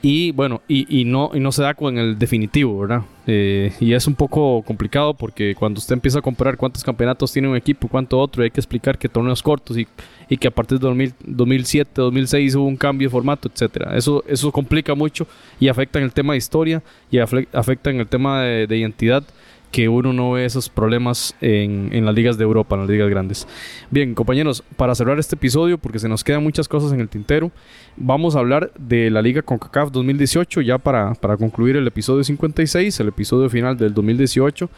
Y 0.00 0.30
bueno, 0.30 0.62
y, 0.68 1.04
no, 1.04 1.32
y 1.34 1.40
no 1.40 1.50
se 1.50 1.62
da 1.62 1.74
con 1.74 1.98
el 1.98 2.18
definitivo, 2.18 2.78
¿verdad? 2.78 3.02
Eh, 3.26 3.72
y 3.80 3.94
es 3.94 4.06
un 4.06 4.14
poco 4.14 4.62
complicado 4.62 5.12
porque 5.12 5.56
cuando 5.56 5.78
usted 5.78 5.94
empieza 5.94 6.20
a 6.20 6.22
comparar 6.22 6.56
cuántos 6.56 6.84
campeonatos 6.84 7.32
tiene 7.32 7.48
un 7.48 7.56
equipo, 7.56 7.88
cuánto 7.88 8.18
otro, 8.18 8.44
hay 8.44 8.50
que 8.50 8.60
explicar 8.60 8.96
que 8.96 9.08
torneos 9.08 9.42
cortos 9.42 9.76
y, 9.76 9.88
y 10.28 10.36
que 10.36 10.46
a 10.46 10.52
partir 10.52 10.78
de 10.78 11.12
2007, 11.24 11.90
2006 11.96 12.54
hubo 12.54 12.66
un 12.66 12.76
cambio 12.76 13.08
de 13.08 13.10
formato, 13.10 13.50
etcétera. 13.52 13.96
Eso, 13.96 14.22
eso 14.28 14.52
complica 14.52 14.94
mucho 14.94 15.26
y 15.58 15.66
afecta 15.66 15.98
en 15.98 16.04
el 16.04 16.12
tema 16.12 16.34
de 16.34 16.38
historia 16.38 16.80
y 17.10 17.18
afecta 17.18 17.90
en 17.90 17.98
el 17.98 18.06
tema 18.06 18.42
de 18.42 18.78
identidad 18.78 19.24
que 19.70 19.88
uno 19.88 20.12
no 20.12 20.32
ve 20.32 20.44
esos 20.44 20.68
problemas 20.68 21.34
en, 21.40 21.90
en, 21.92 22.04
las 22.04 22.14
ligas 22.14 22.38
de 22.38 22.44
Europa, 22.44 22.74
en 22.74 22.82
las 22.82 22.90
ligas 22.90 23.08
grandes. 23.10 23.46
Bien, 23.90 24.14
compañeros, 24.14 24.62
para 24.76 24.94
cerrar 24.94 25.18
este 25.18 25.36
episodio, 25.36 25.78
porque 25.78 25.98
se 25.98 26.08
nos 26.08 26.24
quedan 26.24 26.42
muchas 26.42 26.68
cosas 26.68 26.92
en 26.92 27.00
el 27.00 27.08
tintero, 27.08 27.50
vamos 27.96 28.36
a 28.36 28.38
hablar 28.38 28.72
de 28.78 29.10
la 29.10 29.22
Liga 29.22 29.42
CONCACAF 29.42 29.90
2018, 29.90 30.60
ya 30.62 30.78
para, 30.78 31.14
para 31.14 31.36
concluir 31.36 31.76
el 31.76 31.86
episodio 31.86 32.24
56, 32.24 33.00
el 33.00 33.08
episodio 33.08 33.50
final 33.50 33.76
del 33.76 33.94
2018, 33.94 34.70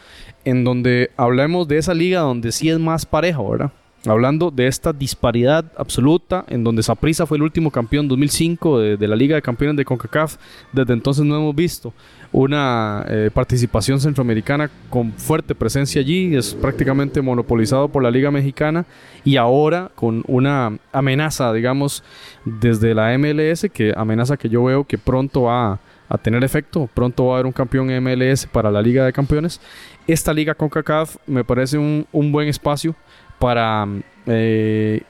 en 0.45 0.63
donde 0.63 1.11
hablemos 1.17 1.67
de 1.67 1.77
esa 1.77 1.93
liga 1.93 2.21
donde 2.21 2.51
sí 2.51 2.69
es 2.69 2.79
más 2.79 3.05
pareja, 3.05 3.41
¿verdad? 3.41 3.71
Hablando 4.07 4.49
de 4.49 4.65
esta 4.65 4.93
disparidad 4.93 5.63
absoluta, 5.77 6.43
en 6.47 6.63
donde 6.63 6.81
Saprissa 6.81 7.27
fue 7.27 7.37
el 7.37 7.43
último 7.43 7.69
campeón 7.69 8.07
2005 8.07 8.79
de, 8.79 9.07
la 9.07 9.15
Liga 9.15 9.35
de 9.35 9.43
Campeones 9.43 9.77
de 9.77 9.85
CONCACAF, 9.85 10.37
desde 10.71 10.93
entonces 10.93 11.23
no 11.23 11.35
hemos 11.35 11.55
visto 11.55 11.93
una 12.31 13.05
eh, 13.07 13.29
participación 13.31 13.99
centroamericana 13.99 14.71
con 14.89 15.11
fuerte 15.13 15.53
presencia 15.53 16.01
allí, 16.01 16.35
es 16.35 16.55
prácticamente 16.55 17.21
monopolizado 17.21 17.89
por 17.89 18.01
la 18.01 18.09
Liga 18.09 18.31
Mexicana 18.31 18.85
y 19.23 19.37
ahora 19.37 19.91
con 19.93 20.23
una 20.27 20.79
amenaza, 20.91 21.53
digamos, 21.53 22.03
desde 22.43 22.95
la 22.95 23.15
MLS, 23.19 23.67
que 23.71 23.93
amenaza 23.95 24.35
que 24.35 24.49
yo 24.49 24.63
veo 24.63 24.83
que 24.83 24.97
pronto 24.97 25.43
va 25.43 25.79
a, 26.09 26.17
tener 26.17 26.43
efecto, 26.43 26.89
pronto 26.91 27.27
va 27.27 27.33
a 27.33 27.35
haber 27.35 27.45
un 27.45 27.53
campeón 27.53 27.87
MLS 28.03 28.47
para 28.47 28.71
la 28.71 28.81
Liga 28.81 29.05
de 29.05 29.13
Campeones. 29.13 29.61
Esta 30.07 30.33
liga 30.33 30.55
con 30.55 30.69
CACAF 30.69 31.17
me 31.27 31.43
parece 31.43 31.77
un, 31.77 32.07
un 32.11 32.31
buen 32.31 32.47
espacio 32.47 32.95
para 33.41 33.87
eh, 34.27 35.01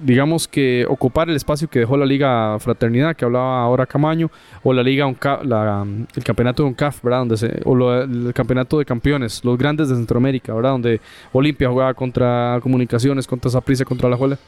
digamos 0.00 0.48
que 0.48 0.86
ocupar 0.88 1.28
el 1.28 1.36
espacio 1.36 1.68
que 1.68 1.80
dejó 1.80 1.98
la 1.98 2.06
Liga 2.06 2.58
Fraternidad, 2.58 3.14
que 3.14 3.26
hablaba 3.26 3.62
ahora 3.62 3.84
Camaño, 3.84 4.30
o 4.62 4.72
la 4.72 4.82
Liga 4.82 5.06
el 5.06 6.24
campeonato 6.24 6.62
de 6.62 6.68
UNCAF, 6.70 7.02
¿verdad? 7.02 7.26
O 7.64 7.92
el 7.92 8.32
campeonato 8.32 8.78
de 8.78 8.86
campeones, 8.86 9.44
los 9.44 9.58
grandes 9.58 9.90
de 9.90 9.96
Centroamérica, 9.96 10.54
¿verdad? 10.54 10.70
Donde 10.70 11.00
Olimpia 11.32 11.68
jugaba 11.68 11.92
contra 11.92 12.58
Comunicaciones, 12.62 13.26
contra 13.26 13.50
Zaprisa, 13.50 13.84
contra 13.84 14.08
La 14.08 14.16
Juela. 14.16 14.38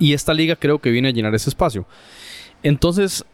Y 0.00 0.12
esta 0.12 0.34
liga 0.34 0.56
creo 0.56 0.80
que 0.80 0.90
viene 0.90 1.08
a 1.08 1.12
llenar 1.12 1.34
ese 1.34 1.50
espacio. 1.50 1.84
Entonces, 2.64 3.24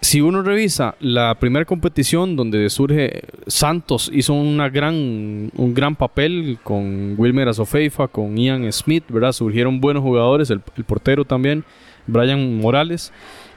si 0.00 0.20
uno 0.20 0.42
revisa 0.42 0.94
la 1.00 1.34
primera 1.34 1.64
competición 1.64 2.36
donde 2.36 2.70
surge 2.70 3.22
Santos 3.46 4.10
hizo 4.12 4.32
una 4.32 4.68
gran, 4.68 5.50
un 5.56 5.74
gran 5.74 5.96
papel 5.96 6.58
con 6.62 7.14
Wilmer 7.18 7.48
Azofeifa, 7.48 8.08
con 8.08 8.36
Ian 8.36 8.70
Smith, 8.72 9.04
¿verdad? 9.08 9.32
Surgieron 9.32 9.80
buenos 9.80 10.02
jugadores, 10.02 10.50
el, 10.50 10.60
portero 10.60 11.24
también, 11.24 11.64
Brian 12.06 12.58
Morales. 12.58 13.12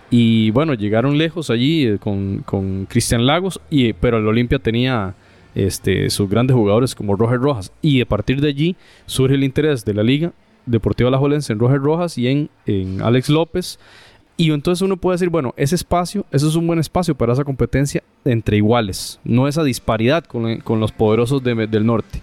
Y 0.09 0.51
bueno, 0.51 0.73
llegaron 0.73 1.17
lejos 1.17 1.49
allí 1.49 1.85
eh, 1.85 1.97
con, 1.99 2.39
con 2.39 2.85
Cristian 2.85 3.25
Lagos, 3.25 3.59
y, 3.69 3.93
pero 3.93 4.17
el 4.17 4.27
Olimpia 4.27 4.59
tenía 4.59 5.15
este, 5.53 6.09
sus 6.09 6.29
grandes 6.29 6.55
jugadores 6.55 6.95
como 6.95 7.15
Roger 7.15 7.39
Rojas. 7.39 7.71
Y 7.81 8.01
a 8.01 8.05
partir 8.05 8.41
de 8.41 8.49
allí 8.49 8.75
surge 9.05 9.35
el 9.35 9.43
interés 9.43 9.85
de 9.85 9.93
la 9.93 10.03
Liga 10.03 10.31
Deportiva 10.65 11.09
Alajuelense 11.09 11.53
en 11.53 11.59
Roger 11.59 11.79
Rojas 11.79 12.17
y 12.17 12.27
en, 12.27 12.49
en 12.65 13.01
Alex 13.01 13.29
López. 13.29 13.79
Y 14.37 14.51
entonces 14.51 14.81
uno 14.81 14.97
puede 14.97 15.15
decir, 15.15 15.29
bueno, 15.29 15.53
ese 15.55 15.75
espacio, 15.75 16.25
eso 16.31 16.47
es 16.47 16.55
un 16.55 16.67
buen 16.67 16.79
espacio 16.79 17.15
para 17.15 17.33
esa 17.33 17.45
competencia 17.45 18.03
entre 18.25 18.57
iguales, 18.57 19.19
no 19.23 19.47
esa 19.47 19.63
disparidad 19.63 20.25
con, 20.25 20.61
los 20.79 20.91
poderosos 20.91 21.41
del 21.41 21.85
norte. 21.85 22.21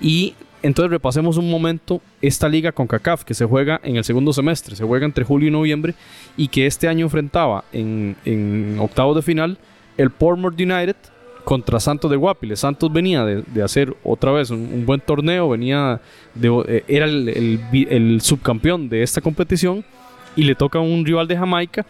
Y 0.00 0.34
entonces 0.62 0.90
repasemos 0.90 1.36
un 1.36 1.48
momento 1.48 2.00
esta 2.20 2.48
liga 2.48 2.72
con 2.72 2.88
CACAF 2.88 3.22
que 3.22 3.34
se 3.34 3.44
juega 3.44 3.80
en 3.84 3.96
el 3.96 4.02
segundo 4.02 4.32
semestre, 4.32 4.74
se 4.74 4.84
juega 4.84 5.06
entre 5.06 5.24
julio 5.24 5.48
y 5.48 5.52
noviembre 5.52 5.94
y 6.36 6.48
que 6.48 6.66
este 6.66 6.88
año 6.88 7.04
enfrentaba 7.06 7.64
en, 7.72 8.16
en 8.24 8.76
octavos 8.80 9.14
de 9.14 9.22
final 9.22 9.58
el 9.96 10.10
Portmore 10.10 10.56
United 10.56 10.96
contra 11.44 11.78
Santos 11.78 12.10
de 12.10 12.16
Guapiles. 12.16 12.58
Santos 12.58 12.92
venía 12.92 13.24
de, 13.24 13.62
hacer 13.62 13.96
otra 14.02 14.32
vez 14.32 14.50
un, 14.50 14.84
buen 14.84 15.00
torneo, 15.00 15.48
venía 15.48 16.00
de, 16.34 16.48
eh, 16.66 16.84
era 16.88 17.04
el, 17.04 17.60
el 17.88 18.20
subcampeón 18.20 18.88
de 18.88 19.04
esta 19.04 19.20
competición 19.20 19.84
y 20.36 20.44
le 20.44 20.54
toca 20.54 20.78
a 20.78 20.82
un 20.82 21.04
rival 21.04 21.26
de 21.26 21.36
Jamaica 21.36 21.84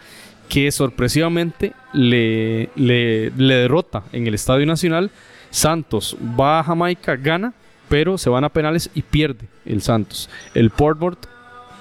que 0.49 0.71
sorpresivamente 0.71 1.73
le, 1.93 2.69
le, 2.75 3.31
derrota 3.37 4.03
en 4.11 4.27
el 4.27 4.33
Estadio 4.33 4.65
Nacional. 4.65 5.11
Santos 5.49 6.17
va 6.39 6.59
a 6.59 6.63
Jamaica, 6.63 7.15
gana, 7.15 7.53
pero 7.89 8.17
se 8.17 8.29
van 8.29 8.43
a 8.43 8.49
penales 8.49 8.89
y 8.95 9.01
pierde 9.01 9.47
el 9.65 9.81
Santos. 9.81 10.29
El 10.53 10.69
Portmore 10.69 11.17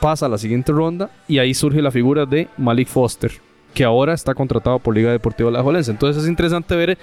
pasa 0.00 0.26
a 0.26 0.28
la 0.28 0.38
siguiente 0.38 0.72
ronda 0.72 1.10
y 1.28 1.38
ahí 1.38 1.54
surge 1.54 1.80
la 1.80 1.90
figura 1.90 2.26
de 2.26 2.48
Malik 2.56 2.88
Foster, 2.88 3.32
que 3.74 3.84
ahora 3.84 4.14
está 4.14 4.34
contratado 4.34 4.78
por 4.78 4.94
Liga 4.94 5.10
Deportiva 5.10 5.50
La 5.50 5.62
Jolense. 5.62 5.90
Entonces 5.90 6.22
es 6.22 6.28
interesante 6.28 6.74
ver 6.76 6.98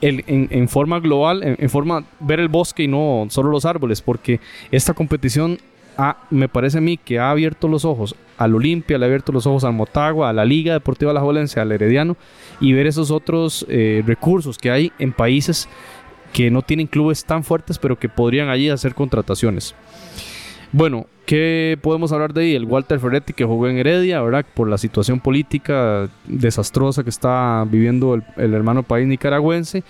el, 0.00 0.24
en, 0.26 0.68
forma 0.68 0.98
global, 0.98 1.42
en, 1.42 1.56
en, 1.58 1.70
forma 1.70 2.04
ver 2.20 2.40
el 2.40 2.48
bosque 2.48 2.82
y 2.82 2.88
no 2.88 3.26
solo 3.30 3.50
los 3.50 3.64
árboles, 3.64 4.02
porque 4.02 4.40
esta 4.70 4.94
competición 4.94 5.58
me 6.30 6.48
parece 6.48 6.78
a 6.78 6.80
mí 6.80 6.96
que 6.96 7.18
ha 7.18 7.30
abierto 7.30 7.68
los 7.68 7.84
ojos 7.84 8.14
al 8.38 8.54
Olimpia, 8.54 8.98
le 8.98 9.04
ha 9.04 9.06
abierto 9.06 9.32
los 9.32 9.46
ojos 9.46 9.64
al 9.64 9.72
Motagua, 9.72 10.30
a 10.30 10.32
la 10.32 10.44
Liga 10.44 10.72
Deportiva 10.72 11.12
La 11.12 11.20
Jolense, 11.20 11.60
al 11.60 11.72
Herediano 11.72 12.16
y 12.60 12.72
ver 12.72 12.86
esos 12.86 13.10
otros 13.10 13.66
eh, 13.68 14.02
recursos 14.06 14.58
que 14.58 14.70
hay 14.70 14.92
en 14.98 15.12
países 15.12 15.68
que 16.32 16.50
no 16.50 16.62
tienen 16.62 16.86
clubes 16.86 17.24
tan 17.24 17.44
fuertes 17.44 17.78
pero 17.78 17.98
que 17.98 18.08
podrían 18.08 18.48
allí 18.48 18.68
hacer 18.68 18.94
contrataciones. 18.94 19.74
Bueno, 20.74 21.06
¿qué 21.26 21.78
podemos 21.82 22.12
hablar 22.12 22.32
de 22.32 22.40
ahí? 22.40 22.54
El 22.54 22.64
Walter 22.64 22.98
Ferretti 22.98 23.34
que 23.34 23.44
jugó 23.44 23.68
en 23.68 23.76
Heredia, 23.76 24.22
¿verdad? 24.22 24.46
Por 24.54 24.70
la 24.70 24.78
situación 24.78 25.20
política 25.20 26.08
desastrosa 26.24 27.04
que 27.04 27.10
está 27.10 27.66
viviendo 27.68 28.14
el, 28.14 28.22
el 28.38 28.54
hermano 28.54 28.82
país 28.82 29.06
nicaragüense. 29.06 29.84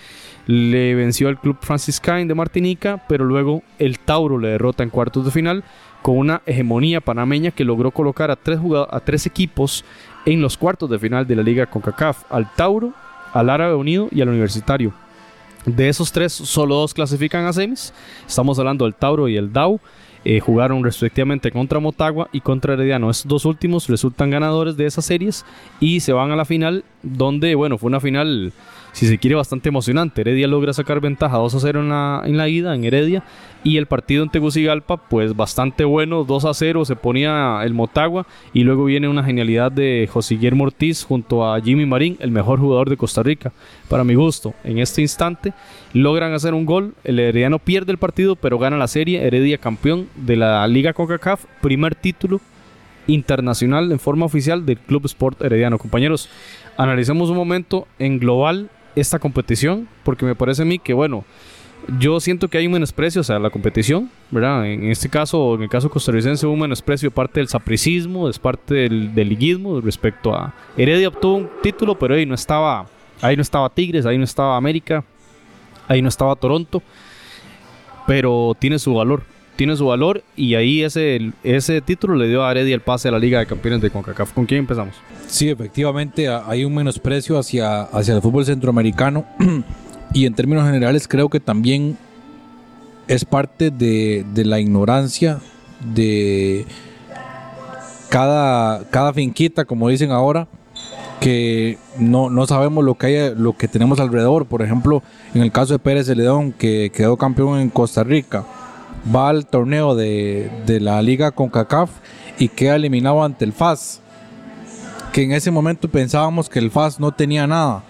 Le 0.45 0.93
venció 0.93 1.29
al 1.29 1.39
club 1.39 1.57
Franciscain 1.61 2.27
de 2.27 2.35
Martinica, 2.35 3.01
pero 3.07 3.23
luego 3.23 3.63
el 3.79 3.97
Tauro 3.99 4.37
le 4.37 4.49
derrota 4.49 4.83
en 4.83 4.89
cuartos 4.89 5.23
de 5.23 5.31
final 5.31 5.63
con 6.03 6.17
una 6.17 6.41
hegemonía 6.45 7.01
panameña 7.01 7.49
que 7.49 7.63
logró 7.63 7.89
colocar 7.89 8.29
a 8.29 8.35
tres, 8.35 8.59
a 8.89 8.99
tres 8.99 9.25
equipos 9.25 9.83
en 10.25 10.41
los 10.41 10.57
cuartos 10.57 10.89
de 10.89 10.99
final 10.99 11.25
de 11.25 11.37
la 11.37 11.43
liga 11.43 11.65
CONCACAF, 11.65 12.25
al 12.29 12.53
Tauro, 12.53 12.93
al 13.33 13.49
Árabe 13.49 13.73
Unido 13.73 14.09
y 14.11 14.21
al 14.21 14.29
Universitario. 14.29 14.93
De 15.65 15.87
esos 15.87 16.11
tres, 16.11 16.33
solo 16.33 16.75
dos 16.75 16.93
clasifican 16.93 17.45
a 17.45 17.53
semis. 17.53 17.93
Estamos 18.27 18.59
hablando 18.59 18.83
del 18.83 18.93
Tauro 18.93 19.29
y 19.29 19.37
el 19.37 19.51
DAO. 19.53 19.79
Eh, 20.25 20.39
jugaron 20.41 20.83
respectivamente 20.83 21.51
contra 21.51 21.79
Motagua 21.79 22.27
y 22.33 22.41
contra 22.41 22.73
Herediano. 22.73 23.09
Estos 23.09 23.29
dos 23.29 23.45
últimos 23.45 23.87
resultan 23.87 24.29
ganadores 24.29 24.75
de 24.75 24.85
esas 24.85 25.05
series 25.05 25.45
y 25.79 26.01
se 26.01 26.11
van 26.11 26.31
a 26.31 26.35
la 26.35 26.45
final, 26.45 26.83
donde, 27.01 27.55
bueno, 27.55 27.77
fue 27.77 27.87
una 27.87 28.01
final 28.01 28.51
si 28.93 29.07
se 29.07 29.17
quiere, 29.17 29.35
bastante 29.35 29.69
emocionante. 29.69 30.21
Heredia 30.21 30.47
logra 30.47 30.71
sacar 30.71 31.01
ventaja 31.01 31.37
2 31.37 31.55
a 31.55 31.59
0 31.59 31.79
en 31.81 31.89
la, 31.89 32.21
en 32.25 32.37
la 32.37 32.47
ida, 32.47 32.75
en 32.75 32.83
Heredia. 32.83 33.23
Y 33.65 33.77
el 33.77 33.85
partido 33.85 34.23
en 34.23 34.29
Tegucigalpa, 34.29 34.97
pues 34.97 35.35
bastante 35.35 35.85
bueno, 35.85 36.25
2 36.25 36.45
a 36.45 36.53
0, 36.53 36.83
se 36.83 36.97
ponía 36.97 37.61
el 37.63 37.73
Motagua. 37.73 38.27
Y 38.51 38.63
luego 38.63 38.83
viene 38.85 39.07
una 39.07 39.23
genialidad 39.23 39.71
de 39.71 40.09
José 40.11 40.35
Guillermo 40.35 40.65
Ortiz 40.65 41.05
junto 41.05 41.47
a 41.49 41.61
Jimmy 41.61 41.85
Marín, 41.85 42.17
el 42.19 42.31
mejor 42.31 42.59
jugador 42.59 42.89
de 42.89 42.97
Costa 42.97 43.23
Rica, 43.23 43.53
para 43.87 44.03
mi 44.03 44.15
gusto. 44.15 44.53
En 44.65 44.79
este 44.79 45.01
instante 45.01 45.53
logran 45.93 46.33
hacer 46.33 46.53
un 46.53 46.65
gol. 46.65 46.93
El 47.05 47.19
Herediano 47.19 47.57
pierde 47.57 47.93
el 47.93 47.97
partido, 47.97 48.35
pero 48.35 48.59
gana 48.59 48.77
la 48.77 48.87
serie. 48.87 49.25
Heredia 49.25 49.57
campeón 49.57 50.09
de 50.15 50.35
la 50.35 50.67
Liga 50.67 50.91
CONCACAF, 50.91 51.45
primer 51.61 51.95
título 51.95 52.41
internacional 53.07 53.91
en 53.91 53.99
forma 53.99 54.25
oficial 54.25 54.65
del 54.65 54.77
Club 54.77 55.05
Sport 55.05 55.41
Herediano. 55.41 55.77
Compañeros, 55.77 56.29
analicemos 56.75 57.29
un 57.29 57.37
momento 57.37 57.87
en 57.97 58.19
global 58.19 58.69
esta 58.95 59.19
competición, 59.19 59.87
porque 60.03 60.25
me 60.25 60.35
parece 60.35 60.63
a 60.63 60.65
mí 60.65 60.79
que, 60.79 60.93
bueno, 60.93 61.25
yo 61.99 62.19
siento 62.19 62.47
que 62.47 62.57
hay 62.57 62.65
un 62.65 62.73
menosprecio 62.73 63.21
o 63.21 63.23
sea, 63.23 63.39
la 63.39 63.49
competición, 63.49 64.09
¿verdad? 64.31 64.65
En 64.65 64.89
este 64.89 65.09
caso, 65.09 65.55
en 65.55 65.63
el 65.63 65.69
caso 65.69 65.89
costarricense, 65.89 66.45
hubo 66.45 66.53
un 66.53 66.61
menosprecio 66.61 67.09
de 67.09 67.15
parte 67.15 67.39
del 67.39 67.47
sapricismo, 67.47 68.27
de 68.27 68.39
parte 68.39 68.73
del, 68.73 69.13
del, 69.13 69.29
liguismo 69.29 69.81
respecto 69.81 70.33
a 70.33 70.53
Heredia 70.77 71.09
obtuvo 71.09 71.35
un 71.35 71.49
título, 71.61 71.97
pero 71.97 72.15
ahí 72.15 72.25
no 72.25 72.35
estaba, 72.35 72.85
ahí 73.21 73.35
no 73.35 73.41
estaba 73.41 73.69
Tigres, 73.69 74.05
ahí 74.05 74.17
no 74.17 74.23
estaba 74.23 74.57
América, 74.57 75.03
ahí 75.87 76.01
no 76.01 76.09
estaba 76.09 76.35
Toronto, 76.35 76.81
pero 78.07 78.55
tiene 78.59 78.79
su 78.79 78.93
valor 78.93 79.23
tiene 79.55 79.75
su 79.75 79.85
valor 79.85 80.23
y 80.35 80.55
ahí 80.55 80.83
ese, 80.83 81.31
ese 81.43 81.81
título 81.81 82.15
le 82.15 82.27
dio 82.27 82.43
a 82.43 82.51
Heredia 82.51 82.75
el 82.75 82.81
pase 82.81 83.07
a 83.07 83.11
la 83.11 83.19
Liga 83.19 83.39
de 83.39 83.45
Campeones 83.45 83.81
de 83.81 83.91
CONCACAF. 83.91 84.33
¿Con 84.33 84.45
quién 84.45 84.59
empezamos? 84.59 84.95
Sí, 85.27 85.49
efectivamente 85.49 86.27
hay 86.27 86.65
un 86.65 86.73
menosprecio 86.73 87.37
hacia, 87.37 87.83
hacia 87.83 88.15
el 88.15 88.21
fútbol 88.21 88.45
centroamericano 88.45 89.25
y 90.13 90.25
en 90.25 90.33
términos 90.33 90.65
generales 90.65 91.07
creo 91.07 91.29
que 91.29 91.39
también 91.39 91.97
es 93.07 93.25
parte 93.25 93.71
de, 93.71 94.25
de 94.33 94.45
la 94.45 94.59
ignorancia 94.59 95.39
de 95.93 96.65
cada, 98.09 98.87
cada 98.89 99.13
finquita, 99.13 99.65
como 99.65 99.89
dicen 99.89 100.11
ahora, 100.11 100.47
que 101.19 101.77
no, 101.97 102.29
no 102.29 102.45
sabemos 102.45 102.83
lo 102.83 102.95
que 102.95 103.07
hay, 103.07 103.35
lo 103.35 103.57
que 103.57 103.67
tenemos 103.67 103.99
alrededor. 103.99 104.45
Por 104.45 104.61
ejemplo, 104.61 105.01
en 105.33 105.41
el 105.41 105.51
caso 105.51 105.73
de 105.73 105.79
Pérez 105.79 106.07
Celedón, 106.07 106.51
que 106.51 106.91
quedó 106.93 107.17
campeón 107.17 107.59
en 107.59 107.69
Costa 107.69 108.03
Rica 108.03 108.45
va 109.13 109.29
al 109.29 109.45
torneo 109.45 109.95
de, 109.95 110.79
la 110.81 111.01
liga 111.01 111.31
con 111.31 111.49
CACAF 111.49 111.89
y 112.37 112.49
queda 112.49 112.75
eliminado 112.75 113.23
ante 113.23 113.45
el 113.45 113.53
FAS. 113.53 114.01
Que 115.11 115.23
en 115.23 115.31
ese 115.31 115.51
momento 115.51 115.89
pensábamos 115.89 116.49
que 116.49 116.59
el 116.59 116.71
FAS 116.71 116.99
no 116.99 117.11
tenía 117.11 117.45
nada 117.47 117.83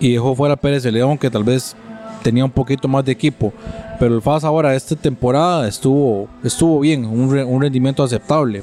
y 0.00 0.12
dejó 0.12 0.34
fuera 0.34 0.56
Pérez 0.56 0.82
de 0.82 0.92
León 0.92 1.18
que 1.18 1.30
tal 1.30 1.44
vez 1.44 1.76
tenía 2.22 2.44
un 2.44 2.50
poquito 2.50 2.88
más 2.88 3.04
de 3.04 3.12
equipo. 3.12 3.52
Pero 3.98 4.14
el 4.14 4.22
FAS 4.22 4.44
ahora 4.44 4.74
esta 4.74 4.94
temporada 4.96 5.66
estuvo, 5.66 6.28
estuvo 6.44 6.80
bien, 6.80 7.04
un, 7.04 7.60
rendimiento 7.60 8.02
aceptable. 8.02 8.62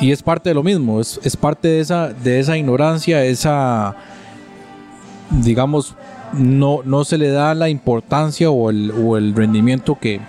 Y 0.00 0.12
es 0.12 0.22
parte 0.22 0.50
de 0.50 0.54
lo 0.54 0.62
mismo, 0.62 1.00
es, 1.00 1.36
parte 1.36 1.68
de 1.68 1.80
esa, 1.80 2.08
de 2.08 2.38
esa 2.38 2.56
ignorancia, 2.56 3.24
esa, 3.24 3.96
digamos, 5.42 5.96
no, 6.32 6.80
no 6.84 7.04
se 7.04 7.18
le 7.18 7.30
da 7.30 7.54
la 7.54 7.68
importancia 7.68 8.48
o 8.48 8.70
el, 8.70 8.92
o 8.92 9.16
el 9.16 9.34
rendimiento 9.34 9.98
que, 10.00 10.20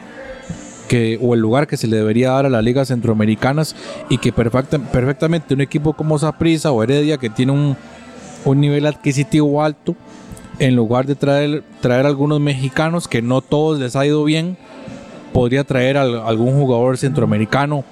o 1.22 1.36
el 1.36 1.40
lugar 1.40 1.68
que 1.68 1.78
se 1.78 1.86
le 1.86 1.98
debería 1.98 2.32
dar 2.32 2.48
a 2.48 2.50
las 2.50 2.64
ligas 2.64 2.88
centroamericanas 2.88 3.76
y 4.10 4.18
que 4.18 4.34
perfectamente 4.34 5.54
un 5.54 5.62
equipo 5.62 5.94
como 5.94 6.18
Saprissa 6.18 6.72
o 6.72 6.82
Heredia 6.82 7.20
que 7.20 7.30
tiene 7.30 7.52
un, 7.52 7.78
nivel 8.46 8.86
adquisitivo 8.86 9.64
alto, 9.64 9.96
en 10.60 10.76
lugar 10.76 11.06
de 11.06 11.16
traer, 11.16 11.64
traer 11.82 12.06
algunos 12.06 12.40
mexicanos 12.40 13.08
que 13.08 13.22
no 13.22 13.42
todos 13.42 13.80
les 13.80 13.96
ha 13.96 14.06
ido 14.06 14.24
bien, 14.24 14.58
podría 15.34 15.64
traer 15.64 15.98
algún 15.98 16.54
jugador 16.54 16.98
centroamericano 16.98 17.84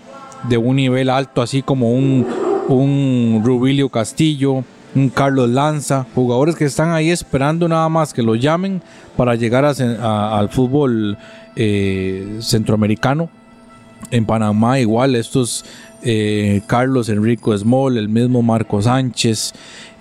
de 0.50 0.58
un 0.58 0.76
nivel 0.76 1.10
alto, 1.10 1.42
así 1.42 1.62
como 1.62 1.92
un, 1.92 2.26
un 2.68 3.42
Rubilio 3.44 3.90
Castillo, 3.90 4.64
un 4.96 5.10
Carlos 5.10 5.50
Lanza, 5.50 6.06
jugadores 6.16 6.56
que 6.56 6.66
están 6.66 6.92
ahí 6.92 7.10
esperando 7.10 7.68
nada 7.68 7.88
más 7.90 8.14
que 8.14 8.24
los 8.24 8.40
llamen 8.40 8.82
para 9.16 9.36
llegar 9.36 9.66
al 9.66 10.50
fútbol 10.50 11.18
eh, 11.56 12.38
centroamericano. 12.42 13.30
En 14.12 14.26
Panamá 14.26 14.80
igual, 14.80 15.16
estos 15.16 15.66
eh, 16.04 16.62
Carlos 16.68 17.10
Enrico 17.10 17.58
Small, 17.58 17.98
el 17.98 18.10
mismo 18.10 18.42
Marco 18.42 18.82
Sánchez, 18.82 19.54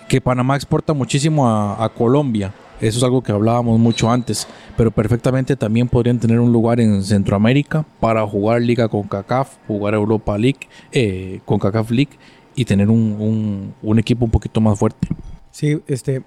que 0.09 0.21
Panamá 0.21 0.57
exporta 0.57 0.93
muchísimo 0.93 1.49
a, 1.49 1.89
Colombia. 1.91 2.53
Eso 2.81 2.99
es 2.99 3.05
algo 3.05 3.23
que 3.23 3.33
hablábamos 3.33 3.79
mucho 3.79 4.11
antes, 4.11 4.47
pero 4.77 4.91
perfectamente 4.91 5.57
también 5.57 5.89
podrían 5.89 6.19
tener 6.19 6.39
un 6.41 6.53
lugar 6.53 6.79
en 6.79 7.03
Centroamérica 7.03 7.87
para 8.01 8.27
jugar 8.27 8.61
Liga 8.61 8.89
con 8.89 9.05
CACAF, 9.05 9.57
jugar 9.67 9.95
Europa 9.95 10.37
League, 10.37 10.69
eh, 10.93 11.41
con 11.47 11.59
CACAF 11.59 11.91
League 11.91 12.19
y 12.55 12.65
tener 12.67 12.91
un 12.91 13.97
equipo 13.99 14.27
un 14.27 14.31
poquito 14.31 14.61
más 14.61 14.79
fuerte. 14.79 15.09
Sí, 15.51 15.81
este, 15.87 16.23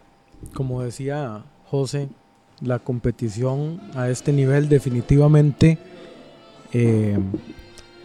como 0.53 0.81
decía 0.81 1.43
José, 1.65 2.10
la 2.61 2.80
competición 2.80 3.80
a 3.95 4.10
este 4.10 4.34
nivel 4.34 4.69
definitivamente 4.69 5.77
eh, 6.73 7.18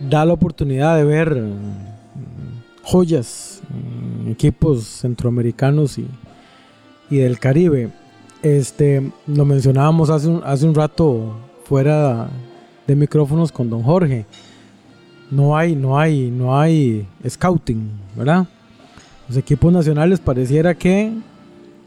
da 0.01 0.25
la 0.25 0.33
oportunidad 0.35 0.97
de 0.97 1.05
ver 1.05 1.35
mm, 1.35 2.83
joyas, 2.83 3.54
mm, 3.69 4.31
equipos 4.31 4.85
centroamericanos 4.85 5.99
y, 5.99 6.07
y 7.11 7.19
del 7.19 7.39
Caribe. 7.39 7.91
Este, 8.43 9.11
lo 9.27 9.45
mencionábamos 9.45 10.11
hace 10.11 10.29
un, 10.29 10.43
hace 10.45 10.67
un 10.67 10.75
rato 10.75 11.35
fuera 11.65 12.29
de 12.87 12.97
micrófonos 12.97 13.51
con 13.51 13.71
don 13.71 13.83
Jorge. 13.83 14.27
No 15.31 15.57
hay, 15.57 15.75
no 15.75 15.99
hay, 15.99 16.31
no 16.31 16.59
hay 16.59 17.07
scouting, 17.27 17.91
¿verdad? 18.17 18.47
Los 19.29 19.39
equipos 19.39 19.73
nacionales 19.73 20.21
pareciera 20.21 20.75
que 20.75 21.13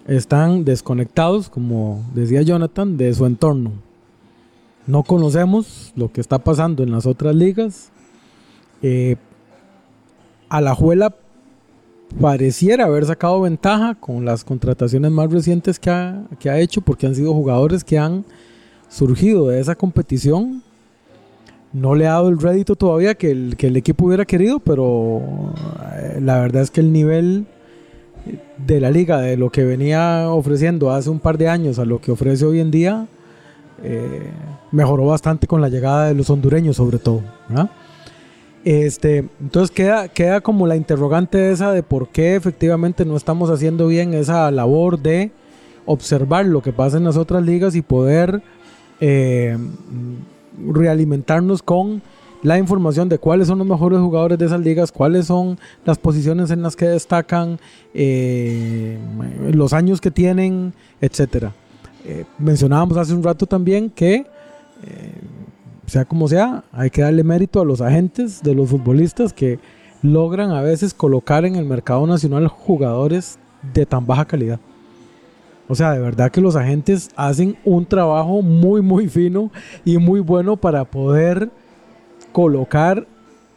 están 0.07 0.65
desconectados, 0.65 1.49
como 1.49 2.03
decía 2.15 2.41
Jonathan, 2.41 2.97
de 2.97 3.13
su 3.13 3.25
entorno. 3.25 3.71
No 4.87 5.03
conocemos 5.03 5.91
lo 5.95 6.11
que 6.11 6.21
está 6.21 6.39
pasando 6.39 6.81
en 6.81 6.91
las 6.91 7.05
otras 7.05 7.35
ligas. 7.35 7.91
Eh, 8.81 9.17
Alajuela 10.49 11.13
pareciera 12.19 12.85
haber 12.85 13.05
sacado 13.05 13.41
ventaja 13.41 13.95
con 13.95 14.25
las 14.25 14.43
contrataciones 14.43 15.11
más 15.11 15.31
recientes 15.31 15.79
que 15.79 15.89
ha, 15.89 16.23
que 16.39 16.49
ha 16.49 16.59
hecho, 16.59 16.81
porque 16.81 17.05
han 17.07 17.15
sido 17.15 17.33
jugadores 17.33 17.83
que 17.83 17.97
han 17.97 18.25
surgido 18.89 19.47
de 19.49 19.59
esa 19.59 19.75
competición. 19.75 20.63
No 21.73 21.95
le 21.95 22.07
ha 22.07 22.13
dado 22.13 22.29
el 22.29 22.39
rédito 22.39 22.75
todavía 22.75 23.15
que 23.15 23.31
el, 23.31 23.57
que 23.57 23.67
el 23.67 23.77
equipo 23.77 24.05
hubiera 24.05 24.25
querido, 24.25 24.59
pero 24.59 25.21
eh, 25.95 26.19
la 26.21 26.39
verdad 26.39 26.63
es 26.63 26.71
que 26.71 26.81
el 26.81 26.91
nivel 26.91 27.45
de 28.65 28.79
la 28.79 28.89
liga, 28.89 29.19
de 29.19 29.37
lo 29.37 29.51
que 29.51 29.63
venía 29.63 30.29
ofreciendo 30.29 30.91
hace 30.91 31.09
un 31.09 31.19
par 31.19 31.37
de 31.37 31.49
años 31.49 31.79
a 31.79 31.85
lo 31.85 31.99
que 31.99 32.11
ofrece 32.11 32.45
hoy 32.45 32.59
en 32.59 32.71
día, 32.71 33.07
eh, 33.83 34.31
mejoró 34.71 35.05
bastante 35.05 35.45
con 35.45 35.61
la 35.61 35.69
llegada 35.69 36.07
de 36.07 36.15
los 36.15 36.29
hondureños 36.29 36.77
sobre 36.77 36.97
todo. 36.97 37.21
Este, 38.67 39.19
entonces 39.39 39.73
queda, 39.73 40.09
queda 40.09 40.41
como 40.41 40.67
la 40.67 40.75
interrogante 40.75 41.51
esa 41.53 41.71
de 41.71 41.83
por 41.83 42.09
qué 42.09 42.35
efectivamente 42.35 43.05
no 43.05 43.15
estamos 43.15 43.49
haciendo 43.49 43.87
bien 43.87 44.13
esa 44.13 44.51
labor 44.51 44.99
de 44.99 45.31
observar 45.85 46.45
lo 46.45 46.61
que 46.61 46.73
pasa 46.73 46.97
en 46.97 47.05
las 47.05 47.15
otras 47.15 47.45
ligas 47.45 47.75
y 47.75 47.81
poder 47.81 48.43
eh, 48.99 49.57
realimentarnos 50.69 51.63
con 51.63 52.01
la 52.43 52.57
información 52.57 53.07
de 53.07 53.19
cuáles 53.19 53.47
son 53.47 53.59
los 53.59 53.67
mejores 53.67 53.99
jugadores 53.99 54.37
de 54.37 54.47
esas 54.47 54.59
ligas, 54.59 54.91
cuáles 54.91 55.27
son 55.27 55.57
las 55.85 55.97
posiciones 55.97 56.51
en 56.51 56.61
las 56.61 56.75
que 56.75 56.89
destacan, 56.89 57.61
eh, 57.93 58.99
los 59.53 59.71
años 59.71 60.01
que 60.01 60.11
tienen, 60.11 60.73
etcétera. 60.99 61.53
Eh, 62.03 62.25
mencionábamos 62.37 62.97
hace 62.97 63.13
un 63.13 63.23
rato 63.23 63.45
también 63.45 63.89
que, 63.89 64.25
sea 65.87 66.05
como 66.05 66.27
sea, 66.27 66.63
hay 66.71 66.89
que 66.89 67.01
darle 67.01 67.23
mérito 67.23 67.61
a 67.61 67.65
los 67.65 67.81
agentes 67.81 68.43
de 68.43 68.53
los 68.53 68.69
futbolistas 68.69 69.33
que 69.33 69.59
logran 70.01 70.51
a 70.51 70.61
veces 70.61 70.93
colocar 70.93 71.45
en 71.45 71.55
el 71.55 71.65
mercado 71.65 72.05
nacional 72.05 72.47
jugadores 72.47 73.39
de 73.73 73.85
tan 73.85 74.05
baja 74.05 74.25
calidad. 74.25 74.59
O 75.69 75.75
sea, 75.75 75.91
de 75.93 75.99
verdad 75.99 76.31
que 76.31 76.41
los 76.41 76.55
agentes 76.55 77.09
hacen 77.15 77.57
un 77.65 77.85
trabajo 77.85 78.41
muy, 78.41 78.81
muy 78.81 79.09
fino 79.09 79.51
y 79.83 79.97
muy 79.97 80.19
bueno 80.19 80.55
para 80.55 80.85
poder 80.85 81.49
colocar, 82.31 83.05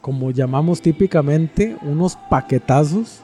como 0.01 0.31
llamamos 0.31 0.81
típicamente, 0.81 1.77
unos 1.83 2.17
paquetazos 2.29 3.21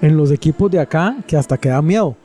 en 0.00 0.16
los 0.16 0.30
equipos 0.30 0.70
de 0.70 0.78
acá 0.78 1.16
que 1.26 1.36
hasta 1.36 1.56
que 1.56 1.70
da 1.70 1.82
miedo. 1.82 2.16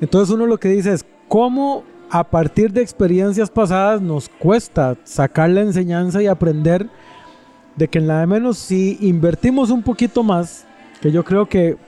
Entonces 0.00 0.34
uno 0.34 0.46
lo 0.46 0.58
que 0.58 0.68
dice 0.68 0.92
es, 0.92 1.06
¿cómo 1.28 1.84
a 2.14 2.22
partir 2.22 2.70
de 2.70 2.82
experiencias 2.82 3.48
pasadas 3.48 4.02
nos 4.02 4.28
cuesta 4.28 4.98
sacar 5.02 5.48
la 5.48 5.62
enseñanza 5.62 6.22
y 6.22 6.26
aprender 6.26 6.86
de 7.74 7.88
que 7.88 7.98
en 7.98 8.06
la 8.06 8.20
de 8.20 8.26
menos 8.26 8.58
si 8.58 8.98
invertimos 9.00 9.70
un 9.70 9.82
poquito 9.82 10.22
más, 10.22 10.66
que 11.00 11.10
yo 11.10 11.24
creo 11.24 11.46
que 11.46 11.78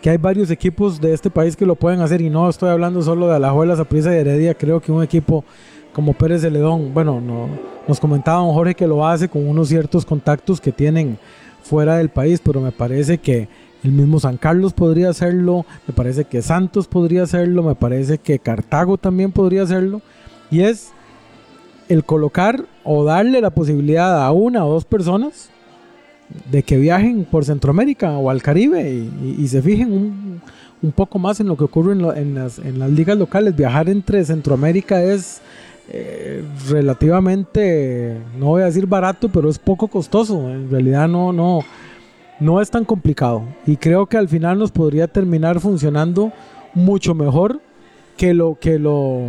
que 0.00 0.10
hay 0.10 0.16
varios 0.16 0.52
equipos 0.52 1.00
de 1.00 1.12
este 1.12 1.28
país 1.28 1.56
que 1.56 1.66
lo 1.66 1.74
pueden 1.74 2.00
hacer 2.00 2.20
y 2.20 2.30
no 2.30 2.48
estoy 2.48 2.68
hablando 2.68 3.02
solo 3.02 3.26
de 3.26 3.34
Alajuela, 3.34 3.74
Saprissa 3.74 4.14
y 4.14 4.18
Heredia, 4.18 4.54
creo 4.54 4.80
que 4.80 4.92
un 4.92 5.02
equipo 5.02 5.44
como 5.92 6.12
Pérez 6.12 6.42
de 6.42 6.52
Ledón, 6.52 6.94
bueno, 6.94 7.20
no, 7.20 7.48
nos 7.88 7.98
comentaba 7.98 8.38
don 8.38 8.54
Jorge 8.54 8.76
que 8.76 8.86
lo 8.86 9.04
hace 9.04 9.28
con 9.28 9.48
unos 9.48 9.66
ciertos 9.66 10.06
contactos 10.06 10.60
que 10.60 10.70
tienen 10.70 11.18
fuera 11.64 11.96
del 11.96 12.08
país, 12.08 12.40
pero 12.40 12.60
me 12.60 12.70
parece 12.70 13.18
que 13.18 13.48
el 13.84 13.92
mismo 13.92 14.18
San 14.20 14.36
Carlos 14.36 14.72
podría 14.72 15.10
hacerlo, 15.10 15.64
me 15.86 15.94
parece 15.94 16.24
que 16.24 16.42
Santos 16.42 16.88
podría 16.88 17.22
hacerlo, 17.22 17.62
me 17.62 17.74
parece 17.74 18.18
que 18.18 18.38
Cartago 18.38 18.98
también 18.98 19.30
podría 19.32 19.62
hacerlo, 19.62 20.00
y 20.50 20.60
es 20.60 20.90
el 21.88 22.04
colocar 22.04 22.64
o 22.84 23.04
darle 23.04 23.40
la 23.40 23.50
posibilidad 23.50 24.24
a 24.24 24.30
una 24.32 24.64
o 24.64 24.72
dos 24.72 24.84
personas 24.84 25.50
de 26.50 26.62
que 26.62 26.76
viajen 26.76 27.24
por 27.24 27.44
Centroamérica 27.44 28.18
o 28.18 28.28
al 28.28 28.42
Caribe 28.42 28.90
y, 28.92 29.48
se 29.48 29.62
fijen 29.62 29.92
un, 29.92 30.42
un 30.82 30.92
poco 30.92 31.18
más 31.18 31.40
en 31.40 31.46
lo 31.48 31.56
que 31.56 31.64
ocurre 31.64 31.92
en, 31.92 32.02
lo- 32.02 32.12
las 32.14 32.58
ligas 32.90 33.16
locales. 33.16 33.56
Viajar 33.56 33.88
entre 33.88 34.22
Centroamérica 34.24 35.02
es 35.02 35.40
eh, 35.90 36.44
relativamente, 36.68 38.18
no 38.38 38.46
voy 38.46 38.60
a 38.62 38.66
decir 38.66 38.86
barato, 38.86 39.30
pero 39.30 39.48
es 39.48 39.58
poco 39.58 39.88
costoso. 39.88 40.50
En 40.50 40.70
realidad 40.70 41.08
no, 41.08 41.32
no, 41.32 41.60
no 42.40 42.60
es 42.60 42.70
tan 42.70 42.84
complicado. 42.84 43.42
Y 43.66 43.76
creo 43.76 44.06
que 44.06 44.16
al 44.16 44.28
final 44.28 44.58
nos 44.58 44.70
podría 44.72 45.08
terminar 45.08 45.60
funcionando 45.60 46.32
mucho 46.74 47.14
mejor 47.14 47.60
que 48.16 48.34
lo 48.34 48.56
que 48.60 48.78
lo 48.78 49.22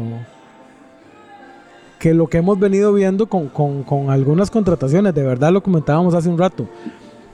que 1.99 2.13
lo 2.13 2.27
que 2.27 2.37
hemos 2.37 2.57
venido 2.59 2.93
viendo 2.93 3.27
con, 3.27 3.47
con- 3.49 3.83
con 3.83 4.09
algunas 4.09 4.49
contrataciones, 4.49 5.13
de 5.13 5.23
verdad 5.23 5.51
lo 5.51 5.61
comentábamos 5.61 6.13
hace 6.13 6.29
un 6.29 6.37
rato. 6.37 6.67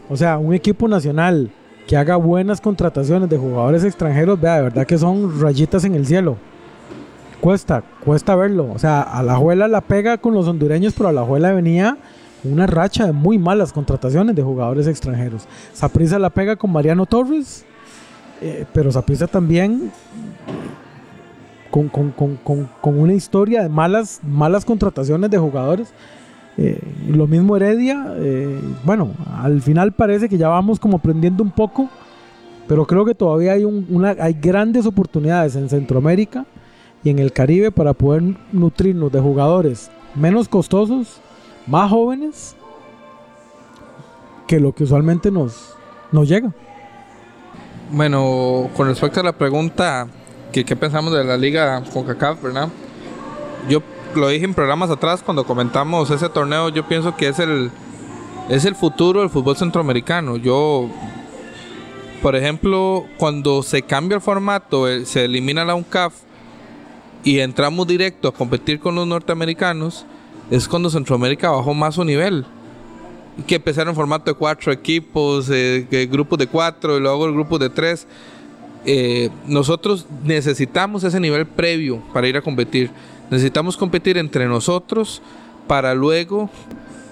O 0.09 0.17
sea, 0.17 0.37
un 0.37 0.53
equipo 0.53 0.87
nacional 0.87 1.51
que 1.87 1.97
haga 1.97 2.15
buenas 2.15 2.61
contrataciones 2.61 3.29
de 3.29 3.37
jugadores 3.37 3.83
extranjeros, 3.83 4.39
vea, 4.41 4.55
de 4.57 4.61
verdad 4.63 4.87
que 4.87 4.97
son 4.97 5.39
rayitas 5.39 5.83
en 5.85 5.93
el 5.93 6.05
cielo. 6.07 6.37
Cuesta, 7.41 7.83
cuesta 8.03 8.35
verlo. 8.35 8.71
O 8.73 8.79
sea, 8.79 9.01
a 9.03 9.21
la 9.21 9.81
pega 9.81 10.17
con 10.17 10.33
los 10.33 10.47
hondureños, 10.47 10.93
pero 10.97 11.09
a 11.09 11.13
la 11.13 11.21
Juela 11.23 11.51
venía 11.51 11.97
una 12.43 12.67
racha 12.67 13.05
de 13.05 13.11
muy 13.11 13.37
malas 13.39 13.73
contrataciones 13.73 14.35
de 14.35 14.43
jugadores 14.43 14.87
extranjeros. 14.87 15.47
Saprissa 15.73 16.19
la 16.19 16.29
pega 16.29 16.55
con 16.55 16.71
Mariano 16.71 17.05
Torres, 17.05 17.65
eh, 18.41 18.65
pero 18.73 18.91
Saprissa 18.91 19.27
también 19.27 19.91
con, 21.71 21.89
con- 21.89 22.11
con- 22.11 22.37
con- 22.81 22.99
una 22.99 23.13
historia 23.13 23.63
de 23.63 23.69
malas, 23.69 24.19
malas 24.23 24.63
contrataciones 24.63 25.29
de 25.29 25.37
jugadores. 25.37 25.93
Eh, 26.57 26.79
lo 27.09 27.27
mismo 27.27 27.55
Heredia, 27.57 28.13
eh, 28.17 28.59
bueno, 28.85 29.09
al 29.41 29.61
final 29.61 29.91
parece 29.91 30.29
que 30.29 30.37
ya 30.37 30.47
vamos 30.47 30.79
como 30.79 30.97
aprendiendo 30.97 31.43
un 31.43 31.51
poco, 31.51 31.89
pero 32.67 32.85
creo 32.85 33.03
que 33.03 33.13
todavía 33.13 33.53
hay, 33.53 33.65
un- 33.65 34.05
hay 34.19 34.33
grandes 34.33 34.85
oportunidades 34.85 35.55
en 35.57 35.67
Centroamérica 35.67 36.45
y 37.03 37.09
en 37.09 37.19
el 37.19 37.33
Caribe 37.33 37.71
para 37.71 37.93
poder 37.93 38.23
nutrirnos 38.53 39.11
de 39.11 39.19
jugadores 39.19 39.91
menos 40.15 40.47
costosos, 40.47 41.19
más 41.67 41.89
jóvenes, 41.89 42.55
que 44.47 44.59
lo 44.59 44.73
que 44.73 44.83
usualmente 44.83 45.31
nos, 45.31 45.75
nos 46.11 46.27
llega. 46.27 46.51
Bueno, 47.91 48.69
con 48.75 48.87
respecto 48.87 49.19
a 49.19 49.23
la 49.23 49.33
pregunta 49.33 50.07
que 50.51 50.65
qué 50.65 50.75
pensamos 50.75 51.13
de 51.13 51.23
la 51.23 51.37
liga 51.37 51.83
CONCACAF, 51.93 52.41
¿verdad? 52.41 52.69
Yo 53.69 53.81
lo 54.15 54.29
dije 54.29 54.45
en 54.45 54.53
programas 54.53 54.89
atrás 54.89 55.21
cuando 55.23 55.45
comentamos 55.45 56.09
ese 56.09 56.29
torneo, 56.29 56.69
yo 56.69 56.87
pienso 56.87 57.15
que 57.15 57.27
es 57.27 57.39
el 57.39 57.71
es 58.49 58.63
el 58.65 58.75
futuro 58.75 59.21
del 59.21 59.29
fútbol 59.29 59.57
centroamericano. 59.57 60.37
Yo 60.37 60.89
por 62.25 62.35
ejemplo, 62.35 63.05
cuando 63.17 63.61
se 63.61 63.83
cambia 63.83 64.15
el 64.15 64.21
formato, 64.21 64.89
eh, 64.89 65.05
se 65.05 65.25
elimina 65.25 65.63
la 65.63 65.75
UNCAF 65.75 66.13
y 67.23 67.39
entramos 67.39 67.85
directo 67.85 68.27
a 68.27 68.33
competir 68.33 68.79
con 68.79 68.95
los 68.95 69.05
norteamericanos, 69.05 70.07
es 70.49 70.67
cuando 70.67 70.89
Centroamérica 70.89 71.49
bajó 71.49 71.73
más 71.73 71.95
su 71.95 72.03
nivel 72.03 72.45
que 73.47 73.55
empezaron 73.55 73.89
en 73.89 73.95
formato 73.95 74.31
de 74.31 74.37
cuatro 74.37 74.71
equipos, 74.71 75.49
eh, 75.51 76.07
grupos 76.09 76.39
de 76.39 76.47
cuatro 76.47 76.97
y 76.97 77.01
luego 77.01 77.25
el 77.25 77.33
grupo 77.33 77.59
de 77.59 77.69
tres. 77.69 78.07
Eh, 78.85 79.29
nosotros 79.47 80.05
necesitamos 80.23 81.03
ese 81.03 81.19
nivel 81.19 81.45
previo 81.45 82.01
para 82.13 82.27
ir 82.27 82.37
a 82.37 82.41
competir. 82.41 82.91
Necesitamos 83.29 83.75
competir 83.75 84.17
entre 84.17 84.45
nosotros 84.45 85.21
para 85.67 85.93
luego 85.95 86.49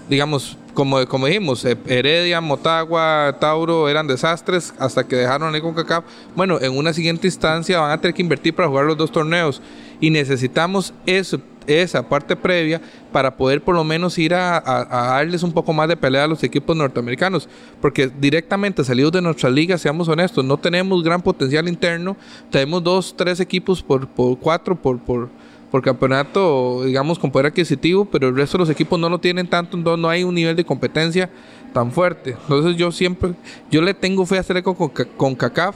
digamos, 0.10 0.58
como, 0.74 1.06
como 1.08 1.28
dijimos, 1.28 1.64
eh, 1.66 1.78
Heredia, 1.88 2.42
Motagua, 2.42 3.38
Tauro 3.40 3.88
eran 3.90 4.08
desastres 4.08 4.74
hasta 4.80 5.06
que 5.06 5.16
dejaron 5.16 5.56
el 5.56 5.62
CONCACAF. 5.62 6.04
Bueno, 6.36 6.60
en 6.62 6.78
una 6.78 6.94
siguiente 6.94 7.28
instancia 7.28 7.80
van 7.80 7.92
a 7.92 8.02
tener 8.02 8.14
que 8.14 8.22
invertir 8.22 8.54
para 8.54 8.68
jugar 8.68 8.86
los 8.86 8.98
dos 8.98 9.12
torneos 9.12 9.62
y 10.00 10.10
necesitamos 10.10 10.94
eso, 11.06 11.40
esa 11.68 12.08
parte 12.08 12.36
previa 12.36 12.82
para 13.12 13.36
poder 13.36 13.62
por 13.62 13.76
lo 13.76 13.84
menos 13.84 14.18
ir 14.18 14.34
a, 14.34 14.62
darles 14.90 15.44
un 15.44 15.52
poco 15.52 15.74
más 15.74 15.88
de 15.88 15.98
pelea 15.98 16.24
a 16.24 16.28
los 16.28 16.44
equipos 16.44 16.76
norteamericanos. 16.76 17.48
Porque 17.82 18.12
directamente 18.20 18.84
salidos 18.84 19.12
de 19.12 19.22
nuestra 19.22 19.50
liga, 19.50 19.78
seamos 19.78 20.08
honestos, 20.08 20.44
no 20.44 20.58
tenemos 20.58 21.04
gran 21.04 21.22
potencial 21.22 21.68
interno. 21.68 22.16
Tenemos 22.50 22.84
dos, 22.84 23.16
tres 23.16 23.40
equipos 23.40 23.82
por, 23.82 24.08
por 24.08 24.38
cuatro, 24.40 24.76
por, 24.76 25.00
por, 25.00 25.30
por 25.74 25.82
campeonato, 25.82 26.84
digamos, 26.86 27.18
con 27.18 27.32
poder 27.32 27.48
adquisitivo, 27.48 28.06
pero 28.06 28.28
el 28.28 28.36
resto 28.36 28.58
de 28.58 28.64
los 28.64 28.70
equipos 28.70 29.00
no 29.00 29.10
lo 29.10 29.20
tienen 29.20 29.48
tanto, 29.48 29.76
entonces 29.76 30.00
no 30.00 30.08
hay 30.08 30.24
un 30.24 30.36
nivel 30.36 30.56
de 30.56 30.64
competencia 30.64 31.32
tan 31.74 31.92
fuerte. 31.92 32.38
Entonces 32.44 32.76
yo 32.78 32.92
siempre, 32.92 33.32
yo 33.72 33.82
le 33.82 33.96
tengo 33.96 34.24
fe 34.26 34.38
a 34.38 34.42
hacer 34.42 34.62
con, 34.62 34.76
con 35.18 35.36
CACAF, 35.36 35.76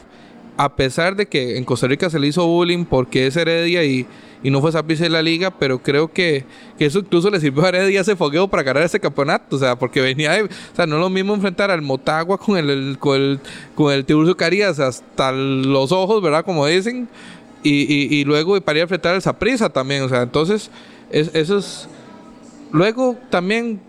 a 0.58 0.76
pesar 0.76 1.16
de 1.16 1.28
que 1.28 1.58
en 1.58 1.64
Costa 1.64 1.88
Rica 1.88 2.10
se 2.10 2.20
le 2.20 2.28
hizo 2.28 2.46
bullying 2.46 2.86
porque 2.86 3.28
es 3.28 3.36
Heredia 3.38 3.84
y, 3.84 4.08
y 4.44 4.50
no 4.50 4.60
fue 4.60 4.72
Saprissa 4.72 5.04
de 5.04 5.12
la 5.12 5.22
liga, 5.22 5.52
pero 5.52 5.82
creo 5.82 6.12
que, 6.12 6.46
que, 6.80 6.86
eso 6.86 7.00
incluso 7.00 7.30
le 7.30 7.40
sirvió 7.40 7.64
a 7.64 7.70
Heredia 7.70 8.02
ese 8.02 8.16
fogueo 8.16 8.48
para 8.48 8.64
ganar 8.64 8.84
ese 8.84 9.00
campeonato, 9.00 9.56
o 9.56 9.60
sea, 9.60 9.78
porque 9.78 10.02
venía 10.02 10.32
o 10.44 10.76
sea, 10.76 10.88
no 10.88 10.96
es 10.96 11.02
lo 11.02 11.10
mismo 11.12 11.36
enfrentar 11.36 11.70
al 11.70 11.84
Motagua 11.84 12.40
con 12.40 12.58
el, 12.58 12.98
con 13.00 13.16
el, 13.16 13.40
con 13.76 13.94
el 13.94 14.04
Tiburcio 14.04 14.36
Carías 14.36 14.80
hasta 14.80 15.32
los 15.32 15.92
ojos, 15.92 16.24
¿verdad? 16.24 16.44
Como 16.44 16.66
dicen, 16.66 17.08
y, 17.64 18.24
luego 18.24 18.60
para 18.62 18.80
ir 18.80 18.82
a 18.82 18.84
enfrentar 18.84 19.14
al 19.14 19.22
Saprisa 19.22 19.70
también, 19.70 20.04
o 20.04 20.10
sea, 20.10 20.24
entonces 20.24 20.72
eso 21.12 21.58
es... 21.58 21.88
Luego 22.72 23.16
también, 23.30 23.80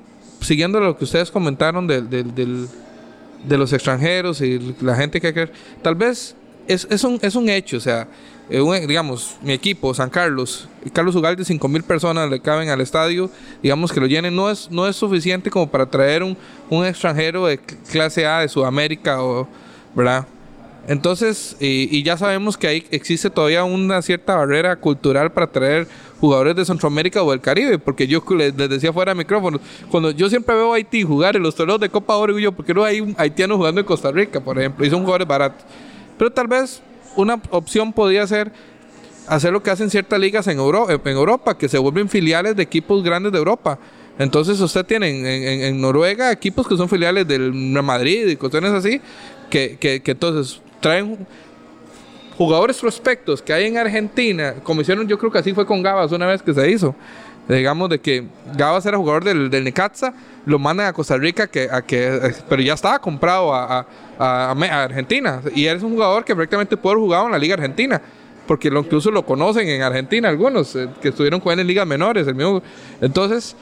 siguiendo 0.40 0.80
lo 0.80 0.96
que 0.96 1.04
ustedes 1.04 1.30
comentaron 1.30 1.86
del, 1.86 2.08
de 2.08 3.58
los 3.58 3.72
extranjeros 3.72 4.40
y 4.40 4.76
la 4.80 4.96
gente 4.96 5.20
que 5.20 5.28
hay 5.28 5.34
tal 5.82 5.94
vez 5.94 6.36
es, 6.68 6.86
es, 6.90 7.02
un, 7.02 7.18
es 7.22 7.34
un 7.34 7.48
hecho, 7.48 7.78
o 7.78 7.80
sea, 7.80 8.06
eh, 8.50 8.86
digamos, 8.86 9.36
mi 9.42 9.52
equipo, 9.52 9.92
San 9.92 10.08
Carlos, 10.08 10.68
Carlos 10.92 11.14
Ugalde, 11.16 11.44
5 11.44 11.68
mil 11.68 11.82
personas 11.82 12.30
le 12.30 12.40
caben 12.40 12.68
al 12.68 12.80
estadio, 12.80 13.30
digamos 13.62 13.92
que 13.92 14.00
lo 14.00 14.06
llenen, 14.06 14.34
no 14.36 14.50
es, 14.50 14.70
no 14.70 14.86
es 14.86 14.96
suficiente 14.96 15.50
como 15.50 15.68
para 15.68 15.86
traer 15.86 16.22
un, 16.22 16.36
un 16.70 16.86
extranjero 16.86 17.46
de 17.46 17.58
clase 17.58 18.26
A 18.26 18.40
de 18.40 18.48
Sudamérica, 18.48 19.22
o, 19.22 19.48
¿verdad? 19.94 20.26
Entonces, 20.88 21.54
y, 21.60 22.02
ya 22.02 22.16
sabemos 22.16 22.56
que 22.56 22.66
ahí 22.66 22.86
existe 22.90 23.28
todavía 23.28 23.62
una 23.62 24.00
cierta 24.00 24.36
barrera 24.36 24.74
cultural 24.76 25.30
para 25.30 25.46
traer 25.46 25.86
jugadores 26.18 26.56
de 26.56 26.64
Centroamérica 26.64 27.22
o 27.22 27.30
del 27.30 27.42
Caribe, 27.42 27.78
porque 27.78 28.06
yo 28.06 28.24
les, 28.34 28.56
decía 28.56 28.90
fuera 28.90 29.12
de 29.12 29.18
micrófono, 29.18 29.60
cuando 29.90 30.10
yo 30.12 30.30
siempre 30.30 30.54
veo 30.54 30.72
a 30.72 30.76
Haití 30.76 31.02
jugar 31.02 31.36
en 31.36 31.42
los 31.42 31.54
torneos 31.54 31.78
de 31.78 31.90
Copa 31.90 32.16
Oro, 32.16 32.38
yo, 32.38 32.52
porque 32.52 32.72
no 32.72 32.84
hay 32.84 33.02
un 33.02 33.14
haitiano 33.18 33.58
jugando 33.58 33.82
en 33.82 33.86
Costa 33.86 34.10
Rica, 34.10 34.40
por 34.40 34.58
ejemplo, 34.58 34.86
y 34.86 34.88
son 34.88 35.00
jugadores 35.00 35.28
baratos. 35.28 35.62
Pero 36.18 36.30
tal 36.30 36.48
vez 36.48 36.82
una 37.16 37.40
opción 37.50 37.92
podría 37.92 38.26
ser 38.26 38.52
hacer 39.28 39.52
lo 39.52 39.62
que 39.62 39.70
hacen 39.70 39.90
ciertas 39.90 40.18
ligas 40.18 40.46
en, 40.46 40.58
en 40.58 41.16
Europa, 41.16 41.56
que 41.56 41.68
se 41.68 41.78
vuelven 41.78 42.08
filiales 42.08 42.56
de 42.56 42.62
equipos 42.62 43.02
grandes 43.02 43.32
de 43.32 43.38
Europa. 43.38 43.78
Entonces 44.18 44.58
usted 44.60 44.84
tiene 44.84 45.68
en, 45.68 45.80
Noruega 45.80 46.32
equipos 46.32 46.66
que 46.66 46.76
son 46.76 46.88
filiales 46.88 47.26
del 47.28 47.52
Madrid 47.52 48.26
y 48.26 48.36
cuestiones 48.36 48.72
así, 48.72 49.00
que, 49.48 49.76
que, 49.78 50.02
entonces 50.04 50.60
traen 50.80 51.26
jugadores 52.36 52.78
prospectos 52.78 53.40
que 53.40 53.52
hay 53.52 53.66
en 53.66 53.78
Argentina, 53.78 54.54
como 54.62 54.80
hicieron, 54.80 55.06
yo 55.06 55.18
creo 55.18 55.30
que 55.30 55.38
así 55.38 55.52
fue 55.52 55.66
con 55.66 55.82
Gabas 55.82 56.10
una 56.10 56.26
vez 56.26 56.42
que 56.42 56.52
se 56.52 56.68
hizo. 56.68 56.94
Digamos 57.48 57.88
de 57.88 57.98
que 57.98 58.26
Gabas 58.54 58.84
era 58.84 58.98
jugador 58.98 59.24
del, 59.24 59.48
del 59.48 59.64
Necaxa, 59.64 60.12
lo 60.44 60.58
mandan 60.58 60.86
a 60.86 60.92
Costa 60.92 61.16
Rica, 61.16 61.46
que, 61.46 61.68
a 61.70 61.82
que, 61.82 62.34
pero 62.48 62.60
ya 62.60 62.74
estaba 62.74 62.98
comprado 62.98 63.54
a, 63.54 63.86
Argentina. 64.18 65.40
Y 65.54 65.66
eres 65.66 65.82
un 65.82 65.92
jugador 65.92 66.24
que 66.24 66.34
prácticamente 66.34 66.76
puede 66.76 66.94
haber 66.94 67.04
jugado 67.04 67.26
en 67.26 67.32
la 67.32 67.38
Liga 67.38 67.54
Argentina 67.54 68.00
porque 68.46 68.70
lo, 68.70 68.80
incluso 68.80 69.10
lo 69.10 69.26
conocen 69.26 69.68
en 69.68 69.82
Argentina 69.82 70.30
algunos 70.30 70.74
eh, 70.74 70.88
que 71.02 71.08
estuvieron 71.08 71.38
jugando 71.38 71.60
en 71.60 71.66
ligas 71.68 71.86
menores 71.86 72.26
el 72.26 72.34
mismo 72.34 72.62
entonces 73.02 73.54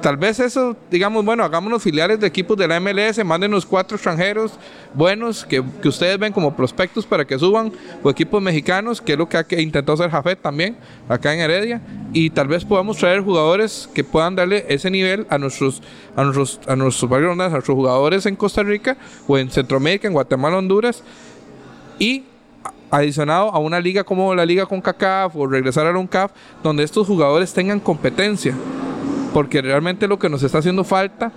tal 0.00 0.16
vez 0.16 0.40
eso, 0.40 0.76
digamos, 0.90 1.24
bueno, 1.24 1.44
hagámonos 1.44 1.82
filiales 1.82 2.20
de 2.20 2.26
equipos 2.26 2.56
de 2.56 2.66
la 2.66 2.80
MLS, 2.80 3.24
mándenos 3.24 3.66
cuatro 3.66 3.96
extranjeros 3.96 4.52
buenos 4.94 5.44
que, 5.44 5.60
ustedes 5.60 6.18
ven 6.18 6.32
como 6.32 6.56
prospectos 6.56 7.06
para 7.06 7.24
que 7.24 7.38
suban, 7.38 7.72
o 8.02 8.10
equipos 8.10 8.42
mexicanos, 8.42 9.00
que 9.00 9.12
es 9.12 9.18
lo 9.18 9.28
que 9.28 9.36
ha 9.36 9.60
intentado 9.60 9.94
hacer 9.94 10.10
Jafet 10.10 10.40
también, 10.40 10.76
acá 11.08 11.34
en 11.34 11.40
Heredia, 11.40 11.80
y 12.12 12.30
tal 12.30 12.48
vez 12.48 12.64
podamos 12.64 12.96
traer 12.96 13.20
jugadores 13.20 13.88
que 13.94 14.04
puedan 14.04 14.36
darle 14.36 14.64
ese 14.68 14.90
nivel 14.90 15.26
a 15.30 15.38
nuestros, 15.38 15.82
a 16.16 16.24
nuestros, 16.24 16.60
a 16.66 16.76
nuestros, 16.76 17.12
a 17.12 17.48
nuestros 17.48 17.76
jugadores 17.76 18.26
en 18.26 18.36
Costa 18.36 18.62
Rica, 18.62 18.96
o 19.26 19.38
en 19.38 19.50
Centroamérica, 19.50 20.08
en 20.08 20.14
Guatemala, 20.14 20.58
Honduras, 20.58 21.02
y 21.98 22.24
adicionado 22.90 23.50
a 23.50 23.58
una 23.58 23.78
liga 23.80 24.04
como 24.04 24.34
la 24.34 24.44
liga 24.44 24.66
con 24.66 24.80
CACAF 24.80 25.36
o 25.36 25.46
regresar 25.46 25.86
a 25.86 25.96
un 25.96 26.06
CAF 26.06 26.32
donde 26.62 26.82
estos 26.82 27.06
jugadores 27.06 27.52
tengan 27.52 27.78
competencia 27.78 28.54
porque 29.32 29.62
realmente 29.62 30.08
lo 30.08 30.18
que 30.18 30.28
nos 30.28 30.42
está 30.42 30.58
haciendo 30.58 30.84
falta, 30.84 31.32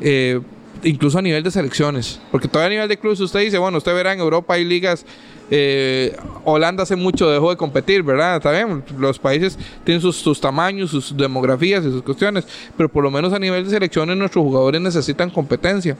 eh, 0.00 0.40
incluso 0.82 1.18
a 1.18 1.22
nivel 1.22 1.42
de 1.42 1.50
selecciones, 1.50 2.20
porque 2.30 2.48
todavía 2.48 2.66
a 2.66 2.70
nivel 2.70 2.88
de 2.88 2.98
clubes 2.98 3.20
usted 3.20 3.40
dice, 3.40 3.58
bueno, 3.58 3.78
usted 3.78 3.94
verá 3.94 4.12
en 4.12 4.20
Europa 4.20 4.54
hay 4.54 4.64
ligas, 4.64 5.04
eh, 5.50 6.16
Holanda 6.44 6.82
hace 6.82 6.94
mucho 6.94 7.28
dejó 7.30 7.50
de 7.50 7.56
competir, 7.56 8.02
¿verdad? 8.02 8.36
Está 8.36 8.52
bien, 8.52 8.84
los 8.98 9.18
países 9.18 9.58
tienen 9.84 10.00
sus, 10.00 10.40
tamaños, 10.40 10.90
sus 10.90 11.16
demografías 11.16 11.84
y 11.84 11.90
sus 11.90 12.02
cuestiones, 12.02 12.46
pero 12.76 12.88
por 12.88 13.02
lo 13.02 13.10
menos 13.10 13.32
a 13.32 13.38
nivel 13.38 13.64
de 13.64 13.70
selecciones 13.70 14.16
nuestros 14.16 14.44
jugadores 14.44 14.80
necesitan 14.80 15.30
competencia. 15.30 15.96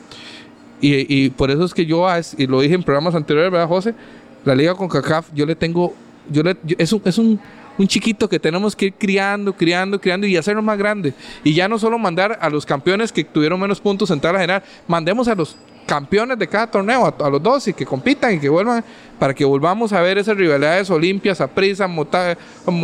Y, 0.81 1.31
por 1.31 1.51
eso 1.51 1.65
es 1.65 1.74
que 1.74 1.86
yo, 1.86 2.07
y 2.36 2.47
lo 2.47 2.61
dije 2.61 2.77
en 2.77 2.85
programas 2.85 3.16
anteriores, 3.16 3.51
¿verdad, 3.51 3.66
José? 3.66 3.97
La 4.45 4.55
liga 4.55 4.77
con 4.77 4.89
CACAF, 4.89 5.27
yo 5.35 5.45
le 5.45 5.57
tengo, 5.57 5.93
yo 6.31 6.45
le, 6.45 6.57
es 6.78 6.95
es 7.05 7.19
un 7.19 7.40
un 7.78 7.86
chiquito 7.86 8.28
que 8.28 8.38
tenemos 8.38 8.76
que 8.76 8.86
ir 8.86 8.94
criando, 8.94 9.52
criando, 9.52 10.00
criando 10.00 10.26
y 10.26 10.36
hacerlo 10.36 10.62
más 10.62 10.76
grande. 10.76 11.14
Y 11.44 11.55
ya 11.55 11.68
no 11.68 11.78
solo 11.78 11.98
mandar 11.98 12.38
a 12.40 12.50
los 12.50 12.66
campeones 12.66 13.12
que 13.12 13.24
tuvieron 13.24 13.59
menos 13.59 13.80
puntos 13.80 14.10
en 14.10 14.20
la 14.22 14.32
general, 14.32 14.62
mandemos 14.86 15.28
a 15.28 15.34
los 15.34 15.56
campeones 15.86 16.38
de 16.38 16.46
cada 16.46 16.66
torneo, 16.66 17.14
a, 17.18 17.30
los 17.30 17.42
dos 17.42 17.66
y 17.68 17.72
que 17.72 17.86
compitan 17.86 18.34
y 18.34 18.38
que 18.38 18.48
vuelvan, 18.48 18.84
para 19.18 19.32
que 19.32 19.44
volvamos 19.44 19.92
a 19.92 20.02
ver 20.02 20.18
esas 20.18 20.36
rivalidades 20.36 20.90
olimpias, 20.90 21.40
a 21.40 21.46
prisa, 21.48 21.88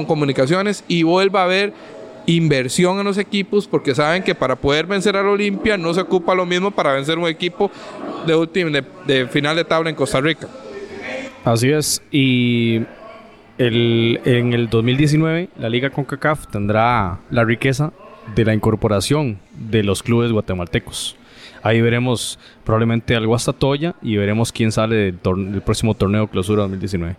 comunicaciones 0.06 0.82
y 0.88 1.02
vuelva 1.02 1.42
a 1.42 1.44
haber 1.44 1.74
inversión 2.26 2.98
en 2.98 3.04
los 3.04 3.18
equipos 3.18 3.68
porque 3.68 3.94
saben 3.94 4.22
que 4.22 4.34
para 4.34 4.56
poder 4.56 4.86
vencer 4.86 5.14
al 5.14 5.26
Olimpia 5.26 5.76
no 5.76 5.92
se 5.92 6.00
ocupa 6.00 6.34
lo 6.34 6.46
mismo 6.46 6.70
para 6.70 6.94
vencer 6.94 7.18
un 7.18 7.28
equipo 7.28 7.70
de, 8.26 8.84
de 9.06 9.26
final 9.26 9.56
de 9.56 9.64
tabla 9.64 9.90
en 9.90 9.96
Costa 9.96 10.22
Rica. 10.22 10.48
Así 11.44 11.70
es, 11.70 12.00
y 12.10 12.80
el, 13.58 14.20
en 14.24 14.52
el 14.52 14.68
2019, 14.68 15.48
la 15.58 15.68
Liga 15.68 15.90
CONCACAF 15.90 16.46
tendrá 16.48 17.20
la 17.30 17.44
riqueza 17.44 17.92
de 18.34 18.44
la 18.44 18.54
incorporación 18.54 19.38
de 19.56 19.82
los 19.82 20.02
clubes 20.02 20.32
guatemaltecos. 20.32 21.16
Ahí 21.62 21.80
veremos 21.80 22.38
probablemente 22.64 23.16
al 23.16 23.26
Guastatoya 23.26 23.94
y 24.02 24.16
veremos 24.16 24.52
quién 24.52 24.70
sale 24.70 24.96
del, 24.96 25.18
del, 25.22 25.62
próximo 25.62 25.94
torneo 25.94 26.26
Clausura 26.26 26.62
2019. 26.62 27.16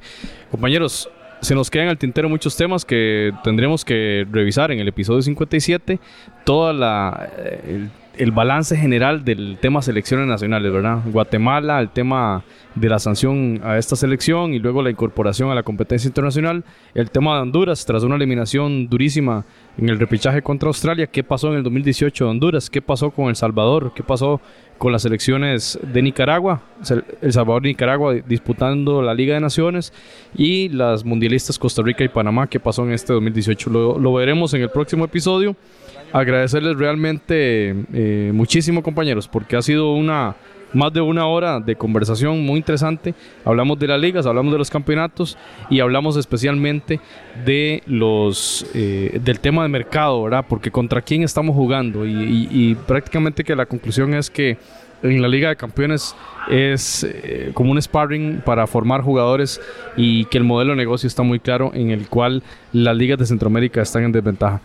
Compañeros, 0.52 1.10
se 1.42 1.56
nos 1.56 1.70
quedan 1.72 1.88
al 1.88 1.98
tintero 1.98 2.30
muchos 2.30 2.56
temas 2.56 2.86
que 2.86 3.32
tendremos 3.44 3.84
que 3.84 4.26
revisar 4.32 4.72
en 4.72 4.80
el 4.80 4.88
episodio 4.88 5.22
57. 5.22 6.00
Toda 6.44 6.74
la. 6.74 7.30
Eh, 7.38 7.62
el 7.68 7.90
balance 8.32 8.76
general 8.78 9.24
del 9.26 9.58
tema 9.60 9.82
selecciones 9.82 10.28
nacionales, 10.28 10.72
¿verdad? 10.72 11.00
Guatemala, 11.06 11.80
el 11.80 11.90
tema 11.90 12.44
de 12.76 12.90
la 12.90 13.00
sanción 13.00 13.62
a 13.64 13.78
esta 13.78 13.96
selección 13.96 14.54
y 14.54 14.60
luego 14.60 14.82
la 14.82 14.90
incorporación 14.90 15.50
a 15.50 15.56
la 15.56 15.64
competencia 15.64 16.08
internacional, 16.08 16.64
el 16.94 17.10
tema 17.10 17.36
de 17.36 17.42
Honduras 17.42 17.86
tras 17.86 18.04
una 18.04 18.16
eliminación 18.16 18.88
durísima 18.88 19.46
en 19.78 19.90
el 19.90 20.00
repichaje 20.00 20.42
contra 20.42 20.68
Australia, 20.68 21.08
qué 21.08 21.24
pasó 21.24 21.50
en 21.50 21.56
el 21.56 21.64
2018 21.64 22.26
de 22.26 22.32
Honduras, 22.32 22.70
qué 22.70 22.82
pasó 22.82 23.12
con 23.12 23.28
El 23.28 23.36
Salvador, 23.36 23.94
qué 23.96 24.04
pasó 24.04 24.42
con 24.78 24.92
las 24.92 25.04
selecciones 25.04 25.80
de 25.82 26.02
Nicaragua, 26.02 26.62
El 27.22 27.32
Salvador 27.32 27.66
y 27.66 27.70
Nicaragua 27.70 28.14
disputando 28.14 29.02
la 29.02 29.14
Liga 29.14 29.36
de 29.36 29.40
Naciones 29.40 29.94
y 30.36 30.70
las 30.70 31.06
mundialistas 31.06 31.58
Costa 31.58 31.82
Rica 31.82 32.04
y 32.04 32.10
Panamá, 32.10 32.48
qué 32.48 32.60
pasó 32.60 32.84
en 32.84 32.92
este 32.92 33.14
2018. 33.14 33.70
Lo, 33.70 34.00
lo 34.00 34.14
veremos 34.14 34.54
en 34.54 34.62
el 34.62 34.70
próximo 34.70 35.06
episodio 35.06 35.56
agradecerles 36.16 36.78
realmente 36.78 37.76
eh, 37.94 38.32
muchísimo 38.34 38.82
compañeros 38.82 39.28
porque 39.28 39.58
ha 39.58 39.62
sido 39.62 39.94
una 39.94 40.36
más 40.72 40.92
de 40.94 41.02
una 41.02 41.26
hora 41.28 41.60
de 41.60 41.76
conversación 41.76 42.42
muy 42.46 42.58
interesante. 42.58 43.14
Hablamos 43.44 43.80
de 43.80 43.88
las 43.88 44.00
ligas, 44.00 44.26
hablamos 44.26 44.52
de 44.54 44.58
los 44.58 44.70
campeonatos 44.70 45.38
y 45.70 45.80
hablamos 45.82 46.18
especialmente 46.18 47.00
de 47.46 47.84
los 47.86 48.66
eh, 48.74 49.20
del 49.22 49.42
tema 49.42 49.64
de 49.64 49.70
mercado, 49.70 50.24
¿verdad? 50.24 50.46
Porque 50.48 50.72
contra 50.72 51.02
quién 51.02 51.24
estamos 51.24 51.56
jugando 51.56 52.06
y, 52.06 52.78
prácticamente 52.88 53.44
que 53.44 53.56
la 53.56 53.66
conclusión 53.66 54.14
es 54.14 54.30
que 54.30 54.58
en 55.04 55.22
la 55.22 55.28
Liga 55.28 55.50
de 55.50 55.56
Campeones 55.58 56.16
es 56.50 57.04
eh, 57.04 57.52
como 57.54 57.72
un 57.72 57.82
sparring 57.82 58.42
para 58.46 58.68
formar 58.68 59.02
jugadores 59.02 59.62
y 59.98 60.26
que 60.26 60.38
el 60.38 60.46
modelo 60.46 60.72
de 60.72 60.78
negocio 60.78 61.08
está 61.08 61.24
muy 61.24 61.40
claro 61.40 61.72
en 61.74 61.92
el 61.92 62.08
cual 62.08 62.42
las 62.72 62.96
ligas 62.96 63.20
de 63.20 63.26
Centroamérica 63.26 63.82
están 63.82 64.04
en 64.04 64.12
desventaja 64.14 64.62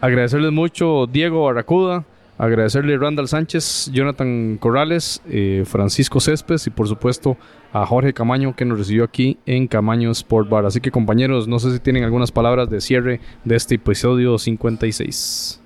agradecerles 0.00 0.52
mucho 0.52 1.06
Diego 1.06 1.44
Barracuda, 1.44 2.04
Agradecerle 2.38 2.96
Randall 2.96 3.26
Sánchez, 3.26 3.90
Jonathan 3.92 4.58
Corrales, 4.58 5.20
eh, 5.28 5.64
Francisco 5.66 6.20
Céspedes 6.20 6.68
y 6.68 6.70
por 6.70 6.86
supuesto 6.86 7.36
a 7.72 7.84
Jorge 7.84 8.14
Camaño 8.14 8.54
que 8.54 8.64
nos 8.64 8.78
recibió 8.78 9.02
aquí 9.02 9.38
en 9.44 9.66
Camaño 9.66 10.12
Sport 10.12 10.48
Bar. 10.48 10.64
Así 10.64 10.80
que 10.80 10.92
compañeros, 10.92 11.48
no 11.48 11.58
sé 11.58 11.72
si 11.72 11.80
tienen 11.80 12.04
algunas 12.04 12.30
palabras 12.30 12.70
de 12.70 12.80
cierre 12.80 13.20
de 13.42 13.56
este 13.56 13.74
episodio 13.74 14.38
56. 14.38 15.60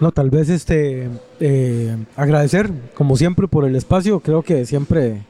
No, 0.00 0.12
tal 0.12 0.30
vez 0.30 0.48
este 0.48 1.08
eh, 1.40 1.96
agradecer, 2.14 2.70
como 2.94 3.16
siempre, 3.16 3.48
por 3.48 3.64
el 3.64 3.74
espacio. 3.74 4.20
Creo 4.20 4.42
que 4.42 4.66
siempre 4.66 5.22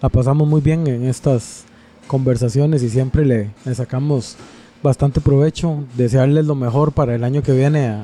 la 0.00 0.10
pasamos 0.10 0.46
muy 0.46 0.60
bien 0.60 0.86
en 0.86 1.04
estas 1.04 1.64
conversaciones 2.06 2.84
y 2.84 2.88
siempre 2.88 3.24
le, 3.24 3.50
le 3.64 3.74
sacamos 3.74 4.36
bastante 4.82 5.20
provecho. 5.20 5.84
Desearles 5.96 6.46
lo 6.46 6.54
mejor 6.54 6.92
para 6.92 7.14
el 7.14 7.24
año 7.24 7.42
que 7.42 7.52
viene 7.52 7.88
a, 7.88 8.02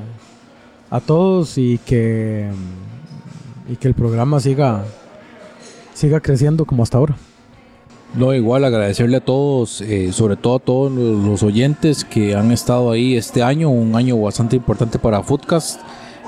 a 0.89 0.99
todos 0.99 1.57
y 1.57 1.79
que, 1.85 2.49
y 3.69 3.75
que 3.75 3.87
el 3.87 3.93
programa 3.93 4.39
siga, 4.39 4.83
siga 5.93 6.19
creciendo 6.19 6.65
como 6.65 6.83
hasta 6.83 6.97
ahora. 6.97 7.15
No, 8.15 8.33
igual 8.33 8.63
agradecerle 8.63 9.17
a 9.17 9.25
todos, 9.25 9.81
eh, 9.81 10.13
sobre 10.13 10.37
todo 10.37 10.55
a 10.55 10.59
todos 10.59 10.91
los, 10.91 11.43
oyentes 11.43 12.05
que 12.05 12.33
han 12.33 12.51
estado 12.51 12.91
ahí 12.91 13.17
este 13.17 13.43
año, 13.43 13.69
un 13.69 13.93
año 13.93 14.17
bastante 14.21 14.55
importante 14.55 14.97
para 14.99 15.21
Footcast, 15.21 15.81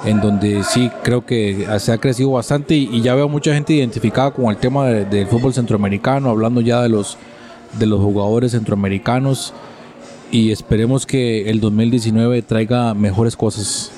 en 0.03 0.19
donde 0.19 0.63
sí 0.65 0.91
creo 1.01 1.25
que 1.25 1.65
se 1.79 1.93
ha 1.93 1.97
crecido 1.97 2.31
bastante 2.31 2.75
y, 2.75 3.01
ya 3.01 3.15
veo 3.15 3.29
mucha 3.29 3.53
gente 3.53 3.73
identificada 3.73 4.31
con 4.31 4.47
el 4.47 4.57
tema 4.57 4.87
de- 4.87 5.05
del 5.05 5.27
fútbol 5.27 5.53
centroamericano, 5.53 6.29
hablando 6.29 6.59
ya 6.59 6.81
de 6.81 6.89
los, 6.89 7.17
de 7.79 7.85
los 7.85 8.01
jugadores 8.01 8.51
centroamericanos 8.51 9.53
y 10.31 10.51
esperemos 10.51 11.05
que 11.05 11.49
el 11.49 11.59
2019 11.59 12.41
traiga 12.41 12.93
mejores 12.93 13.35
cosas. 13.35 13.91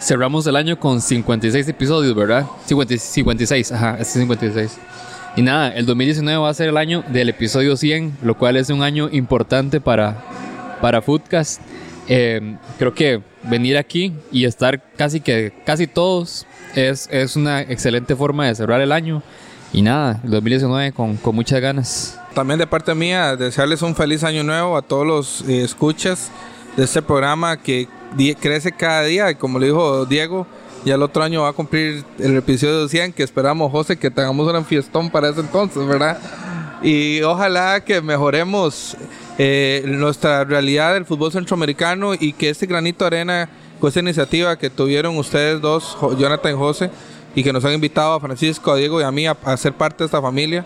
Cerramos 0.00 0.46
el 0.46 0.56
año 0.56 0.78
con 0.78 1.00
56 1.00 1.68
episodios, 1.68 2.14
¿verdad? 2.14 2.46
50 2.66 2.96
56, 2.96 3.72
ajá, 3.72 3.92
este 3.92 4.02
es 4.02 4.12
56. 4.12 4.78
Y 5.36 5.42
nada, 5.42 5.70
el 5.70 5.86
2019 5.86 6.38
va 6.38 6.50
a 6.50 6.54
ser 6.54 6.68
el 6.68 6.76
año 6.76 7.04
del 7.08 7.28
episodio 7.28 7.76
100, 7.76 8.18
lo 8.22 8.36
cual 8.36 8.56
es 8.56 8.68
un 8.70 8.82
año 8.82 9.08
importante 9.12 9.80
para, 9.80 10.22
para 10.80 11.00
Foodcast. 11.00 11.60
Eh, 12.08 12.56
creo 12.78 12.94
que 12.94 13.22
venir 13.44 13.78
aquí 13.78 14.12
y 14.30 14.44
estar 14.44 14.82
casi 14.96 15.20
que 15.20 15.52
casi 15.64 15.86
todos 15.86 16.46
es, 16.74 17.08
es 17.10 17.36
una 17.36 17.62
excelente 17.62 18.16
forma 18.16 18.46
de 18.46 18.54
cerrar 18.54 18.80
el 18.80 18.92
año. 18.92 19.22
Y 19.72 19.82
nada, 19.82 20.20
el 20.24 20.30
2019 20.30 20.92
con, 20.92 21.16
con 21.16 21.34
muchas 21.34 21.60
ganas. 21.60 22.18
También 22.34 22.58
de 22.58 22.66
parte 22.66 22.94
mía, 22.94 23.36
desearles 23.36 23.82
un 23.82 23.94
feliz 23.94 24.24
año 24.24 24.42
nuevo 24.42 24.76
a 24.76 24.82
todos 24.82 25.06
los 25.06 25.42
eh, 25.48 25.62
escuchas 25.62 26.30
de 26.76 26.84
este 26.84 27.02
programa 27.02 27.58
que 27.58 27.88
crece 28.40 28.72
cada 28.72 29.02
día. 29.02 29.30
Y 29.30 29.34
como 29.34 29.58
le 29.58 29.66
dijo 29.66 30.06
Diego, 30.06 30.46
ya 30.84 30.94
el 30.94 31.02
otro 31.02 31.22
año 31.22 31.42
va 31.42 31.48
a 31.48 31.52
cumplir 31.52 32.04
el 32.18 32.36
episodio 32.36 32.88
100, 32.88 33.12
que 33.12 33.22
esperamos, 33.22 33.70
José, 33.70 33.98
que 33.98 34.10
tengamos 34.10 34.50
un 34.50 34.64
fiestón 34.64 35.10
para 35.10 35.28
ese 35.28 35.40
entonces, 35.40 35.86
¿verdad? 35.86 36.18
Y 36.82 37.20
ojalá 37.22 37.84
que 37.84 38.00
mejoremos 38.00 38.96
eh, 39.38 39.82
nuestra 39.86 40.44
realidad 40.44 40.94
del 40.94 41.04
fútbol 41.04 41.30
centroamericano 41.32 42.14
y 42.14 42.32
que 42.32 42.48
este 42.48 42.66
granito 42.66 43.04
de 43.04 43.08
arena, 43.18 43.48
con 43.78 43.88
esta 43.88 44.00
iniciativa 44.00 44.56
que 44.58 44.70
tuvieron 44.70 45.16
ustedes 45.18 45.60
dos, 45.60 45.84
Jo- 46.00 46.16
Jonathan 46.16 46.54
y 46.54 46.56
José, 46.56 46.90
y 47.34 47.42
que 47.44 47.52
nos 47.52 47.64
han 47.66 47.74
invitado 47.74 48.14
a 48.14 48.20
Francisco, 48.20 48.72
a 48.72 48.76
Diego 48.76 49.00
y 49.00 49.04
a 49.04 49.10
mí 49.12 49.26
a, 49.26 49.36
a 49.44 49.56
ser 49.58 49.74
parte 49.74 49.98
de 49.98 50.06
esta 50.06 50.20
familia, 50.20 50.64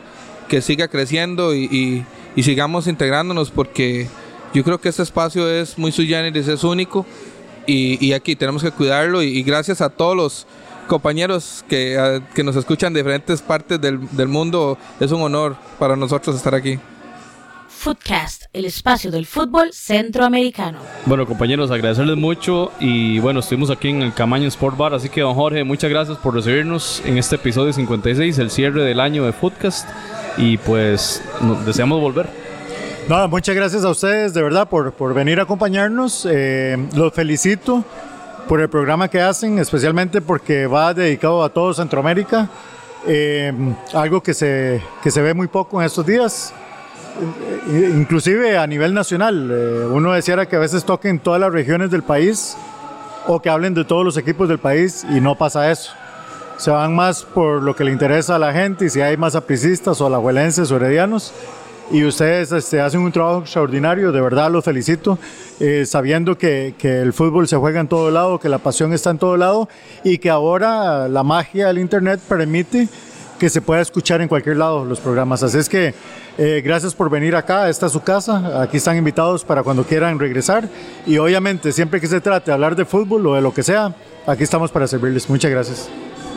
que 0.48 0.60
siga 0.62 0.88
creciendo 0.88 1.54
y, 1.54 1.64
y- 1.64 2.04
y 2.36 2.42
sigamos 2.42 2.86
integrándonos 2.86 3.50
porque 3.50 4.06
yo 4.54 4.62
creo 4.62 4.78
que 4.80 4.88
este 4.90 5.02
espacio 5.02 5.48
es 5.50 5.78
muy 5.78 5.90
sui 5.92 6.06
generis, 6.06 6.48
es 6.48 6.64
único 6.64 7.06
y, 7.66 8.04
y 8.04 8.12
aquí 8.12 8.36
tenemos 8.36 8.62
que 8.62 8.70
cuidarlo 8.70 9.22
y, 9.22 9.28
y 9.28 9.42
gracias 9.42 9.80
a 9.80 9.88
todos 9.88 10.14
los 10.16 10.46
compañeros 10.86 11.64
que, 11.68 11.98
a- 11.98 12.20
que 12.34 12.44
nos 12.44 12.54
escuchan 12.56 12.92
de 12.92 13.00
diferentes 13.00 13.40
partes 13.42 13.80
del, 13.80 14.00
del 14.16 14.28
mundo, 14.28 14.76
es 15.00 15.10
un 15.12 15.22
honor 15.22 15.56
para 15.78 15.96
nosotros 15.96 16.36
estar 16.36 16.54
aquí. 16.54 16.78
Footcast, 17.68 18.44
el 18.52 18.64
espacio 18.64 19.10
del 19.10 19.26
fútbol 19.26 19.72
centroamericano. 19.72 20.78
Bueno, 21.04 21.26
compañeros, 21.26 21.70
agradecerles 21.70 22.16
mucho 22.16 22.72
y 22.80 23.18
bueno, 23.18 23.40
estuvimos 23.40 23.70
aquí 23.70 23.88
en 23.88 24.02
el 24.02 24.12
Camaño 24.14 24.48
Sport 24.48 24.76
Bar, 24.76 24.94
así 24.94 25.08
que 25.08 25.20
don 25.20 25.34
Jorge, 25.34 25.62
muchas 25.62 25.90
gracias 25.90 26.18
por 26.18 26.34
recibirnos 26.34 27.02
en 27.04 27.18
este 27.18 27.36
episodio 27.36 27.72
56, 27.72 28.38
el 28.38 28.50
cierre 28.50 28.82
del 28.82 28.98
año 29.00 29.24
de 29.24 29.32
Footcast 29.32 29.88
y 30.36 30.58
pues 30.58 31.22
nos 31.40 31.64
deseamos 31.64 32.00
volver. 32.00 32.28
Nada, 33.08 33.28
muchas 33.28 33.54
gracias 33.54 33.84
a 33.84 33.90
ustedes 33.90 34.34
de 34.34 34.42
verdad 34.42 34.68
por, 34.68 34.92
por 34.92 35.14
venir 35.14 35.38
a 35.38 35.44
acompañarnos. 35.44 36.26
Eh, 36.28 36.76
los 36.94 37.12
felicito 37.12 37.84
por 38.48 38.60
el 38.60 38.68
programa 38.68 39.08
que 39.08 39.20
hacen, 39.20 39.58
especialmente 39.58 40.20
porque 40.20 40.66
va 40.66 40.94
dedicado 40.94 41.42
a 41.42 41.48
todo 41.48 41.74
Centroamérica. 41.74 42.48
Eh, 43.06 43.52
algo 43.94 44.20
que 44.20 44.34
se, 44.34 44.82
que 45.02 45.10
se 45.10 45.22
ve 45.22 45.32
muy 45.32 45.46
poco 45.46 45.80
en 45.80 45.86
estos 45.86 46.04
días, 46.04 46.52
eh, 47.68 47.92
inclusive 47.94 48.58
a 48.58 48.66
nivel 48.66 48.92
nacional. 48.94 49.48
Eh, 49.52 49.86
uno 49.90 50.12
deseara 50.12 50.46
que 50.46 50.56
a 50.56 50.58
veces 50.58 50.84
toquen 50.84 51.20
todas 51.20 51.40
las 51.40 51.52
regiones 51.52 51.90
del 51.90 52.02
país 52.02 52.56
o 53.28 53.40
que 53.40 53.48
hablen 53.48 53.74
de 53.74 53.84
todos 53.84 54.04
los 54.04 54.16
equipos 54.16 54.48
del 54.48 54.58
país 54.58 55.06
y 55.08 55.20
no 55.20 55.36
pasa 55.36 55.70
eso. 55.70 55.92
Se 56.56 56.70
van 56.70 56.94
más 56.94 57.22
por 57.22 57.62
lo 57.62 57.76
que 57.76 57.84
le 57.84 57.92
interesa 57.92 58.36
a 58.36 58.38
la 58.38 58.52
gente 58.52 58.86
y 58.86 58.90
si 58.90 59.00
hay 59.00 59.16
más 59.16 59.34
apricistas 59.34 60.00
o 60.00 60.06
alajuelenses 60.06 60.70
o 60.70 60.76
heredianos 60.76 61.32
y 61.90 62.04
ustedes 62.04 62.50
este, 62.52 62.80
hacen 62.80 63.00
un 63.00 63.12
trabajo 63.12 63.40
extraordinario, 63.40 64.10
de 64.10 64.20
verdad 64.20 64.50
los 64.50 64.64
felicito, 64.64 65.18
eh, 65.60 65.84
sabiendo 65.86 66.36
que, 66.36 66.74
que 66.78 67.00
el 67.00 67.12
fútbol 67.12 67.46
se 67.46 67.56
juega 67.56 67.80
en 67.80 67.88
todo 67.88 68.10
lado, 68.10 68.38
que 68.38 68.48
la 68.48 68.58
pasión 68.58 68.92
está 68.92 69.10
en 69.10 69.18
todo 69.18 69.36
lado 69.36 69.68
y 70.02 70.18
que 70.18 70.30
ahora 70.30 71.08
la 71.08 71.22
magia 71.22 71.68
del 71.68 71.78
Internet 71.78 72.20
permite 72.28 72.88
que 73.38 73.50
se 73.50 73.60
pueda 73.60 73.82
escuchar 73.82 74.20
en 74.20 74.28
cualquier 74.28 74.56
lado 74.56 74.84
los 74.84 74.98
programas. 74.98 75.42
Así 75.42 75.58
es 75.58 75.68
que 75.68 75.94
eh, 76.38 76.62
gracias 76.64 76.94
por 76.94 77.10
venir 77.10 77.36
acá, 77.36 77.68
esta 77.68 77.86
es 77.86 77.92
su 77.92 78.00
casa, 78.00 78.62
aquí 78.62 78.78
están 78.78 78.96
invitados 78.96 79.44
para 79.44 79.62
cuando 79.62 79.84
quieran 79.84 80.18
regresar 80.18 80.68
y 81.06 81.18
obviamente 81.18 81.72
siempre 81.72 82.00
que 82.00 82.06
se 82.06 82.20
trate 82.20 82.50
de 82.50 82.54
hablar 82.54 82.74
de 82.74 82.84
fútbol 82.84 83.26
o 83.26 83.34
de 83.34 83.42
lo 83.42 83.52
que 83.52 83.62
sea, 83.62 83.94
aquí 84.26 84.42
estamos 84.42 84.70
para 84.70 84.86
servirles. 84.86 85.28
Muchas 85.28 85.50
gracias. 85.50 85.88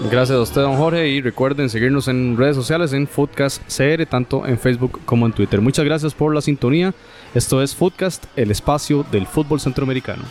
Gracias 0.07 0.37
a 0.37 0.41
usted, 0.41 0.61
don 0.61 0.77
Jorge, 0.77 1.09
y 1.09 1.21
recuerden 1.21 1.69
seguirnos 1.69 2.07
en 2.07 2.37
redes 2.37 2.55
sociales 2.55 2.93
en 2.93 3.05
Foodcast 3.05 3.61
CR, 3.67 4.05
tanto 4.05 4.47
en 4.47 4.57
Facebook 4.57 5.01
como 5.05 5.25
en 5.25 5.33
Twitter. 5.33 5.61
Muchas 5.61 5.85
gracias 5.85 6.13
por 6.13 6.33
la 6.33 6.41
sintonía. 6.41 6.93
Esto 7.35 7.61
es 7.61 7.75
Foodcast, 7.75 8.23
el 8.35 8.49
espacio 8.49 9.05
del 9.11 9.27
fútbol 9.27 9.59
centroamericano. 9.59 10.23